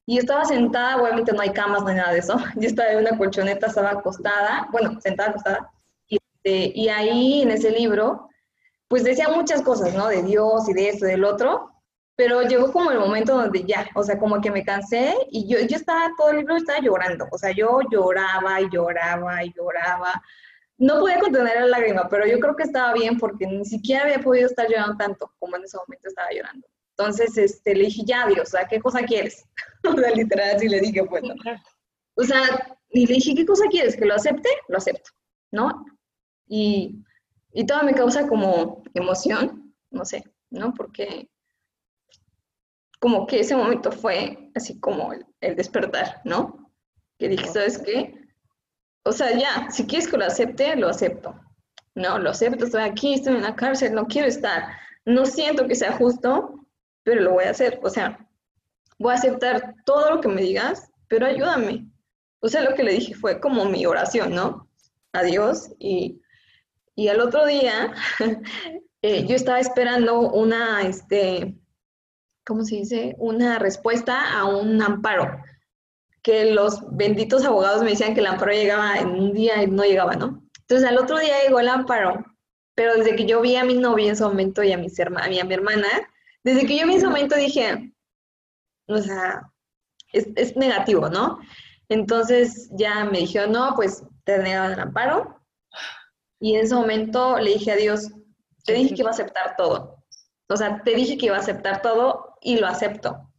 Y 0.06 0.18
estaba 0.18 0.44
sentada, 0.44 0.96
obviamente 0.96 1.32
no 1.32 1.40
hay 1.40 1.50
camas, 1.50 1.82
no 1.82 1.88
hay 1.88 1.96
nada 1.96 2.12
de 2.12 2.20
eso. 2.20 2.36
Yo 2.56 2.68
estaba 2.68 2.90
en 2.92 3.00
una 3.00 3.18
colchoneta, 3.18 3.66
estaba 3.66 3.90
acostada, 3.90 4.68
bueno, 4.72 5.00
sentada, 5.00 5.30
acostada. 5.30 5.70
Y, 6.08 6.16
este, 6.16 6.72
y 6.74 6.88
ahí 6.88 7.42
en 7.42 7.50
ese 7.50 7.70
libro, 7.70 8.29
pues 8.90 9.04
decía 9.04 9.30
muchas 9.30 9.62
cosas, 9.62 9.94
¿no? 9.94 10.08
De 10.08 10.22
Dios 10.22 10.68
y 10.68 10.74
de 10.74 10.90
esto, 10.90 11.06
del 11.06 11.24
otro. 11.24 11.70
Pero 12.16 12.42
llegó 12.42 12.70
como 12.70 12.90
el 12.90 12.98
momento 12.98 13.34
donde 13.34 13.64
ya, 13.64 13.88
o 13.94 14.02
sea, 14.02 14.18
como 14.18 14.42
que 14.42 14.50
me 14.50 14.62
cansé 14.62 15.14
y 15.30 15.48
yo, 15.48 15.58
yo 15.60 15.76
estaba, 15.76 16.10
todo 16.18 16.30
el 16.30 16.38
libro 16.38 16.56
estaba 16.56 16.80
llorando. 16.80 17.26
O 17.32 17.38
sea, 17.38 17.52
yo 17.52 17.80
lloraba 17.90 18.60
y 18.60 18.68
lloraba 18.68 19.42
y 19.42 19.54
lloraba 19.54 20.22
no 20.80 20.98
podía 20.98 21.20
contener 21.20 21.60
la 21.60 21.66
lágrima, 21.66 22.08
pero 22.08 22.26
yo 22.26 22.40
creo 22.40 22.56
que 22.56 22.62
estaba 22.62 22.94
bien 22.94 23.18
porque 23.18 23.46
ni 23.46 23.66
siquiera 23.66 24.04
había 24.04 24.18
podido 24.18 24.46
estar 24.46 24.66
llorando 24.66 24.96
tanto 24.96 25.30
como 25.38 25.56
en 25.56 25.64
ese 25.64 25.76
momento 25.76 26.08
estaba 26.08 26.30
llorando. 26.32 26.66
Entonces, 26.96 27.36
este, 27.36 27.74
le 27.74 27.84
dije, 27.84 28.02
ya, 28.06 28.26
Dios, 28.26 28.48
o 28.48 28.50
sea, 28.52 28.66
¿qué 28.66 28.80
cosa 28.80 29.02
quieres? 29.02 29.44
o 29.84 29.92
sea, 29.92 30.10
literal, 30.10 30.56
así 30.56 30.68
le 30.68 30.80
dije, 30.80 31.04
pues, 31.04 31.22
O 32.14 32.24
sea, 32.24 32.78
y 32.88 33.06
le 33.06 33.14
dije, 33.14 33.34
¿qué 33.34 33.44
cosa 33.44 33.66
quieres? 33.70 33.94
¿Que 33.94 34.06
lo 34.06 34.14
acepte? 34.14 34.48
Lo 34.68 34.78
acepto, 34.78 35.10
¿no? 35.52 35.84
Y, 36.48 37.04
y 37.52 37.66
todo 37.66 37.82
me 37.82 37.94
causa 37.94 38.26
como 38.28 38.82
emoción, 38.94 39.74
no 39.90 40.04
sé, 40.04 40.24
¿no? 40.50 40.72
Porque 40.74 41.28
como 42.98 43.26
que 43.26 43.40
ese 43.40 43.56
momento 43.56 43.90
fue 43.90 44.50
así 44.54 44.78
como 44.78 45.12
el, 45.12 45.26
el 45.40 45.56
despertar, 45.56 46.20
¿no? 46.24 46.70
Que 47.18 47.28
dije, 47.28 47.46
¿sabes 47.46 47.78
qué? 47.78 48.20
o 49.04 49.12
sea, 49.12 49.36
ya, 49.36 49.70
si 49.70 49.86
quieres 49.86 50.08
que 50.08 50.16
lo 50.16 50.24
acepte, 50.24 50.76
lo 50.76 50.88
acepto. 50.88 51.34
No, 51.94 52.18
lo 52.18 52.30
acepto, 52.30 52.64
estoy 52.64 52.82
aquí, 52.82 53.14
estoy 53.14 53.34
en 53.34 53.42
la 53.42 53.56
cárcel, 53.56 53.94
no 53.94 54.06
quiero 54.06 54.28
estar. 54.28 54.68
No 55.04 55.26
siento 55.26 55.66
que 55.66 55.74
sea 55.74 55.92
justo, 55.92 56.66
pero 57.02 57.22
lo 57.22 57.32
voy 57.32 57.44
a 57.44 57.50
hacer. 57.50 57.80
O 57.82 57.90
sea, 57.90 58.28
voy 58.98 59.12
a 59.12 59.16
aceptar 59.16 59.74
todo 59.84 60.14
lo 60.14 60.20
que 60.20 60.28
me 60.28 60.42
digas, 60.42 60.90
pero 61.08 61.26
ayúdame. 61.26 61.86
O 62.40 62.48
sea, 62.48 62.62
lo 62.62 62.74
que 62.74 62.84
le 62.84 62.92
dije 62.92 63.14
fue 63.14 63.40
como 63.40 63.64
mi 63.64 63.86
oración, 63.86 64.34
¿no? 64.34 64.68
Adiós. 65.12 65.70
Y, 65.78 66.20
y 67.00 67.08
al 67.08 67.18
otro 67.22 67.46
día, 67.46 67.94
eh, 69.02 69.26
yo 69.26 69.34
estaba 69.34 69.58
esperando 69.58 70.20
una, 70.20 70.82
este, 70.82 71.58
¿cómo 72.44 72.62
se 72.62 72.74
dice? 72.76 73.16
Una 73.16 73.58
respuesta 73.58 74.38
a 74.38 74.44
un 74.44 74.82
amparo 74.82 75.42
que 76.22 76.52
los 76.52 76.94
benditos 76.94 77.46
abogados 77.46 77.82
me 77.82 77.92
decían 77.92 78.12
que 78.12 78.20
el 78.20 78.26
amparo 78.26 78.52
llegaba 78.52 78.98
en 78.98 79.08
un 79.08 79.32
día 79.32 79.62
y 79.62 79.66
no 79.66 79.82
llegaba, 79.82 80.12
¿no? 80.12 80.46
Entonces 80.58 80.86
al 80.86 80.98
otro 80.98 81.18
día 81.18 81.42
llegó 81.42 81.60
el 81.60 81.70
amparo, 81.70 82.22
pero 82.74 82.94
desde 82.94 83.16
que 83.16 83.24
yo 83.24 83.40
vi 83.40 83.56
a 83.56 83.64
mi 83.64 83.76
novia 83.76 84.08
en 84.08 84.12
ese 84.12 84.24
momento 84.24 84.62
y 84.62 84.70
a, 84.72 84.76
mis 84.76 85.00
a, 85.00 85.08
mi, 85.08 85.38
hermana, 85.38 85.88
desde 86.44 86.66
que 86.66 86.76
yo 86.76 86.84
vi 86.84 86.92
en 86.92 86.98
ese 86.98 87.06
momento 87.06 87.34
dije, 87.34 87.94
o 88.88 88.98
sea, 88.98 89.50
es, 90.12 90.28
es 90.36 90.54
negativo, 90.54 91.08
¿no? 91.08 91.38
Entonces 91.88 92.68
ya 92.72 93.06
me 93.06 93.20
dijeron, 93.20 93.52
no, 93.52 93.72
pues 93.74 94.04
te 94.24 94.36
negaban 94.36 94.72
el 94.72 94.80
amparo. 94.80 95.39
Y 96.40 96.56
en 96.56 96.64
ese 96.64 96.74
momento 96.74 97.38
le 97.38 97.52
dije 97.52 97.72
a 97.72 97.76
Dios, 97.76 98.10
te 98.64 98.72
dije 98.72 98.94
que 98.94 99.02
iba 99.02 99.10
a 99.10 99.14
aceptar 99.14 99.54
todo. 99.56 100.02
O 100.48 100.56
sea, 100.56 100.82
te 100.82 100.94
dije 100.94 101.16
que 101.16 101.26
iba 101.26 101.36
a 101.36 101.40
aceptar 101.40 101.82
todo 101.82 102.34
y 102.40 102.56
lo 102.56 102.66
acepto. 102.66 103.30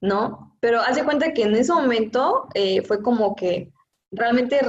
¿no? 0.00 0.56
Pero 0.60 0.80
hace 0.80 1.04
cuenta 1.04 1.32
que 1.32 1.42
en 1.42 1.54
ese 1.54 1.72
momento 1.72 2.48
eh, 2.54 2.82
fue 2.82 3.02
como 3.02 3.34
que 3.34 3.72
realmente 4.10 4.60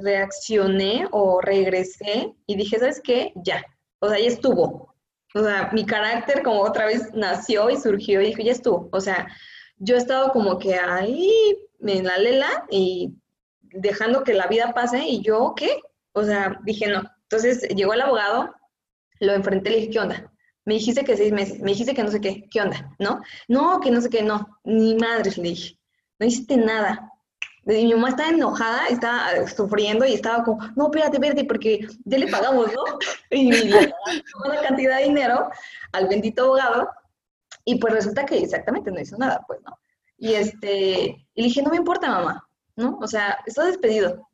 reaccioné 0.00 1.06
o 1.10 1.40
regresé 1.40 2.34
y 2.46 2.56
dije, 2.56 2.78
¿sabes 2.78 3.00
qué? 3.02 3.32
Ya, 3.36 3.64
o 4.00 4.08
sea, 4.08 4.18
ya 4.18 4.26
estuvo. 4.26 4.94
O 5.34 5.42
sea, 5.42 5.70
mi 5.72 5.84
carácter 5.84 6.42
como 6.42 6.62
otra 6.62 6.86
vez 6.86 7.12
nació 7.14 7.70
y 7.70 7.76
surgió 7.76 8.20
y 8.20 8.26
dije, 8.26 8.44
ya 8.44 8.52
estuvo. 8.52 8.88
O 8.92 9.00
sea, 9.00 9.28
yo 9.76 9.94
he 9.94 9.98
estado 9.98 10.32
como 10.32 10.58
que 10.58 10.74
ahí 10.74 11.56
en 11.80 12.04
la 12.04 12.18
lela 12.18 12.66
y 12.70 13.14
dejando 13.60 14.24
que 14.24 14.34
la 14.34 14.46
vida 14.46 14.72
pase 14.74 15.00
y 15.06 15.22
yo, 15.22 15.54
¿qué? 15.56 15.80
O 16.18 16.24
sea, 16.24 16.58
dije, 16.64 16.88
no. 16.88 17.02
Entonces 17.22 17.62
llegó 17.74 17.94
el 17.94 18.00
abogado, 18.00 18.54
lo 19.20 19.32
enfrenté 19.32 19.70
le 19.70 19.76
dije, 19.76 19.90
¿qué 19.90 19.98
onda? 20.00 20.32
me 20.68 20.74
dijiste 20.74 21.02
que 21.02 21.16
seis 21.16 21.32
meses, 21.32 21.60
me 21.60 21.70
dijiste 21.70 21.94
que 21.94 22.04
no 22.04 22.10
sé 22.10 22.20
qué, 22.20 22.46
¿qué 22.50 22.60
onda? 22.60 22.94
¿No? 22.98 23.22
No, 23.48 23.80
que 23.80 23.90
no 23.90 24.02
sé 24.02 24.10
qué, 24.10 24.22
no, 24.22 24.60
ni 24.64 24.94
madres 24.96 25.38
le 25.38 25.44
dije, 25.44 25.78
no 26.18 26.26
hiciste 26.26 26.58
nada. 26.58 27.10
Mi 27.64 27.90
mamá 27.94 28.10
estaba 28.10 28.28
enojada, 28.28 28.86
estaba 28.88 29.46
sufriendo 29.46 30.04
y 30.04 30.12
estaba 30.12 30.44
como, 30.44 30.62
no, 30.76 30.88
espérate, 30.88 31.16
espérate, 31.16 31.44
porque 31.46 31.88
ya 32.04 32.18
le 32.18 32.26
pagamos, 32.26 32.70
¿no? 32.74 32.84
Y 33.30 33.50
le 33.50 33.94
una 34.44 34.60
cantidad 34.60 34.98
de 34.98 35.04
dinero 35.04 35.48
al 35.92 36.06
bendito 36.06 36.44
abogado 36.44 36.90
y 37.64 37.78
pues 37.78 37.94
resulta 37.94 38.26
que 38.26 38.36
exactamente 38.36 38.90
no 38.90 39.00
hizo 39.00 39.16
nada, 39.16 39.42
pues, 39.46 39.60
¿no? 39.64 39.72
Y 40.18 40.34
este, 40.34 41.26
y 41.32 41.40
le 41.40 41.48
dije, 41.48 41.62
no 41.62 41.70
me 41.70 41.78
importa, 41.78 42.10
mamá, 42.10 42.46
¿no? 42.76 42.98
O 43.00 43.06
sea, 43.06 43.38
estoy 43.46 43.68
despedido. 43.68 44.27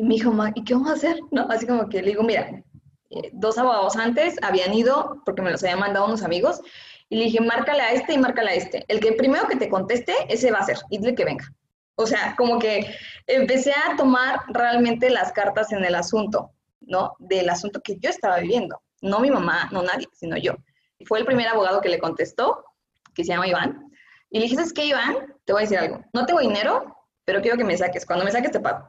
Y 0.00 0.02
me 0.02 0.14
dijo, 0.14 0.32
¿y 0.54 0.64
qué 0.64 0.72
vamos 0.72 0.88
a 0.88 0.94
hacer? 0.94 1.20
¿No? 1.30 1.46
Así 1.50 1.66
como 1.66 1.86
que 1.90 2.00
le 2.00 2.12
digo, 2.12 2.22
mira, 2.22 2.64
eh, 3.10 3.30
dos 3.34 3.58
abogados 3.58 3.96
antes 3.96 4.36
habían 4.40 4.72
ido, 4.72 5.20
porque 5.26 5.42
me 5.42 5.50
los 5.50 5.62
habían 5.62 5.78
mandado 5.78 6.06
unos 6.06 6.22
amigos, 6.22 6.62
y 7.10 7.16
le 7.16 7.24
dije, 7.24 7.42
márcale 7.42 7.82
a 7.82 7.92
este 7.92 8.14
y 8.14 8.18
márcale 8.18 8.52
a 8.52 8.54
este. 8.54 8.86
El 8.88 8.98
que 8.98 9.12
primero 9.12 9.46
que 9.46 9.56
te 9.56 9.68
conteste, 9.68 10.14
ese 10.30 10.50
va 10.52 10.60
a 10.60 10.64
ser, 10.64 10.78
y 10.88 11.14
que 11.14 11.24
venga. 11.26 11.52
O 11.96 12.06
sea, 12.06 12.34
como 12.38 12.58
que 12.58 12.94
empecé 13.26 13.72
a 13.72 13.94
tomar 13.94 14.40
realmente 14.48 15.10
las 15.10 15.32
cartas 15.32 15.70
en 15.70 15.84
el 15.84 15.94
asunto, 15.94 16.52
¿no? 16.80 17.14
Del 17.18 17.50
asunto 17.50 17.82
que 17.82 17.98
yo 17.98 18.08
estaba 18.08 18.38
viviendo. 18.38 18.80
No 19.02 19.20
mi 19.20 19.30
mamá, 19.30 19.68
no 19.70 19.82
nadie, 19.82 20.08
sino 20.14 20.38
yo. 20.38 20.54
Y 20.98 21.04
fue 21.04 21.18
el 21.18 21.26
primer 21.26 21.48
abogado 21.48 21.82
que 21.82 21.90
le 21.90 21.98
contestó, 21.98 22.64
que 23.12 23.22
se 23.22 23.32
llama 23.32 23.48
Iván. 23.48 23.92
Y 24.30 24.38
le 24.38 24.44
dije, 24.44 24.56
¿sabes 24.56 24.72
qué, 24.72 24.86
Iván? 24.86 25.36
Te 25.44 25.52
voy 25.52 25.60
a 25.60 25.64
decir 25.64 25.78
algo. 25.78 26.02
No 26.14 26.24
tengo 26.24 26.40
dinero, 26.40 26.96
pero 27.26 27.42
quiero 27.42 27.58
que 27.58 27.64
me 27.64 27.76
saques. 27.76 28.06
Cuando 28.06 28.24
me 28.24 28.32
saques, 28.32 28.50
te 28.50 28.60
pago. 28.60 28.86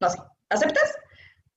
No 0.00 0.08
sé. 0.08 0.18
¿Aceptas? 0.50 0.96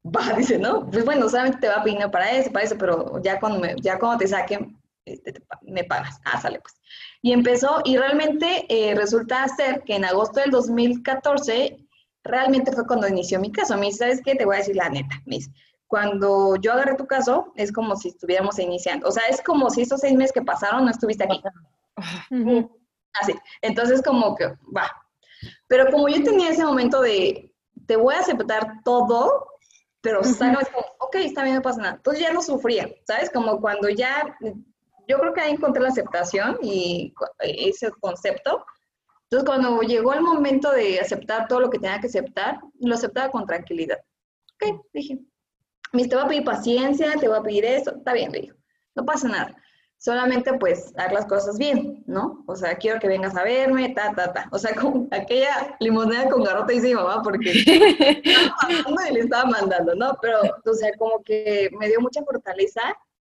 va, 0.06 0.34
dice, 0.34 0.58
¿no? 0.58 0.90
Pues 0.90 1.06
bueno, 1.06 1.30
solamente 1.30 1.60
te 1.60 1.68
va 1.68 1.76
a 1.76 1.84
pedir 1.84 2.00
para 2.12 2.32
eso, 2.32 2.52
para 2.52 2.66
eso, 2.66 2.78
pero 2.78 3.22
ya 3.22 3.40
cuando, 3.40 3.60
me, 3.60 3.76
ya 3.82 4.00
cuando 4.00 4.20
te 4.20 4.28
saquen, 4.28 4.78
este, 5.06 5.34
me 5.64 5.84
pagas. 5.84 6.20
Ah, 6.26 6.40
sale 6.40 6.60
pues. 6.60 6.76
Y 7.22 7.34
empezó, 7.34 7.82
y 7.86 7.98
realmente 7.98 8.66
eh, 8.70 8.96
resulta 8.96 9.48
ser 9.48 9.84
que 9.84 9.96
en 9.96 10.06
agosto 10.06 10.40
del 10.40 10.52
2014, 10.52 11.78
realmente 12.24 12.72
fue 12.72 12.86
cuando 12.86 13.08
inició 13.08 13.40
mi 13.40 13.52
caso. 13.52 13.78
Me 13.78 13.88
dice, 13.88 14.00
¿sabes 14.00 14.22
qué? 14.24 14.36
Te 14.36 14.46
voy 14.46 14.56
a 14.56 14.60
decir 14.60 14.76
la 14.76 14.90
neta. 14.90 15.22
Me 15.26 15.38
dice, 15.38 15.52
cuando 15.88 16.56
yo 16.56 16.74
agarré 16.74 16.96
tu 16.96 17.06
caso, 17.06 17.52
es 17.56 17.72
como 17.72 17.96
si 17.96 18.10
estuviéramos 18.10 18.58
iniciando. 18.60 19.08
O 19.08 19.12
sea, 19.12 19.24
es 19.30 19.42
como 19.42 19.70
si 19.70 19.82
esos 19.82 20.02
seis 20.02 20.14
meses 20.14 20.32
que 20.32 20.42
pasaron 20.42 20.86
no 20.86 20.92
estuviste 20.92 21.26
aquí. 21.26 21.42
Así. 23.22 23.34
Entonces, 23.62 24.02
como 24.02 24.36
que, 24.36 24.48
va. 24.76 24.90
Pero 25.68 25.92
como 25.92 26.08
yo 26.08 26.24
tenía 26.24 26.50
ese 26.50 26.64
momento 26.64 27.02
de, 27.02 27.51
te 27.88 27.96
voy 27.96 28.16
a 28.16 28.20
aceptar 28.20 28.82
todo, 28.84 29.48
pero 30.02 30.24
sabes 30.24 30.70
como, 30.70 30.86
ok, 31.00 31.16
está 31.16 31.44
bien, 31.44 31.56
no 31.56 31.62
pasa 31.62 31.82
nada. 31.82 31.96
Entonces 31.96 32.22
ya 32.22 32.34
no 32.34 32.42
sufría, 32.42 32.90
¿sabes? 33.06 33.30
Como 33.30 33.60
cuando 33.60 33.90
ya, 33.90 34.36
yo 35.08 35.20
creo 35.20 35.34
que 35.34 35.42
ahí 35.42 35.52
encontré 35.52 35.82
la 35.82 35.90
aceptación 35.90 36.58
y 36.62 37.14
ese 37.40 37.92
concepto. 38.00 38.66
Entonces 39.24 39.48
cuando 39.48 39.82
llegó 39.82 40.14
el 40.14 40.22
momento 40.22 40.72
de 40.72 41.00
aceptar 41.00 41.48
todo 41.48 41.62
lo 41.62 41.70
que 41.70 41.80
tenía 41.80 42.00
que 42.00 42.08
aceptar, 42.08 42.60
lo 42.80 42.96
aceptaba 42.96 43.30
con 43.30 43.46
tranquilidad. 43.46 44.00
Ok, 44.56 44.82
dije, 44.94 45.20
te 45.92 46.16
va 46.16 46.24
a 46.24 46.28
pedir 46.28 46.44
paciencia, 46.44 47.14
te 47.20 47.28
va 47.28 47.38
a 47.38 47.44
pedir 47.44 47.66
eso, 47.66 47.96
está 47.96 48.14
bien, 48.14 48.32
le 48.32 48.42
dijo, 48.42 48.58
no 48.96 49.06
pasa 49.06 49.28
nada. 49.28 49.56
Solamente 50.02 50.58
pues 50.58 50.92
hacer 50.98 51.12
las 51.12 51.28
cosas 51.28 51.60
bien, 51.60 52.04
¿no? 52.08 52.44
O 52.48 52.56
sea, 52.56 52.76
quiero 52.76 53.00
que 53.00 53.08
vengas 53.08 53.38
a 53.38 53.44
verme, 53.44 53.90
ta, 53.90 54.12
ta, 54.16 54.34
ta. 54.34 54.50
O 54.52 54.58
sea, 54.58 54.74
como 54.74 55.08
aquella 55.12 55.78
limonada 55.80 56.28
con 56.28 56.44
garrota 56.44 56.74
dice 56.74 56.88
mi 56.88 56.96
mamá, 56.96 57.22
porque 57.22 57.52
estaba 58.26 59.10
y 59.10 59.14
le 59.14 59.20
estaba 59.20 59.46
mandando, 59.46 59.94
¿no? 59.94 60.18
Pero, 60.20 60.40
o 60.66 60.74
sea, 60.74 60.92
como 60.98 61.22
que 61.22 61.70
me 61.80 61.88
dio 61.88 62.02
mucha 62.02 62.24
fortaleza 62.24 62.82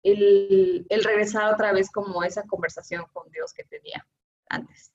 el, 0.01 0.85
el 0.87 1.03
regresar 1.03 1.53
otra 1.53 1.73
vez 1.73 1.91
como 1.91 2.23
esa 2.23 2.43
conversación 2.43 3.03
con 3.11 3.29
Dios 3.31 3.53
que 3.53 3.65
tenía 3.65 4.07
antes. 4.47 4.93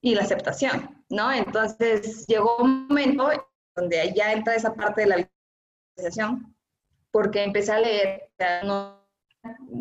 Y 0.00 0.16
la 0.16 0.22
aceptación, 0.22 1.04
¿no? 1.10 1.30
Entonces 1.30 2.26
llegó 2.26 2.56
un 2.56 2.88
momento 2.88 3.30
donde 3.76 4.12
ya 4.16 4.32
entra 4.32 4.56
esa 4.56 4.74
parte 4.74 5.02
de 5.02 5.06
la 5.06 5.30
visualización, 5.96 6.56
porque 7.12 7.44
empecé 7.44 7.70
a 7.70 7.78
leer, 7.78 8.32
no, 8.64 8.98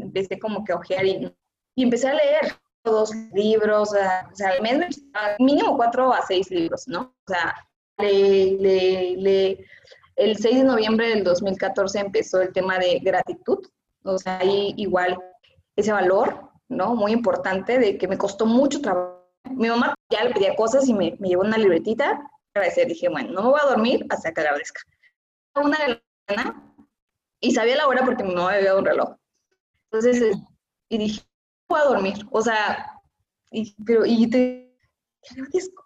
empecé 0.01 0.39
como 0.39 0.64
que 0.64 0.74
a 0.74 0.78
ojear 0.78 1.05
y, 1.05 1.34
empecé 1.76 2.10
a 2.10 2.14
leer 2.14 2.53
dos 2.84 3.12
libros, 3.34 3.91
o 3.91 4.36
sea, 4.36 4.49
al 4.49 4.62
menos 4.62 5.01
mínimo 5.39 5.76
cuatro 5.76 6.14
a 6.14 6.22
seis 6.26 6.49
libros, 6.49 6.88
¿no? 6.88 7.14
O 7.28 7.32
sea, 7.32 7.53
le, 7.97 8.51
le, 8.58 9.18
le, 9.18 9.66
el 10.16 10.38
6 10.38 10.58
de 10.58 10.64
noviembre 10.64 11.10
del 11.10 11.24
2014 11.24 11.99
empezó 11.99 12.41
el 12.41 12.53
tema 12.53 12.80
de 12.80 12.99
gratitud, 12.99 13.60
o 14.03 14.18
sea, 14.18 14.39
ahí 14.39 14.74
igual 14.78 15.18
ese 15.76 15.91
valor, 15.91 16.49
¿no? 16.70 16.95
Muy 16.95 17.12
importante 17.12 17.78
de 17.78 17.97
que 17.97 18.08
me 18.08 18.18
costó 18.18 18.45
mucho 18.45 18.82
trabajo. 18.82 19.30
Mi 19.51 19.70
mamá 19.70 19.93
ya 20.10 20.24
le 20.24 20.34
pedía 20.34 20.55
cosas 20.55 20.88
y 20.88 20.93
me, 20.93 21.16
me 21.20 21.30
llevó 21.30 21.43
una 21.43 21.58
libretita, 21.58 22.30
agradecer, 22.53 22.88
dije, 22.88 23.10
bueno, 23.10 23.32
no 23.32 23.43
me 23.43 23.49
voy 23.49 23.60
a 23.64 23.70
dormir 23.70 24.05
hasta 24.10 24.34
que 24.34 24.41
agradezca. 24.41 24.82
Una 25.55 25.78
de 25.78 25.88
la 25.88 26.01
mañana 26.28 26.74
y 27.39 27.51
sabía 27.51 27.78
la 27.78 27.88
hora 27.88 28.03
porque 28.03 28.24
mi 28.24 28.34
mamá 28.34 28.49
me 28.49 28.55
había 28.58 28.70
dado 28.70 28.80
un 28.80 28.86
reloj. 28.86 29.16
Entonces, 29.92 30.22
eh, 30.22 30.34
y 30.90 30.98
dije, 30.98 31.22
no 31.70 31.78
voy 31.78 31.82
a 31.82 31.90
dormir. 31.90 32.14
O 32.32 32.42
sea, 32.42 33.00
y, 33.52 33.76
pero, 33.84 34.06
y 34.06 34.30
te, 34.30 34.78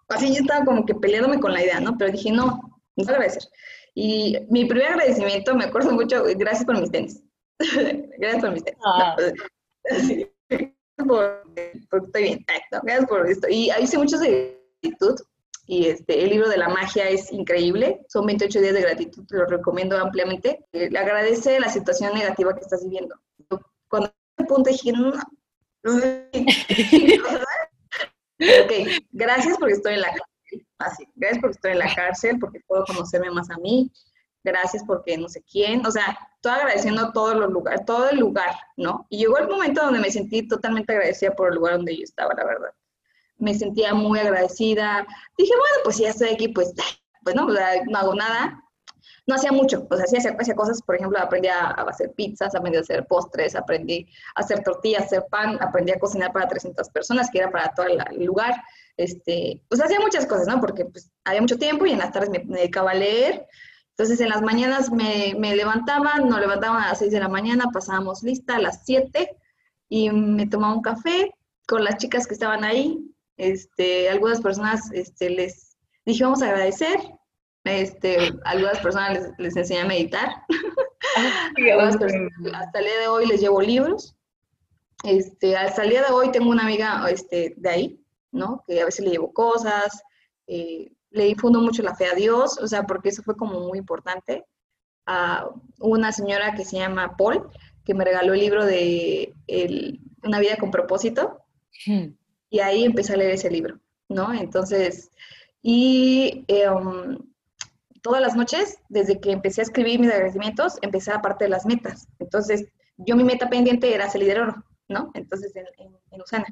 así 0.08 0.34
yo 0.34 0.40
estaba 0.40 0.64
como 0.64 0.84
que 0.84 0.94
peleándome 0.94 1.40
con 1.40 1.52
la 1.52 1.62
idea, 1.62 1.80
¿no? 1.80 1.96
Pero 1.98 2.12
dije, 2.12 2.30
no, 2.32 2.60
no 2.96 3.04
agradecer. 3.04 3.42
Y 3.94 4.38
mi 4.48 4.64
primer 4.64 4.88
agradecimiento, 4.88 5.54
me 5.54 5.64
acuerdo 5.64 5.92
mucho, 5.92 6.24
gracias 6.36 6.64
por 6.64 6.80
mis 6.80 6.90
tenis. 6.90 7.22
gracias 8.18 8.42
por 8.42 8.52
mis 8.52 8.64
tenis. 8.64 8.80
Ah. 8.84 9.16
gracias 9.88 10.30
por, 11.06 11.42
porque 11.90 12.06
estoy 12.06 12.22
bien. 12.22 12.46
Gracias 12.82 13.06
por 13.06 13.28
esto. 13.28 13.48
Y 13.48 13.70
hice 13.80 13.98
muchos 13.98 14.20
de 14.20 14.58
gratitud 14.82 15.20
y 15.66 15.86
este, 15.86 16.24
el 16.24 16.30
libro 16.30 16.48
de 16.48 16.56
la 16.56 16.68
magia 16.68 17.08
es 17.08 17.32
increíble. 17.32 18.04
Son 18.08 18.26
28 18.26 18.60
días 18.60 18.74
de 18.74 18.82
gratitud, 18.82 19.24
te 19.26 19.36
lo 19.36 19.46
recomiendo 19.46 19.96
ampliamente. 19.98 20.64
Eh, 20.72 20.90
le 20.90 20.98
agradece 20.98 21.60
la 21.60 21.68
situación 21.68 22.14
negativa 22.14 22.54
que 22.54 22.60
estás 22.60 22.82
viviendo. 22.82 23.14
Cuando 23.92 24.10
punto 24.48 24.70
dije, 24.70 24.90
no, 24.92 25.10
ok, 25.84 25.92
gracias 29.10 29.58
porque 29.58 29.74
estoy 29.74 29.94
en 29.94 30.00
la 30.00 30.08
cárcel. 30.08 30.66
Así, 30.78 31.06
gracias 31.14 31.40
porque 31.42 31.56
estoy 31.56 31.72
en 31.72 31.78
la 31.78 31.94
cárcel, 31.94 32.38
porque 32.38 32.60
puedo 32.66 32.84
conocerme 32.86 33.30
más 33.30 33.50
a 33.50 33.58
mí. 33.58 33.92
Gracias 34.44 34.82
porque 34.86 35.18
no 35.18 35.28
sé 35.28 35.42
quién. 35.42 35.84
O 35.84 35.90
sea, 35.90 36.18
estoy 36.36 36.52
agradeciendo 36.52 37.12
todos 37.12 37.36
los 37.36 37.52
todo 37.84 38.08
el 38.08 38.18
lugar, 38.18 38.56
¿no? 38.78 39.06
Y 39.10 39.18
llegó 39.18 39.36
el 39.36 39.48
momento 39.48 39.82
donde 39.82 40.00
me 40.00 40.10
sentí 40.10 40.48
totalmente 40.48 40.94
agradecida 40.94 41.36
por 41.36 41.50
el 41.50 41.56
lugar 41.56 41.76
donde 41.76 41.94
yo 41.94 42.02
estaba, 42.02 42.32
la 42.32 42.46
verdad 42.46 42.72
me 43.42 43.54
sentía 43.54 43.92
muy 43.92 44.20
agradecida. 44.20 45.06
Dije, 45.36 45.52
bueno, 45.58 45.76
pues 45.84 45.98
ya 45.98 46.10
estoy 46.10 46.30
aquí, 46.30 46.48
pues, 46.48 46.72
pues 47.24 47.34
no, 47.34 47.46
no 47.46 47.98
hago 47.98 48.14
nada. 48.14 48.62
No 49.26 49.36
hacía 49.36 49.52
mucho, 49.52 49.86
o 49.88 49.94
hacía, 49.94 50.18
hacía 50.38 50.54
cosas, 50.54 50.82
por 50.82 50.96
ejemplo, 50.96 51.18
aprendí 51.18 51.48
a, 51.48 51.68
hacer 51.70 52.12
pizzas, 52.12 52.54
aprendí 52.54 52.78
a 52.78 52.80
hacer 52.80 53.06
postres, 53.06 53.54
aprendí 53.54 54.06
a 54.34 54.40
hacer 54.40 54.62
tortillas, 54.64 55.04
hacer 55.04 55.24
pan, 55.30 55.58
aprendí 55.60 55.92
a 55.92 55.98
cocinar 55.98 56.32
para 56.32 56.48
300 56.48 56.88
personas, 56.90 57.30
que 57.30 57.38
era 57.38 57.50
para 57.50 57.72
todo 57.74 57.86
el 57.86 58.24
lugar. 58.24 58.60
Este, 58.96 59.62
pues 59.68 59.80
hacía 59.80 60.00
muchas 60.00 60.26
cosas, 60.26 60.48
¿no? 60.48 60.60
Porque 60.60 60.84
pues, 60.86 61.10
había 61.24 61.40
mucho 61.40 61.58
tiempo 61.58 61.86
y 61.86 61.92
en 61.92 61.98
las 61.98 62.12
tardes 62.12 62.30
me, 62.30 62.40
dedicaba 62.40 62.90
a 62.90 62.94
leer. 62.94 63.46
Entonces 63.90 64.20
en 64.20 64.30
las 64.30 64.42
mañanas 64.42 64.90
me, 64.90 65.34
me 65.38 65.54
levantaban, 65.54 66.28
nos 66.28 66.40
levantaban 66.40 66.82
a 66.82 66.88
las 66.88 66.98
6 66.98 67.12
de 67.12 67.20
la 67.20 67.28
mañana, 67.28 67.66
pasábamos 67.72 68.22
lista 68.22 68.56
a 68.56 68.58
las 68.58 68.84
7 68.84 69.36
y 69.88 70.10
me 70.10 70.46
tomaba 70.46 70.74
un 70.74 70.82
café 70.82 71.32
con 71.66 71.84
las 71.84 71.98
chicas 71.98 72.26
que 72.26 72.34
estaban 72.34 72.64
ahí, 72.64 73.12
este, 73.36 74.08
algunas 74.08 74.40
personas 74.40 74.90
este, 74.92 75.30
les 75.30 75.76
dije, 76.04 76.24
vamos 76.24 76.42
a 76.42 76.46
agradecer. 76.46 76.98
Este, 77.64 78.32
algunas 78.44 78.78
personas 78.80 79.12
les, 79.12 79.38
les 79.38 79.56
enseñé 79.56 79.80
a 79.80 79.86
meditar. 79.86 80.28
hasta 82.54 82.78
el 82.78 82.84
día 82.84 83.00
de 83.00 83.08
hoy 83.08 83.26
les 83.26 83.40
llevo 83.40 83.60
libros. 83.60 84.16
Este, 85.04 85.56
hasta 85.56 85.84
el 85.84 85.90
día 85.90 86.02
de 86.02 86.12
hoy 86.12 86.30
tengo 86.30 86.50
una 86.50 86.62
amiga 86.62 87.08
este, 87.10 87.54
de 87.56 87.68
ahí, 87.68 88.00
¿no? 88.30 88.62
Que 88.66 88.80
a 88.80 88.84
veces 88.84 89.04
le 89.04 89.12
llevo 89.12 89.32
cosas. 89.32 90.02
Eh, 90.46 90.92
le 91.10 91.24
difundo 91.24 91.60
mucho 91.60 91.82
la 91.82 91.94
fe 91.94 92.06
a 92.06 92.14
Dios, 92.14 92.58
o 92.58 92.66
sea, 92.66 92.84
porque 92.84 93.10
eso 93.10 93.22
fue 93.22 93.36
como 93.36 93.60
muy 93.60 93.78
importante. 93.78 94.44
a 95.06 95.48
una 95.80 96.12
señora 96.12 96.54
que 96.54 96.64
se 96.64 96.78
llama 96.78 97.16
Paul, 97.16 97.50
que 97.84 97.94
me 97.94 98.04
regaló 98.04 98.34
el 98.34 98.40
libro 98.40 98.64
de 98.64 99.34
Una 100.22 100.38
vida 100.38 100.56
con 100.58 100.70
propósito. 100.70 101.38
Hmm. 101.86 102.14
Y 102.50 102.60
ahí 102.60 102.84
empecé 102.84 103.14
a 103.14 103.16
leer 103.16 103.32
ese 103.32 103.50
libro, 103.50 103.80
¿no? 104.08 104.32
Entonces, 104.32 105.10
y 105.62 106.44
em, 106.48 107.18
todas 108.02 108.20
las 108.20 108.36
noches, 108.36 108.76
desde 108.88 109.20
que 109.20 109.32
empecé 109.32 109.60
a 109.60 109.64
escribir 109.64 110.00
mis 110.00 110.10
agradecimientos, 110.10 110.78
empecé 110.82 111.12
a 111.12 111.22
parte 111.22 111.44
de 111.44 111.50
las 111.50 111.64
metas. 111.64 112.08
Entonces, 112.18 112.66
yo 112.96 113.16
mi 113.16 113.24
meta 113.24 113.48
pendiente 113.48 113.94
era 113.94 114.10
ser 114.10 114.20
líder 114.20 114.40
oro, 114.40 114.64
¿no? 114.88 115.10
Entonces, 115.14 115.54
en, 115.56 115.66
en, 116.10 116.20
Usana. 116.20 116.46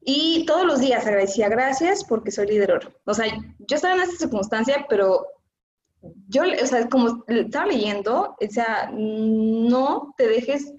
Y 0.00 0.44
todos 0.46 0.66
los 0.66 0.80
días 0.80 1.06
agradecía 1.06 1.48
gracias 1.48 2.04
porque 2.04 2.30
soy 2.30 2.48
líder 2.48 2.72
oro. 2.72 2.92
O 3.04 3.14
sea, 3.14 3.26
yo 3.58 3.76
estaba 3.76 3.94
en 3.94 4.02
esa 4.02 4.16
circunstancia, 4.16 4.86
pero 4.88 5.26
yo, 6.28 6.42
o 6.42 6.66
sea, 6.66 6.88
como 6.88 7.24
estaba 7.26 7.66
leyendo, 7.66 8.36
o 8.40 8.50
sea, 8.50 8.90
no 8.92 10.14
te 10.16 10.28
dejes 10.28 10.72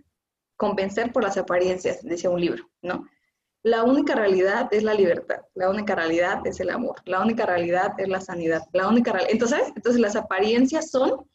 convencer 0.56 1.11
por 1.11 1.23
las 1.23 1.38
apariencias, 1.38 2.03
decía 2.03 2.30
un 2.30 2.41
libro, 2.41 2.69
¿no? 2.81 3.07
La 3.64 3.84
única 3.84 4.15
realidad 4.15 4.69
es 4.72 4.84
la 4.84 4.94
libertad, 4.94 5.41
la 5.53 5.69
única 5.69 5.94
realidad 5.94 6.41
es 6.45 6.61
el 6.61 6.69
amor, 6.69 6.95
la 7.06 7.22
única 7.22 7.45
realidad 7.45 7.94
es 7.98 8.07
la 8.07 8.22
sanidad, 8.22 8.64
la 8.72 8.88
única 8.88 9.11
realidad. 9.11 9.34
Entonces, 9.34 9.73
entonces 9.76 9.99
las 9.99 10.15
apariencias 10.15 10.91
son, 10.91 11.26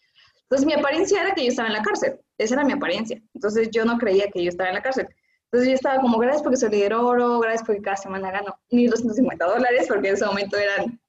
entonces 0.45 0.67
mi 0.67 0.73
apariencia 0.73 1.21
era 1.21 1.35
que 1.35 1.43
yo 1.43 1.49
estaba 1.51 1.69
en 1.69 1.75
la 1.75 1.83
cárcel, 1.83 2.19
esa 2.39 2.55
era 2.55 2.65
mi 2.65 2.73
apariencia. 2.73 3.21
Entonces 3.35 3.69
yo 3.71 3.85
no 3.85 3.99
creía 3.99 4.31
que 4.31 4.43
yo 4.43 4.49
estaba 4.49 4.71
en 4.71 4.77
la 4.77 4.83
cárcel. 4.83 5.07
Entonces 5.45 5.69
yo 5.69 5.75
estaba 5.75 6.01
como, 6.01 6.19
gracias 6.19 6.43
porque 6.43 6.57
soy 6.57 6.71
líder 6.71 6.95
oro, 6.95 7.41
gracias 7.41 7.65
porque 7.67 7.83
cada 7.83 7.97
semana 7.97 8.31
gano 8.31 8.59
1.250 8.71 9.37
dólares, 9.47 9.87
porque 9.87 10.09
en 10.09 10.15
ese 10.15 10.25
momento 10.25 10.57
eran, 10.57 11.01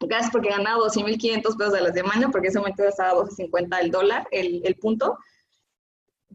gracias 0.00 0.32
porque 0.32 0.48
ganaba 0.48 0.78
12.500 0.86 1.56
pesos 1.56 1.74
a 1.74 1.80
la 1.82 1.92
semana, 1.92 2.30
porque 2.30 2.46
en 2.46 2.50
ese 2.50 2.58
momento 2.58 2.82
estaba 2.82 3.20
12.50 3.20 3.78
el 3.80 3.90
dólar, 3.90 4.26
el, 4.30 4.62
el 4.64 4.74
punto 4.76 5.18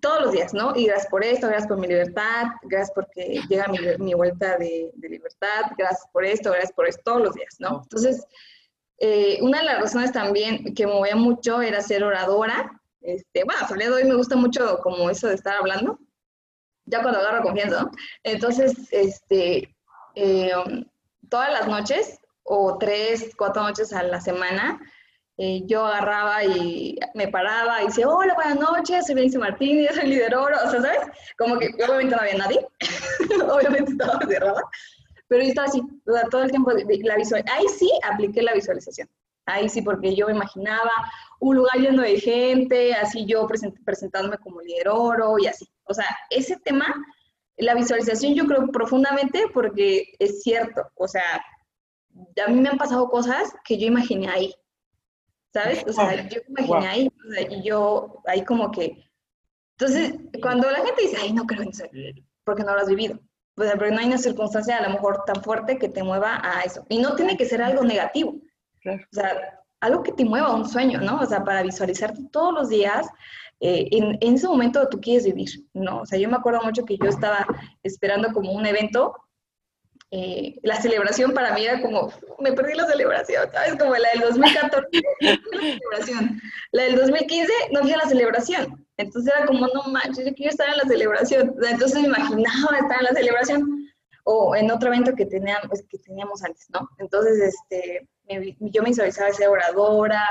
todos 0.02 0.22
los 0.22 0.32
días, 0.32 0.54
¿no? 0.54 0.76
Y 0.76 0.86
gracias 0.86 1.10
por 1.10 1.24
esto, 1.24 1.48
gracias 1.48 1.68
por 1.68 1.78
mi 1.78 1.88
libertad, 1.88 2.48
gracias 2.64 2.92
porque 2.94 3.42
llega 3.50 3.68
mi, 3.68 3.80
mi 4.00 4.14
vuelta 4.14 4.58
de, 4.58 4.92
de, 4.94 5.10
libertad, 5.10 5.72
gracias 5.78 6.08
por 6.12 6.26
esto, 6.26 6.52
gracias 6.52 6.72
por 6.74 6.88
esto, 6.88 7.02
todos 7.04 7.22
los 7.22 7.36
días, 7.36 7.56
¿no? 7.60 7.82
Entonces, 7.84 8.26
eh, 9.00 9.40
una 9.42 9.60
de 9.60 9.66
las 9.66 9.82
razones 9.82 10.12
también 10.12 10.74
que 10.74 10.88
me 10.88 10.94
movía 10.94 11.16
mucho 11.16 11.62
era 11.62 11.82
ser 11.82 12.04
oradora. 12.04 12.72
Este, 13.02 13.44
bueno, 13.44 13.62
hasta 13.62 13.74
el 13.76 13.80
día 13.80 13.90
de 13.90 13.96
hoy 13.96 14.04
me 14.06 14.16
gusta 14.16 14.36
mucho 14.36 14.80
como 14.80 15.10
eso 15.10 15.28
de 15.28 15.36
estar 15.36 15.56
hablando, 15.56 16.00
ya 16.86 17.02
cuando 17.02 17.20
agarro 17.20 17.44
confianza, 17.44 17.84
¿no? 17.84 17.92
Entonces, 18.24 18.74
este, 18.92 19.76
eh, 20.16 20.52
todas 21.30 21.52
las 21.52 21.68
noches, 21.68 22.20
o 22.50 22.78
tres, 22.78 23.32
cuatro 23.38 23.62
noches 23.62 23.92
a 23.92 24.04
la 24.04 24.22
semana, 24.22 24.80
eh, 25.40 25.62
yo 25.66 25.86
agarraba 25.86 26.44
y 26.44 26.98
me 27.14 27.28
paraba 27.28 27.84
y 27.84 27.88
decía, 27.88 28.10
hola, 28.10 28.34
buenas 28.34 28.60
noches, 28.60 29.06
soy 29.06 29.14
Benicio 29.14 29.40
Martínez, 29.40 29.92
soy 29.96 30.10
líder 30.10 30.36
oro, 30.36 30.58
o 30.66 30.70
sea, 30.72 30.82
¿sabes? 30.82 31.00
Como 31.38 31.60
que 31.60 31.68
obviamente 31.76 32.16
no 32.16 32.22
había 32.22 32.38
nadie, 32.38 32.68
obviamente 33.52 33.92
estaba 33.92 34.20
cerrada, 34.26 34.62
pero 35.28 35.44
yo 35.44 35.50
estaba 35.50 35.68
así, 35.68 35.82
o 35.82 36.12
sea, 36.12 36.24
todo 36.30 36.44
el 36.44 36.50
tiempo, 36.50 36.72
la 36.72 37.16
visual, 37.16 37.44
ahí 37.52 37.66
sí 37.68 37.90
apliqué 38.04 38.42
la 38.42 38.54
visualización, 38.54 39.08
ahí 39.46 39.70
sí, 39.70 39.84
porque 39.84 40.16
yo 40.16 40.26
me 40.26 40.34
imaginaba 40.34 40.92
un 41.40 41.58
lugar 41.58 41.76
lleno 41.78 42.02
de 42.02 42.20
gente, 42.20 42.96
así 42.96 43.28
yo 43.28 43.48
presentándome 43.86 44.40
como 44.40 44.62
líder 44.62 44.90
oro 44.90 45.38
y 45.38 45.46
así, 45.46 45.70
o 45.84 45.94
sea, 45.94 46.08
ese 46.32 46.58
tema, 46.66 46.96
la 47.58 47.76
visualización 47.76 48.34
yo 48.34 48.46
creo 48.48 48.68
profundamente 48.70 49.44
porque 49.54 50.16
es 50.18 50.42
cierto, 50.42 50.90
o 50.96 51.08
sea, 51.08 51.44
a 52.44 52.50
mí 52.50 52.60
me 52.60 52.70
han 52.70 52.78
pasado 52.80 53.08
cosas 53.10 53.54
que 53.64 53.78
yo 53.78 53.86
imaginé 53.86 54.30
ahí, 54.30 54.56
¿sabes? 55.58 55.84
O 55.88 55.94
sea, 55.94 56.28
yo 56.30 56.40
me 56.50 56.66
imaginé 56.66 56.88
ahí, 56.88 57.12
y 57.50 57.64
yo 57.64 58.22
ahí 58.26 58.44
como 58.44 58.72
que... 58.72 59.04
Entonces, 59.78 60.16
cuando 60.42 60.70
la 60.70 60.84
gente 60.84 61.02
dice, 61.02 61.18
ay, 61.22 61.34
no 61.34 61.46
creo 61.46 61.62
en 61.62 61.70
eso, 61.70 61.86
porque 62.44 62.64
no 62.64 62.74
lo 62.74 62.82
has 62.82 62.88
vivido. 62.88 63.20
O 63.56 63.64
sea, 63.64 63.74
porque 63.74 63.92
no 63.92 64.00
hay 64.00 64.08
una 64.08 64.18
circunstancia 64.18 64.78
a 64.78 64.88
lo 64.88 64.90
mejor 64.90 65.24
tan 65.26 65.44
fuerte 65.44 65.78
que 65.78 65.90
te 65.90 66.04
mueva 66.04 66.40
a 66.44 66.62
eso. 66.62 66.86
Y 66.90 67.00
no 67.00 67.16
tiene 67.16 67.38
que 67.38 67.46
ser 67.46 67.62
algo 67.62 67.84
negativo. 67.84 68.38
O 68.86 69.12
sea, 69.12 69.62
algo 69.80 70.04
que 70.04 70.12
te 70.12 70.26
mueva 70.26 70.48
a 70.48 70.56
un 70.56 70.68
sueño, 70.68 71.02
¿no? 71.02 71.20
O 71.20 71.26
sea, 71.26 71.44
para 71.44 71.64
visualizarte 71.64 72.22
todos 72.32 72.54
los 72.54 72.70
días, 72.70 73.08
eh, 73.60 73.88
en, 73.92 74.18
en, 74.22 74.36
ese 74.36 74.48
momento 74.48 74.88
tú 74.90 75.00
quieres 75.02 75.26
vivir, 75.26 75.50
¿no? 75.74 76.02
O 76.02 76.06
sea, 76.06 76.20
yo 76.20 76.30
me 76.30 76.38
acuerdo 76.38 76.62
mucho 76.62 76.86
que 76.86 76.98
yo 76.98 77.10
estaba 77.10 77.46
esperando 77.84 78.32
como 78.32 78.52
un 78.52 78.66
evento 78.66 79.16
eh, 80.10 80.56
la 80.64 80.82
celebración 80.82 81.34
para 81.34 81.54
mí 81.54 81.66
era 81.66 81.82
como, 81.82 82.12
me 82.40 82.54
perdí 82.54 82.76
la 82.76 82.86
celebración, 82.86 83.52
¿sabes? 83.52 83.76
Como 83.76 83.94
la 83.96 84.10
del 84.12 84.22
2014, 84.22 84.88
la 85.20 85.38
celebración. 85.52 86.42
La 86.72 86.84
del 86.84 86.96
2015 86.96 87.52
no 87.72 87.82
fui 87.82 87.92
a 87.92 87.98
la 87.98 88.08
celebración. 88.08 88.88
Entonces 88.96 89.34
era 89.36 89.46
como, 89.46 89.68
no 89.68 89.84
manches, 89.92 90.26
yo 90.26 90.34
quiero 90.34 90.52
estar 90.52 90.70
en 90.70 90.78
la 90.78 90.86
celebración. 90.86 91.56
Entonces 91.62 92.02
me 92.02 92.08
imaginaba 92.08 92.78
estar 92.80 93.00
en 93.00 93.04
la 93.04 93.14
celebración 93.14 93.90
o 94.24 94.56
en 94.56 94.72
otro 94.72 94.90
evento 94.90 95.14
que 95.14 95.26
teníamos, 95.26 95.68
pues, 95.68 95.86
que 95.90 95.98
teníamos 96.00 96.44
antes, 96.44 96.68
¿no? 96.70 96.90
Entonces, 97.00 97.40
este, 97.40 98.08
yo 98.60 98.84
me 98.84 98.90
visualizaba 98.90 99.32
ser 99.32 99.50
oradora 99.50 100.24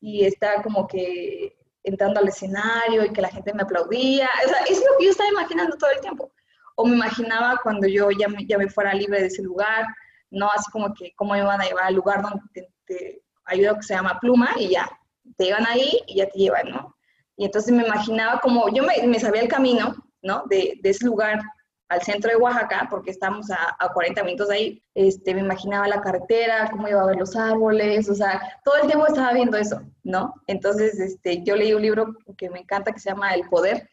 y 0.00 0.24
estaba 0.24 0.62
como 0.62 0.86
que 0.86 1.56
entrando 1.82 2.20
al 2.20 2.28
escenario 2.28 3.04
y 3.04 3.12
que 3.12 3.22
la 3.22 3.28
gente 3.28 3.54
me 3.54 3.62
aplaudía. 3.62 4.28
O 4.44 4.48
sea, 4.48 4.58
es 4.68 4.78
lo 4.78 4.98
que 4.98 5.06
yo 5.06 5.10
estaba 5.10 5.30
imaginando 5.30 5.76
todo 5.78 5.90
el 5.90 6.00
tiempo 6.00 6.30
o 6.76 6.86
me 6.86 6.94
imaginaba 6.94 7.58
cuando 7.62 7.88
yo 7.88 8.10
ya 8.10 8.28
me, 8.28 8.46
ya 8.46 8.58
me 8.58 8.68
fuera 8.68 8.94
libre 8.94 9.20
de 9.20 9.26
ese 9.26 9.42
lugar, 9.42 9.86
¿no? 10.30 10.50
Así 10.50 10.70
como 10.70 10.94
que 10.94 11.12
cómo 11.16 11.32
me 11.32 11.38
iban 11.38 11.60
a 11.60 11.64
llevar 11.64 11.86
al 11.86 11.94
lugar 11.94 12.22
donde 12.22 12.40
te, 12.52 12.68
te 12.86 13.22
ayuda 13.46 13.76
que 13.76 13.82
se 13.82 13.94
llama 13.94 14.18
pluma 14.20 14.50
y 14.58 14.68
ya, 14.68 14.88
te 15.36 15.44
llevan 15.44 15.66
ahí 15.66 16.00
y 16.06 16.16
ya 16.16 16.28
te 16.28 16.38
llevan, 16.38 16.70
¿no? 16.70 16.96
Y 17.36 17.44
entonces 17.44 17.72
me 17.72 17.86
imaginaba 17.86 18.40
como, 18.40 18.68
yo 18.74 18.82
me, 18.82 19.06
me 19.06 19.18
sabía 19.18 19.42
el 19.42 19.48
camino, 19.48 19.94
¿no? 20.22 20.44
De, 20.48 20.78
de, 20.82 20.90
ese 20.90 21.04
lugar 21.04 21.40
al 21.88 22.02
centro 22.02 22.30
de 22.30 22.36
Oaxaca, 22.36 22.88
porque 22.90 23.10
estamos 23.10 23.50
a, 23.50 23.76
a, 23.78 23.92
40 23.92 24.24
minutos 24.24 24.48
de 24.48 24.54
ahí, 24.54 24.82
este, 24.94 25.34
me 25.34 25.40
imaginaba 25.40 25.86
la 25.86 26.00
carretera, 26.00 26.68
cómo 26.70 26.88
iba 26.88 27.00
a 27.00 27.06
ver 27.06 27.16
los 27.16 27.36
árboles, 27.36 28.08
o 28.08 28.14
sea, 28.14 28.40
todo 28.64 28.76
el 28.76 28.86
tiempo 28.86 29.06
estaba 29.06 29.32
viendo 29.32 29.56
eso, 29.56 29.80
¿no? 30.02 30.34
Entonces, 30.46 30.98
este, 30.98 31.42
yo 31.44 31.54
leí 31.56 31.74
un 31.74 31.82
libro 31.82 32.16
que 32.36 32.50
me 32.50 32.60
encanta 32.60 32.92
que 32.92 32.98
se 32.98 33.10
llama 33.10 33.34
El 33.34 33.48
Poder, 33.48 33.88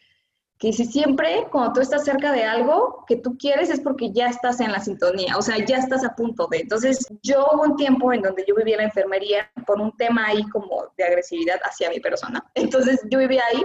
que 0.63 0.71
si 0.71 0.85
siempre 0.85 1.45
cuando 1.51 1.73
tú 1.73 1.81
estás 1.81 2.05
cerca 2.05 2.31
de 2.31 2.45
algo 2.45 3.03
que 3.05 3.17
tú 3.17 3.37
quieres 3.37 3.69
es 3.69 3.81
porque 3.81 4.13
ya 4.13 4.27
estás 4.29 4.61
en 4.61 4.71
la 4.71 4.79
sintonía, 4.79 5.35
o 5.35 5.41
sea, 5.41 5.57
ya 5.57 5.75
estás 5.75 6.05
a 6.05 6.15
punto 6.15 6.47
de. 6.47 6.59
Entonces, 6.59 7.05
yo 7.21 7.45
hubo 7.51 7.63
un 7.63 7.75
tiempo 7.75 8.13
en 8.13 8.21
donde 8.21 8.45
yo 8.47 8.55
vivía 8.55 8.75
en 8.75 8.77
la 8.77 8.85
enfermería 8.85 9.51
por 9.67 9.81
un 9.81 9.91
tema 9.97 10.27
ahí 10.27 10.41
como 10.51 10.85
de 10.97 11.03
agresividad 11.03 11.59
hacia 11.65 11.89
mi 11.89 11.99
persona. 11.99 12.49
Entonces, 12.55 13.01
yo 13.09 13.19
vivía 13.19 13.43
ahí 13.51 13.61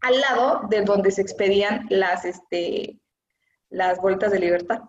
al 0.00 0.20
lado 0.22 0.62
de 0.70 0.80
donde 0.80 1.10
se 1.10 1.20
expedían 1.20 1.86
las, 1.90 2.24
este, 2.24 2.98
las 3.68 4.00
vueltas 4.00 4.32
de 4.32 4.38
libertad. 4.38 4.80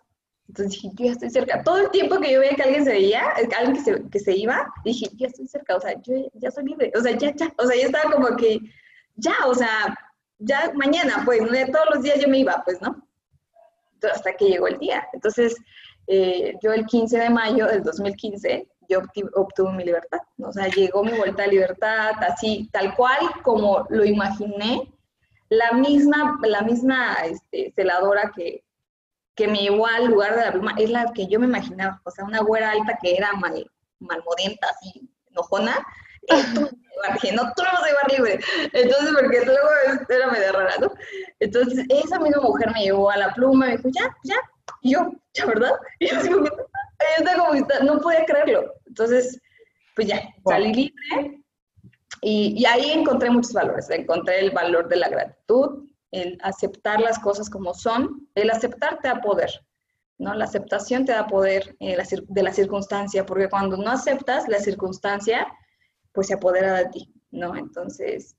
Entonces 0.47 0.81
dije, 0.81 0.95
yo 0.95 1.05
ya 1.07 1.11
estoy 1.11 1.29
cerca. 1.29 1.61
Todo 1.61 1.79
el 1.79 1.91
tiempo 1.91 2.21
que 2.21 2.31
yo 2.31 2.39
veía 2.39 2.55
que 2.55 2.63
alguien 2.63 2.85
se 2.85 2.91
veía, 2.93 3.21
alguien 3.57 3.73
que 3.73 3.81
se, 3.81 4.09
que 4.09 4.19
se 4.19 4.38
iba, 4.38 4.65
dije, 4.85 5.09
ya 5.17 5.27
estoy 5.27 5.45
cerca, 5.49 5.75
o 5.75 5.81
sea, 5.81 5.93
yo 6.03 6.29
ya 6.35 6.51
soy 6.51 6.67
libre, 6.67 6.89
o 6.97 7.01
sea, 7.01 7.17
ya, 7.17 7.35
ya, 7.35 7.51
o 7.57 7.67
sea, 7.67 7.75
ya 7.75 7.88
estaba 7.88 8.09
como 8.13 8.33
que, 8.38 8.59
ya, 9.17 9.35
o 9.45 9.53
sea, 9.53 9.93
ya 10.41 10.72
mañana, 10.76 11.22
pues, 11.26 11.39
todos 11.72 11.85
los 11.93 12.03
días 12.03 12.19
yo 12.19 12.27
me 12.27 12.39
iba, 12.39 12.61
pues, 12.65 12.81
¿no? 12.81 13.07
hasta 14.09 14.34
que 14.34 14.45
llegó 14.45 14.68
el 14.68 14.80
día. 14.80 15.07
Entonces, 15.13 15.55
eh, 16.07 16.55
yo 16.61 16.73
el 16.73 16.85
15 16.85 17.19
de 17.19 17.30
mayo 17.30 17.68
del 17.68 17.84
2015, 17.84 18.68
yo 18.89 19.01
obtuve 19.35 19.72
mi 19.73 19.85
libertad, 19.85 20.19
¿no? 20.38 20.49
o 20.49 20.53
sea, 20.53 20.68
llegó 20.68 21.03
mi 21.03 21.13
vuelta 21.13 21.43
a 21.43 21.47
libertad, 21.47 22.11
así, 22.27 22.69
tal 22.73 22.95
cual 22.95 23.19
como 23.43 23.85
lo 23.89 24.03
imaginé, 24.03 24.91
la 25.49 25.72
misma, 25.73 26.39
la 26.43 26.61
misma 26.61 27.13
este, 27.26 27.72
celadora 27.76 28.31
que, 28.35 28.63
que 29.35 29.47
me 29.47 29.59
llevó 29.59 29.85
al 29.85 30.07
lugar 30.07 30.35
de 30.35 30.45
la 30.45 30.51
pluma 30.51 30.76
es 30.77 30.89
la 30.89 31.11
que 31.13 31.27
yo 31.27 31.39
me 31.39 31.45
imaginaba, 31.45 32.01
o 32.03 32.11
sea, 32.11 32.26
una 32.26 32.41
güera 32.41 32.72
alta 32.72 32.97
que 33.01 33.15
era 33.15 33.34
mal, 33.34 33.69
malmodienta, 33.99 34.68
así, 34.69 35.09
enojona, 35.30 35.85
dije, 37.14 37.35
no, 37.35 37.52
tú 37.56 37.64
vas 37.64 37.84
a 37.84 37.88
llevar 37.88 38.11
libre. 38.11 38.39
Entonces, 38.73 39.10
porque 39.19 39.45
luego 39.45 39.69
era 40.10 40.31
medio 40.31 40.52
rara, 40.52 40.73
¿no? 40.80 40.93
Entonces, 41.39 41.85
esa 41.89 42.19
misma 42.19 42.41
mujer 42.41 42.72
me 42.73 42.84
llevó 42.84 43.10
a 43.10 43.18
la 43.18 43.34
pluma, 43.34 43.68
me 43.68 43.77
dijo, 43.77 43.89
ya, 43.91 44.15
ya, 44.23 44.35
y 44.81 44.93
yo, 44.93 45.11
ya, 45.34 45.45
¿verdad? 45.45 45.73
Y 45.99 46.07
yo, 46.07 46.18
así, 46.18 46.30
como, 46.30 46.48
no 47.84 47.99
podía 47.99 48.26
creerlo. 48.26 48.73
Entonces, 48.85 49.39
pues 49.95 50.07
ya, 50.07 50.22
salí 50.45 50.73
libre 50.73 51.41
y, 52.22 52.53
y 52.57 52.65
ahí 52.65 52.91
encontré 52.91 53.30
muchos 53.30 53.53
valores. 53.53 53.89
Encontré 53.89 54.39
el 54.39 54.52
valor 54.52 54.88
de 54.88 54.98
la 54.98 55.10
gratitud, 55.10 55.88
el 56.11 56.38
aceptar 56.43 56.99
las 57.02 57.19
cosas 57.19 57.49
como 57.49 57.73
son, 57.73 58.27
el 58.35 58.52
aceptar 58.52 58.99
te 58.99 59.07
da 59.07 59.22
poder. 59.22 59.49
¿no? 60.22 60.35
La 60.35 60.45
aceptación 60.45 61.06
te 61.06 61.14
da 61.14 61.26
poder 61.26 61.76
eh, 61.80 61.98
de 62.27 62.43
la 62.43 62.53
circunstancia, 62.53 63.26
porque 63.26 63.49
cuando 63.49 63.76
no 63.77 63.89
aceptas 63.89 64.48
la 64.48 64.60
circunstancia, 64.60 65.48
pues 66.13 66.27
se 66.27 66.33
apodera 66.33 66.77
de 66.77 66.85
ti, 66.89 67.13
¿no? 67.31 67.55
Entonces, 67.55 68.35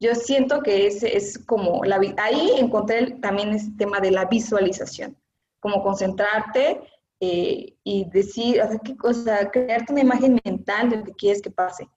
yo 0.00 0.14
siento 0.14 0.60
que 0.62 0.86
ese 0.86 1.16
es 1.16 1.38
como, 1.38 1.84
la, 1.84 2.00
ahí 2.18 2.50
encontré 2.58 3.12
también 3.22 3.50
ese 3.50 3.70
tema 3.78 4.00
de 4.00 4.10
la 4.10 4.26
visualización, 4.26 5.16
como 5.60 5.82
concentrarte 5.82 6.80
eh, 7.20 7.74
y 7.84 8.04
decir, 8.10 8.60
o 8.60 8.68
sea, 8.68 8.78
qué 8.78 8.96
cosa, 8.96 9.50
crearte 9.50 9.92
una 9.92 10.02
imagen 10.02 10.40
mental 10.44 10.90
de 10.90 10.96
lo 10.98 11.04
que 11.04 11.14
quieres 11.14 11.40
que 11.40 11.50
pase. 11.50 11.88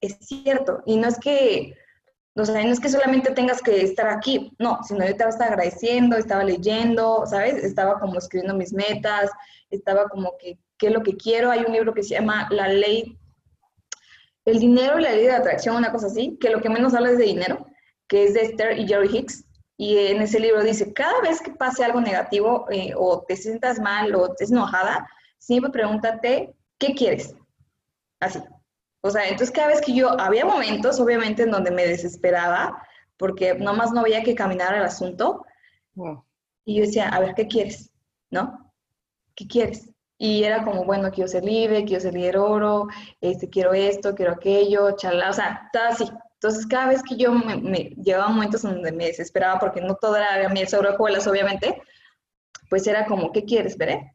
Es 0.00 0.18
cierto, 0.20 0.82
y 0.84 0.96
no 0.96 1.08
es 1.08 1.18
que, 1.18 1.74
o 2.36 2.44
sea, 2.44 2.62
no 2.62 2.72
es 2.72 2.80
que 2.80 2.88
solamente 2.88 3.30
tengas 3.30 3.62
que 3.62 3.82
estar 3.82 4.08
aquí, 4.08 4.52
no, 4.58 4.80
sino 4.82 5.04
yo 5.04 5.10
estaba 5.10 5.32
agradeciendo, 5.46 6.16
estaba 6.16 6.44
leyendo, 6.44 7.24
¿sabes? 7.26 7.54
Estaba 7.64 7.98
como 7.98 8.18
escribiendo 8.18 8.56
mis 8.56 8.72
metas, 8.72 9.30
estaba 9.70 10.08
como 10.08 10.36
que, 10.38 10.58
¿qué 10.76 10.88
es 10.88 10.92
lo 10.92 11.02
que 11.02 11.16
quiero? 11.16 11.50
Hay 11.50 11.64
un 11.66 11.72
libro 11.72 11.94
que 11.94 12.02
se 12.02 12.14
llama 12.14 12.48
La 12.50 12.68
Ley 12.68 13.18
el 14.50 14.58
dinero 14.60 14.98
y 14.98 15.02
la 15.02 15.12
ley 15.12 15.26
de 15.26 15.32
atracción, 15.32 15.76
una 15.76 15.92
cosa 15.92 16.06
así, 16.06 16.38
que 16.40 16.50
lo 16.50 16.60
que 16.60 16.70
menos 16.70 16.94
habla 16.94 17.10
es 17.10 17.18
de 17.18 17.24
dinero, 17.24 17.66
que 18.06 18.24
es 18.24 18.34
de 18.34 18.42
Esther 18.42 18.78
y 18.78 18.86
Jerry 18.86 19.08
Hicks. 19.14 19.44
Y 19.76 19.96
en 19.98 20.22
ese 20.22 20.40
libro 20.40 20.62
dice, 20.62 20.92
cada 20.92 21.20
vez 21.20 21.40
que 21.40 21.52
pase 21.52 21.84
algo 21.84 22.00
negativo 22.00 22.66
eh, 22.70 22.92
o 22.96 23.22
te 23.22 23.36
sientas 23.36 23.78
mal 23.78 24.14
o 24.14 24.34
te 24.34 24.44
enojada, 24.44 25.06
siempre 25.38 25.70
pregúntate, 25.70 26.54
¿qué 26.78 26.94
quieres? 26.94 27.34
Así. 28.20 28.40
O 29.02 29.10
sea, 29.10 29.24
entonces 29.24 29.52
cada 29.52 29.68
vez 29.68 29.80
que 29.80 29.94
yo, 29.94 30.18
había 30.18 30.44
momentos, 30.44 30.98
obviamente, 30.98 31.44
en 31.44 31.50
donde 31.50 31.70
me 31.70 31.86
desesperaba, 31.86 32.82
porque 33.16 33.54
nomás 33.54 33.92
no 33.92 34.02
veía 34.02 34.24
que 34.24 34.34
caminar 34.34 34.74
el 34.74 34.82
asunto. 34.82 35.44
Y 36.64 36.76
yo 36.76 36.86
decía, 36.86 37.08
a 37.10 37.20
ver, 37.20 37.34
¿qué 37.34 37.46
quieres? 37.46 37.90
¿No? 38.30 38.72
¿Qué 39.34 39.46
quieres? 39.46 39.90
Y 40.18 40.44
era 40.44 40.64
como, 40.64 40.84
bueno, 40.84 41.10
quiero 41.10 41.28
ser 41.28 41.44
libre, 41.44 41.84
quiero 41.84 42.02
ser 42.02 42.14
líder 42.14 42.38
oro, 42.38 42.88
este, 43.20 43.48
quiero 43.48 43.72
esto, 43.72 44.14
quiero 44.14 44.32
aquello, 44.32 44.96
chalá, 44.96 45.30
o 45.30 45.32
sea, 45.32 45.62
estaba 45.66 45.88
así. 45.90 46.04
Entonces, 46.34 46.66
cada 46.66 46.88
vez 46.88 47.02
que 47.02 47.16
yo 47.16 47.32
me, 47.32 47.56
me 47.56 47.90
llevaba 48.02 48.28
momentos 48.28 48.62
donde 48.62 48.92
me 48.92 49.06
desesperaba, 49.06 49.58
porque 49.58 49.80
no 49.80 49.94
todo 49.96 50.16
era 50.16 50.48
miel 50.48 50.68
sobre 50.68 50.90
obviamente, 51.26 51.80
pues 52.68 52.86
era 52.86 53.06
como, 53.06 53.32
¿qué 53.32 53.44
quieres, 53.44 53.76
veré? 53.76 54.12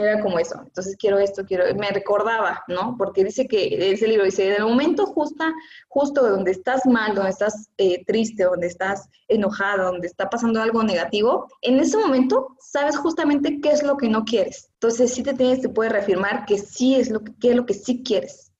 Era 0.00 0.22
como 0.22 0.38
eso. 0.38 0.58
Entonces 0.64 0.96
quiero 0.96 1.18
esto, 1.18 1.44
quiero, 1.44 1.64
me 1.74 1.90
recordaba, 1.90 2.64
¿no? 2.68 2.96
Porque 2.96 3.22
dice 3.22 3.46
que 3.46 3.92
ese 3.92 4.08
libro 4.08 4.24
dice, 4.24 4.46
en 4.48 4.54
el 4.54 4.62
momento 4.62 5.04
justa, 5.04 5.52
justo 5.88 6.26
donde 6.26 6.52
estás 6.52 6.86
mal, 6.86 7.14
donde 7.14 7.30
estás 7.30 7.68
eh, 7.76 8.02
triste, 8.06 8.44
donde 8.44 8.66
estás 8.66 9.10
enojado, 9.28 9.92
donde 9.92 10.06
está 10.06 10.30
pasando 10.30 10.62
algo 10.62 10.82
negativo, 10.82 11.48
en 11.60 11.78
ese 11.78 11.98
momento 11.98 12.56
sabes 12.60 12.96
justamente 12.96 13.60
qué 13.60 13.72
es 13.72 13.82
lo 13.82 13.98
que 13.98 14.08
no 14.08 14.24
quieres. 14.24 14.70
Entonces 14.74 15.12
sí 15.12 15.22
te 15.22 15.34
tienes, 15.34 15.60
te 15.60 15.68
puedes 15.68 15.92
reafirmar 15.92 16.46
que 16.46 16.56
sí 16.56 16.94
es 16.94 17.10
lo 17.10 17.22
que, 17.22 17.34
qué 17.38 17.50
es 17.50 17.56
lo 17.56 17.66
que 17.66 17.74
sí 17.74 18.02
quieres. 18.02 18.52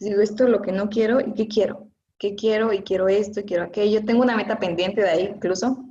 Digo, 0.00 0.22
esto 0.22 0.44
es 0.44 0.50
lo 0.50 0.62
que 0.62 0.72
no 0.72 0.88
quiero 0.88 1.20
y 1.20 1.34
qué 1.34 1.46
quiero. 1.46 1.88
¿Qué 2.18 2.34
quiero? 2.34 2.72
Y 2.72 2.80
quiero 2.80 3.08
esto 3.08 3.40
y 3.40 3.44
quiero 3.44 3.64
aquello. 3.64 4.02
Tengo 4.02 4.22
una 4.22 4.36
meta 4.36 4.58
pendiente 4.58 5.02
de 5.02 5.10
ahí 5.10 5.32
incluso, 5.34 5.84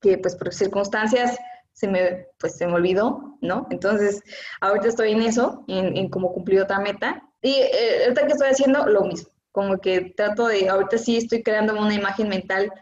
que 0.00 0.18
pues 0.18 0.34
por 0.34 0.52
circunstancias 0.52 1.38
se 1.78 1.86
me, 1.86 2.26
pues, 2.38 2.56
se 2.56 2.66
me 2.66 2.74
olvidó, 2.74 3.38
¿no? 3.40 3.68
Entonces, 3.70 4.20
ahorita 4.60 4.88
estoy 4.88 5.12
en 5.12 5.22
eso, 5.22 5.64
en, 5.68 5.96
en 5.96 6.10
cómo 6.10 6.32
cumplir 6.32 6.60
otra 6.60 6.80
meta, 6.80 7.22
Y 7.40 7.52
eh, 7.52 8.02
ahorita 8.02 8.26
que 8.26 8.32
estoy 8.32 8.48
haciendo, 8.48 8.84
lo 8.86 9.02
mismo. 9.02 9.30
Como 9.52 9.78
que 9.78 10.12
trato 10.16 10.48
de, 10.48 10.68
ahorita 10.68 10.98
sí 10.98 11.16
estoy 11.16 11.44
creándome 11.44 11.80
una 11.80 11.94
imagen 11.94 12.28
mental 12.28 12.72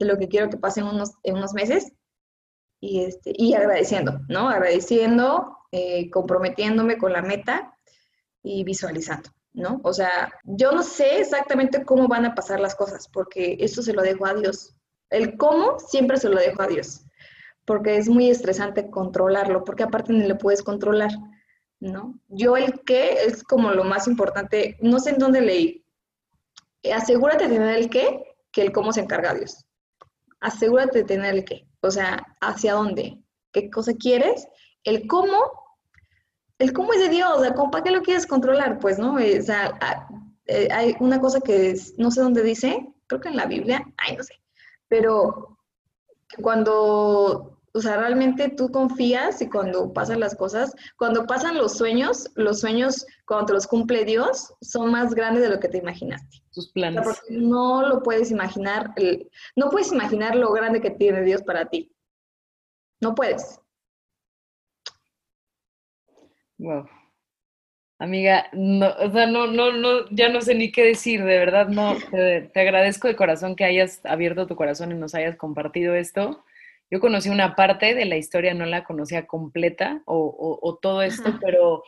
de 0.00 0.06
lo 0.06 0.18
que 0.18 0.26
quiero 0.26 0.50
que 0.50 0.56
pase 0.56 0.80
en 0.80 0.86
unos, 0.86 1.12
en 1.22 1.36
unos 1.36 1.52
meses 1.54 1.92
y, 2.80 3.04
este, 3.04 3.32
y 3.36 3.54
agradeciendo, 3.54 4.20
¿no? 4.28 4.48
Agradeciendo, 4.48 5.56
eh, 5.70 6.10
comprometiéndome 6.10 6.98
con 6.98 7.12
la 7.12 7.22
meta 7.22 7.76
y 8.42 8.64
visualizando, 8.64 9.30
¿no? 9.52 9.80
O 9.84 9.92
sea, 9.92 10.32
yo 10.42 10.72
no 10.72 10.82
sé 10.82 11.20
exactamente 11.20 11.84
cómo 11.84 12.08
van 12.08 12.26
a 12.26 12.34
pasar 12.34 12.58
las 12.58 12.74
cosas, 12.74 13.06
porque 13.06 13.58
esto 13.60 13.80
se 13.80 13.92
lo 13.92 14.02
dejo 14.02 14.26
a 14.26 14.34
Dios. 14.34 14.74
El 15.08 15.36
cómo 15.36 15.78
siempre 15.78 16.16
se 16.16 16.28
lo 16.28 16.38
dejo 16.38 16.62
a 16.62 16.66
Dios, 16.66 17.04
porque 17.64 17.96
es 17.96 18.08
muy 18.08 18.30
estresante 18.30 18.90
controlarlo, 18.90 19.64
porque 19.64 19.82
aparte 19.82 20.12
ni 20.12 20.26
lo 20.26 20.38
puedes 20.38 20.62
controlar, 20.62 21.10
¿no? 21.78 22.18
Yo 22.28 22.56
el 22.56 22.80
qué 22.84 23.24
es 23.26 23.42
como 23.42 23.70
lo 23.70 23.84
más 23.84 24.06
importante, 24.06 24.76
no 24.80 24.98
sé 24.98 25.10
en 25.10 25.18
dónde 25.18 25.40
leí. 25.40 25.84
Asegúrate 26.92 27.48
de 27.48 27.54
tener 27.54 27.76
el 27.76 27.90
qué, 27.90 28.36
que 28.52 28.62
el 28.62 28.72
cómo 28.72 28.92
se 28.92 29.00
encarga 29.00 29.34
Dios. 29.34 29.66
Asegúrate 30.40 30.98
de 30.98 31.04
tener 31.04 31.34
el 31.34 31.44
qué, 31.44 31.66
o 31.80 31.90
sea, 31.90 32.24
hacia 32.40 32.74
dónde, 32.74 33.22
qué 33.52 33.70
cosa 33.70 33.92
quieres, 33.94 34.48
el 34.84 35.06
cómo 35.06 35.60
el 36.60 36.74
cómo 36.74 36.92
es 36.92 37.00
de 37.00 37.08
Dios, 37.08 37.30
o 37.34 37.40
sea, 37.40 37.54
¿para 37.54 37.82
qué 37.82 37.90
lo 37.90 38.02
quieres 38.02 38.26
controlar? 38.26 38.78
Pues, 38.78 38.98
¿no? 38.98 39.18
Eh, 39.18 39.40
o 39.40 39.42
sea, 39.42 39.78
eh, 40.44 40.68
hay 40.70 40.94
una 41.00 41.18
cosa 41.18 41.40
que 41.40 41.74
no 41.96 42.10
sé 42.10 42.20
dónde 42.20 42.42
dice, 42.42 42.86
creo 43.06 43.20
que 43.20 43.28
en 43.28 43.36
la 43.36 43.46
Biblia, 43.46 43.82
ay, 43.96 44.16
no 44.16 44.22
sé, 44.22 44.34
pero 44.86 45.58
cuando, 46.42 47.58
o 47.72 47.80
sea, 47.80 47.96
realmente 47.96 48.48
tú 48.48 48.70
confías 48.70 49.40
y 49.42 49.48
cuando 49.48 49.92
pasan 49.92 50.20
las 50.20 50.34
cosas, 50.34 50.74
cuando 50.96 51.26
pasan 51.26 51.58
los 51.58 51.76
sueños, 51.76 52.30
los 52.34 52.60
sueños, 52.60 53.06
cuando 53.26 53.46
te 53.46 53.52
los 53.54 53.66
cumple 53.66 54.04
Dios, 54.04 54.54
son 54.60 54.90
más 54.92 55.14
grandes 55.14 55.42
de 55.42 55.50
lo 55.50 55.60
que 55.60 55.68
te 55.68 55.78
imaginaste. 55.78 56.42
Tus 56.52 56.70
planes. 56.72 57.04
porque 57.04 57.20
no 57.30 57.86
lo 57.86 58.02
puedes 58.02 58.30
imaginar, 58.30 58.92
no 59.56 59.70
puedes 59.70 59.92
imaginar 59.92 60.34
lo 60.34 60.52
grande 60.52 60.80
que 60.80 60.90
tiene 60.90 61.22
Dios 61.22 61.42
para 61.42 61.66
ti. 61.66 61.92
No 63.00 63.14
puedes. 63.14 63.60
Wow. 66.58 66.86
Amiga, 68.00 68.48
no, 68.52 68.88
o 68.98 69.10
sea, 69.12 69.26
no, 69.26 69.46
no, 69.46 69.72
no, 69.72 70.08
ya 70.08 70.30
no 70.30 70.40
sé 70.40 70.54
ni 70.54 70.72
qué 70.72 70.82
decir, 70.84 71.22
de 71.22 71.38
verdad, 71.38 71.68
no, 71.68 71.98
te, 72.10 72.50
agradezco 72.58 73.08
de 73.08 73.14
corazón 73.14 73.54
que 73.54 73.64
hayas 73.64 74.00
abierto 74.06 74.46
tu 74.46 74.56
corazón 74.56 74.90
y 74.90 74.94
nos 74.94 75.14
hayas 75.14 75.36
compartido 75.36 75.94
esto. 75.94 76.42
Yo 76.90 76.98
conocí 76.98 77.28
una 77.28 77.54
parte 77.56 77.94
de 77.94 78.06
la 78.06 78.16
historia, 78.16 78.54
no 78.54 78.64
la 78.64 78.84
conocía 78.84 79.26
completa 79.26 80.02
o, 80.06 80.78
todo 80.80 81.02
esto, 81.02 81.38
pero 81.42 81.84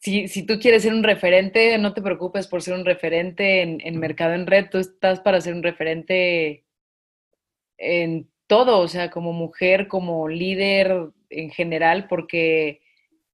si, 0.00 0.28
si, 0.28 0.44
tú 0.44 0.58
quieres 0.60 0.82
ser 0.82 0.92
un 0.92 1.02
referente, 1.02 1.78
no 1.78 1.94
te 1.94 2.02
preocupes 2.02 2.46
por 2.46 2.60
ser 2.60 2.74
un 2.74 2.84
referente 2.84 3.62
en, 3.62 3.80
en 3.82 3.98
Mercado 3.98 4.34
en 4.34 4.46
Red, 4.46 4.66
tú 4.70 4.76
estás 4.76 5.20
para 5.20 5.40
ser 5.40 5.54
un 5.54 5.62
referente 5.62 6.66
en 7.78 8.28
todo, 8.46 8.80
o 8.80 8.88
sea, 8.88 9.10
como 9.10 9.32
mujer, 9.32 9.88
como 9.88 10.28
líder 10.28 11.08
en 11.30 11.48
general, 11.48 12.06
porque 12.06 12.82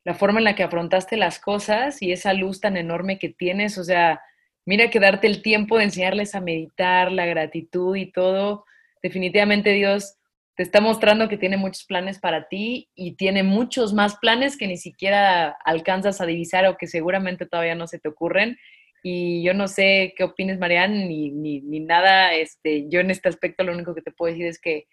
la 0.05 0.14
forma 0.14 0.39
en 0.39 0.44
la 0.44 0.55
que 0.55 0.62
afrontaste 0.62 1.16
las 1.16 1.39
cosas 1.39 2.02
y 2.02 2.12
esa 2.12 2.35
luz 2.35 2.60
tan 2.60 2.76
enorme 2.76 3.18
que 3.18 3.31
tienes, 3.31 3.78
o 3.78 3.85
sea, 3.85 4.20
mira 4.66 4.90
que 4.90 5.01
darte 5.01 5.26
el 5.26 5.43
tiempo 5.43 5.78
de 5.78 5.85
enseñarles 5.85 6.35
a 6.35 6.40
meditar, 6.40 7.10
la 7.10 7.26
gratitud 7.26 7.97
y 7.97 8.12
todo, 8.12 8.66
definitivamente 9.02 9.72
Dios 9.72 10.16
te 10.56 10.62
está 10.62 10.81
mostrando 10.81 11.28
que 11.28 11.39
tiene 11.39 11.56
muchos 11.56 11.85
planes 11.85 12.18
para 12.20 12.48
ti 12.48 12.89
y 12.94 13.16
tiene 13.16 13.43
muchos 13.43 13.93
más 13.93 14.16
planes 14.16 14.56
que 14.56 14.68
ni 14.68 14.76
siquiera 14.76 15.56
alcanzas 15.64 16.20
a 16.20 16.26
divisar 16.26 16.66
o 16.66 16.76
que 16.76 16.86
seguramente 16.86 17.47
todavía 17.47 17.74
no 17.74 17.89
se 17.89 17.98
te 17.98 18.09
ocurren. 18.09 18.56
Y 19.02 19.43
yo 19.43 19.52
no 19.52 19.66
sé 19.66 20.14
qué 20.16 20.22
opines, 20.22 20.59
Marianne, 20.59 21.06
ni, 21.06 21.31
ni, 21.31 21.60
ni 21.60 21.81
nada. 21.81 22.35
Este, 22.35 22.89
yo 22.89 23.01
en 23.01 23.10
este 23.10 23.28
aspecto 23.28 23.64
lo 23.64 23.72
único 23.72 23.94
que 23.94 24.02
te 24.02 24.12
puedo 24.12 24.32
decir 24.32 24.47
es 24.47 24.60
que 24.60 24.86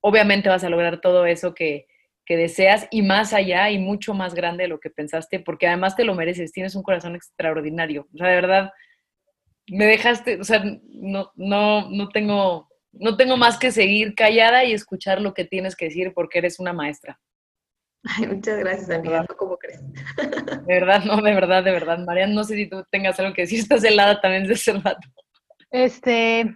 obviamente 0.00 0.48
vas 0.48 0.62
a 0.62 0.70
lograr 0.70 1.00
todo 1.00 1.26
eso 1.26 1.54
que, 1.54 1.86
que 2.30 2.36
deseas 2.36 2.86
y 2.92 3.02
más 3.02 3.32
allá 3.32 3.70
y 3.70 3.78
mucho 3.80 4.14
más 4.14 4.34
grande 4.34 4.62
de 4.62 4.68
lo 4.68 4.78
que 4.78 4.88
pensaste, 4.88 5.40
porque 5.40 5.66
además 5.66 5.96
te 5.96 6.04
lo 6.04 6.14
mereces, 6.14 6.52
tienes 6.52 6.76
un 6.76 6.84
corazón 6.84 7.16
extraordinario. 7.16 8.06
O 8.14 8.18
sea, 8.18 8.28
de 8.28 8.36
verdad, 8.36 8.70
me 9.66 9.84
dejaste, 9.86 10.40
o 10.40 10.44
sea, 10.44 10.62
no, 10.90 11.32
no, 11.34 11.90
no 11.90 12.08
tengo, 12.10 12.68
no 12.92 13.16
tengo 13.16 13.36
más 13.36 13.58
que 13.58 13.72
seguir 13.72 14.14
callada 14.14 14.64
y 14.64 14.72
escuchar 14.72 15.20
lo 15.20 15.34
que 15.34 15.44
tienes 15.44 15.74
que 15.74 15.86
decir 15.86 16.12
porque 16.14 16.38
eres 16.38 16.60
una 16.60 16.72
maestra. 16.72 17.18
Ay, 18.04 18.28
muchas 18.28 18.60
gracias, 18.60 18.90
amiga. 18.90 19.26
¿Cómo 19.36 19.56
crees? 19.56 19.82
De 19.88 20.72
verdad, 20.72 21.02
no, 21.02 21.20
de 21.20 21.34
verdad, 21.34 21.64
de 21.64 21.72
verdad. 21.72 21.98
Mariana, 21.98 22.32
no 22.32 22.44
sé 22.44 22.54
si 22.54 22.70
tú 22.70 22.84
tengas 22.92 23.18
algo 23.18 23.34
que 23.34 23.42
decir. 23.42 23.58
Estás 23.58 23.82
helada 23.82 24.20
también 24.20 24.46
de 24.46 24.54
ese 24.54 24.72
rato. 24.74 25.08
Este, 25.72 26.54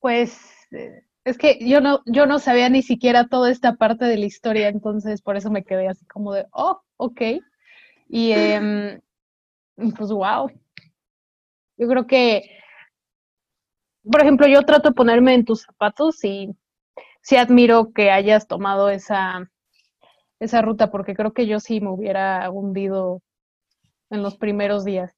pues, 0.00 0.40
eh, 0.70 1.03
es 1.24 1.38
que 1.38 1.58
yo 1.66 1.80
no, 1.80 2.02
yo 2.06 2.26
no 2.26 2.38
sabía 2.38 2.68
ni 2.68 2.82
siquiera 2.82 3.28
toda 3.28 3.50
esta 3.50 3.76
parte 3.76 4.04
de 4.04 4.18
la 4.18 4.26
historia, 4.26 4.68
entonces 4.68 5.22
por 5.22 5.36
eso 5.36 5.50
me 5.50 5.64
quedé 5.64 5.88
así 5.88 6.04
como 6.06 6.32
de, 6.34 6.46
oh, 6.52 6.82
ok. 6.96 7.22
Y 8.08 8.32
em, 8.32 9.00
pues 9.96 10.10
wow. 10.10 10.50
Yo 11.76 11.88
creo 11.88 12.06
que, 12.06 12.42
por 14.02 14.20
ejemplo, 14.20 14.46
yo 14.46 14.62
trato 14.62 14.90
de 14.90 14.94
ponerme 14.94 15.34
en 15.34 15.44
tus 15.44 15.62
zapatos 15.62 16.22
y 16.24 16.50
sí 17.22 17.36
admiro 17.36 17.92
que 17.92 18.10
hayas 18.10 18.46
tomado 18.46 18.90
esa, 18.90 19.50
esa 20.40 20.62
ruta, 20.62 20.90
porque 20.90 21.14
creo 21.14 21.32
que 21.32 21.46
yo 21.46 21.58
sí 21.58 21.80
me 21.80 21.90
hubiera 21.90 22.50
hundido 22.50 23.22
en 24.10 24.22
los 24.22 24.36
primeros 24.36 24.84
días. 24.84 25.16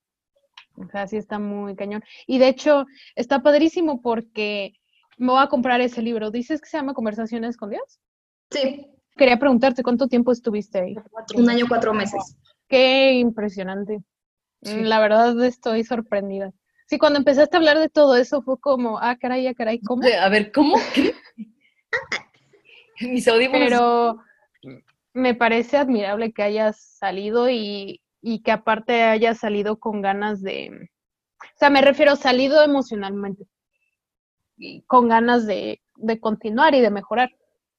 O 0.77 0.87
sea, 0.89 1.07
sí 1.09 1.17
está 1.17 1.39
muy 1.39 1.75
cañón. 1.75 2.03
Y 2.27 2.39
de 2.39 2.49
hecho, 2.49 2.87
está 3.17 3.43
padrísimo 3.43 4.01
porque 4.03 4.75
me 5.17 5.33
voy 5.33 5.43
a 5.43 5.49
comprar 5.49 5.81
ese 5.81 6.03
libro. 6.03 6.31
¿Dices 6.31 6.61
que 6.61 6.69
se 6.69 6.77
llama 6.77 6.95
Conversaciones 6.95 7.57
con 7.57 7.71
Dios? 7.71 8.01
Sí. 8.51 8.87
Quería 9.17 9.39
preguntarte, 9.39 9.83
¿cuánto 9.83 10.09
tiempo 10.09 10.33
estuviste 10.33 10.79
ahí? 10.79 10.97
Un 11.35 11.49
año, 11.49 11.67
cuatro 11.69 11.95
meses. 11.95 12.37
Qué 12.69 13.15
impresionante. 13.15 14.03
La 14.61 15.01
verdad 15.01 15.43
estoy 15.45 15.85
sorprendida. 15.85 16.53
Sí, 16.87 16.99
cuando 16.99 17.19
empezaste 17.19 17.57
a 17.57 17.59
hablar 17.59 17.79
de 17.79 17.89
todo 17.89 18.17
eso 18.17 18.43
fue 18.43 18.61
como, 18.61 18.99
ah, 18.99 19.17
caray, 19.17 19.47
ah, 19.47 19.55
caray, 19.55 19.81
¿cómo? 19.81 20.03
A 20.07 20.29
ver, 20.29 20.53
¿cómo? 20.53 20.77
Mis 23.01 23.27
audífonos. 23.27 23.69
Pero 23.69 24.23
me 25.13 25.35
parece 25.35 25.77
admirable 25.77 26.33
que 26.33 26.43
hayas 26.43 26.81
salido 26.81 27.51
y, 27.51 28.03
y 28.21 28.43
que 28.43 28.53
aparte 28.53 29.03
hayas 29.03 29.39
salido 29.39 29.79
con 29.79 30.03
ganas 30.03 30.43
de, 30.43 30.91
o 31.41 31.59
sea, 31.59 31.71
me 31.71 31.81
refiero 31.81 32.17
salido 32.17 32.63
emocionalmente, 32.63 33.47
con 34.87 35.09
ganas 35.09 35.47
de, 35.47 35.81
continuar 36.21 36.75
y 36.75 36.81
de 36.81 36.91
mejorar. 36.91 37.31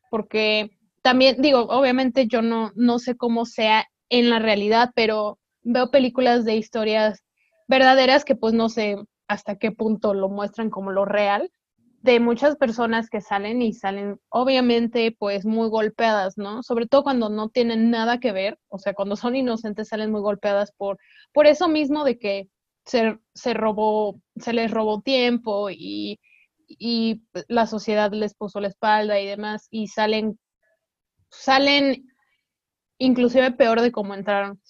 Porque 0.09 0.71
también, 1.01 1.41
digo, 1.41 1.61
obviamente 1.61 2.27
yo 2.27 2.41
no, 2.41 2.71
no 2.75 2.99
sé 2.99 3.15
cómo 3.15 3.45
sea 3.45 3.85
en 4.09 4.29
la 4.29 4.39
realidad, 4.39 4.91
pero 4.95 5.39
veo 5.63 5.91
películas 5.91 6.45
de 6.45 6.55
historias 6.55 7.23
verdaderas 7.67 8.23
que 8.23 8.35
pues 8.35 8.53
no 8.53 8.69
sé 8.69 8.97
hasta 9.27 9.57
qué 9.57 9.71
punto 9.71 10.13
lo 10.13 10.29
muestran 10.29 10.69
como 10.69 10.91
lo 10.91 11.03
real, 11.03 11.51
de 12.01 12.19
muchas 12.19 12.55
personas 12.55 13.09
que 13.09 13.21
salen 13.21 13.61
y 13.61 13.73
salen 13.73 14.19
obviamente 14.29 15.15
pues 15.17 15.45
muy 15.45 15.67
golpeadas, 15.67 16.37
¿no? 16.37 16.63
Sobre 16.63 16.87
todo 16.87 17.03
cuando 17.03 17.27
no 17.29 17.49
tienen 17.49 17.89
nada 17.89 18.19
que 18.19 18.31
ver, 18.31 18.57
o 18.69 18.77
sea, 18.77 18.93
cuando 18.93 19.17
son 19.17 19.35
inocentes 19.35 19.89
salen 19.89 20.11
muy 20.11 20.21
golpeadas 20.21 20.71
por, 20.71 20.97
por 21.33 21.47
eso 21.47 21.67
mismo 21.67 22.05
de 22.05 22.17
que 22.17 22.47
se, 22.85 23.19
se 23.33 23.53
robó, 23.53 24.21
se 24.37 24.53
les 24.53 24.71
robó 24.71 25.01
tiempo 25.01 25.69
y 25.69 26.19
y 26.67 27.23
la 27.47 27.65
sociedad 27.65 28.11
les 28.11 28.33
puso 28.35 28.59
la 28.59 28.67
espalda 28.67 29.19
y 29.19 29.27
demás 29.27 29.67
y 29.71 29.87
salen 29.87 30.37
salen 31.29 32.05
inclusive 32.97 33.51
peor 33.51 33.81
de 33.81 33.91
cómo 33.91 34.13
entraron. 34.13 34.61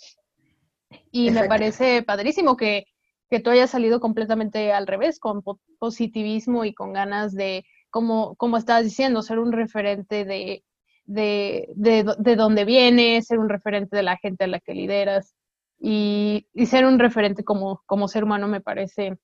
Y 1.11 1.31
me 1.31 1.45
parece 1.45 2.03
padrísimo 2.03 2.55
que, 2.55 2.85
que, 3.29 3.39
tú 3.39 3.49
hayas 3.49 3.69
salido 3.69 3.99
completamente 3.99 4.71
al 4.71 4.87
revés, 4.87 5.19
con 5.19 5.43
positivismo 5.79 6.65
y 6.65 6.73
con 6.73 6.93
ganas 6.93 7.33
de, 7.33 7.65
como, 7.89 8.35
como 8.35 8.57
estabas 8.57 8.83
diciendo, 8.83 9.21
ser 9.21 9.39
un 9.39 9.51
referente 9.51 10.25
de, 10.25 10.63
de, 11.05 11.67
de, 11.75 12.15
de 12.17 12.35
dónde 12.35 12.65
vienes, 12.65 13.27
ser 13.27 13.39
un 13.39 13.49
referente 13.49 13.95
de 13.95 14.03
la 14.03 14.17
gente 14.17 14.45
a 14.45 14.47
la 14.47 14.59
que 14.59 14.73
lideras 14.73 15.35
y, 15.79 16.47
y 16.53 16.65
ser 16.67 16.85
un 16.85 16.99
referente 16.99 17.43
como, 17.43 17.81
como 17.85 18.07
ser 18.07 18.23
humano 18.23 18.47
me 18.47 18.61
parece, 18.61 19.17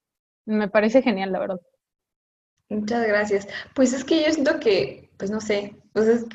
me 0.45 0.69
parece 0.69 1.01
genial, 1.01 1.31
la 1.31 1.39
verdad. 1.39 1.59
Muchas 2.69 3.07
gracias. 3.07 3.47
Pues 3.75 3.93
es 3.93 4.03
que 4.03 4.23
yo 4.23 4.31
siento 4.31 4.59
que, 4.59 5.11
pues 5.17 5.29
no 5.31 5.39
sé, 5.39 5.75
pues 5.93 6.25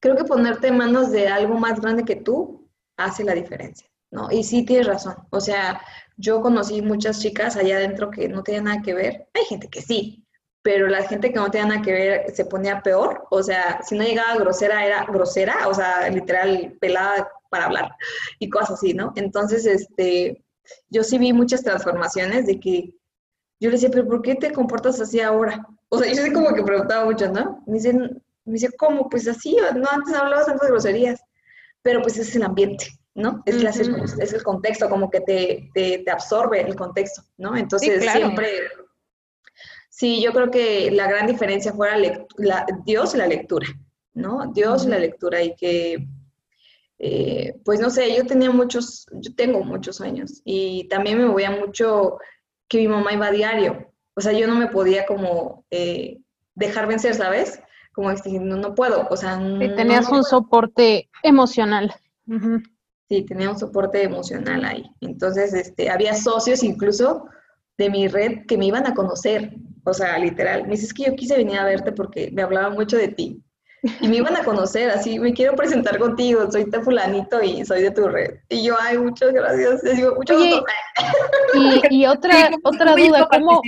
creo 0.00 0.16
que 0.16 0.24
ponerte 0.24 0.68
en 0.68 0.76
manos 0.76 1.10
de 1.10 1.28
algo 1.28 1.54
más 1.58 1.80
grande 1.80 2.04
que 2.04 2.16
tú 2.16 2.70
hace 2.96 3.24
la 3.24 3.34
diferencia, 3.34 3.88
¿no? 4.10 4.30
Y 4.30 4.44
sí 4.44 4.64
tienes 4.64 4.86
razón. 4.86 5.16
O 5.30 5.40
sea, 5.40 5.80
yo 6.16 6.40
conocí 6.40 6.80
muchas 6.82 7.20
chicas 7.20 7.56
allá 7.56 7.76
adentro 7.76 8.10
que 8.10 8.28
no 8.28 8.42
tenían 8.42 8.64
nada 8.64 8.82
que 8.82 8.94
ver. 8.94 9.28
Hay 9.34 9.44
gente 9.44 9.68
que 9.68 9.82
sí, 9.82 10.24
pero 10.62 10.88
la 10.88 11.02
gente 11.02 11.32
que 11.32 11.38
no 11.38 11.50
tenía 11.50 11.68
nada 11.68 11.82
que 11.82 11.92
ver 11.92 12.34
se 12.34 12.44
ponía 12.44 12.80
peor. 12.82 13.26
O 13.30 13.42
sea, 13.42 13.80
si 13.82 13.96
no 13.96 14.04
llegaba 14.04 14.36
grosera, 14.36 14.84
era 14.84 15.04
grosera, 15.04 15.68
o 15.68 15.74
sea, 15.74 16.08
literal, 16.08 16.76
pelada 16.80 17.28
para 17.50 17.66
hablar 17.66 17.90
y 18.38 18.48
cosas 18.48 18.72
así, 18.72 18.94
¿no? 18.94 19.12
Entonces, 19.16 19.66
este, 19.66 20.44
yo 20.88 21.04
sí 21.04 21.18
vi 21.18 21.32
muchas 21.32 21.62
transformaciones 21.62 22.46
de 22.46 22.58
que 22.58 22.94
yo 23.60 23.70
le 23.70 23.76
decía, 23.76 23.90
pero 23.90 24.06
¿por 24.06 24.22
qué 24.22 24.34
te 24.34 24.52
comportas 24.52 25.00
así 25.00 25.20
ahora? 25.20 25.66
O 25.88 25.98
sea, 25.98 26.12
yo 26.12 26.22
sí 26.22 26.32
como 26.32 26.54
que 26.54 26.62
preguntaba 26.62 27.04
mucho, 27.04 27.30
¿no? 27.30 27.62
Me 27.66 27.74
dicen, 27.74 28.22
me 28.44 28.54
dice, 28.54 28.70
¿cómo? 28.76 29.08
Pues 29.08 29.26
así, 29.28 29.56
no, 29.56 29.88
antes 29.90 30.14
hablabas 30.14 30.46
tanto 30.46 30.64
de 30.64 30.72
groserías, 30.72 31.20
pero 31.82 32.02
pues 32.02 32.18
es 32.18 32.34
el 32.36 32.42
ambiente, 32.42 32.86
¿no? 33.14 33.42
Es, 33.46 33.56
es 33.62 34.32
el 34.32 34.42
contexto, 34.42 34.88
como 34.88 35.10
que 35.10 35.20
te, 35.20 35.70
te, 35.74 36.10
absorbe 36.10 36.60
el 36.60 36.76
contexto, 36.76 37.22
¿no? 37.38 37.56
Entonces 37.56 38.02
siempre, 38.02 38.48
sí, 39.88 40.22
yo 40.22 40.32
creo 40.32 40.50
que 40.50 40.90
la 40.90 41.08
gran 41.08 41.26
diferencia 41.26 41.72
fue 41.72 41.88
la, 42.36 42.66
Dios 42.84 43.14
y 43.14 43.18
la 43.18 43.26
lectura, 43.26 43.66
¿no? 44.14 44.52
Dios 44.52 44.84
y 44.84 44.88
la 44.88 44.98
lectura 44.98 45.42
y 45.42 45.54
que, 45.54 46.06
eh, 46.98 47.54
pues 47.64 47.80
no 47.80 47.88
sé, 47.88 48.14
yo 48.16 48.26
tenía 48.26 48.50
muchos, 48.50 49.06
yo 49.12 49.34
tengo 49.34 49.62
muchos 49.64 49.96
sueños 49.96 50.42
y 50.44 50.88
también 50.88 51.18
me 51.18 51.26
movía 51.26 51.50
mucho 51.50 52.18
que 52.68 52.78
mi 52.78 52.88
mamá 52.88 53.12
iba 53.12 53.26
a 53.26 53.32
diario, 53.32 53.92
o 54.14 54.20
sea, 54.20 54.32
yo 54.32 54.46
no 54.46 54.56
me 54.56 54.68
podía 54.68 55.06
como 55.06 55.64
eh, 55.70 56.18
dejar 56.54 56.86
vencer, 56.86 57.14
¿sabes? 57.14 57.60
Como 57.92 58.10
diciendo, 58.10 58.56
no, 58.56 58.74
puedo, 58.74 59.06
o 59.10 59.16
sea... 59.16 59.38
Sí, 59.38 59.68
tenías 59.76 60.08
un 60.08 60.24
soporte 60.24 61.08
emocional. 61.22 61.94
Sí, 63.08 63.24
tenía 63.24 63.50
un 63.50 63.58
soporte 63.58 64.02
emocional 64.02 64.64
ahí. 64.64 64.90
Entonces, 65.00 65.52
este, 65.54 65.90
había 65.90 66.14
socios 66.14 66.62
incluso 66.62 67.26
de 67.78 67.90
mi 67.90 68.08
red 68.08 68.46
que 68.46 68.56
me 68.56 68.66
iban 68.66 68.86
a 68.86 68.94
conocer, 68.94 69.54
o 69.84 69.92
sea, 69.92 70.18
literal. 70.18 70.64
Me 70.64 70.70
dices 70.70 70.92
que 70.92 71.04
yo 71.04 71.14
quise 71.14 71.36
venir 71.36 71.58
a 71.58 71.64
verte 71.64 71.92
porque 71.92 72.30
me 72.32 72.42
hablaban 72.42 72.72
mucho 72.72 72.96
de 72.96 73.08
ti. 73.08 73.42
Y 74.00 74.08
me 74.08 74.16
iban 74.16 74.34
a 74.36 74.42
conocer, 74.42 74.90
así, 74.90 75.18
me 75.18 75.32
quiero 75.32 75.54
presentar 75.54 75.98
contigo, 75.98 76.50
soy 76.50 76.68
te 76.70 76.80
fulanito 76.80 77.42
y 77.42 77.64
soy 77.64 77.82
de 77.82 77.90
tu 77.90 78.08
red. 78.08 78.40
Y 78.48 78.64
yo, 78.64 78.74
ay, 78.80 78.98
muchas 78.98 79.32
gracias, 79.32 79.82
les 79.82 79.96
digo, 79.96 80.14
mucho 80.16 80.34
y, 80.38 80.60
y, 81.90 82.06
otra, 82.06 82.50
otra 82.62 82.96
duda, 82.96 83.28
¿cómo, 83.30 83.60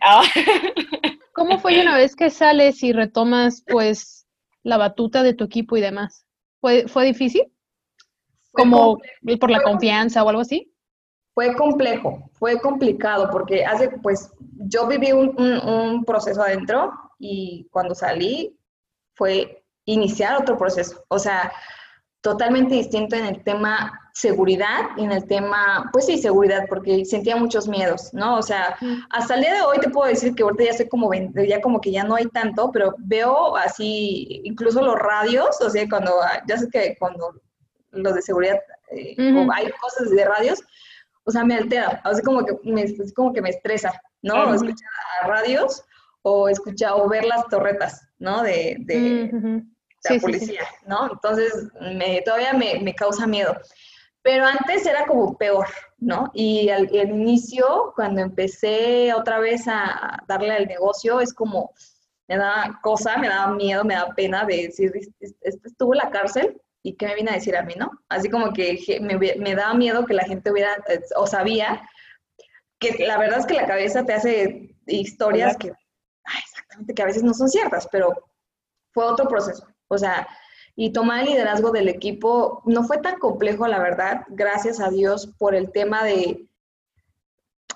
ah. 0.00 0.22
¿cómo 1.32 1.58
fue 1.58 1.80
una 1.80 1.96
vez 1.96 2.16
que 2.16 2.30
sales 2.30 2.82
y 2.82 2.92
retomas, 2.92 3.62
pues, 3.66 4.26
la 4.62 4.76
batuta 4.76 5.22
de 5.22 5.34
tu 5.34 5.44
equipo 5.44 5.76
y 5.76 5.80
demás? 5.80 6.24
¿Fue, 6.60 6.86
fue 6.88 7.04
difícil? 7.04 7.52
¿Como 8.52 8.98
por 9.38 9.50
la 9.50 9.62
confianza 9.62 10.22
o 10.22 10.28
algo 10.28 10.42
así? 10.42 10.72
Fue 11.34 11.54
complejo, 11.54 12.30
fue 12.32 12.58
complicado, 12.60 13.28
porque 13.30 13.64
hace, 13.64 13.90
pues, 14.02 14.30
yo 14.68 14.86
viví 14.86 15.12
un, 15.12 15.38
un 15.38 16.04
proceso 16.04 16.42
adentro 16.42 16.92
y 17.18 17.68
cuando 17.70 17.94
salí 17.94 18.57
fue 19.18 19.64
iniciar 19.84 20.40
otro 20.40 20.56
proceso. 20.56 21.04
O 21.08 21.18
sea, 21.18 21.52
totalmente 22.20 22.74
distinto 22.74 23.16
en 23.16 23.26
el 23.26 23.42
tema 23.44 24.00
seguridad 24.12 24.90
y 24.96 25.04
en 25.04 25.12
el 25.12 25.26
tema, 25.26 25.88
pues 25.92 26.06
sí, 26.06 26.18
seguridad, 26.18 26.66
porque 26.68 27.04
sentía 27.04 27.36
muchos 27.36 27.68
miedos, 27.68 28.12
¿no? 28.12 28.36
O 28.36 28.42
sea, 28.42 28.76
hasta 29.10 29.34
el 29.34 29.42
día 29.42 29.54
de 29.54 29.62
hoy 29.62 29.78
te 29.78 29.90
puedo 29.90 30.08
decir 30.08 30.34
que 30.34 30.42
ahorita 30.42 30.64
ya 30.64 30.72
sé 30.72 30.88
como, 30.88 31.10
ya 31.14 31.60
como 31.60 31.80
que 31.80 31.92
ya 31.92 32.02
no 32.02 32.16
hay 32.16 32.26
tanto, 32.26 32.72
pero 32.72 32.94
veo 32.98 33.56
así, 33.56 34.40
incluso 34.44 34.82
los 34.82 34.96
radios, 34.96 35.60
o 35.60 35.70
sea, 35.70 35.88
cuando, 35.88 36.12
ya 36.48 36.56
sé 36.56 36.68
que 36.68 36.96
cuando 36.98 37.40
los 37.92 38.14
de 38.14 38.22
seguridad, 38.22 38.58
eh, 38.90 39.14
hay 39.54 39.70
cosas 39.80 40.10
de 40.10 40.24
radios, 40.24 40.60
o 41.22 41.30
sea, 41.30 41.44
me 41.44 41.54
altera, 41.54 42.00
así 42.02 42.22
como 42.22 42.44
que 42.44 42.58
me, 42.64 42.84
como 43.14 43.32
que 43.32 43.42
me 43.42 43.50
estresa, 43.50 43.92
¿no? 44.22 44.52
Escuchar 44.52 44.88
radios 45.26 45.84
o 46.22 46.48
escuchar 46.48 46.92
o 46.94 47.08
ver 47.08 47.24
las 47.24 47.46
torretas, 47.48 48.08
¿no? 48.18 48.42
De, 48.42 48.76
de, 48.80 49.30
la 50.08 50.20
policía, 50.20 50.62
¿no? 50.86 51.12
Entonces, 51.12 51.68
me, 51.80 52.22
todavía 52.22 52.52
me, 52.52 52.80
me, 52.80 52.94
causa 52.94 53.26
miedo. 53.26 53.56
Pero 54.22 54.44
antes 54.46 54.84
era 54.86 55.06
como 55.06 55.36
peor, 55.36 55.66
¿no? 55.98 56.30
Y 56.34 56.68
al, 56.68 56.92
inicio, 56.92 57.92
cuando 57.94 58.20
empecé 58.20 59.12
otra 59.14 59.38
vez 59.38 59.66
a 59.66 60.22
darle 60.26 60.52
al 60.52 60.66
negocio, 60.66 61.20
es 61.20 61.32
como, 61.32 61.72
me 62.26 62.36
da 62.36 62.78
cosa, 62.82 63.16
me 63.16 63.28
da 63.28 63.48
miedo, 63.48 63.84
me 63.84 63.94
da 63.94 64.14
pena 64.14 64.44
de 64.44 64.68
decir, 64.68 64.92
este 65.20 65.68
estuvo 65.68 65.94
en 65.94 65.98
la 65.98 66.10
cárcel 66.10 66.60
y 66.82 66.94
qué 66.94 67.06
me 67.06 67.14
viene 67.14 67.30
a 67.30 67.34
decir 67.34 67.56
a 67.56 67.62
mí, 67.62 67.74
¿no? 67.76 67.90
Así 68.08 68.28
como 68.28 68.52
que 68.52 68.98
me, 69.00 69.16
me 69.16 69.54
daba 69.54 69.74
miedo 69.74 70.04
que 70.04 70.14
la 70.14 70.24
gente 70.24 70.50
hubiera, 70.50 70.74
eh, 70.88 71.00
o 71.16 71.26
sabía, 71.26 71.88
que 72.78 73.04
la 73.06 73.18
verdad 73.18 73.40
es 73.40 73.46
que 73.46 73.54
la 73.54 73.66
cabeza 73.66 74.04
te 74.04 74.12
hace 74.12 74.74
historias 74.86 75.56
que 75.56 75.72
que 76.94 77.02
a 77.02 77.06
veces 77.06 77.22
no 77.22 77.34
son 77.34 77.48
ciertas, 77.48 77.88
pero 77.90 78.12
fue 78.92 79.04
otro 79.04 79.28
proceso. 79.28 79.66
O 79.88 79.98
sea, 79.98 80.28
y 80.80 80.92
tomar 80.92 81.20
el 81.20 81.26
liderazgo 81.26 81.72
del 81.72 81.88
equipo 81.88 82.62
no 82.64 82.84
fue 82.84 82.98
tan 82.98 83.18
complejo, 83.18 83.66
la 83.66 83.80
verdad, 83.80 84.22
gracias 84.28 84.80
a 84.80 84.90
Dios 84.90 85.34
por 85.38 85.54
el 85.54 85.72
tema 85.72 86.04
de, 86.04 86.46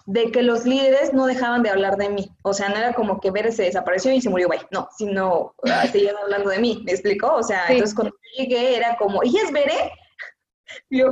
de 0.07 0.31
que 0.31 0.43
los 0.43 0.65
líderes 0.65 1.13
no 1.13 1.27
dejaban 1.27 1.63
de 1.63 1.71
hablar 1.71 1.97
de 1.97 2.11
mí. 2.11 2.31
O 2.43 2.55
sea, 2.55 2.69
no 2.69 2.77
era 2.77 2.95
como 2.95 3.21
que 3.21 3.31
Bere 3.31 3.51
se 3.51 3.65
desapareció 3.65 4.13
y 4.13 4.21
se 4.21 4.31
murió, 4.31 4.47
güey. 4.47 4.61
No, 4.71 4.89
sino 4.97 5.55
uh, 5.65 5.69
seguían 5.91 6.17
hablando 6.17 6.51
de 6.51 6.61
mí. 6.61 6.83
¿Me 6.85 6.93
explicó? 6.93 7.35
O 7.35 7.43
sea, 7.43 7.67
entonces 7.69 7.95
cuando 7.95 8.15
llegué 8.37 8.77
era 8.77 8.97
como, 8.97 9.23
¿y 9.25 9.37
es 9.37 9.51
Bere? 9.51 9.93
Yo, 10.91 11.11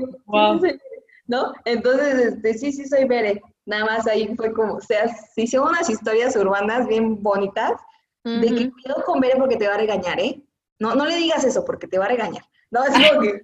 ¿no? 1.26 1.52
Entonces, 1.64 2.34
este, 2.34 2.54
sí, 2.54 2.72
sí 2.72 2.86
soy 2.86 3.04
Bere. 3.04 3.42
Nada 3.66 3.84
más 3.84 4.06
ahí 4.06 4.34
fue 4.36 4.52
como, 4.52 4.74
o 4.74 4.80
sea, 4.80 5.08
se 5.08 5.42
hicieron 5.42 5.68
unas 5.68 5.88
historias 5.88 6.36
urbanas 6.36 6.86
bien 6.86 7.22
bonitas 7.22 7.80
de 8.24 8.46
que 8.46 8.70
cuidado 8.70 9.04
con 9.04 9.20
Bere 9.20 9.36
porque 9.36 9.56
te 9.56 9.66
va 9.66 9.74
a 9.74 9.78
regañar, 9.78 10.20
¿eh? 10.20 10.42
No, 10.78 10.94
no 10.94 11.06
le 11.06 11.16
digas 11.16 11.44
eso 11.44 11.64
porque 11.64 11.86
te 11.86 11.98
va 11.98 12.06
a 12.06 12.08
regañar. 12.08 12.44
No, 12.70 12.84
es 12.84 12.90
como 12.90 13.22
que... 13.22 13.42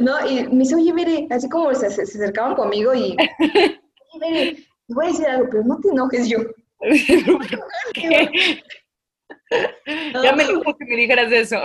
No, 0.00 0.26
y 0.26 0.48
me 0.48 0.60
dice, 0.60 0.74
oye, 0.74 0.92
Bere, 0.92 1.26
así 1.30 1.48
como 1.48 1.74
se, 1.74 1.90
se, 1.90 2.02
acercaban 2.02 2.54
conmigo 2.54 2.94
y... 2.94 3.16
Oye, 3.38 3.80
Bere, 4.20 4.66
voy 4.88 5.06
a 5.06 5.08
decir 5.08 5.26
algo, 5.26 5.48
pero 5.50 5.64
no 5.64 5.78
te 5.80 5.88
enojes 5.88 6.28
yo. 6.28 6.38
Ya 10.22 10.32
me 10.32 10.44
dijo 10.44 10.76
que 10.76 10.84
me 10.84 10.96
dijeras 10.96 11.32
eso. 11.32 11.56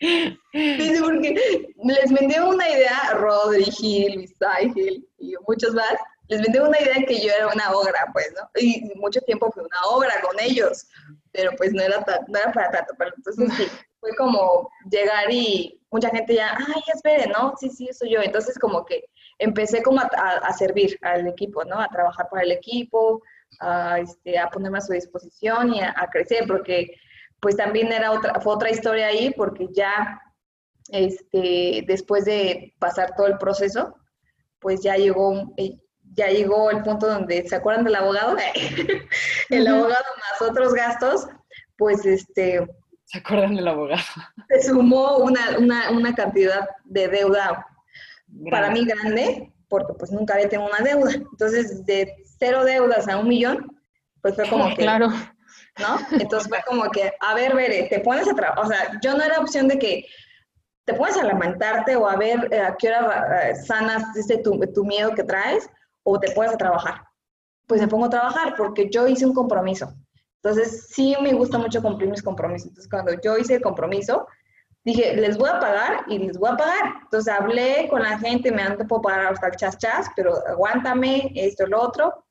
Dice, 0.00 1.00
porque 1.02 1.74
les 1.82 2.12
vendí 2.12 2.38
una 2.38 2.68
idea 2.68 2.98
a 2.98 3.14
Rodri, 3.14 3.64
Gil, 3.64 4.28
Gil 4.74 5.08
y 5.18 5.34
muchos 5.46 5.74
más. 5.74 5.94
Les 6.28 6.40
vendí 6.40 6.58
una 6.58 6.80
idea 6.80 7.04
que 7.06 7.20
yo 7.20 7.30
era 7.32 7.48
una 7.48 7.70
obra, 7.72 8.06
pues, 8.12 8.32
¿no? 8.34 8.48
Y 8.60 8.82
mucho 8.96 9.20
tiempo 9.22 9.50
fue 9.52 9.62
una 9.62 9.80
obra 9.90 10.14
con 10.22 10.38
ellos, 10.40 10.86
pero 11.32 11.52
pues 11.56 11.72
no 11.72 11.82
era, 11.82 12.04
no 12.28 12.38
era 12.38 12.52
para 12.52 12.70
tanto. 12.70 12.94
Pero 12.96 13.12
entonces 13.16 13.52
sí, 13.56 13.66
fue 14.00 14.14
como 14.16 14.70
llegar 14.90 15.30
y 15.30 15.80
mucha 15.90 16.08
gente 16.10 16.34
ya, 16.34 16.56
ay, 16.56 16.82
espere, 16.94 17.26
¿no? 17.26 17.54
Sí, 17.58 17.68
sí, 17.68 17.88
soy 17.92 18.10
yo. 18.10 18.20
Entonces 18.22 18.58
como 18.58 18.84
que 18.84 19.04
empecé 19.38 19.82
como 19.82 20.00
a, 20.00 20.04
a, 20.04 20.52
servir 20.54 20.98
al 21.02 21.26
equipo, 21.26 21.64
¿no? 21.64 21.78
A 21.78 21.88
trabajar 21.88 22.28
para 22.30 22.42
el 22.42 22.52
equipo, 22.52 23.22
a, 23.60 23.98
este, 24.00 24.38
a 24.38 24.48
ponerme 24.48 24.78
a 24.78 24.82
su 24.82 24.92
disposición 24.92 25.74
y 25.74 25.80
a, 25.80 25.94
a 25.96 26.08
crecer, 26.08 26.46
porque 26.46 26.96
pues 27.44 27.58
también 27.58 27.92
era 27.92 28.10
otra, 28.10 28.40
fue 28.40 28.54
otra 28.54 28.70
historia 28.70 29.08
ahí 29.08 29.30
porque 29.36 29.68
ya 29.70 30.18
este, 30.88 31.84
después 31.86 32.24
de 32.24 32.72
pasar 32.78 33.14
todo 33.14 33.26
el 33.26 33.36
proceso, 33.36 33.94
pues 34.60 34.80
ya 34.82 34.96
llegó, 34.96 35.52
eh, 35.58 35.76
ya 36.14 36.28
llegó 36.28 36.70
el 36.70 36.82
punto 36.82 37.06
donde, 37.06 37.46
¿se 37.46 37.54
acuerdan 37.54 37.84
del 37.84 37.96
abogado? 37.96 38.34
el 39.50 39.66
abogado 39.66 40.04
más 40.16 40.50
otros 40.50 40.72
gastos, 40.72 41.28
pues 41.76 42.06
este... 42.06 42.66
¿Se 43.04 43.18
acuerdan 43.18 43.56
del 43.56 43.68
abogado? 43.68 44.00
Se 44.48 44.62
sumó 44.62 45.18
una, 45.18 45.58
una, 45.58 45.90
una 45.90 46.14
cantidad 46.14 46.66
de 46.84 47.08
deuda 47.08 47.66
para 48.50 48.70
mí 48.70 48.86
grande, 48.86 49.52
porque 49.68 49.92
pues 49.98 50.10
nunca 50.10 50.32
había 50.32 50.48
tenido 50.48 50.70
una 50.70 50.82
deuda. 50.82 51.12
Entonces, 51.12 51.84
de 51.84 52.10
cero 52.38 52.64
deudas 52.64 53.06
a 53.06 53.18
un 53.18 53.28
millón, 53.28 53.78
pues 54.22 54.34
fue 54.34 54.48
como 54.48 54.68
que... 54.74 54.76
Claro 54.76 55.10
¿no? 55.78 55.98
Entonces 56.18 56.48
fue 56.48 56.62
como 56.66 56.90
que, 56.90 57.12
a 57.20 57.34
ver, 57.34 57.54
Bere, 57.54 57.88
te 57.88 58.00
pones 58.00 58.28
a 58.28 58.34
trabajar, 58.34 58.64
o 58.64 58.68
sea, 58.68 58.98
yo 59.02 59.16
no 59.16 59.22
era 59.22 59.40
opción 59.40 59.68
de 59.68 59.78
que 59.78 60.06
te 60.84 60.94
pones 60.94 61.16
a 61.16 61.24
lamentarte 61.24 61.96
o 61.96 62.08
a 62.08 62.16
ver 62.16 62.48
eh, 62.52 62.60
a 62.60 62.76
qué 62.76 62.88
hora 62.88 63.50
eh, 63.50 63.56
sanas 63.56 64.16
ese 64.16 64.38
tu, 64.38 64.60
tu, 64.72 64.84
miedo 64.84 65.14
que 65.14 65.24
traes 65.24 65.68
o 66.02 66.20
te 66.20 66.30
pones 66.32 66.52
a 66.52 66.58
trabajar. 66.58 67.02
Pues 67.66 67.80
me 67.80 67.88
pongo 67.88 68.06
a 68.06 68.10
trabajar 68.10 68.54
porque 68.56 68.90
yo 68.90 69.08
hice 69.08 69.24
un 69.24 69.32
compromiso. 69.32 69.94
Entonces 70.42 70.88
sí 70.90 71.16
me 71.22 71.32
gusta 71.32 71.56
mucho 71.56 71.80
cumplir 71.80 72.10
mis 72.10 72.22
compromisos. 72.22 72.68
Entonces 72.68 72.90
cuando 72.90 73.12
yo 73.22 73.38
hice 73.38 73.54
el 73.54 73.62
compromiso, 73.62 74.26
dije, 74.84 75.16
les 75.16 75.38
voy 75.38 75.48
a 75.48 75.58
pagar 75.58 76.04
y 76.08 76.18
les 76.18 76.36
voy 76.36 76.50
a 76.50 76.56
pagar. 76.56 76.92
Entonces 77.04 77.32
hablé 77.32 77.88
con 77.88 78.02
la 78.02 78.18
gente, 78.18 78.52
me 78.52 78.62
han 78.62 78.76
puedo 78.76 79.00
pagar 79.00 79.32
hasta 79.32 79.46
el 79.46 79.56
chas 79.56 79.78
chas, 79.78 80.08
pero 80.14 80.34
aguántame, 80.46 81.32
esto, 81.34 81.66
lo 81.66 81.80
otro 81.80 82.23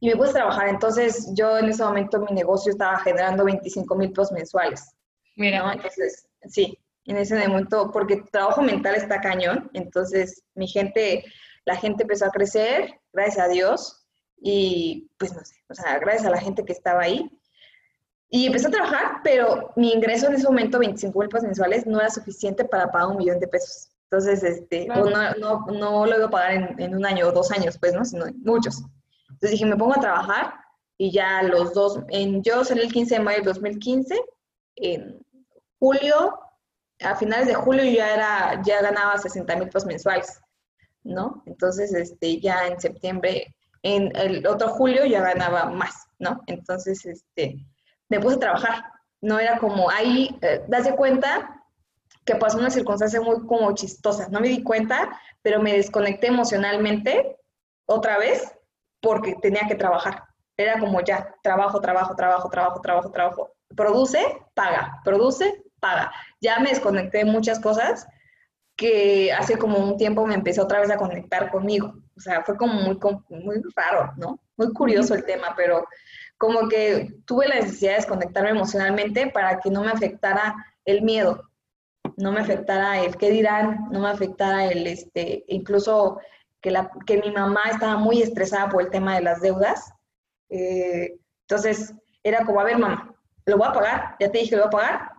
y 0.00 0.08
me 0.08 0.16
puse 0.16 0.30
a 0.30 0.34
trabajar. 0.34 0.68
Entonces, 0.68 1.30
yo 1.34 1.58
en 1.58 1.68
ese 1.68 1.84
momento 1.84 2.18
mi 2.20 2.34
negocio 2.34 2.72
estaba 2.72 2.98
generando 2.98 3.44
25 3.44 3.94
mil 3.94 4.10
pesos 4.10 4.32
mensuales. 4.32 4.94
Mira. 5.36 5.72
Entonces, 5.72 6.26
sí, 6.48 6.78
en 7.04 7.18
ese 7.18 7.46
momento, 7.46 7.90
porque 7.92 8.24
trabajo 8.32 8.62
mental 8.62 8.94
está 8.94 9.20
cañón. 9.20 9.70
Entonces, 9.74 10.42
mi 10.54 10.66
gente, 10.66 11.24
la 11.66 11.76
gente 11.76 12.04
empezó 12.04 12.24
a 12.24 12.30
crecer, 12.30 12.98
gracias 13.12 13.46
a 13.46 13.48
Dios. 13.48 14.06
Y 14.42 15.10
pues 15.18 15.34
no 15.34 15.44
sé, 15.44 15.54
o 15.68 15.74
sea, 15.74 15.98
gracias 15.98 16.24
a 16.24 16.30
la 16.30 16.40
gente 16.40 16.64
que 16.64 16.72
estaba 16.72 17.02
ahí. 17.02 17.30
Y 18.30 18.46
empecé 18.46 18.68
a 18.68 18.70
trabajar, 18.70 19.20
pero 19.22 19.72
mi 19.76 19.92
ingreso 19.92 20.28
en 20.28 20.34
ese 20.34 20.44
momento, 20.44 20.78
25 20.78 21.18
mil 21.18 21.28
pesos 21.28 21.44
mensuales, 21.44 21.84
no 21.84 22.00
era 22.00 22.08
suficiente 22.08 22.64
para 22.64 22.90
pagar 22.90 23.08
un 23.08 23.18
millón 23.18 23.38
de 23.38 23.48
pesos. 23.48 23.90
Entonces, 24.04 24.42
este, 24.42 24.88
o 24.90 25.10
no, 25.10 25.34
no, 25.34 25.66
no, 25.66 26.06
lo 26.06 26.16
iba 26.16 26.26
a 26.26 26.30
pagar 26.30 26.52
en, 26.52 26.80
en, 26.80 26.94
un 26.94 27.04
año 27.04 27.28
o 27.28 27.32
dos 27.32 27.50
años, 27.50 27.76
pues, 27.78 27.92
¿no? 27.92 28.04
Sino 28.04 28.26
muchos. 28.42 28.82
Entonces 29.40 29.58
dije, 29.58 29.64
me 29.64 29.76
pongo 29.76 29.96
a 29.96 30.00
trabajar 30.00 30.54
y 30.98 31.10
ya 31.10 31.42
los 31.42 31.72
dos, 31.72 31.98
en, 32.08 32.42
yo 32.42 32.62
salí 32.62 32.82
el 32.82 32.92
15 32.92 33.14
de 33.14 33.20
mayo 33.20 33.38
del 33.38 33.46
2015, 33.46 34.22
en 34.76 35.26
julio, 35.78 36.38
a 37.00 37.16
finales 37.16 37.46
de 37.46 37.54
julio 37.54 37.84
ya, 37.84 38.14
era, 38.14 38.62
ya 38.62 38.82
ganaba 38.82 39.16
60 39.16 39.56
mil 39.56 39.70
pesos 39.70 39.86
mensuales, 39.86 40.42
¿no? 41.02 41.42
Entonces, 41.46 41.94
este, 41.94 42.38
ya 42.38 42.66
en 42.66 42.78
septiembre, 42.78 43.56
en 43.82 44.14
el 44.14 44.46
otro 44.46 44.68
julio 44.68 45.06
ya 45.06 45.22
ganaba 45.22 45.70
más, 45.70 46.06
¿no? 46.18 46.42
Entonces, 46.46 47.06
este, 47.06 47.56
me 48.10 48.20
puse 48.20 48.36
a 48.36 48.40
trabajar. 48.40 48.84
No 49.22 49.38
era 49.38 49.58
como 49.58 49.88
ahí, 49.90 50.38
eh, 50.42 50.62
cuenta 50.96 51.64
que 52.26 52.34
pasó 52.34 52.58
una 52.58 52.70
circunstancia 52.70 53.22
muy 53.22 53.46
como 53.46 53.74
chistosa. 53.74 54.28
No 54.28 54.40
me 54.40 54.48
di 54.48 54.62
cuenta, 54.62 55.18
pero 55.40 55.62
me 55.62 55.72
desconecté 55.72 56.26
emocionalmente 56.26 57.38
otra 57.86 58.18
vez 58.18 58.54
porque 59.00 59.36
tenía 59.40 59.66
que 59.68 59.74
trabajar. 59.74 60.24
Era 60.56 60.78
como 60.78 61.00
ya, 61.00 61.34
trabajo, 61.42 61.80
trabajo, 61.80 62.14
trabajo, 62.14 62.50
trabajo, 62.50 62.80
trabajo, 62.80 63.10
trabajo. 63.10 63.50
Produce, 63.74 64.20
paga, 64.54 65.00
produce, 65.04 65.62
paga. 65.80 66.12
Ya 66.40 66.58
me 66.58 66.70
desconecté 66.70 67.18
de 67.18 67.24
muchas 67.24 67.60
cosas 67.60 68.06
que 68.76 69.32
hace 69.32 69.58
como 69.58 69.78
un 69.78 69.96
tiempo 69.96 70.26
me 70.26 70.34
empecé 70.34 70.60
otra 70.60 70.80
vez 70.80 70.90
a 70.90 70.96
conectar 70.96 71.50
conmigo. 71.50 71.94
O 72.16 72.20
sea, 72.20 72.42
fue 72.42 72.56
como 72.56 72.74
muy, 72.74 72.98
muy 73.28 73.62
raro, 73.76 74.12
¿no? 74.16 74.40
Muy 74.56 74.72
curioso 74.72 75.14
el 75.14 75.24
tema, 75.24 75.54
pero 75.56 75.86
como 76.38 76.68
que 76.68 77.14
tuve 77.26 77.48
la 77.48 77.56
necesidad 77.56 77.92
de 77.92 77.96
desconectarme 77.96 78.50
emocionalmente 78.50 79.26
para 79.26 79.60
que 79.60 79.70
no 79.70 79.82
me 79.82 79.90
afectara 79.90 80.54
el 80.86 81.02
miedo, 81.02 81.50
no 82.16 82.32
me 82.32 82.40
afectara 82.40 83.00
el 83.00 83.16
qué 83.16 83.30
dirán, 83.30 83.88
no 83.90 84.00
me 84.00 84.08
afectara 84.08 84.64
el, 84.66 84.86
este, 84.86 85.44
incluso 85.48 86.18
que, 86.60 86.70
la, 86.70 86.90
que 87.06 87.18
mi 87.18 87.30
mamá 87.30 87.62
estaba 87.70 87.96
muy 87.96 88.22
estresada 88.22 88.68
por 88.68 88.82
el 88.82 88.90
tema 88.90 89.14
de 89.14 89.22
las 89.22 89.40
deudas. 89.40 89.92
Eh, 90.48 91.18
entonces, 91.48 91.94
era 92.22 92.44
como, 92.44 92.60
a 92.60 92.64
ver, 92.64 92.78
mamá, 92.78 93.14
lo 93.46 93.58
voy 93.58 93.68
a 93.68 93.72
pagar, 93.72 94.16
ya 94.20 94.30
te 94.30 94.38
dije, 94.38 94.56
lo 94.56 94.62
voy 94.62 94.68
a 94.68 94.70
pagar, 94.70 95.10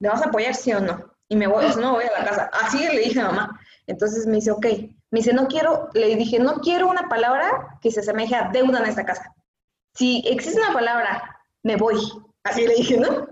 ¿le 0.00 0.08
vas 0.08 0.22
a 0.22 0.28
apoyar 0.28 0.54
sí 0.54 0.72
o 0.72 0.80
no? 0.80 1.12
Y 1.28 1.36
me 1.36 1.46
voy, 1.46 1.66
no, 1.80 1.94
voy 1.94 2.04
a 2.04 2.20
la 2.20 2.24
casa. 2.24 2.50
Así 2.52 2.78
le 2.78 3.00
dije 3.00 3.20
a 3.20 3.26
mamá. 3.26 3.60
Entonces 3.86 4.26
me 4.26 4.36
dice, 4.36 4.50
ok. 4.50 4.66
Me 5.10 5.20
dice, 5.20 5.32
no 5.32 5.46
quiero, 5.46 5.88
le 5.94 6.14
dije, 6.16 6.38
no 6.38 6.56
quiero 6.60 6.88
una 6.88 7.08
palabra 7.08 7.78
que 7.80 7.90
se 7.90 8.00
asemeje 8.00 8.34
a 8.34 8.50
deuda 8.50 8.80
en 8.80 8.86
esta 8.86 9.04
casa 9.04 9.32
si 9.96 10.22
existe 10.26 10.60
una 10.60 10.72
palabra, 10.72 11.36
me 11.62 11.76
voy. 11.76 11.96
Así 12.44 12.66
le 12.66 12.74
dije, 12.74 12.98
¿no? 12.98 13.28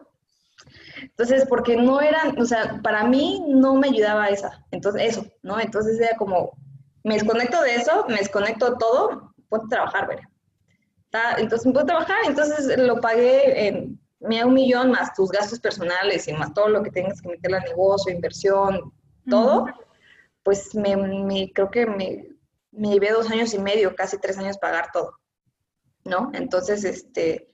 Entonces, 1.01 1.45
porque 1.49 1.77
no 1.77 2.01
eran, 2.01 2.41
o 2.41 2.47
sea, 2.47 2.81
para 2.83 3.05
mí 3.05 3.45
no 3.47 3.75
me 3.75 3.89
ayudaba 3.89 4.29
esa. 4.29 4.65
Entonces, 4.71 5.03
eso, 5.17 5.27
¿no? 5.43 5.61
Entonces 5.61 6.01
era 6.01 6.17
como, 6.17 6.57
me 7.05 7.15
desconecto 7.15 7.61
de 7.63 7.77
eso, 7.77 8.07
me 8.09 8.17
desconecto 8.17 8.71
de 8.71 8.77
todo, 8.79 9.35
puedo 9.49 9.69
trabajar, 9.69 10.09
¿verdad? 10.09 11.39
Entonces, 11.39 11.73
puedo 11.73 11.87
trabajar, 11.87 12.17
entonces 12.27 12.77
lo 12.77 13.01
pagué 13.01 13.69
en, 13.69 14.01
me 14.19 14.39
da 14.39 14.47
un 14.47 14.55
millón 14.55 14.91
más 14.91 15.15
tus 15.15 15.31
gastos 15.31 15.61
personales 15.61 16.27
y 16.27 16.33
más 16.33 16.53
todo 16.53 16.69
lo 16.69 16.83
que 16.83 16.91
tengas 16.91 17.23
que 17.23 17.29
meter 17.29 17.55
al 17.55 17.63
negocio, 17.63 18.13
inversión, 18.13 18.93
todo, 19.31 19.67
pues 20.43 20.75
me, 20.75 20.97
me, 20.97 21.53
creo 21.53 21.71
que 21.71 21.87
me, 21.87 22.29
me 22.73 22.89
llevé 22.89 23.13
dos 23.13 23.31
años 23.31 23.55
y 23.55 23.59
medio, 23.59 23.95
casi 23.95 24.19
tres 24.19 24.37
años 24.39 24.59
pagar 24.59 24.91
todo. 24.93 25.19
¿no? 26.05 26.31
Entonces, 26.35 26.85
este, 26.85 27.49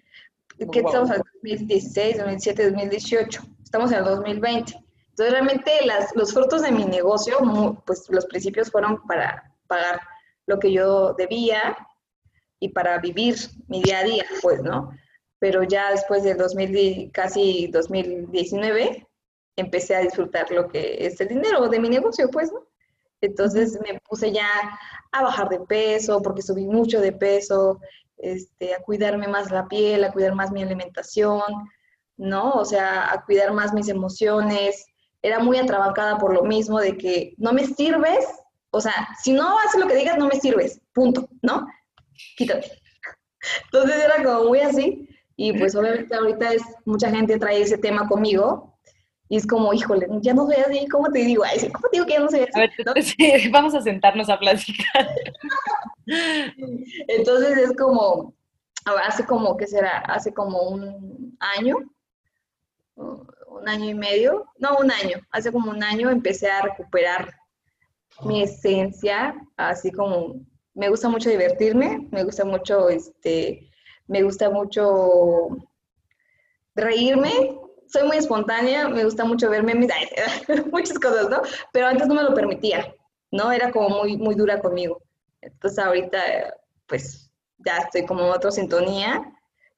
¿qué 0.59 0.81
estamos 0.81 1.11
en 1.11 1.23
2016, 1.43 2.19
2017, 2.19 2.71
2018? 2.71 3.43
Estamos 3.63 3.93
en 3.93 3.99
el 3.99 4.05
2020. 4.05 4.85
Entonces, 5.21 5.39
realmente 5.39 5.85
las, 5.85 6.17
los 6.17 6.33
frutos 6.33 6.63
de 6.63 6.73
mi 6.73 6.87
negocio, 6.87 7.37
pues 7.85 8.09
los 8.09 8.25
principios 8.25 8.71
fueron 8.71 9.07
para 9.07 9.55
pagar 9.67 10.01
lo 10.47 10.59
que 10.59 10.73
yo 10.73 11.13
debía 11.13 11.77
y 12.59 12.71
para 12.71 12.97
vivir 12.97 13.37
mi 13.69 13.83
día 13.83 13.99
a 13.99 14.05
día, 14.05 14.25
pues, 14.41 14.63
¿no? 14.63 14.97
Pero 15.39 15.63
ya 15.63 15.91
después 15.91 16.23
del 16.23 16.39
2000, 16.39 17.13
casi 17.13 17.67
2019, 17.67 19.07
empecé 19.57 19.95
a 19.95 20.01
disfrutar 20.01 20.51
lo 20.53 20.69
que 20.69 20.97
es 21.05 21.21
el 21.21 21.29
dinero 21.29 21.69
de 21.69 21.81
mi 21.81 21.91
negocio, 21.91 22.31
pues, 22.31 22.51
¿no? 22.51 22.67
Entonces 23.21 23.79
me 23.83 24.01
puse 24.09 24.33
ya 24.33 24.49
a 25.13 25.23
bajar 25.23 25.51
de 25.51 25.61
peso, 25.61 26.23
porque 26.23 26.41
subí 26.41 26.65
mucho 26.65 26.99
de 26.99 27.13
peso, 27.13 27.79
este, 28.17 28.75
a 28.75 28.81
cuidarme 28.81 29.29
más 29.29 29.51
la 29.51 29.69
piel, 29.69 30.03
a 30.03 30.13
cuidar 30.13 30.35
más 30.35 30.51
mi 30.51 30.63
alimentación, 30.63 31.43
¿no? 32.17 32.53
O 32.53 32.65
sea, 32.65 33.13
a 33.13 33.23
cuidar 33.27 33.53
más 33.53 33.75
mis 33.75 33.91
emociones. 33.91 34.87
Era 35.23 35.39
muy 35.39 35.59
atrabancada 35.59 36.19
por 36.19 36.33
lo 36.35 36.45
mismo 36.45 36.81
de 36.81 36.97
que 36.97 37.35
no 37.37 37.53
me 37.53 37.67
sirves, 37.67 38.27
o 38.71 38.81
sea, 38.81 39.09
si 39.23 39.33
no 39.33 39.59
haces 39.59 39.81
lo 39.81 39.89
que 39.89 39.97
digas, 39.97 40.17
no 40.19 40.27
me 40.27 40.41
sirves, 40.41 40.81
punto, 40.93 41.29
¿no? 41.43 41.67
Quítate. 42.37 42.71
Entonces 43.65 44.05
era 44.05 44.23
como 44.23 44.49
muy 44.49 44.61
así. 44.61 45.07
Y 45.37 45.55
pues 45.55 45.75
obviamente 45.75 46.15
ahorita 46.15 46.53
es, 46.53 46.63
mucha 46.85 47.09
gente 47.09 47.39
trae 47.39 47.63
ese 47.63 47.79
tema 47.79 48.07
conmigo 48.07 48.71
y 49.31 49.37
es 49.37 49.47
como, 49.47 49.73
híjole, 49.73 50.09
ya 50.23 50.35
no 50.35 50.45
soy 50.45 50.57
así, 50.57 50.89
¿cómo 50.89 51.09
te 51.09 51.21
digo? 51.21 51.45
Ay, 51.45 51.61
¿Cómo 51.71 51.89
te 51.89 51.97
digo 51.97 52.05
que 52.05 52.15
ya 52.15 52.19
no 52.19 52.29
soy 52.29 52.41
así? 52.41 52.51
A 52.55 52.93
ver, 52.93 53.03
sí, 53.43 53.49
vamos 53.51 53.75
a 53.77 53.81
sentarnos 53.81 54.29
a 54.29 54.39
platicar. 54.39 55.09
Entonces 57.07 57.57
es 57.57 57.77
como, 57.77 58.35
hace 59.07 59.25
como, 59.25 59.57
¿qué 59.57 59.69
será? 59.69 59.99
Hace 60.01 60.35
como 60.35 60.61
un 60.63 61.39
año, 61.39 61.77
un 63.61 63.69
año 63.69 63.91
y 63.91 63.95
medio, 63.95 64.47
no, 64.59 64.77
un 64.79 64.91
año, 64.91 65.19
hace 65.31 65.53
como 65.53 65.71
un 65.71 65.83
año 65.83 66.11
empecé 66.11 66.51
a 66.51 66.63
recuperar 66.63 67.35
mi 68.25 68.43
esencia, 68.43 69.35
así 69.57 69.91
como, 69.91 70.41
me 70.75 70.89
gusta 70.89 71.09
mucho 71.09 71.31
divertirme, 71.31 72.09
me 72.11 72.25
gusta 72.25 72.45
mucho, 72.45 72.89
este, 72.89 73.71
me 74.07 74.23
gusta 74.23 74.51
mucho 74.51 75.49
reírme, 76.75 77.59
soy 77.87 78.07
muy 78.07 78.17
espontánea, 78.17 78.89
me 78.89 79.05
gusta 79.05 79.25
mucho 79.25 79.51
verme 79.51 79.75
muchas 80.73 80.99
cosas, 80.99 81.29
¿no? 81.29 81.43
Pero 81.73 81.87
antes 81.87 82.07
no 82.07 82.15
me 82.15 82.23
lo 82.23 82.35
permitía, 82.35 82.95
¿no? 83.31 83.51
Era 83.53 83.71
como 83.71 83.89
muy, 83.89 84.17
muy 84.17 84.35
dura 84.35 84.61
conmigo. 84.61 85.03
Entonces 85.41 85.79
ahorita, 85.79 86.55
pues, 86.87 87.31
ya 87.59 87.79
estoy 87.79 88.07
como 88.07 88.25
en 88.25 88.31
otra 88.31 88.51
sintonía. 88.51 89.33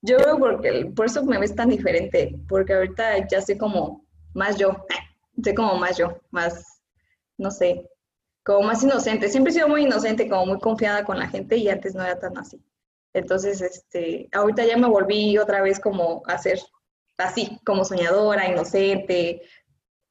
Yo 0.05 0.17
creo 0.17 0.37
porque, 0.37 0.91
por 0.93 1.05
eso 1.05 1.23
me 1.23 1.39
ves 1.39 1.55
tan 1.55 1.69
diferente, 1.69 2.35
porque 2.49 2.73
ahorita 2.73 3.25
ya 3.29 3.37
estoy 3.37 3.57
como 3.57 4.05
más 4.33 4.57
yo, 4.57 4.85
estoy 5.37 5.55
como 5.55 5.77
más 5.77 5.97
yo, 5.97 6.19
más, 6.29 6.81
no 7.37 7.49
sé, 7.49 7.89
como 8.43 8.63
más 8.63 8.83
inocente. 8.83 9.29
Siempre 9.29 9.51
he 9.51 9.53
sido 9.53 9.69
muy 9.69 9.83
inocente, 9.83 10.27
como 10.27 10.45
muy 10.47 10.59
confiada 10.59 11.05
con 11.05 11.17
la 11.17 11.29
gente 11.29 11.55
y 11.55 11.69
antes 11.69 11.95
no 11.95 12.03
era 12.03 12.19
tan 12.19 12.37
así. 12.37 12.61
Entonces, 13.13 13.61
este, 13.61 14.27
ahorita 14.33 14.65
ya 14.65 14.75
me 14.75 14.87
volví 14.87 15.37
otra 15.37 15.61
vez 15.61 15.79
como 15.79 16.21
a 16.25 16.37
ser 16.37 16.59
así, 17.17 17.57
como 17.65 17.85
soñadora, 17.85 18.49
inocente, 18.49 19.41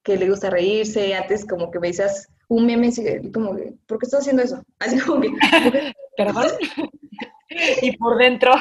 que 0.03 0.17
le 0.17 0.31
gusta 0.31 0.49
reírse. 0.49 1.15
Antes 1.15 1.45
como 1.45 1.71
que 1.71 1.81
me 1.81 1.89
decías 1.89 2.29
un 2.49 2.65
meme, 2.65 2.91
como 3.35 3.57
¿por 3.87 3.99
qué 3.99 4.07
estás 4.07 4.21
haciendo 4.21 4.43
eso? 4.43 4.63
Así 4.79 4.99
como 5.01 5.21
que... 5.21 5.29
¿Perdón? 6.17 6.47
y 7.83 7.95
por 7.99 8.17
dentro... 8.17 8.53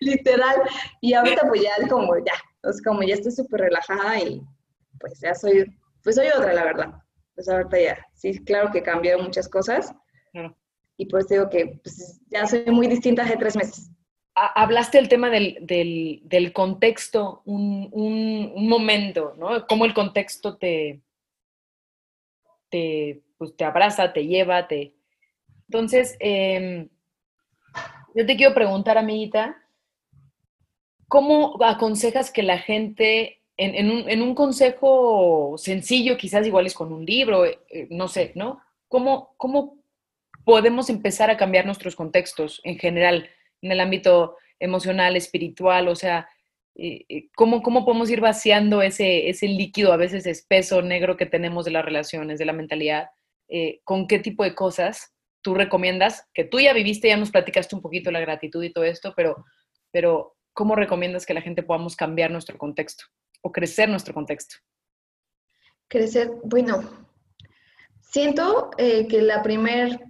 literal. 0.00 0.56
Y 1.00 1.14
ahorita 1.14 1.48
pues 1.48 1.62
ya 1.62 1.88
como 1.88 2.16
ya, 2.18 2.32
es 2.70 2.82
como 2.82 3.02
ya 3.02 3.14
estoy 3.14 3.32
súper 3.32 3.62
relajada 3.62 4.20
y 4.20 4.42
pues 5.00 5.20
ya 5.20 5.34
soy, 5.34 5.64
pues 6.02 6.16
soy 6.16 6.28
otra, 6.28 6.52
la 6.52 6.64
verdad. 6.64 6.94
Pues 7.34 7.48
ahorita 7.48 7.80
ya, 7.80 8.06
sí, 8.14 8.44
claro 8.44 8.70
que 8.72 8.82
cambiado 8.82 9.22
muchas 9.22 9.48
cosas. 9.48 9.92
Y 10.96 11.06
por 11.06 11.20
eso 11.20 11.34
digo 11.34 11.50
que 11.50 11.80
pues, 11.82 12.20
ya 12.28 12.46
soy 12.46 12.64
muy 12.66 12.86
distinta 12.86 13.22
hace 13.22 13.36
tres 13.36 13.56
meses 13.56 13.90
hablaste 14.34 14.98
del 14.98 15.08
tema 15.08 15.30
del, 15.30 15.58
del, 15.60 16.52
contexto, 16.52 17.42
un, 17.44 17.88
un, 17.92 18.68
momento, 18.68 19.34
¿no? 19.36 19.66
Cómo 19.66 19.84
el 19.84 19.94
contexto 19.94 20.56
te, 20.56 21.02
te, 22.68 23.22
pues, 23.38 23.56
te 23.56 23.64
abraza, 23.64 24.12
te 24.12 24.26
lleva, 24.26 24.66
te... 24.66 24.96
Entonces, 25.68 26.16
em, 26.18 26.88
yo 28.14 28.24
te 28.24 28.36
quiero 28.36 28.54
preguntar, 28.54 28.96
amiguita, 28.96 29.60
¿cómo 31.08 31.62
aconsejas 31.62 32.30
que 32.30 32.42
la 32.42 32.58
gente, 32.58 33.40
en, 33.56 34.22
un, 34.22 34.34
consejo 34.34 35.56
sencillo, 35.58 36.16
quizás 36.16 36.46
igual 36.46 36.66
es 36.66 36.74
con 36.74 36.92
un 36.92 37.04
libro, 37.04 37.44
eh, 37.44 37.58
eh, 37.68 37.88
no 37.90 38.08
sé, 38.08 38.32
¿no? 38.36 38.60
¿Cómo, 38.88 39.34
¿Cómo 39.36 39.78
podemos 40.44 40.90
empezar 40.90 41.30
a 41.30 41.36
cambiar 41.36 41.66
nuestros 41.66 41.96
contextos 41.96 42.60
en 42.64 42.78
general? 42.78 43.28
en 43.62 43.72
el 43.72 43.80
ámbito 43.80 44.36
emocional, 44.60 45.16
espiritual, 45.16 45.88
o 45.88 45.96
sea, 45.96 46.28
eh, 46.74 47.28
¿cómo, 47.34 47.62
podemos 47.62 48.10
ir 48.10 48.20
vaciando 48.20 48.82
ese, 48.82 49.32
líquido 49.40 49.90
a 49.90 49.96
veces 49.96 50.26
espeso, 50.26 50.82
negro 50.82 51.16
que 51.16 51.24
tenemos 51.24 51.64
de 51.64 51.70
las 51.70 51.82
relaciones, 51.82 52.38
de 52.38 52.44
la 52.44 52.52
mentalidad? 52.52 53.08
¿Con 53.84 54.06
qué 54.06 54.18
tipo 54.18 54.44
de 54.44 54.54
cosas 54.54 55.13
tú 55.44 55.54
recomiendas? 55.54 56.28
Que 56.34 56.42
tú 56.42 56.58
ya 56.58 56.72
viviste, 56.72 57.06
ya 57.06 57.16
nos 57.16 57.30
platicaste 57.30 57.76
un 57.76 57.82
poquito 57.82 58.10
la 58.10 58.18
gratitud 58.18 58.64
y 58.64 58.72
todo 58.72 58.82
esto, 58.82 59.12
pero 59.14 59.44
pero 59.94 60.36
¿cómo 60.52 60.74
recomiendas 60.74 61.24
que 61.24 61.34
la 61.34 61.40
gente 61.40 61.62
podamos 61.62 61.94
cambiar 61.94 62.32
nuestro 62.32 62.58
contexto 62.58 63.04
o 63.42 63.52
crecer 63.52 63.88
nuestro 63.88 64.12
contexto? 64.12 64.56
Crecer, 65.86 66.32
bueno, 66.42 67.06
siento 68.00 68.70
eh, 68.76 69.06
que 69.06 69.22
la 69.22 69.40
primer, 69.44 70.00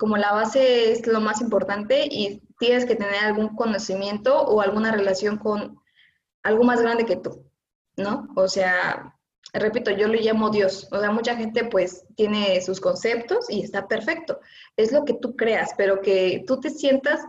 como 0.00 0.16
la 0.16 0.32
base 0.32 0.90
es 0.90 1.06
lo 1.06 1.20
más 1.20 1.40
importante 1.40 2.08
y 2.10 2.42
tienes 2.58 2.84
que 2.84 2.96
tener 2.96 3.14
algún 3.22 3.54
conocimiento 3.54 4.42
o 4.42 4.60
alguna 4.60 4.90
relación 4.90 5.38
con 5.38 5.78
algo 6.42 6.64
más 6.64 6.82
grande 6.82 7.06
que 7.06 7.16
tú, 7.16 7.48
¿no? 7.96 8.26
O 8.34 8.48
sea, 8.48 9.16
repito, 9.60 9.90
yo 9.90 10.08
le 10.08 10.20
llamo 10.20 10.50
Dios. 10.50 10.88
O 10.92 10.98
sea, 10.98 11.10
mucha 11.10 11.36
gente 11.36 11.64
pues 11.64 12.04
tiene 12.16 12.60
sus 12.60 12.80
conceptos 12.80 13.50
y 13.50 13.62
está 13.62 13.86
perfecto. 13.86 14.40
Es 14.76 14.92
lo 14.92 15.04
que 15.04 15.14
tú 15.14 15.36
creas, 15.36 15.70
pero 15.76 16.00
que 16.00 16.44
tú 16.46 16.60
te 16.60 16.70
sientas, 16.70 17.20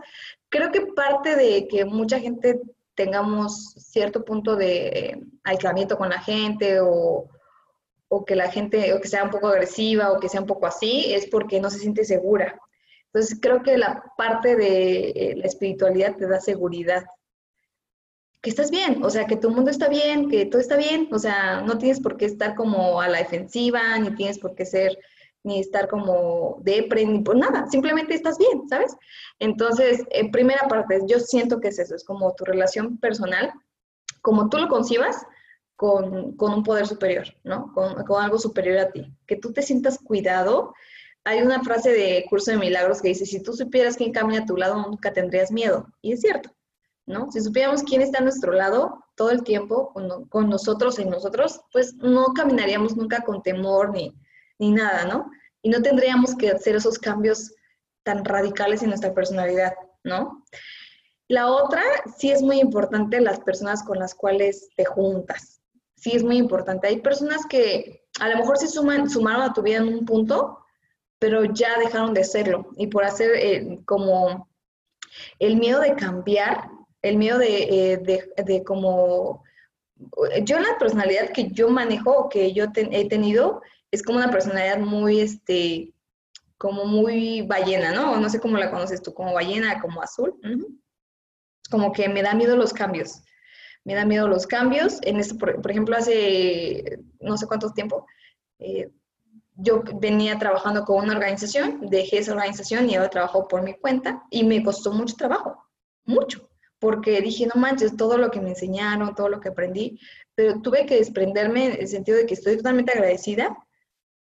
creo 0.48 0.70
que 0.70 0.86
parte 0.94 1.36
de 1.36 1.68
que 1.68 1.84
mucha 1.84 2.18
gente 2.20 2.60
tengamos 2.94 3.74
cierto 3.76 4.24
punto 4.24 4.56
de 4.56 5.20
aislamiento 5.42 5.98
con 5.98 6.08
la 6.08 6.20
gente 6.20 6.80
o, 6.80 7.28
o 8.08 8.24
que 8.24 8.36
la 8.36 8.50
gente, 8.50 8.94
o 8.94 9.00
que 9.00 9.08
sea 9.08 9.24
un 9.24 9.30
poco 9.30 9.48
agresiva 9.48 10.12
o 10.12 10.20
que 10.20 10.28
sea 10.28 10.40
un 10.40 10.46
poco 10.46 10.66
así, 10.66 11.12
es 11.12 11.26
porque 11.26 11.60
no 11.60 11.70
se 11.70 11.78
siente 11.78 12.04
segura. 12.04 12.58
Entonces 13.06 13.38
creo 13.40 13.62
que 13.62 13.78
la 13.78 14.02
parte 14.16 14.56
de 14.56 15.10
eh, 15.10 15.34
la 15.36 15.46
espiritualidad 15.46 16.16
te 16.16 16.26
da 16.26 16.40
seguridad 16.40 17.04
que 18.44 18.50
estás 18.50 18.70
bien, 18.70 19.02
o 19.02 19.08
sea, 19.08 19.26
que 19.26 19.36
tu 19.36 19.50
mundo 19.50 19.70
está 19.70 19.88
bien, 19.88 20.28
que 20.28 20.44
todo 20.44 20.60
está 20.60 20.76
bien, 20.76 21.08
o 21.10 21.18
sea, 21.18 21.62
no 21.62 21.78
tienes 21.78 21.98
por 21.98 22.18
qué 22.18 22.26
estar 22.26 22.54
como 22.54 23.00
a 23.00 23.08
la 23.08 23.18
defensiva, 23.18 23.98
ni 23.98 24.14
tienes 24.14 24.38
por 24.38 24.54
qué 24.54 24.66
ser, 24.66 24.98
ni 25.42 25.60
estar 25.60 25.88
como 25.88 26.58
depre, 26.60 27.06
ni 27.06 27.20
por 27.20 27.36
nada, 27.36 27.66
simplemente 27.70 28.12
estás 28.12 28.36
bien, 28.36 28.68
¿sabes? 28.68 28.94
Entonces, 29.38 30.02
en 30.10 30.30
primera 30.30 30.68
parte, 30.68 31.00
yo 31.06 31.20
siento 31.20 31.58
que 31.58 31.68
es 31.68 31.78
eso, 31.78 31.94
es 31.94 32.04
como 32.04 32.34
tu 32.34 32.44
relación 32.44 32.98
personal, 32.98 33.50
como 34.20 34.50
tú 34.50 34.58
lo 34.58 34.68
concibas, 34.68 35.24
con, 35.74 36.36
con 36.36 36.52
un 36.52 36.62
poder 36.64 36.86
superior, 36.86 37.24
¿no? 37.44 37.72
Con, 37.72 38.04
con 38.04 38.22
algo 38.22 38.38
superior 38.38 38.76
a 38.76 38.92
ti, 38.92 39.10
que 39.26 39.36
tú 39.36 39.54
te 39.54 39.62
sientas 39.62 39.98
cuidado. 39.98 40.74
Hay 41.24 41.40
una 41.40 41.62
frase 41.62 41.92
de 41.92 42.26
Curso 42.28 42.50
de 42.50 42.58
Milagros 42.58 43.00
que 43.00 43.08
dice, 43.08 43.24
si 43.24 43.42
tú 43.42 43.54
supieras 43.54 43.96
quién 43.96 44.12
camina 44.12 44.42
a 44.42 44.46
tu 44.46 44.58
lado, 44.58 44.76
nunca 44.82 45.14
tendrías 45.14 45.50
miedo. 45.50 45.88
Y 46.02 46.12
es 46.12 46.20
cierto, 46.20 46.54
¿no? 47.06 47.30
Si 47.30 47.40
supiéramos 47.40 47.82
quién 47.82 48.00
está 48.00 48.18
a 48.18 48.22
nuestro 48.22 48.52
lado 48.52 49.04
todo 49.16 49.30
el 49.30 49.44
tiempo, 49.44 49.92
con, 50.28 50.48
nosotros 50.48 50.98
y 50.98 51.04
nosotros, 51.04 51.60
pues 51.72 51.94
no 51.94 52.26
caminaríamos 52.34 52.96
nunca 52.96 53.22
con 53.22 53.42
temor 53.42 53.90
ni, 53.92 54.14
ni 54.58 54.70
nada, 54.70 55.04
¿no? 55.04 55.30
Y 55.62 55.70
no 55.70 55.82
tendríamos 55.82 56.34
que 56.34 56.50
hacer 56.50 56.76
esos 56.76 56.98
cambios 56.98 57.52
tan 58.02 58.24
radicales 58.24 58.82
en 58.82 58.88
nuestra 58.88 59.14
personalidad, 59.14 59.74
¿no? 60.02 60.44
La 61.28 61.50
otra, 61.50 61.82
sí 62.18 62.30
es 62.30 62.42
muy 62.42 62.60
importante 62.60 63.20
las 63.20 63.40
personas 63.40 63.82
con 63.82 63.98
las 63.98 64.14
cuales 64.14 64.68
te 64.76 64.84
juntas. 64.84 65.62
Sí 65.96 66.12
es 66.12 66.22
muy 66.22 66.36
importante. 66.36 66.88
Hay 66.88 67.00
personas 67.00 67.46
que 67.46 68.04
a 68.20 68.28
lo 68.28 68.36
mejor 68.36 68.58
se 68.58 68.68
suman, 68.68 69.08
sumaron 69.08 69.42
a 69.42 69.52
tu 69.54 69.62
vida 69.62 69.78
en 69.78 69.88
un 69.88 70.04
punto, 70.04 70.58
pero 71.18 71.44
ya 71.44 71.78
dejaron 71.78 72.12
de 72.12 72.24
serlo. 72.24 72.68
Y 72.76 72.88
por 72.88 73.04
hacer 73.04 73.30
eh, 73.34 73.80
como 73.86 74.50
el 75.38 75.56
miedo 75.56 75.80
de 75.80 75.94
cambiar, 75.94 76.68
el 77.04 77.18
miedo 77.18 77.40
eh, 77.42 77.98
de, 78.02 78.32
de, 78.42 78.64
como, 78.64 79.44
yo 80.42 80.58
la 80.58 80.78
personalidad 80.78 81.30
que 81.30 81.50
yo 81.50 81.68
manejo, 81.68 82.30
que 82.30 82.54
yo 82.54 82.64
he 82.74 83.08
tenido, 83.08 83.60
es 83.90 84.02
como 84.02 84.18
una 84.18 84.30
personalidad 84.30 84.78
muy, 84.78 85.20
este, 85.20 85.92
como 86.56 86.86
muy 86.86 87.42
ballena, 87.42 87.92
¿no? 87.92 88.18
No 88.18 88.30
sé 88.30 88.40
cómo 88.40 88.56
la 88.56 88.70
conoces 88.70 89.02
tú, 89.02 89.12
como 89.12 89.34
ballena, 89.34 89.82
como 89.82 90.00
azul. 90.00 90.34
Como 91.70 91.92
que 91.92 92.08
me 92.08 92.22
da 92.22 92.34
miedo 92.34 92.56
los 92.56 92.72
cambios. 92.72 93.22
Me 93.84 93.94
da 93.94 94.06
miedo 94.06 94.26
los 94.26 94.46
cambios. 94.46 94.98
En 95.02 95.18
esto, 95.18 95.36
por, 95.36 95.70
ejemplo, 95.70 95.96
hace 95.96 96.98
no 97.20 97.36
sé 97.36 97.46
cuánto 97.46 97.70
tiempo, 97.72 98.06
eh, 98.58 98.90
yo 99.56 99.82
venía 100.00 100.38
trabajando 100.38 100.86
con 100.86 101.04
una 101.04 101.12
organización, 101.12 101.80
dejé 101.82 102.18
esa 102.18 102.32
organización 102.32 102.88
y 102.88 102.94
ahora 102.94 103.10
trabajo 103.10 103.46
por 103.46 103.62
mi 103.62 103.74
cuenta 103.74 104.24
y 104.30 104.42
me 104.42 104.64
costó 104.64 104.90
mucho 104.90 105.16
trabajo, 105.16 105.62
mucho 106.06 106.48
porque 106.84 107.18
dije, 107.22 107.46
no 107.46 107.58
manches, 107.58 107.96
todo 107.96 108.18
lo 108.18 108.30
que 108.30 108.42
me 108.42 108.50
enseñaron, 108.50 109.14
todo 109.14 109.30
lo 109.30 109.40
que 109.40 109.48
aprendí, 109.48 109.98
pero 110.34 110.60
tuve 110.60 110.84
que 110.84 110.96
desprenderme 110.96 111.64
en 111.64 111.80
el 111.80 111.88
sentido 111.88 112.18
de 112.18 112.26
que 112.26 112.34
estoy 112.34 112.58
totalmente 112.58 112.92
agradecida, 112.92 113.56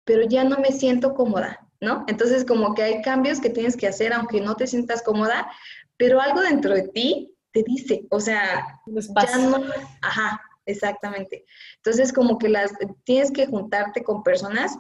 pero 0.05 0.25
ya 0.25 0.43
no 0.43 0.59
me 0.59 0.73
siento 0.73 1.15
cómoda, 1.15 1.65
¿no? 1.81 2.05
Entonces, 2.09 2.45
como 2.45 2.75
que 2.75 2.83
hay 2.83 3.03
cambios 3.03 3.41
que 3.41 3.49
tienes 3.49 3.77
que 3.77 3.87
hacer 3.87 4.13
aunque 4.13 4.41
no 4.41 4.57
te 4.57 4.67
sientas 4.67 5.05
cómoda, 5.05 5.49
pero 5.97 6.21
algo 6.21 6.41
dentro 6.41 6.75
de 6.75 6.89
ti 6.89 7.33
te 7.53 7.63
dice, 7.63 8.07
o 8.11 8.19
sea, 8.19 8.67
ya 8.89 9.39
no, 9.39 9.63
ajá, 10.03 10.41
exactamente. 10.67 11.45
Entonces, 11.77 12.13
como 12.13 12.39
que 12.39 12.49
las 12.49 12.73
tienes 13.05 13.31
que 13.31 13.47
juntarte 13.47 14.03
con 14.03 14.25
personas 14.25 14.77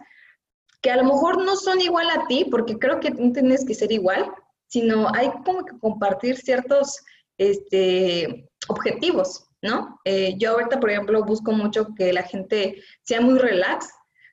que 0.82 0.90
a 0.90 0.96
lo 0.96 1.04
mejor 1.04 1.44
no 1.44 1.54
son 1.54 1.80
igual 1.80 2.10
a 2.10 2.26
ti, 2.26 2.44
porque 2.50 2.76
creo 2.76 2.98
que 2.98 3.12
no 3.12 3.32
tienes 3.32 3.64
que 3.64 3.74
ser 3.74 3.92
igual, 3.92 4.32
sino 4.66 5.14
hay 5.14 5.30
como 5.44 5.64
que 5.64 5.78
compartir 5.78 6.38
ciertos 6.38 7.04
este, 7.38 8.50
objetivos, 8.68 9.48
¿no? 9.62 10.00
Eh, 10.04 10.34
yo 10.38 10.52
ahorita, 10.52 10.78
por 10.78 10.90
ejemplo, 10.90 11.24
busco 11.24 11.52
mucho 11.52 11.88
que 11.96 12.12
la 12.12 12.22
gente 12.22 12.82
sea 13.02 13.20
muy 13.20 13.38
relax, 13.38 13.88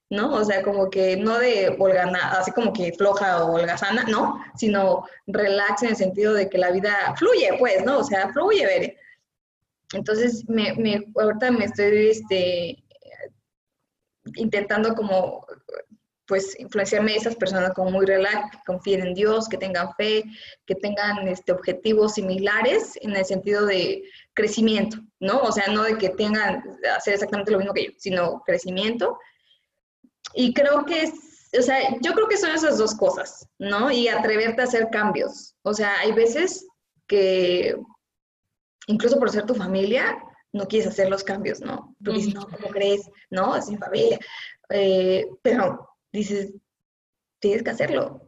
¿no? 0.09 0.33
O 0.33 0.43
sea, 0.43 0.61
como 0.61 0.89
que 0.89 1.17
no 1.17 1.39
de 1.39 1.75
holgana, 1.79 2.31
así 2.31 2.51
como 2.51 2.73
que 2.73 2.93
floja 2.93 3.43
o 3.43 3.53
holgazana, 3.53 4.03
¿no? 4.03 4.39
Sino 4.55 5.05
relax 5.27 5.83
en 5.83 5.89
el 5.89 5.95
sentido 5.95 6.33
de 6.33 6.49
que 6.49 6.57
la 6.57 6.71
vida 6.71 7.15
fluye, 7.17 7.49
pues, 7.59 7.83
¿no? 7.85 7.99
O 7.99 8.03
sea, 8.03 8.31
fluye, 8.33 8.65
ver. 8.65 8.97
Entonces, 9.93 10.47
me, 10.49 10.73
me, 10.75 11.05
ahorita 11.15 11.51
me 11.51 11.65
estoy 11.65 12.07
este, 12.07 12.83
intentando 14.35 14.95
como 14.95 15.45
pues 16.27 16.59
influenciarme 16.59 17.13
a 17.13 17.17
esas 17.17 17.35
personas 17.35 17.73
como 17.73 17.91
muy 17.91 18.05
relax, 18.05 18.51
que 18.51 18.63
confíen 18.65 19.01
en 19.01 19.13
Dios, 19.13 19.47
que 19.47 19.57
tengan 19.57 19.93
fe, 19.95 20.23
que 20.65 20.75
tengan 20.75 21.27
este, 21.27 21.51
objetivos 21.51 22.15
similares 22.15 22.97
en 23.01 23.15
el 23.15 23.25
sentido 23.25 23.65
de 23.65 24.03
crecimiento, 24.33 24.97
¿no? 25.19 25.41
O 25.41 25.51
sea, 25.51 25.67
no 25.67 25.83
de 25.83 25.97
que 25.97 26.09
tengan 26.09 26.63
hacer 26.95 27.13
exactamente 27.13 27.51
lo 27.51 27.59
mismo 27.59 27.73
que 27.73 27.85
yo, 27.85 27.91
sino 27.97 28.41
crecimiento. 28.45 29.19
Y 30.33 30.53
creo 30.53 30.85
que 30.85 31.03
es, 31.03 31.13
o 31.57 31.61
sea, 31.61 31.79
yo 32.01 32.13
creo 32.13 32.27
que 32.27 32.37
son 32.37 32.51
esas 32.51 32.77
dos 32.77 32.95
cosas, 32.95 33.47
¿no? 33.59 33.91
Y 33.91 34.07
atreverte 34.07 34.61
a 34.61 34.65
hacer 34.65 34.89
cambios. 34.91 35.55
O 35.61 35.73
sea, 35.73 35.99
hay 35.99 36.11
veces 36.11 36.65
que 37.07 37.75
incluso 38.87 39.19
por 39.19 39.29
ser 39.29 39.45
tu 39.45 39.55
familia, 39.55 40.17
no 40.53 40.67
quieres 40.67 40.87
hacer 40.87 41.09
los 41.09 41.23
cambios, 41.23 41.59
¿no? 41.59 41.95
Tú 42.03 42.13
dices, 42.13 42.33
no, 42.33 42.47
¿cómo 42.47 42.69
crees? 42.69 43.09
No, 43.29 43.55
es 43.55 43.69
mi 43.69 43.77
familia. 43.77 44.19
Eh, 44.69 45.27
pero 45.41 45.94
dices, 46.15 46.53
tienes 47.39 47.63
que 47.63 47.71
hacerlo, 47.71 48.21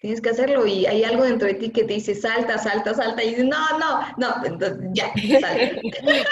tienes 0.00 0.20
que 0.20 0.30
hacerlo 0.30 0.66
y 0.66 0.86
hay 0.86 1.04
algo 1.04 1.24
dentro 1.24 1.48
de 1.48 1.54
ti 1.54 1.70
que 1.70 1.84
te 1.84 1.94
dice 1.94 2.14
salta, 2.14 2.58
salta, 2.58 2.94
salta 2.94 3.22
y 3.22 3.30
dices, 3.30 3.44
no, 3.44 3.78
no, 3.78 4.00
no, 4.16 4.44
entonces 4.44 4.90
ya, 4.92 5.12
salta. 5.40 5.80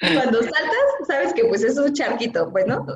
Cuando 0.00 0.42
saltas, 0.42 1.06
sabes 1.06 1.34
que 1.34 1.44
pues 1.44 1.62
es 1.62 1.76
un 1.76 1.92
charquito, 1.92 2.50
pues, 2.50 2.66
¿no? 2.66 2.86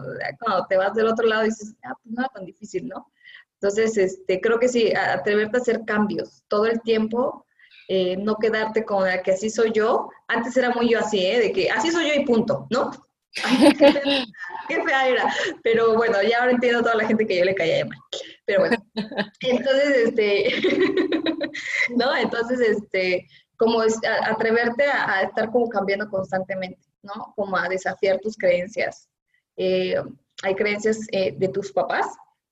Cuando 0.41 0.67
te 0.69 0.79
vas 0.79 0.95
del 0.95 1.07
otro 1.07 1.27
lado 1.27 1.45
dices, 1.45 1.75
ah, 1.85 1.93
pues 2.03 2.15
no 2.15 2.27
tan 2.35 2.47
difícil, 2.47 2.89
¿no? 2.89 3.13
Entonces, 3.61 3.97
este, 3.97 4.41
creo 4.41 4.59
que 4.59 4.69
sí, 4.69 4.93
atreverte 4.95 5.59
a 5.59 5.61
hacer 5.61 5.85
cambios 5.87 6.43
todo 6.49 6.67
el 6.67 6.81
tiempo, 6.81 7.47
eh, 7.89 8.17
no 8.17 8.37
quedarte 8.37 8.85
con 8.85 9.05
la 9.05 9.23
que 9.23 9.33
así 9.33 9.51
soy 9.51 9.73
yo. 9.73 10.09
Antes 10.29 10.57
era 10.57 10.71
muy 10.71 10.89
yo 10.91 10.99
así, 10.99 11.25
¿eh? 11.25 11.41
De 11.41 11.53
que 11.53 11.71
así 11.71 11.91
soy 11.91 12.09
yo 12.09 12.15
y 12.15 12.25
punto, 12.25 12.67
¿no? 12.71 12.91
qué, 14.69 14.83
fea, 14.83 15.09
era. 15.09 15.35
Pero 15.63 15.95
bueno, 15.95 16.23
ya 16.23 16.41
ahora 16.41 16.53
entiendo 16.53 16.81
a 16.81 16.83
toda 16.83 16.97
la 16.97 17.07
gente 17.07 17.27
que 17.27 17.39
yo 17.39 17.45
le 17.45 17.55
caía 17.55 17.77
de 17.77 17.85
mal. 17.85 17.99
Pero 18.45 18.61
bueno, 18.61 18.77
entonces, 19.41 20.09
este, 20.09 20.55
¿no? 21.97 22.17
Entonces, 22.17 22.61
este, 22.61 23.27
como 23.57 23.83
es, 23.83 23.99
atreverte 24.23 24.85
a, 24.85 25.23
estar 25.23 25.51
como 25.51 25.69
cambiando 25.69 26.09
constantemente, 26.09 26.81
¿no? 27.03 27.33
Como 27.37 27.57
a 27.57 27.69
desafiar 27.69 28.19
tus 28.21 28.37
creencias. 28.37 29.09
Eh, 29.57 29.97
hay 30.43 30.55
creencias 30.55 30.99
eh, 31.13 31.35
de 31.37 31.49
tus 31.49 31.73
papás 31.73 32.07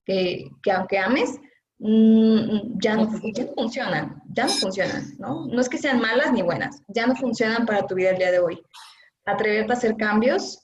que, 0.05 0.51
que 0.63 0.73
aunque 0.73 0.99
ames, 0.99 1.39
mm, 1.79 2.79
ya, 2.81 2.97
no, 2.97 3.11
ya 3.35 3.45
no 3.45 3.53
funcionan, 3.55 4.23
ya 4.33 4.45
no 4.45 4.53
funcionan, 4.53 5.05
¿no? 5.19 5.47
No 5.47 5.61
es 5.61 5.69
que 5.69 5.79
sean 5.79 6.01
malas 6.01 6.33
ni 6.33 6.43
buenas, 6.43 6.83
ya 6.89 7.07
no 7.07 7.17
funcionan 7.17 7.67
para 7.67 7.87
tu 7.87 7.95
vida 7.95 8.11
el 8.11 8.19
día 8.19 8.31
de 8.31 8.39
hoy. 8.39 8.63
Atreverte 9.25 9.73
a 9.73 9.77
hacer 9.77 9.97
cambios 9.97 10.62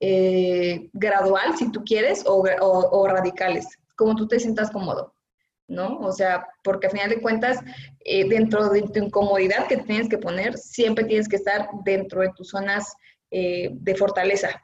eh, 0.00 0.90
gradual, 0.92 1.56
si 1.56 1.72
tú 1.72 1.82
quieres, 1.84 2.22
o, 2.24 3.08
radicales, 3.08 3.66
como 3.96 4.14
tú 4.14 4.28
te 4.28 4.38
sientas 4.38 4.70
cómodo, 4.70 5.14
¿no? 5.66 5.98
O 5.98 6.12
sea, 6.12 6.46
porque 6.62 6.86
a 6.86 6.90
final 6.90 7.10
de 7.10 7.20
cuentas, 7.20 7.58
eh, 8.04 8.28
dentro 8.28 8.68
de 8.68 8.82
tu 8.82 9.00
incomodidad 9.00 9.66
que 9.66 9.78
tienes 9.78 10.08
que 10.08 10.18
poner, 10.18 10.56
siempre 10.56 11.04
tienes 11.04 11.28
que 11.28 11.36
estar 11.36 11.68
dentro 11.84 12.20
de 12.20 12.30
tus 12.36 12.50
zonas 12.50 12.94
eh, 13.32 13.70
de 13.72 13.96
fortaleza, 13.96 14.62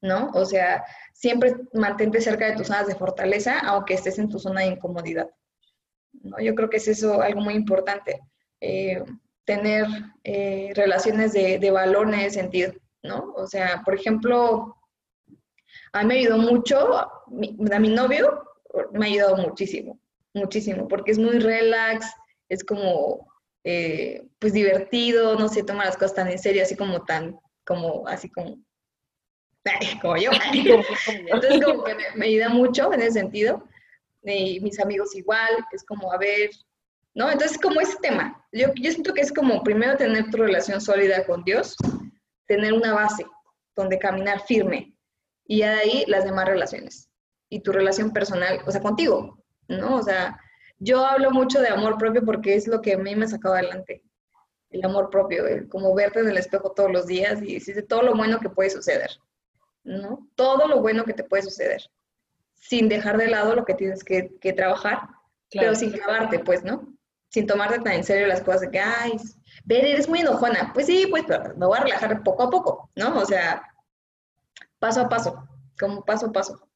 ¿no? 0.00 0.30
O 0.32 0.46
sea, 0.46 0.82
siempre 1.12 1.54
mantente 1.74 2.22
cerca 2.22 2.46
de 2.46 2.56
tus 2.56 2.68
zonas 2.68 2.86
de 2.86 2.94
fortaleza, 2.94 3.58
aunque 3.60 3.94
estés 3.94 4.18
en 4.18 4.30
tu 4.30 4.38
zona 4.38 4.62
de 4.62 4.68
incomodidad. 4.68 5.28
¿no? 6.22 6.40
Yo 6.40 6.54
creo 6.54 6.70
que 6.70 6.78
es 6.78 6.88
eso 6.88 7.20
algo 7.20 7.42
muy 7.42 7.54
importante. 7.54 8.20
tener 9.44 9.86
eh, 10.24 10.72
relaciones 10.74 11.32
de, 11.32 11.58
de 11.58 11.70
valor 11.70 12.08
en 12.08 12.20
ese 12.20 12.40
sentido, 12.40 12.72
¿no? 13.02 13.32
O 13.36 13.46
sea, 13.46 13.82
por 13.84 13.94
ejemplo, 13.94 14.76
a 15.92 16.02
mí 16.02 16.08
me 16.08 16.14
ayudó 16.20 16.38
mucho, 16.38 16.96
a 16.96 17.78
mi 17.78 17.88
novio 17.88 18.42
me 18.92 19.06
ha 19.06 19.08
ayudado 19.08 19.36
muchísimo, 19.36 20.00
muchísimo, 20.34 20.88
porque 20.88 21.12
es 21.12 21.18
muy 21.18 21.38
relax, 21.38 22.06
es 22.48 22.64
como, 22.64 23.28
eh, 23.64 24.26
pues 24.38 24.52
divertido, 24.52 25.36
no 25.36 25.48
se 25.48 25.62
toma 25.62 25.84
las 25.84 25.96
cosas 25.96 26.14
tan 26.14 26.28
en 26.28 26.38
serio, 26.38 26.62
así 26.62 26.76
como 26.76 27.04
tan, 27.04 27.38
como, 27.64 28.06
así 28.06 28.30
como, 28.30 28.58
como 30.02 30.16
yo. 30.16 30.30
Entonces, 31.06 31.64
como 31.64 31.84
que 31.84 31.96
me, 32.14 32.26
ayuda 32.26 32.48
mucho 32.48 32.92
en 32.92 33.02
ese 33.02 33.20
sentido. 33.20 33.66
Y 34.22 34.60
mis 34.60 34.80
amigos 34.80 35.14
igual, 35.14 35.64
es 35.72 35.84
como, 35.84 36.12
a 36.12 36.18
ver, 36.18 36.50
¿no? 37.14 37.30
Entonces, 37.30 37.58
como 37.58 37.80
ese 37.80 37.96
tema, 38.02 38.44
yo, 38.52 38.68
yo 38.74 38.90
siento 38.90 39.14
que 39.14 39.20
es 39.22 39.32
como 39.32 39.62
primero 39.62 39.96
tener 39.96 40.30
tu 40.30 40.38
relación 40.38 40.80
sólida 40.80 41.24
con 41.24 41.44
Dios, 41.44 41.76
tener 42.48 42.72
una 42.72 42.92
base 42.94 43.24
donde 43.76 43.98
caminar 44.00 44.40
firme, 44.40 44.98
y 45.48 45.60
de 45.60 45.64
ahí 45.64 46.04
las 46.06 46.24
demás 46.24 46.46
relaciones. 46.46 47.08
Y 47.48 47.60
tu 47.60 47.72
relación 47.72 48.12
personal, 48.12 48.60
o 48.66 48.70
sea, 48.70 48.82
contigo, 48.82 49.42
¿no? 49.68 49.96
O 49.96 50.02
sea, 50.02 50.38
yo 50.78 51.04
hablo 51.04 51.30
mucho 51.30 51.60
de 51.60 51.68
amor 51.68 51.96
propio 51.96 52.24
porque 52.24 52.54
es 52.54 52.68
lo 52.68 52.82
que 52.82 52.92
a 52.92 52.98
mí 52.98 53.16
me 53.16 53.24
ha 53.24 53.28
sacado 53.28 53.54
adelante. 53.54 54.02
El 54.70 54.84
amor 54.84 55.08
propio, 55.08 55.44
como 55.70 55.94
verte 55.94 56.20
en 56.20 56.28
el 56.28 56.36
espejo 56.36 56.72
todos 56.72 56.92
los 56.92 57.06
días 57.06 57.40
y 57.42 57.54
decirte 57.54 57.82
todo 57.82 58.02
lo 58.02 58.14
bueno 58.14 58.38
que 58.38 58.50
puede 58.50 58.68
suceder, 58.68 59.10
¿no? 59.82 60.28
Todo 60.34 60.68
lo 60.68 60.82
bueno 60.82 61.04
que 61.04 61.14
te 61.14 61.24
puede 61.24 61.42
suceder, 61.42 61.82
sin 62.52 62.90
dejar 62.90 63.16
de 63.16 63.28
lado 63.28 63.54
lo 63.54 63.64
que 63.64 63.72
tienes 63.72 64.04
que, 64.04 64.30
trabajar, 64.54 65.08
pero 65.50 65.74
sin 65.74 65.92
clavarte, 65.92 66.40
pues, 66.40 66.62
¿no? 66.62 66.94
Sin 67.30 67.46
tomarte 67.46 67.80
tan 67.80 67.92
en 67.94 68.04
serio 68.04 68.26
las 68.26 68.40
cosas 68.40 68.62
de 68.62 68.70
que, 68.70 68.80
ay, 68.80 69.12
ver, 69.64 69.84
eres 69.84 70.08
muy 70.08 70.20
enojona. 70.20 70.70
Pues 70.72 70.86
sí, 70.86 71.06
pues, 71.10 71.24
pero 71.26 71.54
me 71.56 71.66
voy 71.66 71.78
a 71.78 71.82
relajar 71.82 72.22
poco 72.22 72.44
a 72.44 72.50
poco, 72.50 72.90
¿no? 72.96 73.18
O 73.18 73.24
sea, 73.24 73.62
paso 74.78 75.02
a 75.02 75.08
paso, 75.08 75.46
como 75.78 76.04
paso 76.04 76.26
a 76.26 76.32
paso. 76.32 76.68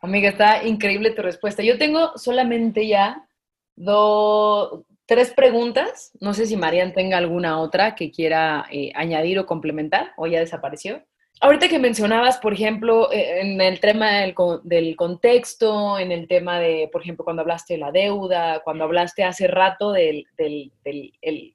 Amiga, 0.00 0.28
está 0.28 0.64
increíble 0.64 1.10
tu 1.10 1.22
respuesta. 1.22 1.62
Yo 1.62 1.78
tengo 1.78 2.16
solamente 2.16 2.86
ya 2.86 3.26
dos, 3.74 4.84
tres 5.06 5.32
preguntas. 5.32 6.12
No 6.20 6.34
sé 6.34 6.46
si 6.46 6.56
Marian 6.56 6.92
tenga 6.92 7.16
alguna 7.16 7.58
otra 7.58 7.94
que 7.94 8.10
quiera 8.10 8.66
eh, 8.70 8.92
añadir 8.94 9.38
o 9.38 9.46
complementar 9.46 10.12
o 10.16 10.26
ya 10.26 10.40
desapareció. 10.40 11.02
Ahorita 11.40 11.68
que 11.68 11.78
mencionabas, 11.78 12.38
por 12.38 12.54
ejemplo, 12.54 13.12
eh, 13.12 13.40
en 13.42 13.60
el 13.60 13.78
tema 13.78 14.20
del, 14.20 14.34
del, 14.62 14.96
contexto, 14.96 15.98
en 15.98 16.10
el 16.10 16.28
tema 16.28 16.58
de, 16.58 16.88
por 16.90 17.02
ejemplo, 17.02 17.24
cuando 17.24 17.42
hablaste 17.42 17.74
de 17.74 17.80
la 17.80 17.92
deuda, 17.92 18.60
cuando 18.64 18.84
hablaste 18.84 19.22
hace 19.22 19.46
rato 19.46 19.92
del, 19.92 20.26
del, 20.38 20.72
el, 21.20 21.52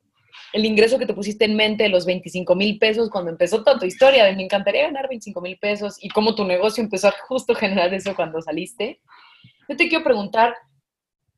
ingreso 0.53 0.99
que 0.99 1.07
te 1.07 1.15
pusiste 1.15 1.45
en 1.45 1.55
mente 1.55 1.89
los 1.89 2.05
25 2.05 2.55
mil 2.55 2.77
pesos 2.77 3.09
cuando 3.09 3.31
empezó 3.31 3.63
toda 3.63 3.79
tu 3.79 3.85
historia 3.85 4.25
de 4.25 4.35
me 4.35 4.43
encantaría 4.43 4.83
ganar 4.83 5.07
25 5.09 5.41
mil 5.41 5.57
pesos 5.57 5.97
y 5.99 6.09
cómo 6.09 6.35
tu 6.35 6.45
negocio 6.45 6.83
empezó 6.83 7.07
a 7.07 7.15
justo 7.27 7.55
generar 7.55 7.91
eso 7.91 8.15
cuando 8.15 8.39
saliste. 8.41 9.01
Yo 9.67 9.75
te 9.75 9.89
quiero 9.89 10.03
preguntar, 10.03 10.55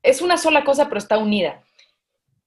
es 0.02 0.20
una 0.20 0.36
sola 0.36 0.64
cosa 0.64 0.88
pero 0.88 0.98
está 0.98 1.16
unida. 1.16 1.62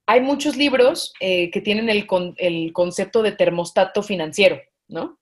Hay 0.06 0.22
muchos 0.22 0.56
libros 0.56 1.12
eh, 1.20 1.50
que 1.50 1.60
tienen 1.60 1.90
el, 1.90 2.06
el, 2.38 2.72
concepto 2.72 3.24
de 3.24 3.32
termostato 3.32 4.04
financiero, 4.04 4.62
¿no? 4.88 5.18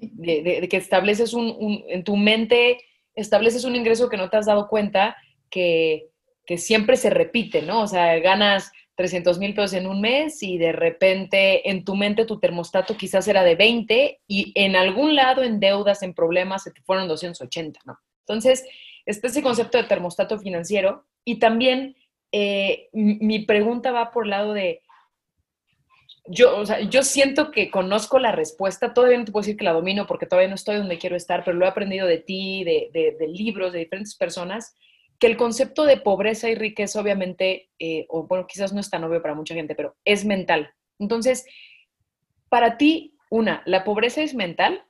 De, 0.00 0.66
que 0.68 0.76
estableces 0.76 1.34
un, 1.34 1.84
en 1.88 2.04
tu 2.04 2.16
mente, 2.16 2.78
estableces 3.14 3.64
un 3.64 3.76
ingreso 3.76 4.08
que 4.08 4.16
no 4.16 4.30
te 4.30 4.36
has 4.36 4.46
dado 4.46 4.68
cuenta 4.68 5.16
que, 5.50 6.10
que 6.46 6.58
siempre 6.58 6.96
se 6.96 7.10
repite, 7.10 7.62
¿no? 7.62 7.82
O 7.82 7.86
sea, 7.86 8.18
ganas 8.18 8.72
300 8.96 9.38
mil 9.38 9.54
pesos 9.54 9.72
en 9.74 9.86
un 9.86 10.00
mes 10.00 10.42
y 10.42 10.58
de 10.58 10.72
repente 10.72 11.70
en 11.70 11.84
tu 11.84 11.96
mente 11.96 12.26
tu 12.26 12.38
termostato 12.38 12.96
quizás 12.96 13.26
era 13.28 13.42
de 13.42 13.54
20 13.54 14.20
y 14.26 14.52
en 14.54 14.76
algún 14.76 15.14
lado 15.14 15.42
en 15.42 15.58
deudas, 15.58 16.02
en 16.02 16.14
problemas, 16.14 16.64
se 16.64 16.70
te 16.70 16.82
fueron 16.82 17.08
280, 17.08 17.80
¿no? 17.86 17.98
Entonces, 18.26 18.64
está 19.06 19.28
ese 19.28 19.42
concepto 19.42 19.78
de 19.78 19.84
termostato 19.84 20.38
financiero 20.38 21.06
y 21.24 21.38
también 21.38 21.96
eh, 22.32 22.88
mi 22.92 23.40
pregunta 23.40 23.90
va 23.90 24.10
por 24.10 24.24
el 24.24 24.30
lado 24.30 24.52
de, 24.52 24.82
yo, 26.30 26.58
o 26.58 26.66
sea, 26.66 26.80
yo 26.80 27.02
siento 27.02 27.50
que 27.50 27.70
conozco 27.70 28.18
la 28.18 28.32
respuesta, 28.32 28.94
todavía 28.94 29.18
no 29.18 29.24
te 29.24 29.32
puedo 29.32 29.42
decir 29.42 29.56
que 29.56 29.64
la 29.64 29.72
domino 29.72 30.06
porque 30.06 30.26
todavía 30.26 30.48
no 30.48 30.54
estoy 30.54 30.76
donde 30.76 30.98
quiero 30.98 31.16
estar, 31.16 31.44
pero 31.44 31.56
lo 31.56 31.64
he 31.64 31.68
aprendido 31.68 32.06
de 32.06 32.18
ti, 32.18 32.64
de, 32.64 33.16
de 33.18 33.28
libros, 33.28 33.72
de 33.72 33.80
diferentes 33.80 34.14
personas 34.16 34.74
que 35.20 35.26
el 35.26 35.36
concepto 35.36 35.84
de 35.84 35.98
pobreza 35.98 36.48
y 36.48 36.54
riqueza 36.54 36.98
obviamente, 36.98 37.68
eh, 37.78 38.06
o 38.08 38.26
bueno, 38.26 38.46
quizás 38.46 38.72
no 38.72 38.80
es 38.80 38.88
tan 38.88 39.04
obvio 39.04 39.20
para 39.20 39.34
mucha 39.34 39.54
gente, 39.54 39.74
pero 39.74 39.94
es 40.04 40.24
mental. 40.24 40.72
Entonces, 40.98 41.44
para 42.48 42.78
ti, 42.78 43.18
una, 43.30 43.62
la 43.66 43.84
pobreza 43.84 44.22
es 44.22 44.34
mental 44.34 44.82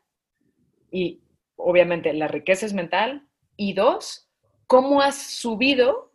y 0.93 1.21
obviamente 1.57 2.13
la 2.13 2.29
riqueza 2.29 2.65
es 2.65 2.73
mental. 2.73 3.27
Y 3.57 3.73
dos, 3.73 4.31
¿cómo 4.69 5.03
has 5.03 5.21
subido 5.21 6.13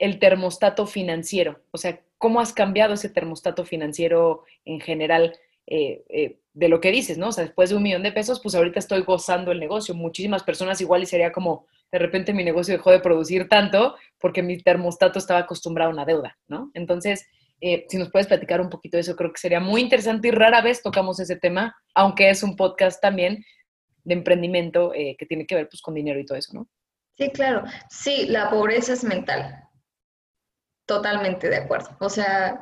el 0.00 0.18
termostato 0.18 0.86
financiero? 0.86 1.62
O 1.70 1.78
sea, 1.78 2.00
¿cómo 2.20 2.38
has 2.38 2.52
cambiado 2.52 2.92
ese 2.92 3.08
termostato 3.08 3.64
financiero 3.64 4.44
en 4.66 4.78
general 4.78 5.32
eh, 5.66 6.04
eh, 6.10 6.38
de 6.52 6.68
lo 6.68 6.78
que 6.78 6.92
dices, 6.92 7.16
¿no? 7.16 7.28
O 7.28 7.32
sea, 7.32 7.44
después 7.44 7.70
de 7.70 7.76
un 7.76 7.82
millón 7.82 8.02
de 8.02 8.12
pesos, 8.12 8.40
pues 8.42 8.54
ahorita 8.54 8.78
estoy 8.78 9.00
gozando 9.02 9.52
el 9.52 9.58
negocio. 9.58 9.94
Muchísimas 9.94 10.42
personas 10.42 10.82
igual 10.82 11.02
y 11.02 11.06
sería 11.06 11.32
como, 11.32 11.66
de 11.90 11.98
repente 11.98 12.34
mi 12.34 12.44
negocio 12.44 12.76
dejó 12.76 12.90
de 12.90 13.00
producir 13.00 13.48
tanto 13.48 13.96
porque 14.18 14.42
mi 14.42 14.58
termostato 14.58 15.18
estaba 15.18 15.40
acostumbrado 15.40 15.90
a 15.90 15.94
una 15.94 16.04
deuda, 16.04 16.36
¿no? 16.46 16.70
Entonces, 16.74 17.26
eh, 17.62 17.86
si 17.88 17.96
nos 17.96 18.10
puedes 18.10 18.28
platicar 18.28 18.60
un 18.60 18.68
poquito 18.68 18.98
de 18.98 19.00
eso, 19.00 19.16
creo 19.16 19.32
que 19.32 19.40
sería 19.40 19.60
muy 19.60 19.80
interesante 19.80 20.28
y 20.28 20.30
rara 20.30 20.60
vez 20.60 20.82
tocamos 20.82 21.20
ese 21.20 21.36
tema, 21.36 21.74
aunque 21.94 22.28
es 22.28 22.42
un 22.42 22.54
podcast 22.54 23.00
también 23.00 23.42
de 24.04 24.14
emprendimiento 24.14 24.92
que 24.92 25.26
tiene 25.26 25.46
que 25.46 25.54
ver 25.54 25.68
pues 25.70 25.80
con 25.80 25.94
dinero 25.94 26.20
y 26.20 26.26
todo 26.26 26.36
eso, 26.36 26.52
¿no? 26.52 26.68
Sí, 27.16 27.30
claro. 27.30 27.64
Sí, 27.88 28.26
la 28.26 28.50
pobreza 28.50 28.92
es 28.92 29.04
mental. 29.04 29.69
Totalmente 30.90 31.48
de 31.48 31.56
acuerdo. 31.56 31.90
O 32.00 32.08
sea, 32.08 32.60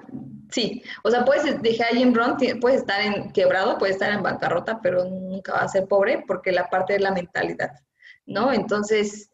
sí. 0.51 0.83
O 1.03 1.11
sea, 1.11 1.25
puedes, 1.25 1.63
dije 1.63 1.83
a 1.83 1.97
Jim 1.97 2.13
Brown, 2.13 2.37
puedes 2.61 2.81
estar 2.81 3.01
en 3.01 3.33
quebrado, 3.33 3.79
puedes 3.79 3.97
estar 3.97 4.13
en 4.13 4.23
bancarrota, 4.23 4.81
pero 4.83 5.07
nunca 5.07 5.55
vas 5.55 5.63
a 5.63 5.69
ser 5.69 5.89
pobre 5.89 6.25
porque 6.27 6.53
la 6.53 6.69
parte 6.69 6.93
de 6.93 7.01
la 7.01 7.13
mentalidad. 7.13 7.71
¿no? 8.27 8.53
Entonces, 8.53 9.31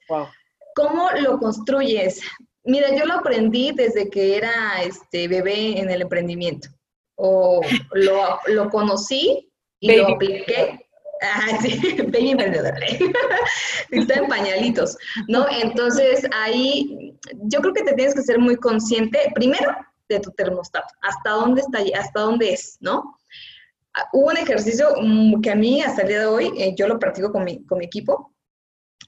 ¿cómo 0.77 1.11
lo 1.21 1.39
construyes? 1.39 2.23
Mira, 2.63 2.95
yo 2.95 3.05
lo 3.05 3.15
aprendí 3.15 3.73
desde 3.73 4.09
que 4.09 4.37
era 4.37 4.81
este 4.85 5.27
bebé 5.27 5.81
en 5.81 5.91
el 5.91 6.03
emprendimiento. 6.03 6.69
O 7.17 7.63
lo, 7.95 8.71
conocí 8.71 9.53
y 9.81 9.97
lo 9.97 10.15
apliqué. 10.15 10.87
Ah, 11.21 11.59
sí, 11.61 11.97
baby 12.13 12.31
emprendedor. 12.31 12.75
Está 13.91 14.15
en 14.15 14.29
pañalitos, 14.29 14.97
¿no? 15.29 15.47
Entonces, 15.51 16.27
ahí 16.33 17.04
yo 17.43 17.61
creo 17.61 17.75
que 17.75 17.83
te 17.83 17.95
tienes 17.95 18.15
que 18.15 18.23
ser 18.23 18.39
muy 18.39 18.57
consciente, 18.57 19.19
primero, 19.35 19.75
de 20.09 20.21
tu 20.21 20.31
termostato, 20.33 20.95
hasta 21.03 21.31
dónde 21.31 21.63
está, 21.63 21.79
hasta 21.99 22.21
dónde 22.21 22.53
es, 22.53 22.77
¿no? 22.81 23.19
Ah, 23.95 24.09
hubo 24.13 24.27
un 24.27 24.37
ejercicio 24.37 24.89
mm, 25.01 25.41
que 25.41 25.51
a 25.51 25.55
mí 25.55 25.83
hasta 25.83 26.03
el 26.03 26.09
día 26.09 26.21
de 26.21 26.27
hoy, 26.27 26.53
eh, 26.59 26.75
yo 26.77 26.87
lo 26.87 26.99
practico 26.99 27.33
con 27.33 27.45
mi, 27.45 27.65
con 27.65 27.79
mi 27.79 27.87
equipo, 27.87 28.35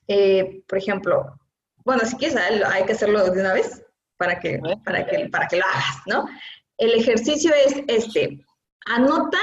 eh, 0.09 0.63
por 0.67 0.79
ejemplo, 0.79 1.39
bueno, 1.85 2.05
si 2.05 2.17
quieres, 2.17 2.37
hay 2.37 2.85
que 2.85 2.93
hacerlo 2.93 3.25
de 3.31 3.41
una 3.41 3.53
vez 3.53 3.83
para 4.17 4.39
que, 4.41 4.61
para 4.85 5.07
que, 5.07 5.29
para 5.29 5.47
que 5.47 5.57
lo 5.57 5.65
hagas, 5.65 5.97
¿no? 6.07 6.27
El 6.79 6.93
ejercicio 6.93 7.53
es 7.55 7.83
este, 7.87 8.45
anota 8.87 9.39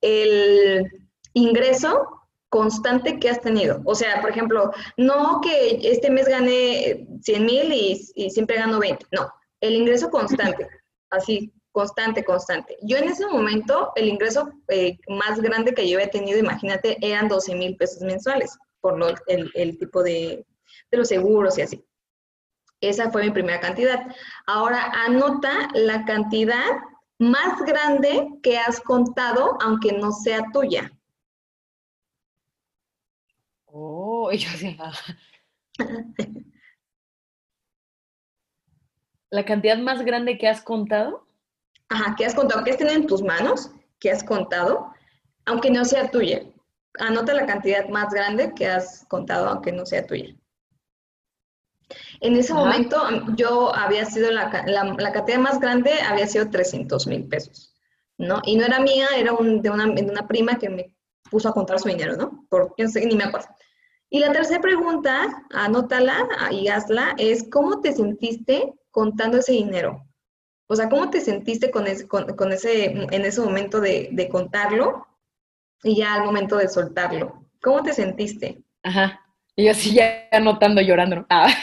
el 0.00 0.90
ingreso 1.34 2.17
constante 2.48 3.18
que 3.18 3.30
has 3.30 3.40
tenido. 3.40 3.80
O 3.84 3.94
sea, 3.94 4.20
por 4.20 4.30
ejemplo, 4.30 4.72
no 4.96 5.40
que 5.40 5.80
este 5.82 6.10
mes 6.10 6.26
gane 6.28 7.06
100 7.22 7.44
mil 7.44 7.72
y, 7.72 8.30
siempre 8.30 8.56
gano 8.56 8.78
20. 8.78 9.06
No, 9.12 9.30
el 9.60 9.74
ingreso 9.74 10.10
constante, 10.10 10.68
así, 11.10 11.52
constante, 11.72 12.24
constante. 12.24 12.76
Yo 12.82 12.96
en 12.96 13.08
ese 13.08 13.26
momento, 13.26 13.92
el 13.96 14.08
ingreso 14.08 14.50
eh, 14.68 14.98
más 15.08 15.40
grande 15.40 15.74
que 15.74 15.88
yo 15.88 15.98
he 15.98 16.06
tenido, 16.08 16.38
imagínate, 16.38 16.96
eran 17.00 17.28
12 17.28 17.54
mil 17.54 17.76
pesos 17.76 18.02
mensuales 18.02 18.56
por 18.80 18.98
lo, 18.98 19.08
el, 19.26 19.78
tipo 19.78 20.02
de, 20.02 20.46
de 20.90 20.98
los 20.98 21.08
seguros 21.08 21.58
y 21.58 21.62
así. 21.62 21.84
Esa 22.80 23.10
fue 23.10 23.24
mi 23.24 23.30
primera 23.30 23.60
cantidad. 23.60 24.06
Ahora 24.46 24.92
anota 25.04 25.68
la 25.74 26.04
cantidad 26.04 26.78
más 27.18 27.60
grande 27.66 28.28
que 28.42 28.56
has 28.56 28.80
contado, 28.80 29.58
aunque 29.60 29.92
no 29.92 30.12
sea 30.12 30.44
tuya. 30.52 30.92
Oh, 34.20 34.32
yo 34.32 34.48
¿La 39.30 39.44
cantidad 39.44 39.78
más 39.78 40.04
grande 40.04 40.38
que 40.38 40.48
has 40.48 40.62
contado? 40.62 41.26
Ajá, 41.88 42.16
que 42.16 42.24
has 42.24 42.34
contado, 42.34 42.64
que 42.64 42.70
has 42.70 42.78
tenido 42.78 42.96
en 42.96 43.06
tus 43.06 43.22
manos, 43.22 43.70
que 44.00 44.10
has 44.10 44.24
contado, 44.24 44.92
aunque 45.44 45.70
no 45.70 45.84
sea 45.84 46.10
tuya 46.10 46.42
anota 46.98 47.34
la 47.34 47.46
cantidad 47.46 47.88
más 47.88 48.12
grande 48.12 48.52
que 48.54 48.66
has 48.66 49.04
contado, 49.06 49.48
aunque 49.48 49.72
no 49.72 49.86
sea 49.86 50.06
tuya. 50.06 50.34
En 52.20 52.36
ese 52.36 52.52
momento 52.52 53.00
yo 53.36 53.74
había 53.74 54.04
sido 54.04 54.30
la, 54.30 54.50
la, 54.66 55.12
cantidad 55.12 55.38
más 55.38 55.58
grande, 55.58 55.92
había 56.06 56.26
sido 56.26 56.50
300 56.50 57.06
mil 57.06 57.26
pesos. 57.28 57.74
¿no? 58.18 58.42
Y 58.44 58.56
no 58.56 58.66
era 58.66 58.80
mía, 58.80 59.06
era 59.16 59.32
un, 59.32 59.62
de, 59.62 59.70
una, 59.70 59.86
de 59.86 60.02
una 60.02 60.26
prima 60.26 60.58
que 60.58 60.68
me 60.68 60.94
puso 61.30 61.48
a 61.48 61.54
contar 61.54 61.78
su 61.78 61.88
dinero, 61.88 62.16
¿no? 62.16 62.44
Por, 62.50 62.74
no 62.76 62.88
sé, 62.88 63.06
ni 63.06 63.14
me 63.14 63.24
acuerdo. 63.24 63.48
Y 64.10 64.20
la 64.20 64.32
tercera 64.32 64.60
pregunta, 64.60 65.44
anótala 65.50 66.26
y 66.50 66.68
hazla, 66.68 67.14
es 67.18 67.46
¿cómo 67.50 67.80
te 67.80 67.92
sentiste 67.92 68.72
contando 68.90 69.38
ese 69.38 69.52
dinero? 69.52 70.06
O 70.66 70.76
sea, 70.76 70.88
¿cómo 70.88 71.10
te 71.10 71.20
sentiste 71.20 71.70
con 71.70 71.86
ese, 71.86 72.06
con, 72.08 72.24
con 72.36 72.52
ese, 72.52 72.86
en 72.86 73.24
ese 73.24 73.40
momento 73.40 73.80
de, 73.80 74.08
de, 74.12 74.28
contarlo 74.28 75.06
y 75.82 75.96
ya 75.96 76.14
al 76.14 76.24
momento 76.24 76.56
de 76.56 76.68
soltarlo? 76.68 77.46
¿Cómo 77.62 77.82
te 77.82 77.92
sentiste? 77.92 78.62
Ajá. 78.82 79.20
Y 79.56 79.64
yo 79.64 79.72
así 79.72 79.92
ya 79.92 80.28
anotando, 80.32 80.80
llorando. 80.80 81.26
Ah. 81.28 81.52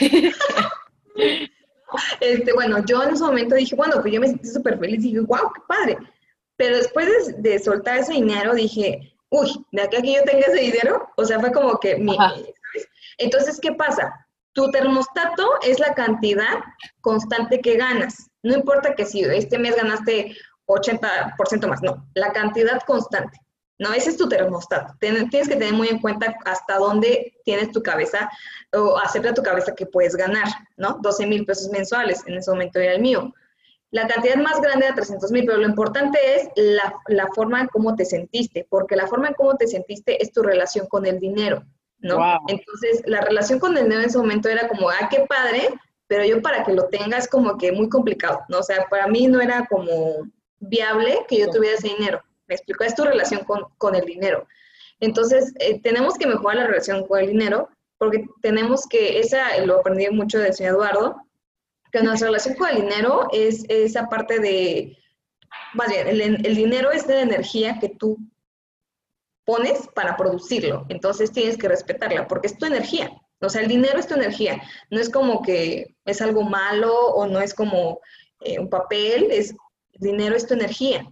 Este, 2.20 2.52
bueno, 2.52 2.84
yo 2.84 3.02
en 3.02 3.14
ese 3.14 3.22
momento 3.22 3.54
dije, 3.54 3.74
bueno, 3.74 4.02
pues 4.02 4.12
yo 4.12 4.20
me 4.20 4.28
sentí 4.28 4.48
súper 4.48 4.78
feliz 4.78 4.98
y 5.04 5.08
dije, 5.08 5.20
wow, 5.20 5.50
qué 5.54 5.62
padre. 5.66 5.98
Pero 6.56 6.76
después 6.76 7.06
de, 7.06 7.50
de, 7.50 7.58
soltar 7.58 7.98
ese 7.98 8.14
dinero 8.14 8.54
dije, 8.54 9.15
uy, 9.40 9.66
de 9.72 9.82
aquí 9.82 9.96
a 9.96 10.02
que 10.02 10.14
yo 10.14 10.24
tenga 10.24 10.46
ese 10.46 10.60
dinero, 10.60 11.08
o 11.16 11.24
sea, 11.24 11.40
fue 11.40 11.52
como 11.52 11.78
que 11.78 11.96
mi, 11.96 12.16
¿sabes? 12.16 12.88
Entonces, 13.18 13.58
¿qué 13.60 13.72
pasa? 13.72 14.26
Tu 14.52 14.70
termostato 14.70 15.60
es 15.62 15.78
la 15.78 15.94
cantidad 15.94 16.60
constante 17.00 17.60
que 17.60 17.76
ganas. 17.76 18.30
No 18.42 18.54
importa 18.54 18.94
que 18.94 19.04
si 19.04 19.22
este 19.22 19.58
mes 19.58 19.76
ganaste 19.76 20.36
80% 20.66 21.66
más, 21.68 21.82
no, 21.82 22.06
la 22.14 22.32
cantidad 22.32 22.80
constante. 22.82 23.38
No, 23.78 23.92
ese 23.92 24.10
es 24.10 24.16
tu 24.16 24.26
termostato. 24.28 24.94
Tienes 25.00 25.30
que 25.30 25.44
tener 25.44 25.74
muy 25.74 25.88
en 25.88 26.00
cuenta 26.00 26.34
hasta 26.46 26.78
dónde 26.78 27.34
tienes 27.44 27.72
tu 27.72 27.82
cabeza 27.82 28.30
o 28.72 28.96
acepta 28.98 29.34
tu 29.34 29.42
cabeza 29.42 29.74
que 29.74 29.84
puedes 29.84 30.16
ganar, 30.16 30.48
¿no? 30.78 30.98
12 31.02 31.26
mil 31.26 31.44
pesos 31.44 31.68
mensuales, 31.68 32.22
en 32.26 32.38
ese 32.38 32.50
momento 32.50 32.78
era 32.78 32.94
el 32.94 33.02
mío. 33.02 33.34
La 33.90 34.06
cantidad 34.06 34.36
más 34.36 34.60
grande 34.60 34.86
era 34.86 34.94
300 34.94 35.30
mil, 35.30 35.46
pero 35.46 35.58
lo 35.58 35.68
importante 35.68 36.18
es 36.34 36.48
la, 36.56 36.94
la, 37.06 37.28
forma 37.28 37.60
en 37.60 37.68
cómo 37.68 37.94
te 37.94 38.04
sentiste, 38.04 38.66
porque 38.68 38.96
la 38.96 39.06
forma 39.06 39.28
en 39.28 39.34
cómo 39.34 39.56
te 39.56 39.66
sentiste 39.66 40.22
es 40.22 40.32
tu 40.32 40.42
relación 40.42 40.86
con 40.86 41.06
el 41.06 41.20
dinero, 41.20 41.64
¿no? 41.98 42.16
Wow. 42.16 42.40
Entonces, 42.48 43.02
la 43.06 43.20
relación 43.20 43.58
con 43.60 43.76
el 43.76 43.84
dinero 43.84 44.02
en 44.02 44.08
ese 44.08 44.18
momento 44.18 44.48
era 44.48 44.68
como, 44.68 44.90
ah, 44.90 45.08
qué 45.10 45.24
padre, 45.28 45.68
pero 46.08 46.24
yo 46.24 46.42
para 46.42 46.64
que 46.64 46.72
lo 46.72 46.88
tengas 46.88 47.28
como 47.28 47.56
que 47.58 47.72
muy 47.72 47.88
complicado, 47.88 48.40
¿no? 48.48 48.58
O 48.58 48.62
sea, 48.62 48.86
para 48.88 49.06
mí 49.06 49.28
no 49.28 49.40
era 49.40 49.66
como 49.66 50.26
viable 50.58 51.24
que 51.28 51.38
yo 51.38 51.50
tuviera 51.50 51.76
ese 51.76 51.88
dinero. 51.88 52.22
Me 52.48 52.54
explico, 52.54 52.84
es 52.84 52.94
tu 52.94 53.04
relación 53.04 53.44
con, 53.44 53.64
con 53.78 53.94
el 53.94 54.04
dinero. 54.04 54.46
Entonces, 55.00 55.52
eh, 55.58 55.80
tenemos 55.80 56.14
que 56.14 56.26
mejorar 56.26 56.56
la 56.56 56.66
relación 56.66 57.06
con 57.06 57.20
el 57.20 57.28
dinero, 57.28 57.68
porque 57.98 58.26
tenemos 58.42 58.86
que, 58.86 59.20
esa 59.20 59.58
lo 59.64 59.80
aprendí 59.80 60.08
mucho 60.10 60.38
del 60.38 60.54
señor 60.54 60.74
Eduardo, 60.74 61.16
nuestra 62.02 62.28
relación 62.28 62.54
con 62.54 62.68
el 62.68 62.82
dinero 62.82 63.28
es 63.32 63.64
esa 63.68 64.08
parte 64.08 64.38
de, 64.38 64.96
más 65.74 65.90
el, 65.92 66.20
el, 66.20 66.54
dinero 66.54 66.90
es 66.90 67.06
de 67.06 67.14
la 67.14 67.22
energía 67.22 67.78
que 67.78 67.88
tú 67.88 68.18
pones 69.44 69.88
para 69.94 70.16
producirlo, 70.16 70.86
entonces 70.88 71.32
tienes 71.32 71.56
que 71.56 71.68
respetarla, 71.68 72.26
porque 72.26 72.48
es 72.48 72.58
tu 72.58 72.66
energía, 72.66 73.10
o 73.40 73.48
sea, 73.48 73.62
el 73.62 73.68
dinero 73.68 73.98
es 73.98 74.08
tu 74.08 74.14
energía, 74.14 74.60
no 74.90 74.98
es 74.98 75.10
como 75.10 75.42
que 75.42 75.94
es 76.04 76.20
algo 76.20 76.42
malo 76.42 76.94
o 76.94 77.26
no 77.26 77.40
es 77.40 77.54
como 77.54 78.00
eh, 78.40 78.58
un 78.58 78.68
papel, 78.68 79.28
es, 79.30 79.54
el 79.92 80.00
dinero 80.00 80.34
es 80.34 80.46
tu 80.46 80.54
energía, 80.54 81.06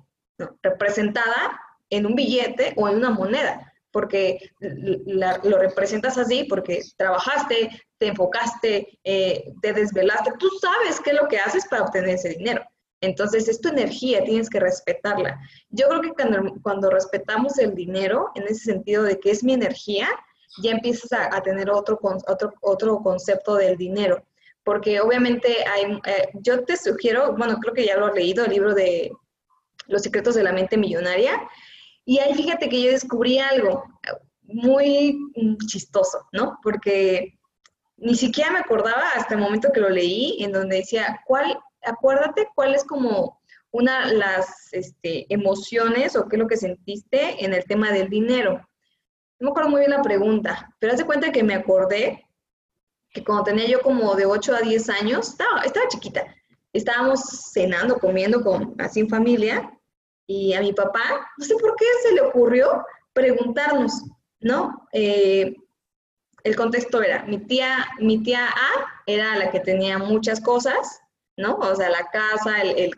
representada 0.63 1.61
en 1.91 2.07
un 2.07 2.15
billete 2.15 2.75
o 2.77 2.89
en 2.89 2.97
una 2.97 3.11
moneda 3.11 3.74
porque 3.95 4.51
la, 4.59 5.41
lo 5.45 5.57
representas 5.57 6.19
así, 6.19 6.45
porque 6.51 6.83
trabajaste, 6.97 7.71
te 7.97 8.09
enfocaste, 8.09 8.99
eh, 9.05 9.53
te 9.63 9.73
desvelaste, 9.73 10.33
tú 10.37 10.51
sabes 10.61 10.99
qué 11.01 11.11
es 11.11 11.17
lo 11.17 11.29
que 11.29 11.39
haces 11.39 11.65
para 11.69 11.85
obtener 11.85 12.11
ese 12.11 12.31
dinero. 12.31 12.61
Entonces, 13.01 13.47
es 13.47 13.61
tu 13.61 13.69
energía, 13.69 14.25
tienes 14.25 14.51
que 14.51 14.59
respetarla. 14.59 15.39
Yo 15.69 15.87
creo 15.89 16.01
que 16.01 16.11
cuando, 16.11 16.55
cuando 16.61 16.91
respetamos 16.91 17.57
el 17.59 17.77
dinero, 17.77 18.33
en 18.35 18.43
ese 18.45 18.65
sentido 18.65 19.05
de 19.05 19.21
que 19.21 19.31
es 19.31 19.45
mi 19.45 19.53
energía, 19.53 20.09
ya 20.61 20.73
empiezas 20.73 21.13
a, 21.13 21.37
a 21.37 21.41
tener 21.41 21.71
otro, 21.71 22.01
otro, 22.03 22.53
otro 22.63 22.99
concepto 22.99 23.55
del 23.55 23.77
dinero. 23.77 24.27
Porque 24.65 25.01
obviamente 25.01 25.65
hay, 25.73 26.01
eh, 26.05 26.31
yo 26.35 26.65
te 26.65 26.77
sugiero, 26.77 27.37
bueno, 27.37 27.59
creo 27.61 27.75
que 27.75 27.87
ya 27.87 27.97
lo 27.97 28.07
has 28.07 28.15
leído, 28.15 28.45
el 28.45 28.51
libro 28.51 28.75
de 28.75 29.13
Los 29.87 30.03
secretos 30.03 30.35
de 30.35 30.43
la 30.43 30.53
mente 30.53 30.77
millonaria, 30.77 31.41
y 32.05 32.19
ahí 32.19 32.35
fíjate 32.35 32.69
que 32.69 32.83
yo 32.83 32.91
descubrí 32.91 33.39
algo 33.39 33.85
muy 34.43 35.19
chistoso, 35.67 36.27
¿no? 36.33 36.59
Porque 36.63 37.39
ni 37.97 38.15
siquiera 38.15 38.51
me 38.51 38.59
acordaba 38.59 39.11
hasta 39.17 39.35
el 39.35 39.41
momento 39.41 39.73
que 39.73 39.81
lo 39.81 39.89
leí, 39.89 40.43
en 40.43 40.53
donde 40.53 40.77
decía, 40.77 41.21
¿cuál, 41.27 41.59
acuérdate 41.83 42.49
cuál 42.55 42.75
es 42.75 42.85
como 42.85 43.41
una 43.71 44.13
las 44.13 44.73
este, 44.73 45.27
emociones 45.33 46.15
o 46.15 46.29
qué 46.29 46.37
es 46.37 46.43
lo 46.43 46.49
que 46.49 46.57
sentiste 46.57 47.45
en 47.45 47.55
el 47.55 47.65
tema 47.65 47.91
del 47.91 48.09
dinero? 48.09 48.69
No 49.41 49.47
me 49.47 49.51
acuerdo 49.51 49.71
muy 49.71 49.81
bien 49.81 49.91
la 49.91 50.03
pregunta, 50.03 50.75
pero 50.79 50.93
hace 50.93 51.05
cuenta 51.05 51.33
que 51.33 51.43
me 51.43 51.55
acordé 51.55 52.27
que 53.11 53.25
cuando 53.25 53.45
tenía 53.45 53.67
yo 53.67 53.81
como 53.81 54.15
de 54.15 54.27
8 54.27 54.57
a 54.57 54.61
10 54.61 54.89
años, 54.91 55.29
estaba, 55.31 55.63
estaba 55.63 55.89
chiquita, 55.89 56.27
estábamos 56.73 57.51
cenando, 57.53 57.99
comiendo 57.99 58.43
con, 58.43 58.75
así 58.79 59.01
en 59.01 59.09
familia, 59.09 59.71
y 60.27 60.55
a 60.55 60.61
mi 60.61 60.73
papá, 60.73 61.31
no 61.37 61.45
sé 61.45 61.55
por 61.57 61.77
qué 61.77 61.85
se 62.03 62.13
le 62.13 62.23
ocurrió 62.23 62.85
preguntarnos, 63.13 64.05
¿no? 64.41 64.89
Eh, 64.93 65.55
el 66.45 66.57
contexto 66.57 67.03
era, 67.03 67.25
mi 67.25 67.39
tía, 67.39 67.87
mi 67.99 68.23
tía 68.23 68.47
A 68.49 69.03
era 69.07 69.37
la 69.37 69.51
que 69.51 69.61
tenía 69.61 69.99
muchas 69.99 70.41
cosas, 70.41 71.01
¿no? 71.37 71.57
O 71.57 71.75
sea, 71.75 71.91
la 71.91 72.09
casa, 72.11 72.61
el, 72.63 72.79
el 72.79 72.95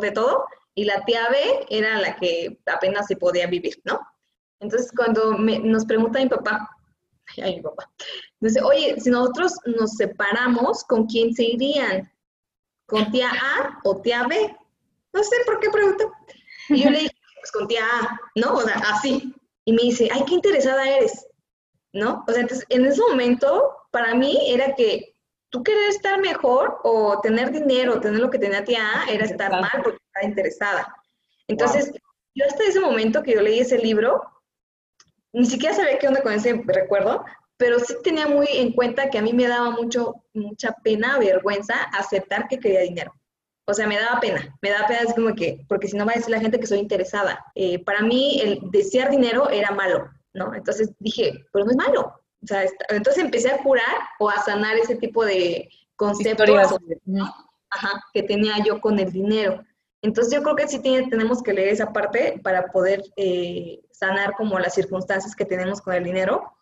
de 0.00 0.10
todo, 0.10 0.44
y 0.74 0.84
la 0.84 1.04
tía 1.04 1.28
B 1.28 1.66
era 1.70 1.98
la 1.98 2.16
que 2.16 2.60
apenas 2.66 3.06
se 3.06 3.16
podía 3.16 3.46
vivir, 3.46 3.80
¿no? 3.84 4.00
Entonces, 4.60 4.92
cuando 4.94 5.32
me, 5.38 5.58
nos 5.58 5.84
pregunta 5.84 6.18
mi 6.18 6.28
papá, 6.28 6.68
ay, 7.42 7.56
mi 7.56 7.62
papá, 7.62 7.90
dice, 8.40 8.60
oye, 8.62 9.00
si 9.00 9.10
nosotros 9.10 9.54
nos 9.64 9.92
separamos, 9.92 10.84
¿con 10.84 11.06
quién 11.06 11.34
se 11.34 11.44
irían? 11.44 12.12
¿Con 12.86 13.10
tía 13.10 13.30
A 13.30 13.80
o 13.84 14.00
tía 14.00 14.26
B? 14.26 14.56
No 15.12 15.22
sé 15.22 15.36
por 15.46 15.60
qué 15.60 15.70
pregunto. 15.70 16.12
Y 16.70 16.84
yo 16.84 16.90
le 16.90 17.00
dije, 17.00 17.16
pues 17.40 17.52
con 17.52 17.68
tía 17.68 17.84
A, 17.84 18.20
¿no? 18.36 18.54
O 18.54 18.62
sea, 18.62 18.76
así. 18.76 19.34
Y 19.64 19.72
me 19.72 19.82
dice, 19.82 20.08
ay, 20.12 20.24
qué 20.26 20.34
interesada 20.34 20.88
eres, 20.88 21.26
¿no? 21.92 22.24
O 22.26 22.32
sea, 22.32 22.42
entonces, 22.42 22.66
en 22.68 22.86
ese 22.86 23.00
momento, 23.00 23.76
para 23.90 24.14
mí 24.14 24.38
era 24.46 24.74
que 24.74 25.14
tú 25.50 25.62
querer 25.62 25.90
estar 25.90 26.20
mejor 26.20 26.80
o 26.84 27.20
tener 27.20 27.50
dinero, 27.50 28.00
tener 28.00 28.20
lo 28.20 28.30
que 28.30 28.38
tenía 28.38 28.64
tía 28.64 29.02
A, 29.02 29.10
era 29.10 29.24
estar 29.24 29.50
mal 29.50 29.82
porque 29.82 29.98
estaba 30.06 30.26
interesada. 30.26 30.96
Entonces, 31.48 31.90
wow. 31.90 32.00
yo 32.36 32.44
hasta 32.46 32.64
ese 32.64 32.80
momento 32.80 33.22
que 33.22 33.34
yo 33.34 33.42
leí 33.42 33.58
ese 33.58 33.78
libro, 33.78 34.22
ni 35.32 35.46
siquiera 35.46 35.74
sabía 35.74 35.98
qué 35.98 36.08
onda 36.08 36.22
con 36.22 36.32
ese 36.32 36.62
recuerdo, 36.64 37.24
pero 37.56 37.78
sí 37.78 37.94
tenía 38.02 38.26
muy 38.26 38.46
en 38.50 38.72
cuenta 38.72 39.10
que 39.10 39.18
a 39.18 39.22
mí 39.22 39.32
me 39.32 39.46
daba 39.46 39.70
mucho, 39.70 40.24
mucha 40.32 40.72
pena, 40.82 41.18
vergüenza 41.18 41.74
aceptar 41.92 42.48
que 42.48 42.58
quería 42.58 42.80
dinero. 42.80 43.12
O 43.66 43.74
sea, 43.74 43.86
me 43.86 43.98
daba 43.98 44.20
pena, 44.20 44.56
me 44.62 44.70
daba 44.70 44.88
pena, 44.88 45.00
es 45.00 45.14
como 45.14 45.34
que, 45.34 45.64
porque 45.68 45.88
si 45.88 45.96
no 45.96 46.04
va 46.04 46.12
a 46.12 46.16
decir 46.16 46.30
la 46.30 46.40
gente 46.40 46.58
que 46.58 46.66
soy 46.66 46.78
interesada. 46.78 47.44
Eh, 47.54 47.82
para 47.84 48.02
mí, 48.02 48.40
el 48.42 48.60
desear 48.70 49.10
dinero 49.10 49.48
era 49.50 49.70
malo, 49.70 50.10
¿no? 50.34 50.54
Entonces 50.54 50.90
dije, 50.98 51.44
pero 51.52 51.64
no 51.64 51.70
es 51.70 51.76
malo. 51.76 52.14
O 52.42 52.46
sea, 52.46 52.64
entonces 52.88 53.22
empecé 53.22 53.50
a 53.50 53.62
curar 53.62 53.96
o 54.18 54.28
a 54.28 54.42
sanar 54.42 54.76
ese 54.76 54.96
tipo 54.96 55.24
de 55.24 55.68
conceptos 55.96 56.48
ajá, 57.68 58.02
que 58.12 58.22
tenía 58.22 58.54
yo 58.64 58.80
con 58.80 58.98
el 58.98 59.12
dinero. 59.12 59.62
Entonces 60.02 60.32
yo 60.34 60.42
creo 60.42 60.56
que 60.56 60.66
sí 60.66 60.80
tiene, 60.80 61.08
tenemos 61.08 61.42
que 61.42 61.52
leer 61.52 61.68
esa 61.68 61.92
parte 61.92 62.40
para 62.42 62.72
poder 62.72 63.02
eh, 63.16 63.80
sanar 63.92 64.32
como 64.32 64.58
las 64.58 64.74
circunstancias 64.74 65.36
que 65.36 65.44
tenemos 65.44 65.80
con 65.82 65.94
el 65.94 66.02
dinero. 66.02 66.52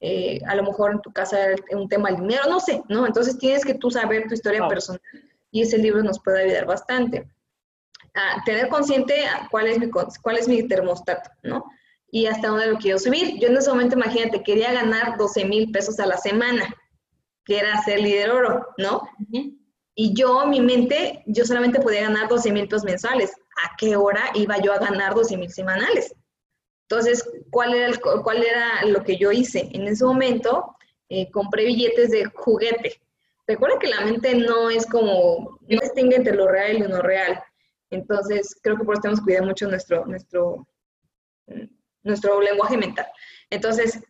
Eh, 0.00 0.38
a 0.46 0.54
lo 0.54 0.64
mejor 0.64 0.92
en 0.92 1.00
tu 1.00 1.10
casa 1.10 1.52
es 1.52 1.60
un 1.72 1.88
tema 1.88 2.10
del 2.10 2.20
dinero, 2.20 2.42
no 2.48 2.60
sé, 2.60 2.82
¿no? 2.88 3.06
Entonces 3.06 3.38
tienes 3.38 3.64
que 3.64 3.74
tú 3.74 3.90
saber 3.90 4.28
tu 4.28 4.34
historia 4.34 4.66
oh. 4.66 4.68
personal 4.68 5.00
y 5.54 5.62
ese 5.62 5.78
libro 5.78 6.02
nos 6.02 6.18
puede 6.18 6.42
ayudar 6.42 6.66
bastante. 6.66 7.28
A 8.12 8.42
tener 8.44 8.68
consciente 8.68 9.22
cuál 9.52 9.68
es 9.68 9.78
mi, 9.78 9.88
cuál 9.88 10.36
es 10.36 10.48
mi 10.48 10.66
termostato, 10.66 11.30
¿no? 11.44 11.64
Y 12.10 12.26
hasta 12.26 12.48
dónde 12.48 12.66
lo 12.66 12.76
quiero 12.78 12.98
subir. 12.98 13.38
Yo 13.38 13.48
en 13.48 13.56
ese 13.56 13.70
momento, 13.70 13.94
imagínate, 13.94 14.42
quería 14.42 14.72
ganar 14.72 15.16
12 15.16 15.44
mil 15.44 15.70
pesos 15.70 16.00
a 16.00 16.06
la 16.06 16.16
semana, 16.16 16.74
que 17.44 17.58
era 17.58 17.80
ser 17.84 18.00
líder 18.00 18.32
oro, 18.32 18.66
¿no? 18.78 18.96
Uh 18.96 19.24
-huh. 19.30 19.58
Y 19.94 20.12
yo, 20.14 20.44
mi 20.46 20.60
mente, 20.60 21.22
yo 21.26 21.44
solamente 21.44 21.80
podía 21.80 22.02
ganar 22.02 22.28
12 22.28 22.50
mil 22.50 22.66
pesos 22.66 22.84
mensuales. 22.84 23.32
¿A 23.64 23.76
qué 23.78 23.94
hora 23.94 24.30
iba 24.34 24.58
yo 24.58 24.72
a 24.72 24.78
ganar 24.78 25.14
12 25.14 25.36
mil 25.36 25.52
semanales? 25.52 26.16
Entonces, 26.88 27.24
¿cuál 27.50 27.74
era, 27.74 27.86
el, 27.86 28.00
¿cuál 28.00 28.42
era 28.42 28.84
lo 28.86 29.04
que 29.04 29.16
yo 29.18 29.30
hice? 29.30 29.68
En 29.72 29.86
ese 29.86 30.04
momento, 30.04 30.74
eh, 31.08 31.30
compré 31.30 31.64
billetes 31.64 32.10
de 32.10 32.24
juguete, 32.24 33.00
Recuerda 33.46 33.78
que 33.78 33.88
la 33.88 34.00
mente 34.00 34.34
no 34.34 34.70
es 34.70 34.86
como, 34.86 35.58
no 35.60 35.80
distingue 35.80 36.16
entre 36.16 36.34
lo 36.34 36.48
real 36.48 36.76
y 36.76 36.78
lo 36.80 36.88
no 36.88 37.02
real. 37.02 37.42
Entonces, 37.90 38.58
creo 38.62 38.76
que 38.76 38.84
por 38.84 38.94
eso 38.94 39.02
tenemos 39.02 39.20
que 39.20 39.24
cuidar 39.24 39.44
mucho 39.44 39.68
nuestro, 39.68 40.06
nuestro, 40.06 40.66
nuestro 42.02 42.40
lenguaje 42.40 42.76
mental. 42.76 43.06
Entonces, 43.50 44.02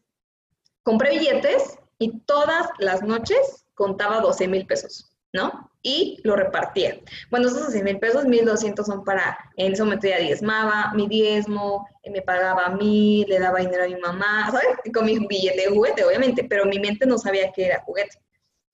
compré 0.83 1.19
billetes 1.19 1.79
y 1.99 2.21
todas 2.21 2.69
las 2.79 3.03
noches 3.03 3.67
contaba 3.75 4.21
12 4.21 4.49
mil 4.49 4.67
pesos, 4.67 5.17
¿no? 5.33 5.71
y 5.85 6.19
lo 6.25 6.35
repartía. 6.35 6.99
Bueno, 7.31 7.49
esos 7.49 7.71
6 7.71 7.85
mil 7.85 7.99
pesos, 7.99 8.25
1.200 8.25 8.85
son 8.85 9.05
para, 9.05 9.39
en 9.57 9.75
ese 9.75 9.85
momento 9.85 10.09
ya 10.09 10.19
diezmaba, 10.19 10.93
mi 10.95 11.07
diezmo, 11.07 11.87
eh, 12.03 12.11
me 12.11 12.23
pagaba 12.23 12.65
a 12.65 12.71
mí, 12.71 13.25
le 13.29 13.39
daba 13.39 13.61
dinero 13.61 13.85
a 13.85 13.89
mi 13.89 13.97
mamá, 13.97 14.51
¿sabes? 14.51 14.79
Con 14.93 15.05
mi 15.05 15.19
billete 15.27 15.61
de 15.61 15.75
juguete, 15.75 16.05
obviamente, 16.05 16.45
pero 16.45 16.65
mi 16.65 16.79
mente 16.79 17.07
no 17.07 17.19
sabía 17.19 17.53
que 17.53 17.67
era 17.67 17.83
juguete. 17.83 18.19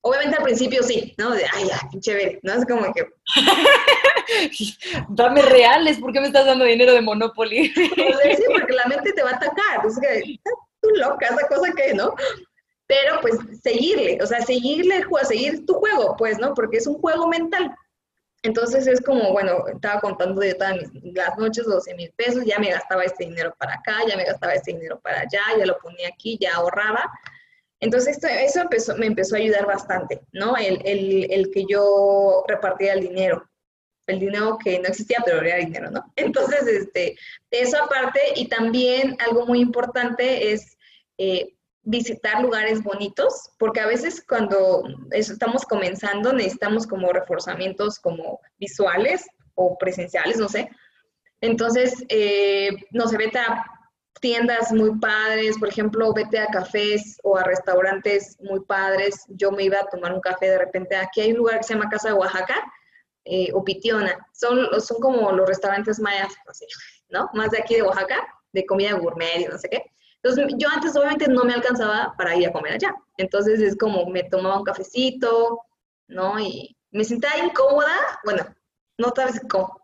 Obviamente 0.01 0.37
al 0.37 0.43
principio 0.43 0.81
sí, 0.81 1.13
¿no? 1.17 1.31
De, 1.31 1.45
ay, 1.53 1.67
ya, 1.67 1.79
qué 1.91 1.99
chévere, 1.99 2.39
¿no? 2.43 2.53
Es 2.53 2.65
como 2.65 2.91
que... 2.93 3.07
Dame 5.09 5.41
reales, 5.43 5.99
¿por 5.99 6.11
qué 6.11 6.19
me 6.19 6.27
estás 6.27 6.45
dando 6.45 6.65
dinero 6.65 6.93
de 6.93 7.01
Monopoly? 7.01 7.67
sí, 7.75 8.43
porque 8.51 8.73
la 8.73 8.85
mente 8.85 9.13
te 9.13 9.21
va 9.21 9.31
a 9.31 9.35
atacar, 9.35 9.85
es 9.85 9.99
que, 9.99 10.39
tú 10.81 10.89
loca, 10.95 11.27
esa 11.27 11.47
cosa 11.47 11.71
que, 11.73 11.93
¿no? 11.93 12.15
Pero 12.87 13.21
pues 13.21 13.37
seguirle, 13.61 14.17
o 14.21 14.25
sea, 14.25 14.41
seguirle 14.41 14.97
el 14.97 15.05
juego, 15.05 15.25
seguir 15.25 15.65
tu 15.65 15.75
juego, 15.75 16.15
pues, 16.17 16.39
¿no? 16.39 16.53
Porque 16.53 16.77
es 16.77 16.87
un 16.87 16.95
juego 16.95 17.27
mental. 17.27 17.73
Entonces 18.43 18.87
es 18.87 19.01
como, 19.01 19.31
bueno, 19.31 19.67
estaba 19.67 20.01
contando 20.01 20.43
yo 20.43 20.57
todas 20.57 20.77
las 21.13 21.37
noches 21.37 21.65
12 21.65 21.93
mil 21.93 22.11
pesos, 22.15 22.43
ya 22.43 22.57
me 22.57 22.71
gastaba 22.71 23.03
este 23.03 23.25
dinero 23.25 23.53
para 23.59 23.75
acá, 23.75 23.97
ya 24.07 24.17
me 24.17 24.25
gastaba 24.25 24.53
este 24.53 24.73
dinero 24.73 24.99
para 24.99 25.21
allá, 25.21 25.41
ya 25.59 25.65
lo 25.65 25.77
ponía 25.77 26.07
aquí, 26.07 26.39
ya 26.41 26.55
ahorraba. 26.55 27.11
Entonces 27.81 28.15
esto, 28.15 28.27
eso 28.27 28.61
empezó, 28.61 28.95
me 28.95 29.07
empezó 29.07 29.35
a 29.35 29.39
ayudar 29.39 29.65
bastante, 29.65 30.21
¿no? 30.31 30.55
El, 30.55 31.49
que 31.51 31.65
yo 31.67 32.43
repartía 32.47 32.93
el 32.93 33.01
dinero, 33.01 33.49
el 34.05 34.19
dinero 34.19 34.57
que 34.63 34.79
no 34.79 34.87
existía, 34.87 35.17
pero 35.25 35.41
era 35.41 35.57
dinero, 35.57 35.89
¿no? 35.89 36.05
Entonces, 36.15 36.65
este, 36.67 37.17
eso 37.49 37.83
aparte, 37.83 38.19
y 38.35 38.47
también 38.47 39.17
algo 39.27 39.47
muy 39.47 39.59
importante 39.59 40.53
es 40.53 40.77
eh, 41.17 41.55
visitar 41.81 42.39
lugares 42.39 42.83
bonitos, 42.83 43.49
porque 43.57 43.79
a 43.79 43.87
veces 43.87 44.23
cuando 44.27 44.83
estamos 45.09 45.65
comenzando 45.65 46.33
necesitamos 46.33 46.85
como 46.85 47.11
reforzamientos 47.11 47.99
como 47.99 48.39
visuales 48.59 49.25
o 49.55 49.75
presenciales, 49.79 50.37
no 50.37 50.47
sé. 50.47 50.69
Entonces, 51.41 52.05
eh, 52.09 52.69
no 52.91 53.07
sé, 53.07 53.17
vete 53.17 53.39
a 53.39 53.65
tiendas 54.19 54.71
muy 54.71 54.97
padres, 54.99 55.57
por 55.57 55.69
ejemplo, 55.69 56.13
vete 56.13 56.39
a 56.39 56.47
cafés 56.47 57.19
o 57.23 57.37
a 57.37 57.43
restaurantes 57.43 58.37
muy 58.41 58.59
padres. 58.61 59.25
Yo 59.29 59.51
me 59.51 59.63
iba 59.63 59.79
a 59.79 59.87
tomar 59.87 60.13
un 60.13 60.21
café 60.21 60.49
de 60.49 60.57
repente. 60.59 60.95
Aquí 60.95 61.21
hay 61.21 61.31
un 61.31 61.37
lugar 61.37 61.57
que 61.57 61.63
se 61.63 61.73
llama 61.73 61.89
Casa 61.89 62.09
de 62.09 62.15
Oaxaca 62.15 62.55
eh, 63.25 63.49
o 63.53 63.63
Pitiona. 63.63 64.27
Son, 64.33 64.67
son 64.81 64.99
como 64.99 65.31
los 65.31 65.47
restaurantes 65.47 65.99
mayas, 65.99 66.33
¿no? 67.09 67.29
Más 67.33 67.51
de 67.51 67.59
aquí 67.59 67.75
de 67.75 67.83
Oaxaca, 67.83 68.27
de 68.51 68.65
comida 68.65 68.93
gourmet 68.93 69.39
y 69.39 69.45
no 69.45 69.57
sé 69.57 69.69
qué. 69.69 69.85
Entonces, 70.23 70.53
yo 70.57 70.69
antes 70.69 70.95
obviamente 70.95 71.27
no 71.27 71.43
me 71.43 71.53
alcanzaba 71.53 72.13
para 72.17 72.35
ir 72.35 72.47
a 72.47 72.51
comer 72.51 72.73
allá. 72.73 72.93
Entonces, 73.17 73.59
es 73.59 73.75
como 73.77 74.05
me 74.07 74.23
tomaba 74.23 74.59
un 74.59 74.63
cafecito, 74.63 75.61
¿no? 76.07 76.39
Y 76.39 76.77
me 76.91 77.03
sentía 77.03 77.43
incómoda, 77.43 77.95
bueno, 78.23 78.45
no 78.97 79.11
sabes 79.15 79.41
cómo, 79.49 79.80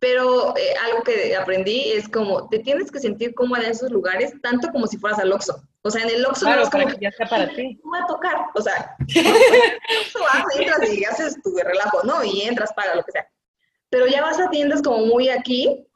pero 0.00 0.56
eh, 0.56 0.74
algo 0.86 1.02
que 1.02 1.36
aprendí 1.36 1.92
es 1.92 2.08
como, 2.08 2.48
te 2.48 2.58
tienes 2.60 2.90
que 2.90 2.98
sentir 2.98 3.34
cómoda 3.34 3.62
en 3.62 3.72
esos 3.72 3.90
lugares, 3.90 4.32
tanto 4.42 4.68
como 4.72 4.86
si 4.86 4.96
fueras 4.96 5.18
al 5.18 5.30
Oxxo. 5.30 5.62
O 5.82 5.90
sea, 5.90 6.02
en 6.02 6.08
el 6.08 6.24
Oxxo 6.24 6.46
claro, 6.46 6.60
no 6.60 6.64
es 6.64 6.70
como 6.70 6.86
que 6.86 6.96
ya 7.02 7.10
está 7.10 7.26
para 7.26 7.48
ti. 7.50 7.78
Va 7.92 8.02
a 8.02 8.06
tocar, 8.06 8.46
o 8.54 8.62
sea, 8.62 8.96
Oxxo 10.00 10.20
vas, 10.20 10.56
entras 10.56 10.90
y 10.90 11.04
haces 11.04 11.42
tu 11.42 11.54
relajo, 11.54 12.02
¿no? 12.04 12.24
Y 12.24 12.42
entras, 12.42 12.72
paga, 12.72 12.94
lo 12.94 13.04
que 13.04 13.12
sea. 13.12 13.28
Pero 13.90 14.06
ya 14.06 14.22
vas 14.22 14.40
a 14.40 14.48
tiendas 14.48 14.80
como 14.80 15.04
muy 15.04 15.28
aquí, 15.28 15.86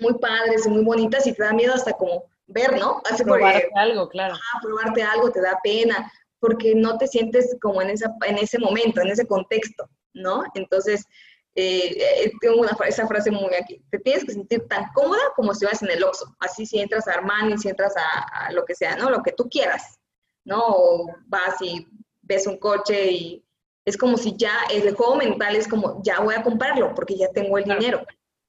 muy 0.00 0.14
padres 0.14 0.66
y 0.66 0.68
muy 0.68 0.82
bonitas 0.82 1.24
y 1.28 1.32
te 1.32 1.44
da 1.44 1.52
miedo 1.52 1.72
hasta 1.72 1.92
como 1.92 2.24
ver, 2.48 2.76
¿no? 2.80 3.00
Así 3.08 3.22
probarte 3.22 3.68
porque, 3.68 3.80
algo, 3.80 4.08
claro. 4.08 4.34
Ah, 4.34 4.58
probarte 4.60 5.02
algo 5.04 5.30
te 5.30 5.40
da 5.40 5.56
pena, 5.62 6.10
porque 6.40 6.74
no 6.74 6.98
te 6.98 7.06
sientes 7.06 7.56
como 7.62 7.80
en, 7.80 7.90
esa, 7.90 8.12
en 8.26 8.38
ese 8.38 8.58
momento, 8.58 9.00
en 9.00 9.08
ese 9.08 9.24
contexto, 9.24 9.88
¿no? 10.14 10.42
Entonces, 10.54 11.06
eh, 11.54 12.24
eh, 12.24 12.32
tengo 12.40 12.60
una, 12.60 12.76
esa 12.86 13.06
frase 13.06 13.30
muy 13.30 13.54
aquí, 13.54 13.82
te 13.90 13.98
tienes 13.98 14.24
que 14.24 14.32
sentir 14.32 14.66
tan 14.68 14.90
cómoda 14.94 15.20
como 15.36 15.54
si 15.54 15.66
vas 15.66 15.82
en 15.82 15.90
el 15.90 16.02
Oxxo, 16.02 16.34
así 16.40 16.64
si 16.64 16.80
entras 16.80 17.06
a 17.08 17.12
Armani, 17.12 17.58
si 17.58 17.68
entras 17.68 17.94
a, 17.96 18.46
a, 18.46 18.52
lo 18.52 18.64
que 18.64 18.74
sea, 18.74 18.96
¿no? 18.96 19.10
Lo 19.10 19.22
que 19.22 19.32
tú 19.32 19.48
quieras, 19.48 19.98
¿no? 20.44 20.62
O 20.66 21.06
vas 21.26 21.60
y 21.60 21.86
ves 22.22 22.46
un 22.46 22.58
coche 22.58 23.10
y 23.10 23.44
es 23.84 23.96
como 23.96 24.16
si 24.16 24.36
ya, 24.36 24.54
el 24.70 24.94
juego 24.94 25.16
mental 25.16 25.56
es 25.56 25.68
como, 25.68 26.00
ya 26.02 26.20
voy 26.20 26.34
a 26.34 26.42
comprarlo 26.42 26.94
porque 26.94 27.16
ya 27.16 27.28
tengo 27.32 27.58
el 27.58 27.64
dinero. 27.64 28.04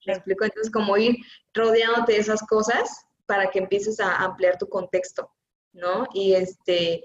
¿Me 0.05 0.13
explico? 0.13 0.43
Entonces, 0.43 0.71
como 0.71 0.95
ir 0.97 1.17
rodeándote 1.53 2.13
de 2.13 2.19
esas 2.19 2.41
cosas 2.43 3.05
para 3.25 3.49
que 3.49 3.59
empieces 3.59 3.99
a 3.99 4.17
ampliar 4.17 4.57
tu 4.57 4.67
contexto, 4.67 5.31
¿no? 5.71 6.07
Y 6.13 6.33
este, 6.33 7.03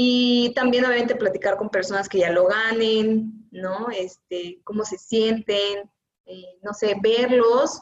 y 0.00 0.50
también 0.54 0.84
obviamente 0.84 1.16
platicar 1.16 1.56
con 1.56 1.70
personas 1.70 2.08
que 2.08 2.18
ya 2.18 2.30
lo 2.30 2.46
ganen, 2.46 3.48
¿no? 3.50 3.88
Este, 3.90 4.60
cómo 4.62 4.84
se 4.84 4.96
sienten, 4.96 5.90
eh, 6.24 6.56
no 6.62 6.72
sé, 6.72 6.94
verlos. 7.02 7.80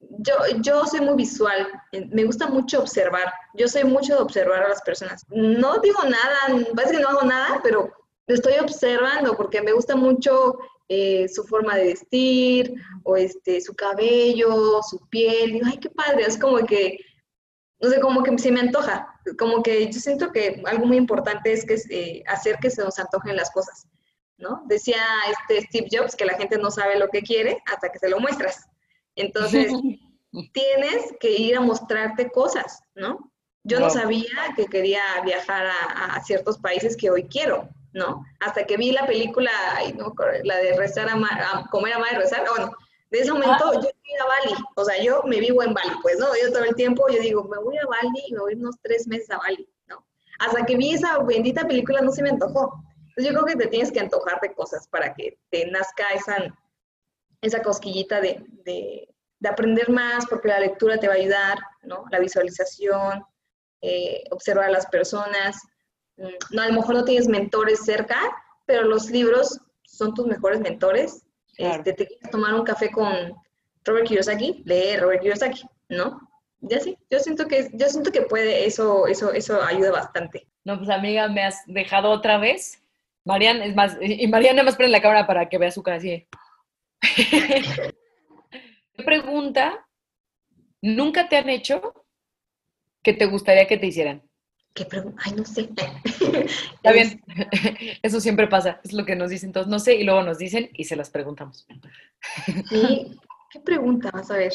Yo, 0.00 0.34
yo 0.62 0.84
soy 0.84 1.02
muy 1.02 1.14
visual, 1.14 1.68
me 2.10 2.24
gusta 2.24 2.48
mucho 2.48 2.80
observar, 2.80 3.32
yo 3.54 3.68
soy 3.68 3.84
mucho 3.84 4.16
de 4.16 4.22
observar 4.22 4.64
a 4.64 4.70
las 4.70 4.82
personas. 4.82 5.24
No 5.28 5.78
digo 5.78 6.02
nada, 6.02 6.60
parece 6.74 6.96
que 6.96 7.02
no 7.02 7.10
hago 7.10 7.22
nada, 7.22 7.60
pero 7.62 7.88
estoy 8.26 8.54
observando 8.54 9.36
porque 9.36 9.62
me 9.62 9.74
gusta 9.74 9.94
mucho 9.94 10.58
eh, 10.88 11.28
su 11.28 11.44
forma 11.44 11.76
de 11.76 11.84
vestir, 11.84 12.74
o 13.04 13.16
este, 13.16 13.60
su 13.60 13.76
cabello, 13.76 14.82
su 14.82 14.98
piel. 15.08 15.52
Digo, 15.52 15.66
ay, 15.70 15.78
qué 15.78 15.90
padre, 15.90 16.24
es 16.26 16.36
como 16.36 16.56
que 16.66 16.98
no 17.84 17.90
sé, 17.90 18.00
como 18.00 18.22
que 18.22 18.38
se 18.38 18.50
me 18.50 18.60
antoja, 18.60 19.14
como 19.38 19.62
que 19.62 19.90
yo 19.90 20.00
siento 20.00 20.32
que 20.32 20.62
algo 20.64 20.86
muy 20.86 20.96
importante 20.96 21.52
es 21.52 21.66
que 21.66 21.76
eh, 21.90 22.22
hacer 22.26 22.56
que 22.58 22.70
se 22.70 22.82
nos 22.82 22.98
antojen 22.98 23.36
las 23.36 23.50
cosas, 23.50 23.86
¿no? 24.38 24.62
Decía 24.66 25.02
este 25.30 25.66
Steve 25.66 25.88
Jobs 25.92 26.16
que 26.16 26.24
la 26.24 26.36
gente 26.38 26.56
no 26.56 26.70
sabe 26.70 26.98
lo 26.98 27.08
que 27.08 27.22
quiere 27.22 27.62
hasta 27.66 27.90
que 27.90 27.98
se 27.98 28.08
lo 28.08 28.20
muestras. 28.20 28.66
Entonces, 29.16 29.70
tienes 30.52 31.14
que 31.20 31.30
ir 31.30 31.56
a 31.56 31.60
mostrarte 31.60 32.30
cosas, 32.30 32.80
¿no? 32.94 33.30
Yo 33.64 33.80
no 33.80 33.90
sabía 33.90 34.54
que 34.56 34.66
quería 34.66 35.02
viajar 35.24 35.66
a, 35.66 36.22
ciertos 36.22 36.58
países 36.58 36.96
que 36.96 37.10
hoy 37.10 37.24
quiero, 37.28 37.68
¿no? 37.92 38.24
Hasta 38.40 38.64
que 38.64 38.76
vi 38.76 38.92
la 38.92 39.06
película, 39.06 39.50
no, 39.94 40.14
la 40.42 40.56
de 40.58 40.76
rezar 40.76 41.08
a, 41.08 41.66
comer, 41.70 41.94
amar 41.94 42.12
y 42.12 42.16
rezar, 42.16 42.44
bueno, 42.48 42.74
de 43.14 43.20
ese 43.20 43.32
momento 43.32 43.72
yo 43.74 43.80
fui 43.80 44.14
a 44.20 44.24
Bali, 44.24 44.64
o 44.74 44.84
sea, 44.84 45.00
yo 45.00 45.22
me 45.22 45.38
vivo 45.38 45.62
en 45.62 45.72
Bali, 45.72 45.92
pues, 46.02 46.18
¿no? 46.18 46.26
Yo 46.42 46.52
todo 46.52 46.64
el 46.64 46.74
tiempo, 46.74 47.06
yo 47.08 47.20
digo, 47.20 47.44
me 47.44 47.58
voy 47.58 47.78
a 47.78 47.86
Bali 47.86 48.24
y 48.26 48.32
me 48.32 48.40
voy 48.40 48.54
unos 48.54 48.76
tres 48.82 49.06
meses 49.06 49.30
a 49.30 49.38
Bali, 49.38 49.68
¿no? 49.86 50.04
Hasta 50.40 50.66
que 50.66 50.76
vi 50.76 50.94
esa 50.94 51.18
bendita 51.18 51.64
película 51.64 52.00
no 52.00 52.10
se 52.10 52.22
me 52.22 52.30
antojó. 52.30 52.74
Entonces 52.98 53.24
yo 53.24 53.30
creo 53.30 53.44
que 53.44 53.64
te 53.64 53.68
tienes 53.68 53.92
que 53.92 54.00
antojar 54.00 54.40
de 54.40 54.52
cosas 54.52 54.88
para 54.88 55.14
que 55.14 55.38
te 55.50 55.70
nazca 55.70 56.08
esa, 56.10 56.52
esa 57.40 57.62
cosquillita 57.62 58.20
de, 58.20 58.44
de, 58.64 59.08
de 59.38 59.48
aprender 59.48 59.90
más, 59.90 60.26
porque 60.26 60.48
la 60.48 60.58
lectura 60.58 60.98
te 60.98 61.06
va 61.06 61.14
a 61.14 61.18
ayudar, 61.18 61.58
¿no? 61.82 62.06
La 62.10 62.18
visualización, 62.18 63.24
eh, 63.80 64.24
observar 64.32 64.64
a 64.64 64.72
las 64.72 64.86
personas. 64.86 65.62
Mm, 66.16 66.34
no, 66.50 66.62
a 66.62 66.66
lo 66.66 66.74
mejor 66.74 66.96
no 66.96 67.04
tienes 67.04 67.28
mentores 67.28 67.84
cerca, 67.84 68.18
pero 68.66 68.82
los 68.82 69.08
libros 69.08 69.60
son 69.84 70.14
tus 70.14 70.26
mejores 70.26 70.58
mentores 70.58 71.23
este, 71.58 71.92
te 71.92 72.06
quieres 72.06 72.30
tomar 72.30 72.54
un 72.54 72.64
café 72.64 72.90
con 72.90 73.34
Robert 73.84 74.06
Kiyosaki, 74.06 74.62
lee 74.64 74.96
Robert 74.96 75.22
Kiyosaki, 75.22 75.62
¿no? 75.88 76.20
Ya 76.60 76.80
sí, 76.80 76.96
yo 77.10 77.18
siento 77.18 77.46
que, 77.46 77.68
yo 77.74 77.88
siento 77.88 78.10
que 78.10 78.22
puede, 78.22 78.66
eso, 78.66 79.06
eso, 79.06 79.32
eso 79.32 79.62
ayuda 79.62 79.90
bastante. 79.90 80.46
No, 80.64 80.78
pues 80.78 80.88
amiga, 80.88 81.28
me 81.28 81.44
has 81.44 81.62
dejado 81.66 82.10
otra 82.10 82.38
vez. 82.38 82.80
Marian, 83.24 83.62
es 83.62 83.74
más, 83.74 83.96
y 84.00 84.26
Marian 84.28 84.56
nada 84.56 84.66
más 84.66 84.76
prende 84.76 84.92
la 84.92 85.02
cámara 85.02 85.26
para 85.26 85.48
que 85.48 85.58
vea 85.58 85.70
su 85.70 85.82
cara 85.82 85.98
así. 85.98 86.26
¿Qué 88.96 89.02
pregunta 89.04 89.86
nunca 90.80 91.28
te 91.28 91.36
han 91.36 91.48
hecho 91.48 92.06
que 93.02 93.12
te 93.12 93.26
gustaría 93.26 93.66
que 93.66 93.76
te 93.76 93.86
hicieran? 93.86 94.22
¿Qué 94.74 94.84
pregunta? 94.84 95.22
Ay, 95.24 95.32
no 95.34 95.44
sé. 95.44 95.70
Está 96.74 96.92
bien. 96.92 97.22
Eso 98.02 98.20
siempre 98.20 98.48
pasa. 98.48 98.80
Es 98.82 98.92
lo 98.92 99.04
que 99.04 99.14
nos 99.14 99.30
dicen 99.30 99.52
todos. 99.52 99.68
No 99.68 99.78
sé, 99.78 99.94
y 99.94 100.02
luego 100.02 100.22
nos 100.22 100.38
dicen 100.38 100.68
y 100.74 100.82
se 100.84 100.96
las 100.96 101.10
preguntamos. 101.10 101.64
Sí. 102.68 103.16
¿Qué 103.50 103.60
pregunta 103.60 104.10
vas 104.12 104.32
a 104.32 104.36
ver? 104.36 104.52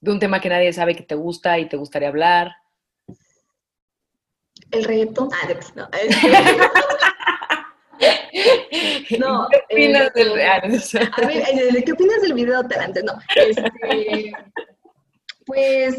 De 0.00 0.12
un 0.12 0.20
tema 0.20 0.40
que 0.40 0.48
nadie 0.48 0.72
sabe 0.72 0.94
que 0.94 1.02
te 1.02 1.16
gusta 1.16 1.58
y 1.58 1.68
te 1.68 1.76
gustaría 1.76 2.08
hablar. 2.08 2.52
El 4.70 4.84
reggaetón. 4.84 5.28
Ah, 5.32 5.48
no. 5.74 5.88
no. 9.18 9.48
¿Qué 9.50 9.74
opinas 9.74 10.14
del 10.14 10.38
eh, 10.38 10.46
a 10.46 10.60
ver, 11.26 11.36
eh, 11.36 11.82
¿Qué 11.84 11.92
opinas 11.92 12.22
del 12.22 12.34
video 12.34 12.60
antes? 12.60 13.04
No. 13.04 13.18
Este, 13.34 14.32
pues, 15.46 15.96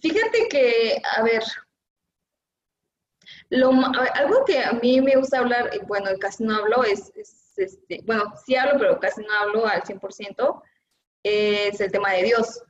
fíjate 0.00 0.48
que, 0.48 0.98
a 1.16 1.22
ver, 1.22 1.42
lo, 3.50 3.70
algo 3.70 4.44
que 4.44 4.62
a 4.62 4.72
mí 4.72 5.00
me 5.00 5.16
gusta 5.16 5.38
hablar, 5.38 5.70
y 5.74 5.84
bueno, 5.86 6.10
casi 6.20 6.44
no 6.44 6.56
hablo, 6.56 6.84
es, 6.84 7.12
este, 7.56 8.02
bueno, 8.04 8.32
sí 8.44 8.56
hablo, 8.56 8.78
pero 8.78 9.00
casi 9.00 9.22
no 9.22 9.32
hablo 9.32 9.66
al 9.66 9.82
100%, 9.82 10.62
es 11.22 11.80
el 11.80 11.90
tema 11.90 12.12
de 12.12 12.24
Dios. 12.24 12.62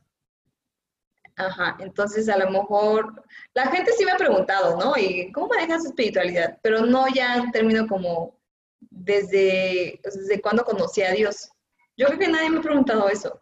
Ajá, 1.39 1.77
entonces 1.81 2.31
a 2.31 2.39
lo 2.39 2.51
mejor 2.51 3.23
la 3.53 3.67
gente 3.67 3.93
sí 3.93 4.07
me 4.07 4.13
ha 4.13 4.17
preguntado, 4.17 4.79
¿no? 4.79 4.97
¿Y 4.97 5.31
cómo 5.33 5.49
manejas 5.49 5.83
su 5.83 5.89
espiritualidad? 5.89 6.59
Pero 6.63 6.87
no 6.87 7.07
ya 7.09 7.37
en 7.37 7.53
términos 7.53 7.87
como 7.89 8.39
desde, 8.81 10.01
desde 10.03 10.41
cuándo 10.41 10.65
conocí 10.65 11.03
a 11.03 11.13
Dios. 11.13 11.51
Yo 11.97 12.07
creo 12.07 12.19
que 12.19 12.29
nadie 12.29 12.49
me 12.49 12.59
ha 12.59 12.63
preguntado 12.63 13.09
eso. 13.11 13.41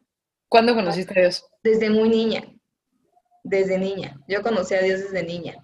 ¿Cuándo 0.48 0.74
conociste 0.74 1.16
a 1.16 1.22
Dios? 1.22 1.46
Desde 1.62 1.88
muy 1.88 2.08
niña, 2.08 2.44
desde 3.44 3.78
niña. 3.78 4.20
Yo 4.26 4.42
conocí 4.42 4.74
a 4.74 4.82
Dios 4.82 5.00
desde 5.00 5.22
niña. 5.22 5.56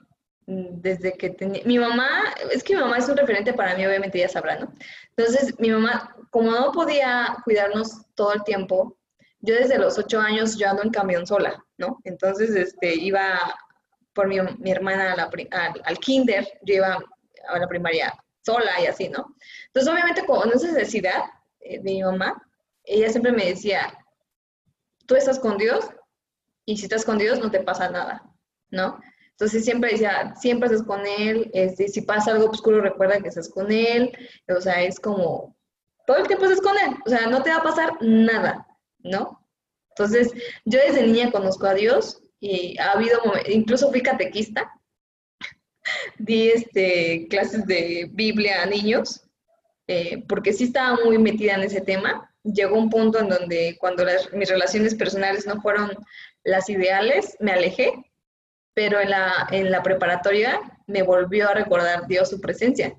Mm, 0.46 0.80
Desde 0.80 1.12
que 1.12 1.30
tenía... 1.30 1.62
Mi 1.64 1.78
mamá, 1.78 2.08
es 2.50 2.62
que 2.62 2.74
mi 2.74 2.80
mamá 2.80 2.98
es 2.98 3.08
un 3.08 3.16
referente 3.16 3.52
para 3.52 3.76
mí, 3.76 3.86
obviamente 3.86 4.18
ya 4.18 4.28
sabrá, 4.28 4.58
¿no? 4.58 4.72
Entonces, 5.16 5.58
mi 5.58 5.70
mamá, 5.70 6.16
como 6.30 6.50
no 6.50 6.72
podía 6.72 7.36
cuidarnos 7.44 8.06
todo 8.14 8.32
el 8.32 8.44
tiempo, 8.44 8.96
yo 9.40 9.54
desde 9.54 9.78
los 9.78 9.98
ocho 9.98 10.20
años 10.20 10.58
yo 10.58 10.68
ando 10.68 10.82
en 10.82 10.90
camión 10.90 11.26
sola, 11.26 11.64
¿no? 11.78 11.98
Entonces, 12.04 12.54
este, 12.54 12.94
iba 12.94 13.38
por 14.12 14.28
mi, 14.28 14.38
mi 14.58 14.70
hermana 14.70 15.12
al, 15.12 15.82
al 15.84 15.98
kinder, 15.98 16.46
yo 16.62 16.74
iba 16.74 16.98
a 17.48 17.58
la 17.58 17.68
primaria 17.68 18.12
sola 18.42 18.80
y 18.82 18.86
así, 18.86 19.08
¿no? 19.08 19.34
Entonces, 19.66 19.92
obviamente, 19.92 20.24
con 20.26 20.50
esa 20.50 20.66
necesidad 20.72 21.24
eh, 21.60 21.78
de 21.78 21.82
mi 21.84 22.02
mamá, 22.02 22.42
ella 22.84 23.08
siempre 23.10 23.32
me 23.32 23.46
decía, 23.46 23.96
tú 25.06 25.14
estás 25.14 25.38
con 25.38 25.58
Dios 25.58 25.88
y 26.64 26.76
si 26.76 26.84
estás 26.84 27.04
con 27.04 27.18
Dios 27.18 27.38
no 27.38 27.50
te 27.50 27.60
pasa 27.60 27.88
nada, 27.90 28.22
¿no? 28.70 29.00
Entonces 29.40 29.64
siempre 29.64 29.92
decía, 29.92 30.34
siempre 30.38 30.66
estás 30.68 30.86
con 30.86 31.00
Él, 31.06 31.50
este, 31.54 31.88
si 31.88 32.02
pasa 32.02 32.32
algo 32.32 32.50
oscuro 32.50 32.82
recuerda 32.82 33.22
que 33.22 33.28
estás 33.28 33.48
con 33.48 33.72
Él, 33.72 34.12
o 34.54 34.60
sea, 34.60 34.82
es 34.82 35.00
como, 35.00 35.56
todo 36.06 36.18
el 36.18 36.26
tiempo 36.26 36.44
estás 36.44 36.60
con 36.60 36.76
Él, 36.76 36.94
o 37.06 37.08
sea, 37.08 37.26
no 37.26 37.42
te 37.42 37.48
va 37.48 37.56
a 37.56 37.62
pasar 37.62 37.92
nada, 38.02 38.66
¿no? 38.98 39.46
Entonces, 39.96 40.30
yo 40.66 40.78
desde 40.86 41.06
niña 41.06 41.30
conozco 41.32 41.64
a 41.66 41.72
Dios 41.72 42.20
y 42.38 42.78
ha 42.78 42.90
habido, 42.92 43.18
momen- 43.22 43.48
incluso 43.48 43.90
fui 43.90 44.02
catequista, 44.02 44.70
di 46.18 46.50
este, 46.50 47.26
clases 47.30 47.66
de 47.66 48.10
Biblia 48.12 48.62
a 48.62 48.66
niños, 48.66 49.24
eh, 49.86 50.22
porque 50.28 50.52
sí 50.52 50.64
estaba 50.64 50.98
muy 51.02 51.16
metida 51.16 51.54
en 51.54 51.62
ese 51.62 51.80
tema. 51.80 52.30
Llegó 52.44 52.76
un 52.76 52.90
punto 52.90 53.18
en 53.18 53.30
donde 53.30 53.76
cuando 53.80 54.04
las- 54.04 54.30
mis 54.34 54.50
relaciones 54.50 54.94
personales 54.94 55.46
no 55.46 55.62
fueron 55.62 55.90
las 56.44 56.68
ideales, 56.68 57.36
me 57.40 57.52
alejé, 57.52 57.92
pero 58.80 58.98
en 58.98 59.10
la, 59.10 59.46
en 59.50 59.70
la 59.70 59.82
preparatoria 59.82 60.58
me 60.86 61.02
volvió 61.02 61.50
a 61.50 61.52
recordar 61.52 62.06
Dios 62.06 62.30
su 62.30 62.40
presencia. 62.40 62.96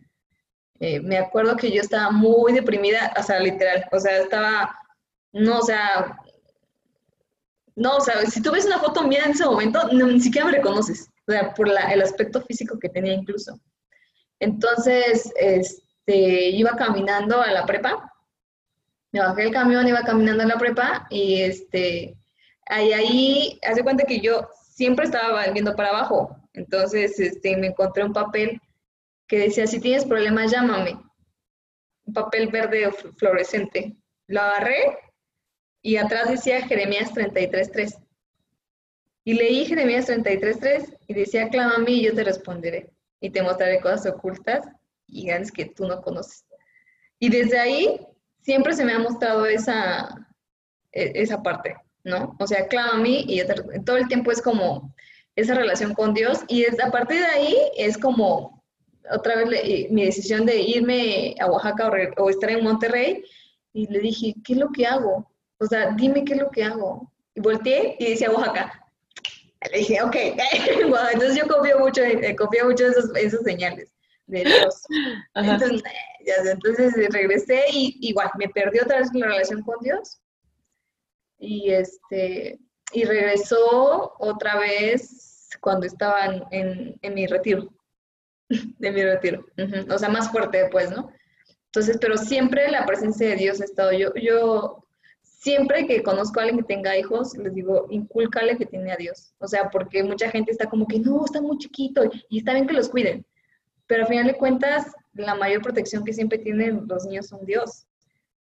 Eh, 0.80 1.00
me 1.00 1.18
acuerdo 1.18 1.58
que 1.58 1.72
yo 1.72 1.82
estaba 1.82 2.12
muy 2.12 2.54
deprimida, 2.54 3.12
o 3.18 3.24
sea, 3.24 3.40
literal, 3.40 3.86
o 3.92 4.00
sea, 4.00 4.18
estaba, 4.18 4.78
no, 5.32 5.58
o 5.58 5.62
sea, 5.64 6.20
no, 7.76 7.96
o 7.98 8.00
sea, 8.00 8.24
si 8.28 8.44
tú 8.44 8.52
ves 8.52 8.68
una 8.68 8.78
foto 8.78 9.02
mía 9.08 9.24
en 9.26 9.32
ese 9.32 9.44
momento, 9.44 9.88
no, 9.92 10.06
ni 10.06 10.20
siquiera 10.20 10.46
me 10.46 10.58
reconoces, 10.58 11.10
o 11.28 11.32
sea, 11.32 11.52
por 11.56 11.68
la- 11.68 11.92
el 11.92 12.04
aspecto 12.04 12.42
físico 12.44 12.78
que 12.78 12.90
tenía 12.90 13.14
incluso. 13.14 13.60
Entonces, 14.40 15.34
este, 15.36 16.50
iba 16.50 16.76
caminando 16.76 17.42
a 17.42 17.52
la 17.52 17.66
prepa, 17.66 18.14
me 19.12 19.20
bajé 19.20 19.46
del 19.46 19.52
camión, 19.52 19.88
iba 19.88 20.04
caminando 20.04 20.44
a 20.44 20.46
la 20.46 20.60
prepa 20.60 21.08
y 21.10 21.42
este, 21.42 22.16
ahí, 22.68 22.94
ahí, 22.94 23.60
hace 23.68 23.82
cuenta 23.82 24.04
que 24.04 24.20
yo 24.20 24.48
siempre 24.72 25.06
estaba 25.06 25.46
viendo 25.52 25.76
para 25.76 25.90
abajo, 25.90 26.36
entonces 26.54 27.20
este, 27.20 27.58
me 27.58 27.68
encontré 27.68 28.04
un 28.04 28.14
papel 28.14 28.60
que 29.28 29.40
decía, 29.40 29.68
si 29.68 29.80
tienes 29.80 30.06
problemas, 30.06 30.52
llámame. 30.52 31.00
Un 32.06 32.14
papel 32.14 32.48
verde 32.48 32.88
o 32.88 32.92
fl- 32.92 33.14
fluorescente. 33.18 33.96
Lo 34.28 34.42
agarré 34.42 34.98
y 35.82 35.98
atrás 35.98 36.30
decía 36.30 36.66
Jeremías 36.68 37.12
33.3. 37.14 37.98
Y 39.24 39.34
leí 39.34 39.66
Jeremías 39.66 40.10
33.3 40.10 40.98
y 41.08 41.14
decía, 41.14 41.50
clama 41.50 41.76
a 41.76 41.80
mí 41.80 41.94
y 42.00 42.06
yo 42.06 42.16
te 42.16 42.24
responderé. 42.24 42.92
Y 43.20 43.30
te 43.30 43.44
mostraré 43.44 43.80
cosas 43.80 44.08
ocultas 44.08 44.68
y 45.08 45.28
grandes 45.28 45.52
que 45.52 45.66
tú 45.66 45.86
no 45.88 46.02
conoces. 46.02 46.44
Y 47.20 47.30
desde 47.30 47.60
ahí 47.60 48.00
siempre 48.42 48.74
se 48.74 48.84
me 48.84 48.94
ha 48.94 49.00
mostrado 49.00 49.46
esa, 49.46 50.10
e- 50.92 51.12
esa 51.16 51.42
parte, 51.44 51.76
¿no? 52.04 52.36
O 52.40 52.48
sea, 52.48 52.68
clama 52.68 52.94
a 52.94 52.98
mí 52.98 53.26
y 53.28 53.42
todo 53.86 53.98
el 53.98 54.08
tiempo 54.08 54.32
es 54.32 54.42
como 54.42 54.94
esa 55.36 55.54
relación 55.54 55.94
con 55.94 56.14
Dios 56.14 56.40
y 56.48 56.64
es, 56.64 56.80
a 56.80 56.92
partir 56.92 57.20
de 57.20 57.26
ahí 57.26 57.58
es 57.78 57.98
como 57.98 58.62
otra 59.12 59.36
vez 59.36 59.48
le- 59.50 59.88
mi 59.90 60.06
decisión 60.06 60.46
de 60.46 60.60
irme 60.60 61.36
a 61.40 61.48
Oaxaca 61.48 61.92
o, 62.18 62.30
estar 62.30 62.50
en 62.52 62.64
Monterrey 62.64 63.24
y 63.74 63.88
le 63.88 64.00
dije, 64.00 64.36
¿qué 64.44 64.54
es 64.54 64.60
lo 64.60 64.72
que 64.72 64.86
hago? 64.86 65.30
O 65.60 65.66
sea, 65.66 65.92
dime 65.92 66.24
qué 66.26 66.34
es 66.34 66.40
lo 66.40 66.50
que 66.50 66.64
hago. 66.64 67.12
Y 67.36 67.42
volteé 67.42 67.96
y 68.00 68.10
decía 68.12 68.32
Oaxaca. 68.32 68.86
Le 69.72 69.78
dije, 69.80 70.02
ok, 70.02 70.16
Wow, 70.90 71.08
entonces 71.14 71.38
yo 71.38 71.48
confío 71.48 71.80
mucho, 71.80 72.02
eh, 72.04 72.36
confío 72.36 72.66
mucho 72.66 72.86
en 72.88 72.94
esos, 73.16 73.42
señales 73.42 73.94
de 74.28 74.44
Dios. 74.44 74.82
Entonces, 75.36 75.84
entonces 76.52 76.94
regresé 77.12 77.66
y 77.72 77.98
igual 78.02 78.30
me 78.38 78.50
perdí 78.50 78.80
otra 78.80 79.00
vez 79.00 79.10
la 79.14 79.28
relación 79.28 79.62
con 79.64 79.76
Dios. 79.82 80.20
Y 81.42 81.72
este 81.72 82.60
y 82.94 83.04
regresó 83.06 84.14
otra 84.20 84.58
vez 84.60 85.50
cuando 85.60 85.86
estaba 85.88 86.26
en, 86.52 86.96
en- 87.02 87.14
mi 87.14 87.26
retiro. 87.28 87.70
De 88.50 88.92
mi 88.92 89.04
retiro. 89.04 89.46
Ujú, 89.58 89.94
O 89.94 89.98
sea, 89.98 90.10
más 90.10 90.30
fuerte 90.32 90.60
después, 90.64 90.92
¿no? 90.92 91.12
Entonces, 91.68 91.98
pero 92.02 92.18
siempre 92.18 92.70
la 92.70 92.86
presencia 92.86 93.30
de 93.30 93.36
Dios 93.38 93.62
ha 93.62 93.66
estado. 93.66 93.92
Yo, 93.94 94.14
yo 94.16 94.86
siempre 95.24 95.88
que 95.88 96.04
conozco 96.04 96.40
a 96.40 96.44
alguien 96.44 96.60
que 96.60 96.74
tenga 96.76 96.98
hijos, 96.98 97.36
les 97.38 97.54
digo, 97.56 97.88
incúlcale 97.90 98.58
que 98.58 98.66
tiene 98.66 98.92
a 98.92 98.98
Dios. 98.98 99.34
O 99.40 99.48
sea, 99.48 99.70
porque 99.70 100.04
mucha 100.04 100.30
gente 100.30 100.52
está 100.52 100.70
como 100.70 100.86
que 100.86 101.00
no, 101.00 101.24
está 101.26 101.42
muy 101.42 101.58
chiquito 101.58 102.04
y 102.30 102.40
está 102.40 102.54
bien 102.54 102.68
que 102.68 102.74
los 102.74 102.90
cuiden. 102.90 103.26
Pero 103.88 104.04
al 104.04 104.10
final 104.10 104.28
de 104.28 104.38
cuentas, 104.38 104.92
la 105.14 105.34
mayor 105.36 105.62
protección 105.62 106.04
que 106.04 106.14
siempre 106.14 106.38
tienen 106.40 106.86
los 106.88 107.06
niños 107.06 107.28
son 107.28 107.46
Dios, 107.46 107.88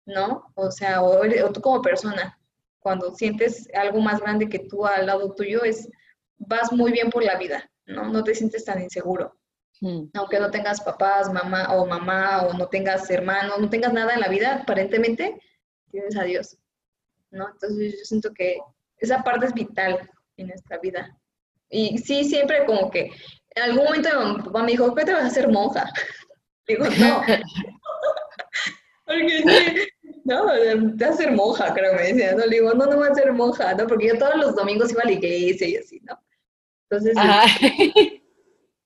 ¿no? 0.06 0.52
O 0.56 0.70
sea, 0.70 1.02
o, 1.02 1.22
o 1.24 1.52
tú 1.54 1.62
como 1.62 1.82
persona, 1.82 2.38
cuando 2.84 3.16
sientes 3.16 3.68
algo 3.74 4.00
más 4.02 4.20
grande 4.20 4.50
que 4.50 4.60
tú 4.60 4.86
al 4.86 5.08
lado 5.08 5.34
tuyo, 5.34 5.64
es, 5.64 5.90
vas 6.38 6.72
muy 6.72 6.92
bien 6.92 7.10
por 7.10 7.24
la 7.24 7.38
vida, 7.38 7.70
¿no? 7.86 8.12
No 8.12 8.24
te 8.24 8.36
sientes 8.36 8.66
tan 8.66 8.82
inseguro. 8.82 9.36
Mm. 9.82 10.10
Aunque 10.14 10.40
no 10.40 10.52
tengas 10.52 10.82
papás, 10.82 11.32
mamá 11.32 11.74
o 11.74 11.86
mamá, 11.86 12.44
o 12.44 12.54
no 12.54 12.68
tengas 12.68 13.10
hermanos, 13.10 13.60
no 13.60 13.70
tengas 13.70 13.94
nada 13.94 14.14
en 14.14 14.20
la 14.20 14.28
vida, 14.28 14.62
aparentemente 14.62 15.42
tienes 15.90 16.18
a 16.18 16.24
Dios, 16.24 16.58
¿no? 17.32 17.48
Entonces 17.50 17.94
yo 17.98 18.06
siento 18.06 18.34
que 18.34 18.58
esa 18.98 19.24
parte 19.24 19.46
es 19.46 19.54
vital 19.54 20.10
en 20.38 20.48
nuestra 20.48 20.78
vida. 20.80 21.18
Y 21.70 21.98
sí, 21.98 22.24
siempre 22.26 22.66
como 22.66 22.92
que 22.92 23.12
en 23.56 23.64
algún 23.64 23.86
momento 23.86 24.10
mi 24.38 24.44
papá 24.44 24.64
me 24.64 24.72
dijo, 24.72 24.94
¿qué 24.94 25.06
te 25.06 25.14
vas 25.14 25.24
a 25.24 25.28
hacer 25.28 25.48
monja? 25.50 25.90
Digo, 26.68 26.86
no. 27.00 27.22
Porque 29.06 29.42
sí, 29.42 29.88
no, 30.24 30.46
te 30.98 31.06
vas 31.06 31.16
a 31.16 31.18
ser 31.18 31.32
monja, 31.32 31.74
creo 31.74 31.92
que 31.92 31.98
me 31.98 32.08
decía, 32.14 32.34
no, 32.34 32.46
le 32.46 32.56
digo, 32.56 32.74
no, 32.74 32.86
no 32.86 32.98
voy 32.98 33.08
a 33.10 33.16
ser 33.16 33.32
monja, 33.34 33.74
¿no? 33.74 33.88
Porque 33.88 34.08
yo 34.08 34.18
todos 34.18 34.36
los 34.36 34.56
domingos 34.56 34.92
iba 34.92 35.02
a 35.02 35.06
la 35.06 35.12
iglesia 35.12 35.68
y 35.68 35.76
así, 35.76 36.00
¿no? 36.04 36.18
Entonces, 36.90 37.18
Ajá. 37.18 37.46
entonces, 37.62 38.22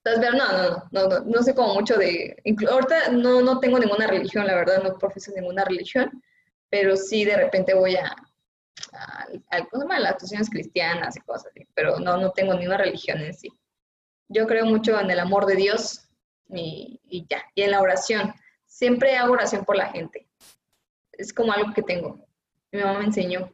pero 0.03 0.31
no, 0.33 0.51
no, 0.51 0.69
no, 0.69 0.87
no, 0.91 1.07
no, 1.07 1.19
no 1.25 1.43
sé 1.43 1.53
como 1.53 1.75
mucho 1.75 1.97
de, 1.97 2.41
ahorita 2.69 3.09
no, 3.11 3.41
no 3.41 3.59
tengo 3.59 3.77
ninguna 3.77 4.07
religión, 4.07 4.47
la 4.47 4.55
verdad, 4.55 4.81
no 4.81 4.97
profeso 4.97 5.31
ninguna 5.35 5.63
religión, 5.65 6.23
pero 6.69 6.95
sí 6.95 7.25
de 7.25 7.37
repente 7.37 7.73
voy 7.73 7.95
a, 7.95 8.15
a, 8.93 9.99
las 9.99 10.11
actuaciones 10.11 10.49
cristianas 10.49 11.15
y 11.17 11.21
cosas 11.21 11.47
así, 11.47 11.67
pero 11.73 11.99
no, 11.99 12.17
no 12.17 12.31
tengo 12.31 12.53
ninguna 12.53 12.77
religión 12.77 13.19
en 13.19 13.33
sí. 13.33 13.49
Yo 14.29 14.45
creo 14.47 14.65
mucho 14.65 14.99
en 14.99 15.09
el 15.11 15.19
amor 15.19 15.45
de 15.45 15.55
Dios 15.55 16.09
y, 16.49 16.99
y 17.05 17.25
ya, 17.29 17.43
y 17.55 17.61
en 17.61 17.71
la 17.71 17.81
oración. 17.81 18.33
Siempre 18.65 19.15
hago 19.15 19.33
oración 19.33 19.63
por 19.63 19.77
la 19.77 19.87
gente. 19.87 20.26
Es 21.17 21.33
como 21.33 21.51
algo 21.51 21.73
que 21.73 21.81
tengo. 21.83 22.25
Mi 22.71 22.79
mamá 22.81 22.99
me 22.99 23.05
enseñó. 23.05 23.51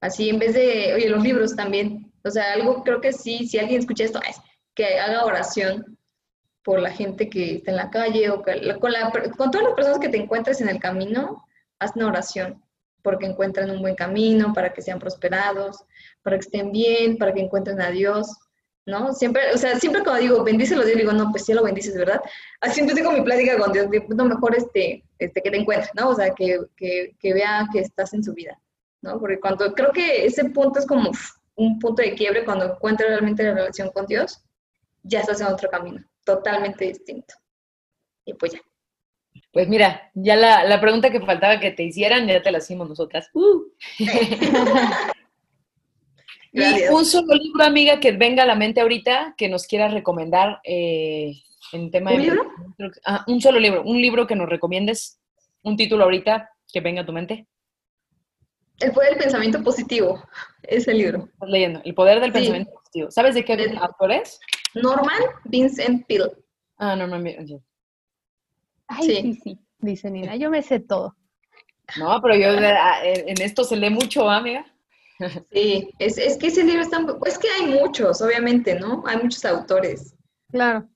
Así, 0.00 0.28
en 0.30 0.38
vez 0.38 0.54
de, 0.54 0.92
oye, 0.94 1.08
los 1.08 1.22
libros 1.22 1.56
también. 1.56 2.12
O 2.24 2.30
sea, 2.30 2.52
algo 2.52 2.82
creo 2.84 3.00
que 3.00 3.12
sí, 3.12 3.46
si 3.48 3.58
alguien 3.58 3.80
escucha 3.80 4.04
esto, 4.04 4.20
es 4.28 4.36
que 4.74 4.98
haga 4.98 5.24
oración 5.24 5.98
por 6.62 6.80
la 6.80 6.90
gente 6.90 7.30
que 7.30 7.56
está 7.56 7.70
en 7.70 7.76
la 7.78 7.90
calle 7.90 8.30
o 8.30 8.42
que- 8.42 8.78
con, 8.78 8.92
la- 8.92 9.10
con 9.36 9.50
todas 9.50 9.66
las 9.66 9.74
personas 9.74 9.98
que 9.98 10.08
te 10.08 10.18
encuentres 10.18 10.60
en 10.60 10.68
el 10.68 10.78
camino, 10.78 11.44
haz 11.78 11.92
una 11.96 12.08
oración 12.08 12.62
porque 13.02 13.26
encuentren 13.26 13.70
un 13.70 13.80
buen 13.80 13.94
camino, 13.94 14.52
para 14.52 14.72
que 14.74 14.82
sean 14.82 14.98
prosperados, 14.98 15.82
para 16.22 16.36
que 16.36 16.40
estén 16.44 16.72
bien, 16.72 17.16
para 17.16 17.32
que 17.32 17.40
encuentren 17.40 17.80
a 17.80 17.90
Dios, 17.90 18.28
¿no? 18.86 19.14
Siempre, 19.14 19.42
o 19.54 19.56
sea, 19.56 19.78
siempre 19.78 20.02
cuando 20.02 20.20
digo, 20.20 20.44
bendícelo 20.44 20.84
Dios, 20.84 20.98
digo, 20.98 21.12
no, 21.12 21.30
pues 21.30 21.44
sí 21.44 21.54
lo 21.54 21.62
bendices, 21.62 21.96
¿verdad? 21.96 22.20
Así 22.60 22.80
empecé 22.80 23.02
con 23.02 23.14
mi 23.14 23.22
plática 23.22 23.56
con 23.56 23.72
Dios, 23.72 23.86
no, 24.10 24.24
mejor 24.26 24.54
este, 24.56 25.04
este, 25.18 25.42
que 25.42 25.50
te 25.50 25.56
encuentre, 25.56 25.90
¿no? 25.94 26.10
O 26.10 26.14
sea, 26.14 26.34
que, 26.34 26.60
que, 26.76 27.14
que 27.18 27.34
vea 27.34 27.66
que 27.72 27.80
estás 27.80 28.14
en 28.14 28.22
su 28.22 28.32
vida, 28.34 28.58
¿no? 29.02 29.18
Porque 29.18 29.40
cuando, 29.40 29.72
creo 29.74 29.90
que 29.92 30.24
ese 30.24 30.44
punto 30.50 30.78
es 30.78 30.86
como 30.86 31.10
un 31.56 31.78
punto 31.78 32.02
de 32.02 32.14
quiebre 32.14 32.44
cuando 32.44 32.66
encuentras 32.66 33.10
realmente 33.10 33.42
la 33.42 33.54
relación 33.54 33.90
con 33.90 34.06
Dios, 34.06 34.44
ya 35.02 35.20
estás 35.20 35.40
en 35.40 35.48
otro 35.48 35.68
camino, 35.68 36.04
totalmente 36.24 36.84
distinto. 36.84 37.34
Y 38.24 38.34
pues 38.34 38.52
ya. 38.52 38.60
Pues 39.52 39.68
mira, 39.68 40.10
ya 40.14 40.36
la, 40.36 40.64
la 40.64 40.80
pregunta 40.80 41.10
que 41.10 41.20
faltaba 41.20 41.58
que 41.58 41.72
te 41.72 41.82
hicieran, 41.82 42.26
ya 42.26 42.42
te 42.42 42.52
la 42.52 42.58
hicimos 42.58 42.88
nosotras. 42.88 43.28
Uh. 43.32 43.64
y 46.52 46.62
un 46.90 47.04
solo 47.04 47.34
libro, 47.34 47.64
amiga, 47.64 47.98
que 47.98 48.12
venga 48.12 48.44
a 48.44 48.46
la 48.46 48.54
mente 48.54 48.80
ahorita, 48.80 49.34
que 49.36 49.48
nos 49.48 49.66
quieras 49.66 49.92
recomendar 49.92 50.60
eh, 50.64 51.32
en 51.72 51.90
tema 51.90 52.10
¿Un 52.12 52.16
de... 52.18 52.22
libro? 52.24 52.50
Ah, 53.04 53.24
un 53.26 53.40
solo 53.40 53.58
libro, 53.58 53.82
un 53.82 54.00
libro 54.00 54.26
que 54.26 54.36
nos 54.36 54.48
recomiendes. 54.48 55.20
un 55.62 55.76
título 55.76 56.04
ahorita 56.04 56.48
que 56.72 56.80
venga 56.80 57.02
a 57.02 57.06
tu 57.06 57.12
mente. 57.12 57.46
El 58.80 58.92
poder 58.92 59.10
del 59.10 59.18
pensamiento 59.18 59.62
positivo 59.62 60.22
es 60.62 60.86
el 60.86 60.98
libro. 60.98 61.28
Estás 61.32 61.48
leyendo. 61.48 61.80
El 61.84 61.94
poder 61.94 62.20
del 62.20 62.30
Sí. 62.30 62.38
pensamiento 62.38 62.70
positivo. 62.72 63.10
¿Sabes 63.10 63.34
de 63.34 63.44
qué 63.44 63.52
El- 63.54 63.76
autor 63.78 64.12
es? 64.12 64.38
Norman 64.74 65.20
Vincent 65.44 66.06
Peale. 66.06 66.30
Ah, 66.78 66.94
no, 66.94 67.06
no, 67.08 67.18
mira, 67.18 67.42
ya. 67.44 67.56
Ay, 68.86 69.04
Sí. 69.06 69.16
sí, 69.22 69.40
sí, 69.42 69.58
dice 69.78 70.10
Nina, 70.10 70.36
yo 70.36 70.48
me 70.48 70.62
sé 70.62 70.78
todo. 70.80 71.16
No, 71.98 72.20
pero 72.22 72.36
yo 72.36 72.50
ah, 72.50 73.00
en 73.04 73.30
en 73.30 73.40
esto 73.42 73.64
se 73.64 73.76
lee 73.76 73.90
mucho, 73.90 74.30
¿ah, 74.30 74.36
amiga. 74.36 74.64
Sí, 75.52 75.90
es, 75.98 76.16
es 76.18 76.36
que 76.38 76.46
ese 76.46 76.62
libro 76.62 76.82
está... 76.82 77.04
Es 77.26 77.38
que 77.38 77.48
hay 77.50 77.66
muchos, 77.80 78.22
obviamente, 78.22 78.78
¿no? 78.78 79.02
Hay 79.06 79.16
muchos 79.16 79.44
autores. 79.44 80.14
Claro, 80.52 80.88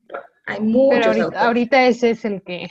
Hay 0.46 0.60
muchos 0.60 0.90
pero 0.90 1.06
ahorita, 1.06 1.24
autores. 1.24 1.42
ahorita 1.42 1.86
ese 1.86 2.10
es 2.10 2.24
el 2.24 2.42
que... 2.42 2.68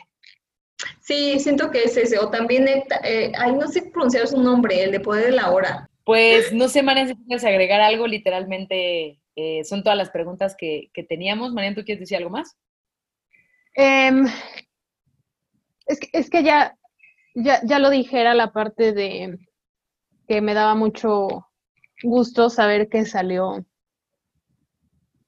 Sí, 0.99 1.39
siento 1.39 1.71
que 1.71 1.83
es 1.83 1.95
ese. 1.97 2.19
O 2.19 2.29
también, 2.29 2.67
eh, 2.67 2.85
eh, 3.03 3.31
ay, 3.37 3.53
no 3.53 3.67
sé 3.67 3.83
pronunciar 3.83 4.27
su 4.27 4.41
nombre, 4.41 4.83
el 4.83 4.91
de 4.91 4.99
Poder 4.99 5.25
de 5.27 5.31
la 5.31 5.51
Hora. 5.51 5.89
Pues 6.03 6.51
no 6.51 6.67
sé, 6.67 6.81
Marian, 6.81 7.07
si 7.07 7.15
quieres 7.15 7.43
agregar 7.45 7.81
algo, 7.81 8.07
literalmente 8.07 9.19
eh, 9.35 9.63
son 9.63 9.83
todas 9.83 9.97
las 9.97 10.09
preguntas 10.09 10.55
que, 10.57 10.89
que 10.93 11.03
teníamos. 11.03 11.53
Marian, 11.53 11.75
¿tú 11.75 11.83
quieres 11.83 11.99
decir 11.99 12.17
algo 12.17 12.31
más? 12.31 12.57
Em, 13.75 14.25
es 15.85 15.99
que, 15.99 16.09
es 16.13 16.29
que 16.29 16.43
ya, 16.43 16.77
ya, 17.35 17.61
ya 17.63 17.79
lo 17.79 17.89
dijera 17.89 18.33
la 18.33 18.51
parte 18.51 18.91
de 18.91 19.37
que 20.27 20.41
me 20.41 20.53
daba 20.53 20.75
mucho 20.75 21.47
gusto 22.03 22.49
saber 22.49 22.89
que 22.89 23.05
salió 23.05 23.63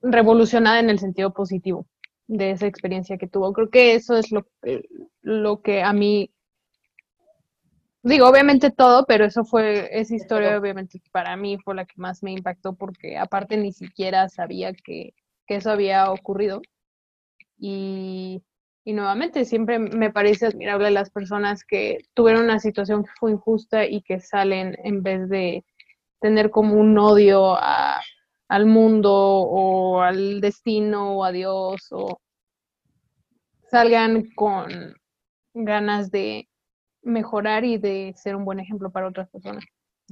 revolucionada 0.01 0.79
en 0.79 0.89
el 0.89 0.99
sentido 0.99 1.33
positivo 1.33 1.87
de 2.27 2.51
esa 2.51 2.67
experiencia 2.67 3.17
que 3.17 3.27
tuvo. 3.27 3.53
Creo 3.53 3.69
que 3.69 3.95
eso 3.95 4.17
es 4.17 4.31
lo, 4.31 4.47
eh, 4.63 4.83
lo 5.21 5.61
que 5.61 5.83
a 5.83 5.93
mí, 5.93 6.31
digo, 8.03 8.27
obviamente 8.27 8.71
todo, 8.71 9.05
pero 9.05 9.25
eso 9.25 9.43
fue, 9.45 9.89
esa 9.91 10.15
historia 10.15 10.57
obviamente 10.57 11.01
para 11.11 11.35
mí 11.37 11.57
fue 11.63 11.75
la 11.75 11.85
que 11.85 11.95
más 11.97 12.23
me 12.23 12.31
impactó 12.31 12.75
porque 12.75 13.17
aparte 13.17 13.57
ni 13.57 13.73
siquiera 13.73 14.29
sabía 14.29 14.73
que, 14.73 15.13
que 15.47 15.55
eso 15.55 15.71
había 15.71 16.11
ocurrido. 16.11 16.61
Y, 17.57 18.43
y 18.85 18.93
nuevamente, 18.93 19.45
siempre 19.45 19.79
me 19.79 20.11
parece 20.11 20.47
admirable 20.47 20.91
las 20.91 21.09
personas 21.09 21.63
que 21.63 21.99
tuvieron 22.13 22.43
una 22.43 22.59
situación 22.59 23.03
que 23.03 23.11
fue 23.17 23.31
injusta 23.31 23.85
y 23.85 24.01
que 24.01 24.19
salen 24.19 24.75
en 24.83 25.03
vez 25.03 25.29
de 25.29 25.63
tener 26.19 26.51
como 26.51 26.75
un 26.75 26.97
odio 26.97 27.55
a, 27.55 28.01
al 28.47 28.65
mundo 28.65 29.11
o 29.13 30.01
al 30.01 30.41
destino 30.41 31.17
o 31.17 31.23
a 31.23 31.31
Dios 31.31 31.87
o 31.91 32.19
salgan 33.69 34.29
con 34.35 34.95
ganas 35.53 36.11
de 36.11 36.47
mejorar 37.01 37.65
y 37.65 37.77
de 37.77 38.13
ser 38.15 38.35
un 38.35 38.45
buen 38.45 38.59
ejemplo 38.59 38.91
para 38.91 39.07
otras 39.07 39.29
personas. 39.29 39.63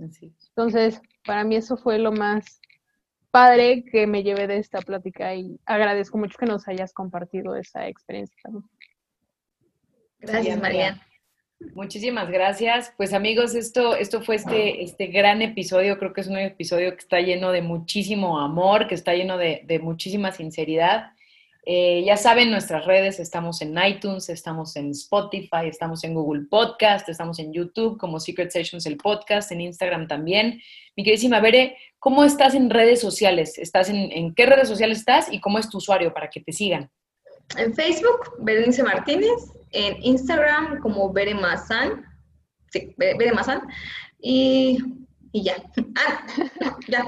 Así 0.03 0.27
es. 0.27 0.47
Entonces, 0.49 1.01
para 1.25 1.43
mí 1.43 1.55
eso 1.55 1.77
fue 1.77 1.99
lo 1.99 2.11
más 2.11 2.61
padre 3.31 3.83
que 3.83 4.07
me 4.07 4.23
llevé 4.23 4.47
de 4.47 4.57
esta 4.57 4.81
plática 4.81 5.33
y 5.35 5.59
agradezco 5.65 6.17
mucho 6.17 6.37
que 6.37 6.45
nos 6.45 6.67
hayas 6.67 6.93
compartido 6.93 7.55
esa 7.55 7.87
experiencia 7.87 8.35
también. 8.43 8.69
Gracias, 10.19 10.55
Andrea. 10.55 10.61
Mariana. 10.61 11.07
Muchísimas 11.73 12.29
gracias. 12.29 12.93
Pues 12.97 13.13
amigos, 13.13 13.55
esto, 13.55 13.95
esto 13.95 14.21
fue 14.21 14.35
este, 14.35 14.83
este 14.83 15.07
gran 15.07 15.41
episodio. 15.41 15.97
Creo 15.97 16.11
que 16.11 16.21
es 16.21 16.27
un 16.27 16.38
episodio 16.38 16.91
que 16.91 16.97
está 16.97 17.21
lleno 17.21 17.51
de 17.51 17.61
muchísimo 17.61 18.39
amor, 18.39 18.88
que 18.88 18.95
está 18.95 19.13
lleno 19.13 19.38
de, 19.38 19.79
muchísima 19.81 20.31
sinceridad. 20.31 21.11
Eh, 21.65 22.03
ya 22.03 22.17
saben, 22.17 22.49
nuestras 22.49 22.85
redes, 22.85 23.19
estamos 23.19 23.61
en 23.61 23.77
iTunes, 23.77 24.29
estamos 24.29 24.75
en 24.75 24.89
Spotify, 24.91 25.67
estamos 25.67 26.03
en 26.03 26.15
Google 26.15 26.47
Podcast, 26.49 27.07
estamos 27.07 27.38
en 27.39 27.53
YouTube 27.53 27.97
como 27.99 28.19
Secret 28.19 28.49
Sessions, 28.49 28.85
el 28.88 28.97
podcast, 28.97 29.51
en 29.51 29.61
Instagram 29.61 30.07
también. 30.07 30.59
Mi 30.97 31.03
queridísima 31.03 31.39
Bere, 31.39 31.77
¿cómo 31.99 32.25
estás 32.25 32.55
en 32.55 32.69
redes 32.71 32.99
sociales? 32.99 33.59
¿Estás 33.59 33.89
en, 33.89 34.11
en 34.11 34.33
qué 34.33 34.47
redes 34.47 34.67
sociales 34.67 34.97
estás 34.97 35.31
y 35.31 35.39
cómo 35.39 35.59
es 35.59 35.69
tu 35.69 35.77
usuario 35.77 36.13
para 36.13 36.29
que 36.29 36.41
te 36.41 36.51
sigan? 36.51 36.89
En 37.55 37.73
Facebook, 37.75 38.35
Berenice 38.39 38.83
Martínez. 38.83 39.60
En 39.72 40.03
Instagram, 40.03 40.80
como 40.80 41.11
Bere 41.11 41.34
Mazán. 41.34 42.06
Sí, 42.69 42.93
Bere 42.98 43.18
Bere 43.18 43.34
Mazán. 43.34 43.61
Y, 44.19 44.77
y 45.31 45.43
ya. 45.43 45.56
Ah, 45.95 46.26
no, 46.61 46.77
ya. 46.88 47.03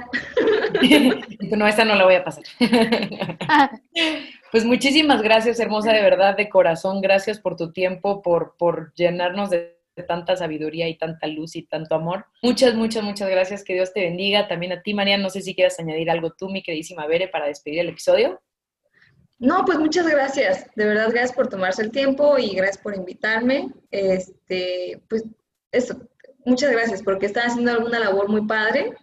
no, 1.57 1.67
esta 1.67 1.85
no 1.85 1.95
la 1.95 2.05
voy 2.05 2.15
a 2.15 2.23
pasar. 2.23 2.43
Pues 4.51 4.65
muchísimas 4.65 5.23
gracias, 5.23 5.59
hermosa, 5.59 5.91
de 5.93 6.03
verdad, 6.03 6.37
de 6.37 6.47
corazón. 6.47 7.01
Gracias 7.01 7.39
por 7.39 7.55
tu 7.55 7.71
tiempo, 7.71 8.21
por, 8.21 8.55
por 8.55 8.93
llenarnos 8.93 9.49
de 9.49 9.79
tanta 10.07 10.35
sabiduría 10.35 10.87
y 10.87 10.95
tanta 10.95 11.25
luz 11.25 11.55
y 11.55 11.63
tanto 11.63 11.95
amor. 11.95 12.27
Muchas, 12.43 12.75
muchas, 12.75 13.03
muchas 13.03 13.31
gracias. 13.31 13.63
Que 13.63 13.73
Dios 13.73 13.93
te 13.93 14.01
bendiga. 14.01 14.47
También 14.47 14.73
a 14.73 14.83
ti, 14.83 14.93
María. 14.93 15.17
No 15.17 15.31
sé 15.31 15.41
si 15.41 15.55
quieras 15.55 15.79
añadir 15.79 16.11
algo 16.11 16.33
tú, 16.37 16.49
mi 16.49 16.61
queridísima 16.61 17.07
Bere, 17.07 17.29
para 17.29 17.47
despedir 17.47 17.79
el 17.79 17.89
episodio. 17.89 18.42
No, 19.43 19.65
pues 19.65 19.77
muchas 19.77 20.07
gracias. 20.07 20.67
De 20.73 20.85
verdad, 20.85 21.09
gracias 21.09 21.33
por 21.33 21.49
tomarse 21.49 21.81
el 21.81 21.91
tiempo 21.91 22.37
y 22.37 22.55
gracias 22.55 22.77
por 22.77 22.95
invitarme. 22.95 23.73
Este, 23.91 25.03
pues 25.09 25.25
eso, 25.73 25.97
muchas 26.45 26.71
gracias 26.71 27.03
porque 27.03 27.25
están 27.25 27.49
haciendo 27.49 27.71
alguna 27.71 27.99
labor 27.99 28.29
muy 28.29 28.47
padre. 28.47 28.93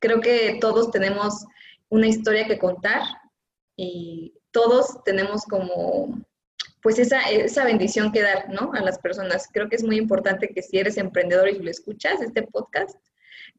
Creo 0.00 0.20
que 0.20 0.58
todos 0.60 0.90
tenemos 0.90 1.46
una 1.90 2.08
historia 2.08 2.48
que 2.48 2.58
contar 2.58 3.02
y 3.76 4.34
todos 4.50 5.04
tenemos 5.04 5.44
como 5.44 6.20
pues 6.82 6.98
esa, 6.98 7.20
esa 7.30 7.64
bendición 7.64 8.10
que 8.10 8.22
dar, 8.22 8.48
¿no? 8.48 8.72
A 8.74 8.80
las 8.80 8.98
personas. 8.98 9.48
Creo 9.52 9.68
que 9.68 9.76
es 9.76 9.84
muy 9.84 9.96
importante 9.96 10.48
que 10.48 10.62
si 10.62 10.76
eres 10.76 10.96
emprendedor 10.96 11.48
y 11.48 11.60
lo 11.60 11.70
escuchas, 11.70 12.20
este 12.20 12.42
podcast, 12.42 12.98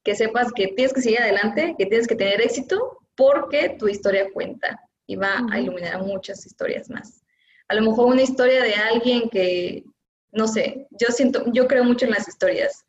que 0.04 0.18
sepas 0.18 0.52
que 0.52 0.68
tienes 0.68 0.92
que 0.92 1.02
seguir 1.02 1.22
adelante, 1.22 1.76
que 1.78 1.86
tienes 1.86 2.08
que 2.08 2.18
tener 2.18 2.42
éxito 2.42 3.00
porque 3.16 3.78
tu 3.80 3.88
historia 3.88 4.30
cuenta 4.34 4.82
y 5.08 5.16
va 5.16 5.46
a 5.52 5.60
iluminar 5.60 6.02
muchas 6.02 6.46
historias 6.46 6.90
más. 6.90 7.24
A 7.68 7.76
lo 7.76 7.82
mejor 7.82 8.08
una 8.08 8.22
historia 8.22 8.64
de 8.64 8.74
alguien 8.76 9.30
que, 9.30 9.84
no 10.32 10.48
sé, 10.48 10.88
yo 10.92 11.08
siento, 11.10 11.44
yo 11.52 11.68
creo 11.68 11.84
mucho 11.84 12.06
en 12.06 12.12
las 12.12 12.28
historias 12.28 12.86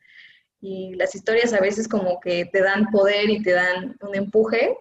y 0.60 0.94
las 0.94 1.14
historias 1.14 1.52
a 1.52 1.60
veces 1.60 1.88
como 1.88 2.20
que 2.20 2.46
te 2.46 2.62
dan 2.62 2.90
poder 2.90 3.30
y 3.30 3.42
te 3.42 3.52
dan 3.52 3.96
un 4.00 4.14
empuje 4.14 4.76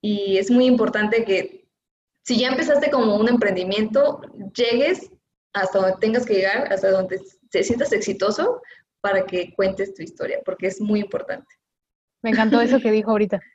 y 0.00 0.38
es 0.38 0.50
muy 0.50 0.66
importante 0.66 1.24
que 1.24 1.66
si 2.22 2.38
ya 2.38 2.48
empezaste 2.48 2.90
como 2.90 3.16
un 3.16 3.28
emprendimiento, 3.28 4.20
llegues 4.54 5.10
hasta 5.52 5.78
donde 5.78 5.96
tengas 5.98 6.26
que 6.26 6.34
llegar, 6.34 6.72
hasta 6.72 6.90
donde 6.90 7.20
te 7.50 7.62
sientas 7.62 7.92
exitoso 7.92 8.60
para 9.00 9.24
que 9.24 9.54
cuentes 9.54 9.94
tu 9.94 10.02
historia, 10.02 10.40
porque 10.44 10.66
es 10.66 10.80
muy 10.80 11.00
importante. 11.00 11.46
Me 12.22 12.30
encantó 12.30 12.60
eso 12.60 12.80
que 12.80 12.90
dijo 12.90 13.10
ahorita. 13.10 13.40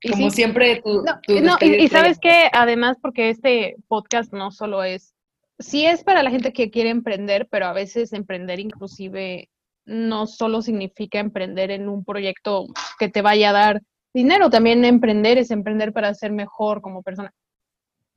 Y 0.00 0.10
Como 0.10 0.30
sí, 0.30 0.36
siempre, 0.36 0.80
tu, 0.82 1.02
No, 1.02 1.56
y, 1.60 1.88
sabes 1.88 2.18
que 2.18 2.48
además, 2.52 2.96
porque 3.02 3.30
este 3.30 3.76
podcast 3.88 4.32
no 4.32 4.52
solo 4.52 4.84
es, 4.84 5.14
sí 5.58 5.86
es 5.86 6.04
para 6.04 6.22
la 6.22 6.30
gente 6.30 6.52
que 6.52 6.70
quiere 6.70 6.90
emprender, 6.90 7.48
pero 7.50 7.66
a 7.66 7.72
veces 7.72 8.12
emprender 8.12 8.60
inclusive 8.60 9.48
no 9.84 10.26
solo 10.26 10.62
significa 10.62 11.18
emprender 11.18 11.70
en 11.70 11.88
un 11.88 12.04
proyecto 12.04 12.66
que 12.98 13.08
te 13.08 13.22
vaya 13.22 13.50
a 13.50 13.54
dar 13.54 13.82
dinero, 14.14 14.50
también 14.50 14.84
emprender 14.84 15.38
es 15.38 15.50
emprender 15.50 15.92
para 15.92 16.14
ser 16.14 16.30
mejor 16.30 16.80
como 16.80 17.02
persona. 17.02 17.32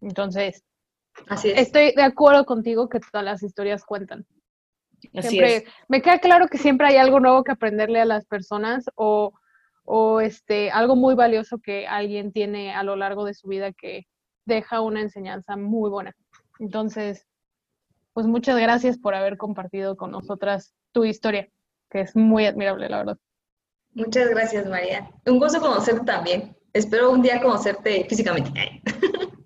Entonces, 0.01 0.63
Así 1.27 1.49
es. 1.49 1.59
estoy 1.59 1.93
de 1.95 2.03
acuerdo 2.03 2.45
contigo 2.45 2.89
que 2.89 2.99
todas 2.99 3.25
las 3.25 3.41
historias 3.43 3.83
cuentan. 3.85 4.25
Así 5.15 5.29
Siempre, 5.29 5.55
es. 5.55 5.63
me 5.87 6.01
queda 6.01 6.19
claro 6.19 6.47
que 6.47 6.57
siempre 6.57 6.87
hay 6.87 6.97
algo 6.97 7.19
nuevo 7.19 7.43
que 7.43 7.51
aprenderle 7.51 8.01
a 8.01 8.05
las 8.05 8.25
personas 8.25 8.85
o, 8.95 9.33
o 9.83 10.21
este, 10.21 10.71
algo 10.71 10.95
muy 10.95 11.15
valioso 11.15 11.59
que 11.59 11.87
alguien 11.87 12.31
tiene 12.31 12.73
a 12.73 12.83
lo 12.83 12.95
largo 12.95 13.25
de 13.25 13.33
su 13.33 13.47
vida 13.47 13.71
que 13.73 14.07
deja 14.45 14.81
una 14.81 15.01
enseñanza 15.01 15.55
muy 15.57 15.89
buena. 15.89 16.13
Entonces, 16.59 17.27
pues 18.13 18.27
muchas 18.27 18.59
gracias 18.59 18.97
por 18.97 19.15
haber 19.15 19.37
compartido 19.37 19.95
con 19.95 20.11
nosotras 20.11 20.73
tu 20.91 21.05
historia, 21.05 21.49
que 21.89 22.01
es 22.01 22.15
muy 22.15 22.45
admirable, 22.45 22.89
la 22.89 22.97
verdad. 22.97 23.17
Muchas 23.93 24.29
gracias, 24.29 24.67
María. 24.67 25.09
Un 25.25 25.39
gusto 25.39 25.59
conocerte 25.59 26.05
también. 26.05 26.55
Espero 26.73 27.11
un 27.11 27.21
día 27.21 27.41
conocerte 27.41 28.05
físicamente. 28.07 28.81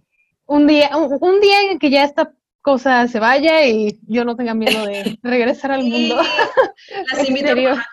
Un 0.47 0.67
día, 0.67 0.95
un, 0.95 1.17
un 1.21 1.41
día 1.41 1.71
en 1.71 1.79
que 1.79 1.89
ya 1.89 2.03
esta 2.03 2.31
cosa 2.61 3.07
se 3.07 3.19
vaya 3.19 3.65
y 3.65 3.99
yo 4.07 4.25
no 4.25 4.35
tenga 4.35 4.53
miedo 4.53 4.85
de 4.85 5.17
regresar 5.23 5.71
al 5.71 5.83
mundo. 5.83 6.17
Las 6.17 7.19
¿En 7.19 7.27
invito 7.27 7.51
a 7.51 7.85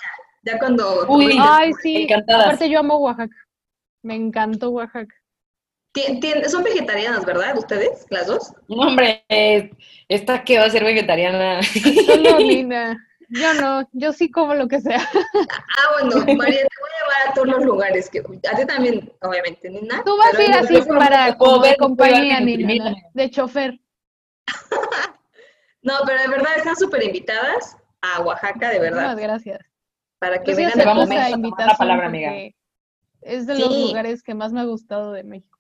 Ya 0.43 0.59
cuando... 0.59 1.07
Uy. 1.09 1.37
Ay, 1.41 1.73
sí. 1.83 2.03
Encantadas. 2.03 2.47
Aparte 2.47 2.69
yo 2.71 2.81
amo 2.81 2.97
Oaxaca. 2.99 3.37
Me 4.03 4.15
encantó 4.15 4.71
Oaxaca. 4.71 5.15
Tien- 5.95 6.21
tien- 6.21 6.49
son 6.49 6.63
vegetarianas, 6.65 7.25
¿verdad? 7.25 7.57
¿Ustedes? 7.59 8.07
¿Las 8.11 8.27
dos? 8.27 8.53
No, 8.69 8.89
hombre, 8.89 9.25
esta 10.09 10.43
que 10.43 10.59
va 10.59 10.65
a 10.65 10.71
ser 10.71 10.85
vegetariana. 10.85 11.63
Solo 11.63 12.39
Lina. 12.39 13.09
Yo 13.35 13.55
no, 13.55 13.89
yo 13.93 14.13
sí 14.13 14.31
como 14.31 14.53
lo 14.55 14.69
que 14.69 14.79
sea. 14.83 15.01
Ah, 15.01 16.03
bueno, 16.03 16.17
María, 16.37 16.61
te 16.61 16.69
voy 16.81 16.91
a 16.91 17.03
llevar 17.03 17.31
a 17.31 17.33
todos 17.35 17.49
los 17.49 17.65
lugares. 17.65 18.11
Que, 18.11 18.19
a 18.19 18.57
ti 18.57 18.67
también, 18.67 19.11
obviamente, 19.23 19.71
Nina. 19.71 20.03
Tú 20.05 20.15
vas 20.19 20.39
a 20.39 20.43
ir 20.43 20.53
así 20.53 20.83
para 20.87 21.35
como 21.39 21.63
de 21.63 21.75
compañía, 21.77 22.41
Nina, 22.41 22.95
de 23.15 23.31
chofer. 23.31 23.81
No, 25.85 25.95
pero 26.07 26.21
de 26.21 26.29
verdad 26.29 26.57
están 26.57 26.77
súper 26.77 27.03
invitadas 27.03 27.77
a 28.03 28.21
Oaxaca, 28.21 28.71
de 28.71 28.79
verdad. 28.79 29.03
Muchas 29.03 29.21
gracias. 29.21 29.59
Para 30.23 30.41
que 30.41 30.53
Yo 30.53 30.57
sí 30.57 30.63
vengan 30.65 30.81
a 30.89 30.95
comer. 30.95 31.19
esa 31.19 31.27
a 31.27 31.31
tomar 31.33 31.67
la 31.67 31.75
palabra, 31.77 32.07
amiga. 32.07 32.33
Es 33.23 33.45
de 33.49 33.59
los 33.59 33.77
lugares 33.77 34.23
que 34.23 34.35
más 34.35 34.53
me 34.53 34.61
ha 34.61 34.65
gustado 34.65 35.11
de 35.13 35.25
México. 35.25 35.59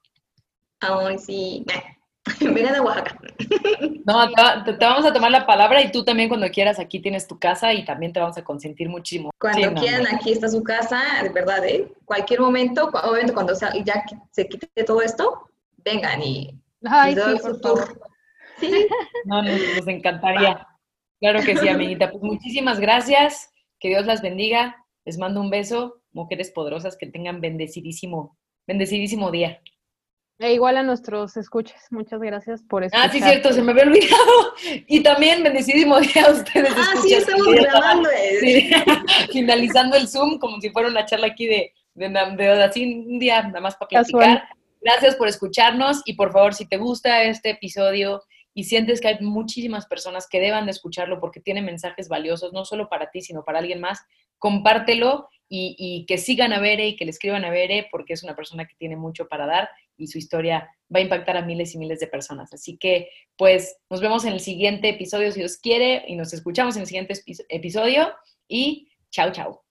Ay, 0.78 1.18
sí. 1.18 1.66
Vengan 2.40 2.76
a 2.76 2.82
Oaxaca. 2.82 3.18
No, 4.04 4.28
te, 4.32 4.40
va- 4.42 4.64
te- 4.64 4.72
te 4.74 4.84
vamos 4.84 5.04
a 5.04 5.12
tomar 5.12 5.30
la 5.32 5.46
palabra 5.46 5.80
y 5.82 5.90
tú 5.92 6.04
también 6.04 6.28
cuando 6.28 6.48
quieras 6.50 6.78
aquí 6.80 7.00
tienes 7.00 7.26
tu 7.28 7.38
casa 7.38 7.72
y 7.72 7.84
también 7.84 8.12
te 8.12 8.18
vamos 8.20 8.36
a 8.38 8.42
consentir 8.44 8.88
muchísimo. 8.88 9.30
Cuando 9.38 9.68
Sí, 9.68 9.74
quieran, 9.74 10.02
no. 10.04 10.16
aquí 10.16 10.32
está 10.32 10.48
su 10.48 10.62
casa, 10.62 11.00
de 11.22 11.28
verdad, 11.30 11.64
¿eh? 11.64 11.92
Cualquier 12.04 12.40
momento, 12.40 12.88
obviamente 12.88 13.32
cuando 13.32 13.54
sa- 13.54 13.72
ya 13.84 14.04
se 14.32 14.48
quite 14.48 14.68
todo 14.84 15.02
esto, 15.02 15.48
vengan 15.84 16.20
y, 16.22 16.56
Ay, 16.84 17.14
sí, 17.14 17.20
por 17.42 17.60
favor. 17.60 18.00
Sí, 18.58 18.86
No, 19.24 19.40
nos, 19.42 19.60
nos 19.76 19.86
encantaría. 19.88 20.66
Claro 21.20 21.40
que 21.42 21.56
sí, 21.56 21.68
amiguita. 21.68 22.10
Pues 22.10 22.22
muchísimas 22.24 22.80
gracias. 22.80 23.51
Que 23.82 23.88
Dios 23.88 24.06
las 24.06 24.22
bendiga. 24.22 24.76
Les 25.04 25.18
mando 25.18 25.40
un 25.40 25.50
beso. 25.50 26.00
Mujeres 26.12 26.50
poderosas 26.52 26.96
que 26.96 27.06
tengan 27.06 27.40
bendecidísimo, 27.40 28.38
bendecidísimo 28.66 29.30
día. 29.32 29.60
E 30.38 30.52
igual 30.54 30.76
a 30.76 30.82
nuestros 30.82 31.36
escuchas. 31.36 31.86
Muchas 31.90 32.20
gracias 32.20 32.62
por 32.62 32.84
escuchar. 32.84 33.08
Ah, 33.08 33.12
sí, 33.12 33.20
cierto, 33.20 33.52
se 33.52 33.62
me 33.62 33.72
había 33.72 33.84
olvidado. 33.84 34.54
Y 34.88 35.02
también 35.02 35.42
bendecidísimo 35.42 35.98
día 36.00 36.26
a 36.26 36.32
ustedes. 36.32 36.72
ah, 36.76 36.94
sí, 37.02 37.14
estamos 37.14 37.46
grabando. 37.54 38.08
eh. 38.10 38.38
Sí, 38.40 38.70
finalizando 39.32 39.96
el 39.96 40.06
Zoom 40.08 40.38
como 40.38 40.60
si 40.60 40.70
fuera 40.70 40.88
una 40.88 41.04
charla 41.04 41.26
aquí 41.28 41.46
de, 41.46 41.72
de, 41.94 42.08
de- 42.36 42.62
así 42.62 43.04
un 43.06 43.18
día 43.18 43.42
nada 43.42 43.60
más 43.60 43.74
para 43.76 43.88
platicar. 43.88 44.20
Casual. 44.20 44.42
Gracias 44.80 45.16
por 45.16 45.28
escucharnos 45.28 46.02
y 46.04 46.14
por 46.14 46.32
favor, 46.32 46.54
si 46.54 46.68
te 46.68 46.76
gusta 46.76 47.22
este 47.24 47.50
episodio 47.50 48.22
y 48.54 48.64
sientes 48.64 49.00
que 49.00 49.08
hay 49.08 49.18
muchísimas 49.20 49.86
personas 49.86 50.28
que 50.28 50.40
deban 50.40 50.66
de 50.66 50.72
escucharlo 50.72 51.20
porque 51.20 51.40
tiene 51.40 51.62
mensajes 51.62 52.08
valiosos, 52.08 52.52
no 52.52 52.64
solo 52.64 52.88
para 52.88 53.10
ti, 53.10 53.20
sino 53.22 53.44
para 53.44 53.58
alguien 53.60 53.80
más, 53.80 54.00
compártelo 54.38 55.28
y, 55.48 55.76
y 55.78 56.06
que 56.06 56.18
sigan 56.18 56.52
a 56.52 56.60
Bere 56.60 56.88
y 56.88 56.96
que 56.96 57.04
le 57.04 57.10
escriban 57.10 57.44
a 57.44 57.50
Bere 57.50 57.88
porque 57.90 58.14
es 58.14 58.22
una 58.22 58.34
persona 58.34 58.66
que 58.66 58.74
tiene 58.76 58.96
mucho 58.96 59.28
para 59.28 59.46
dar 59.46 59.68
y 59.96 60.06
su 60.08 60.18
historia 60.18 60.68
va 60.94 60.98
a 60.98 61.02
impactar 61.02 61.36
a 61.36 61.42
miles 61.42 61.74
y 61.74 61.78
miles 61.78 62.00
de 62.00 62.06
personas. 62.08 62.52
Así 62.52 62.76
que, 62.76 63.08
pues, 63.36 63.76
nos 63.88 64.00
vemos 64.00 64.24
en 64.24 64.32
el 64.32 64.40
siguiente 64.40 64.88
episodio 64.88 65.30
si 65.30 65.40
Dios 65.40 65.58
quiere 65.58 66.04
y 66.08 66.16
nos 66.16 66.32
escuchamos 66.32 66.74
en 66.76 66.82
el 66.82 66.86
siguiente 66.88 67.14
epi- 67.14 67.44
episodio 67.48 68.12
y 68.48 68.88
chao, 69.10 69.30
chao. 69.32 69.64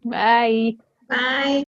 Bye. 0.00 0.78
Bye. 1.08 1.67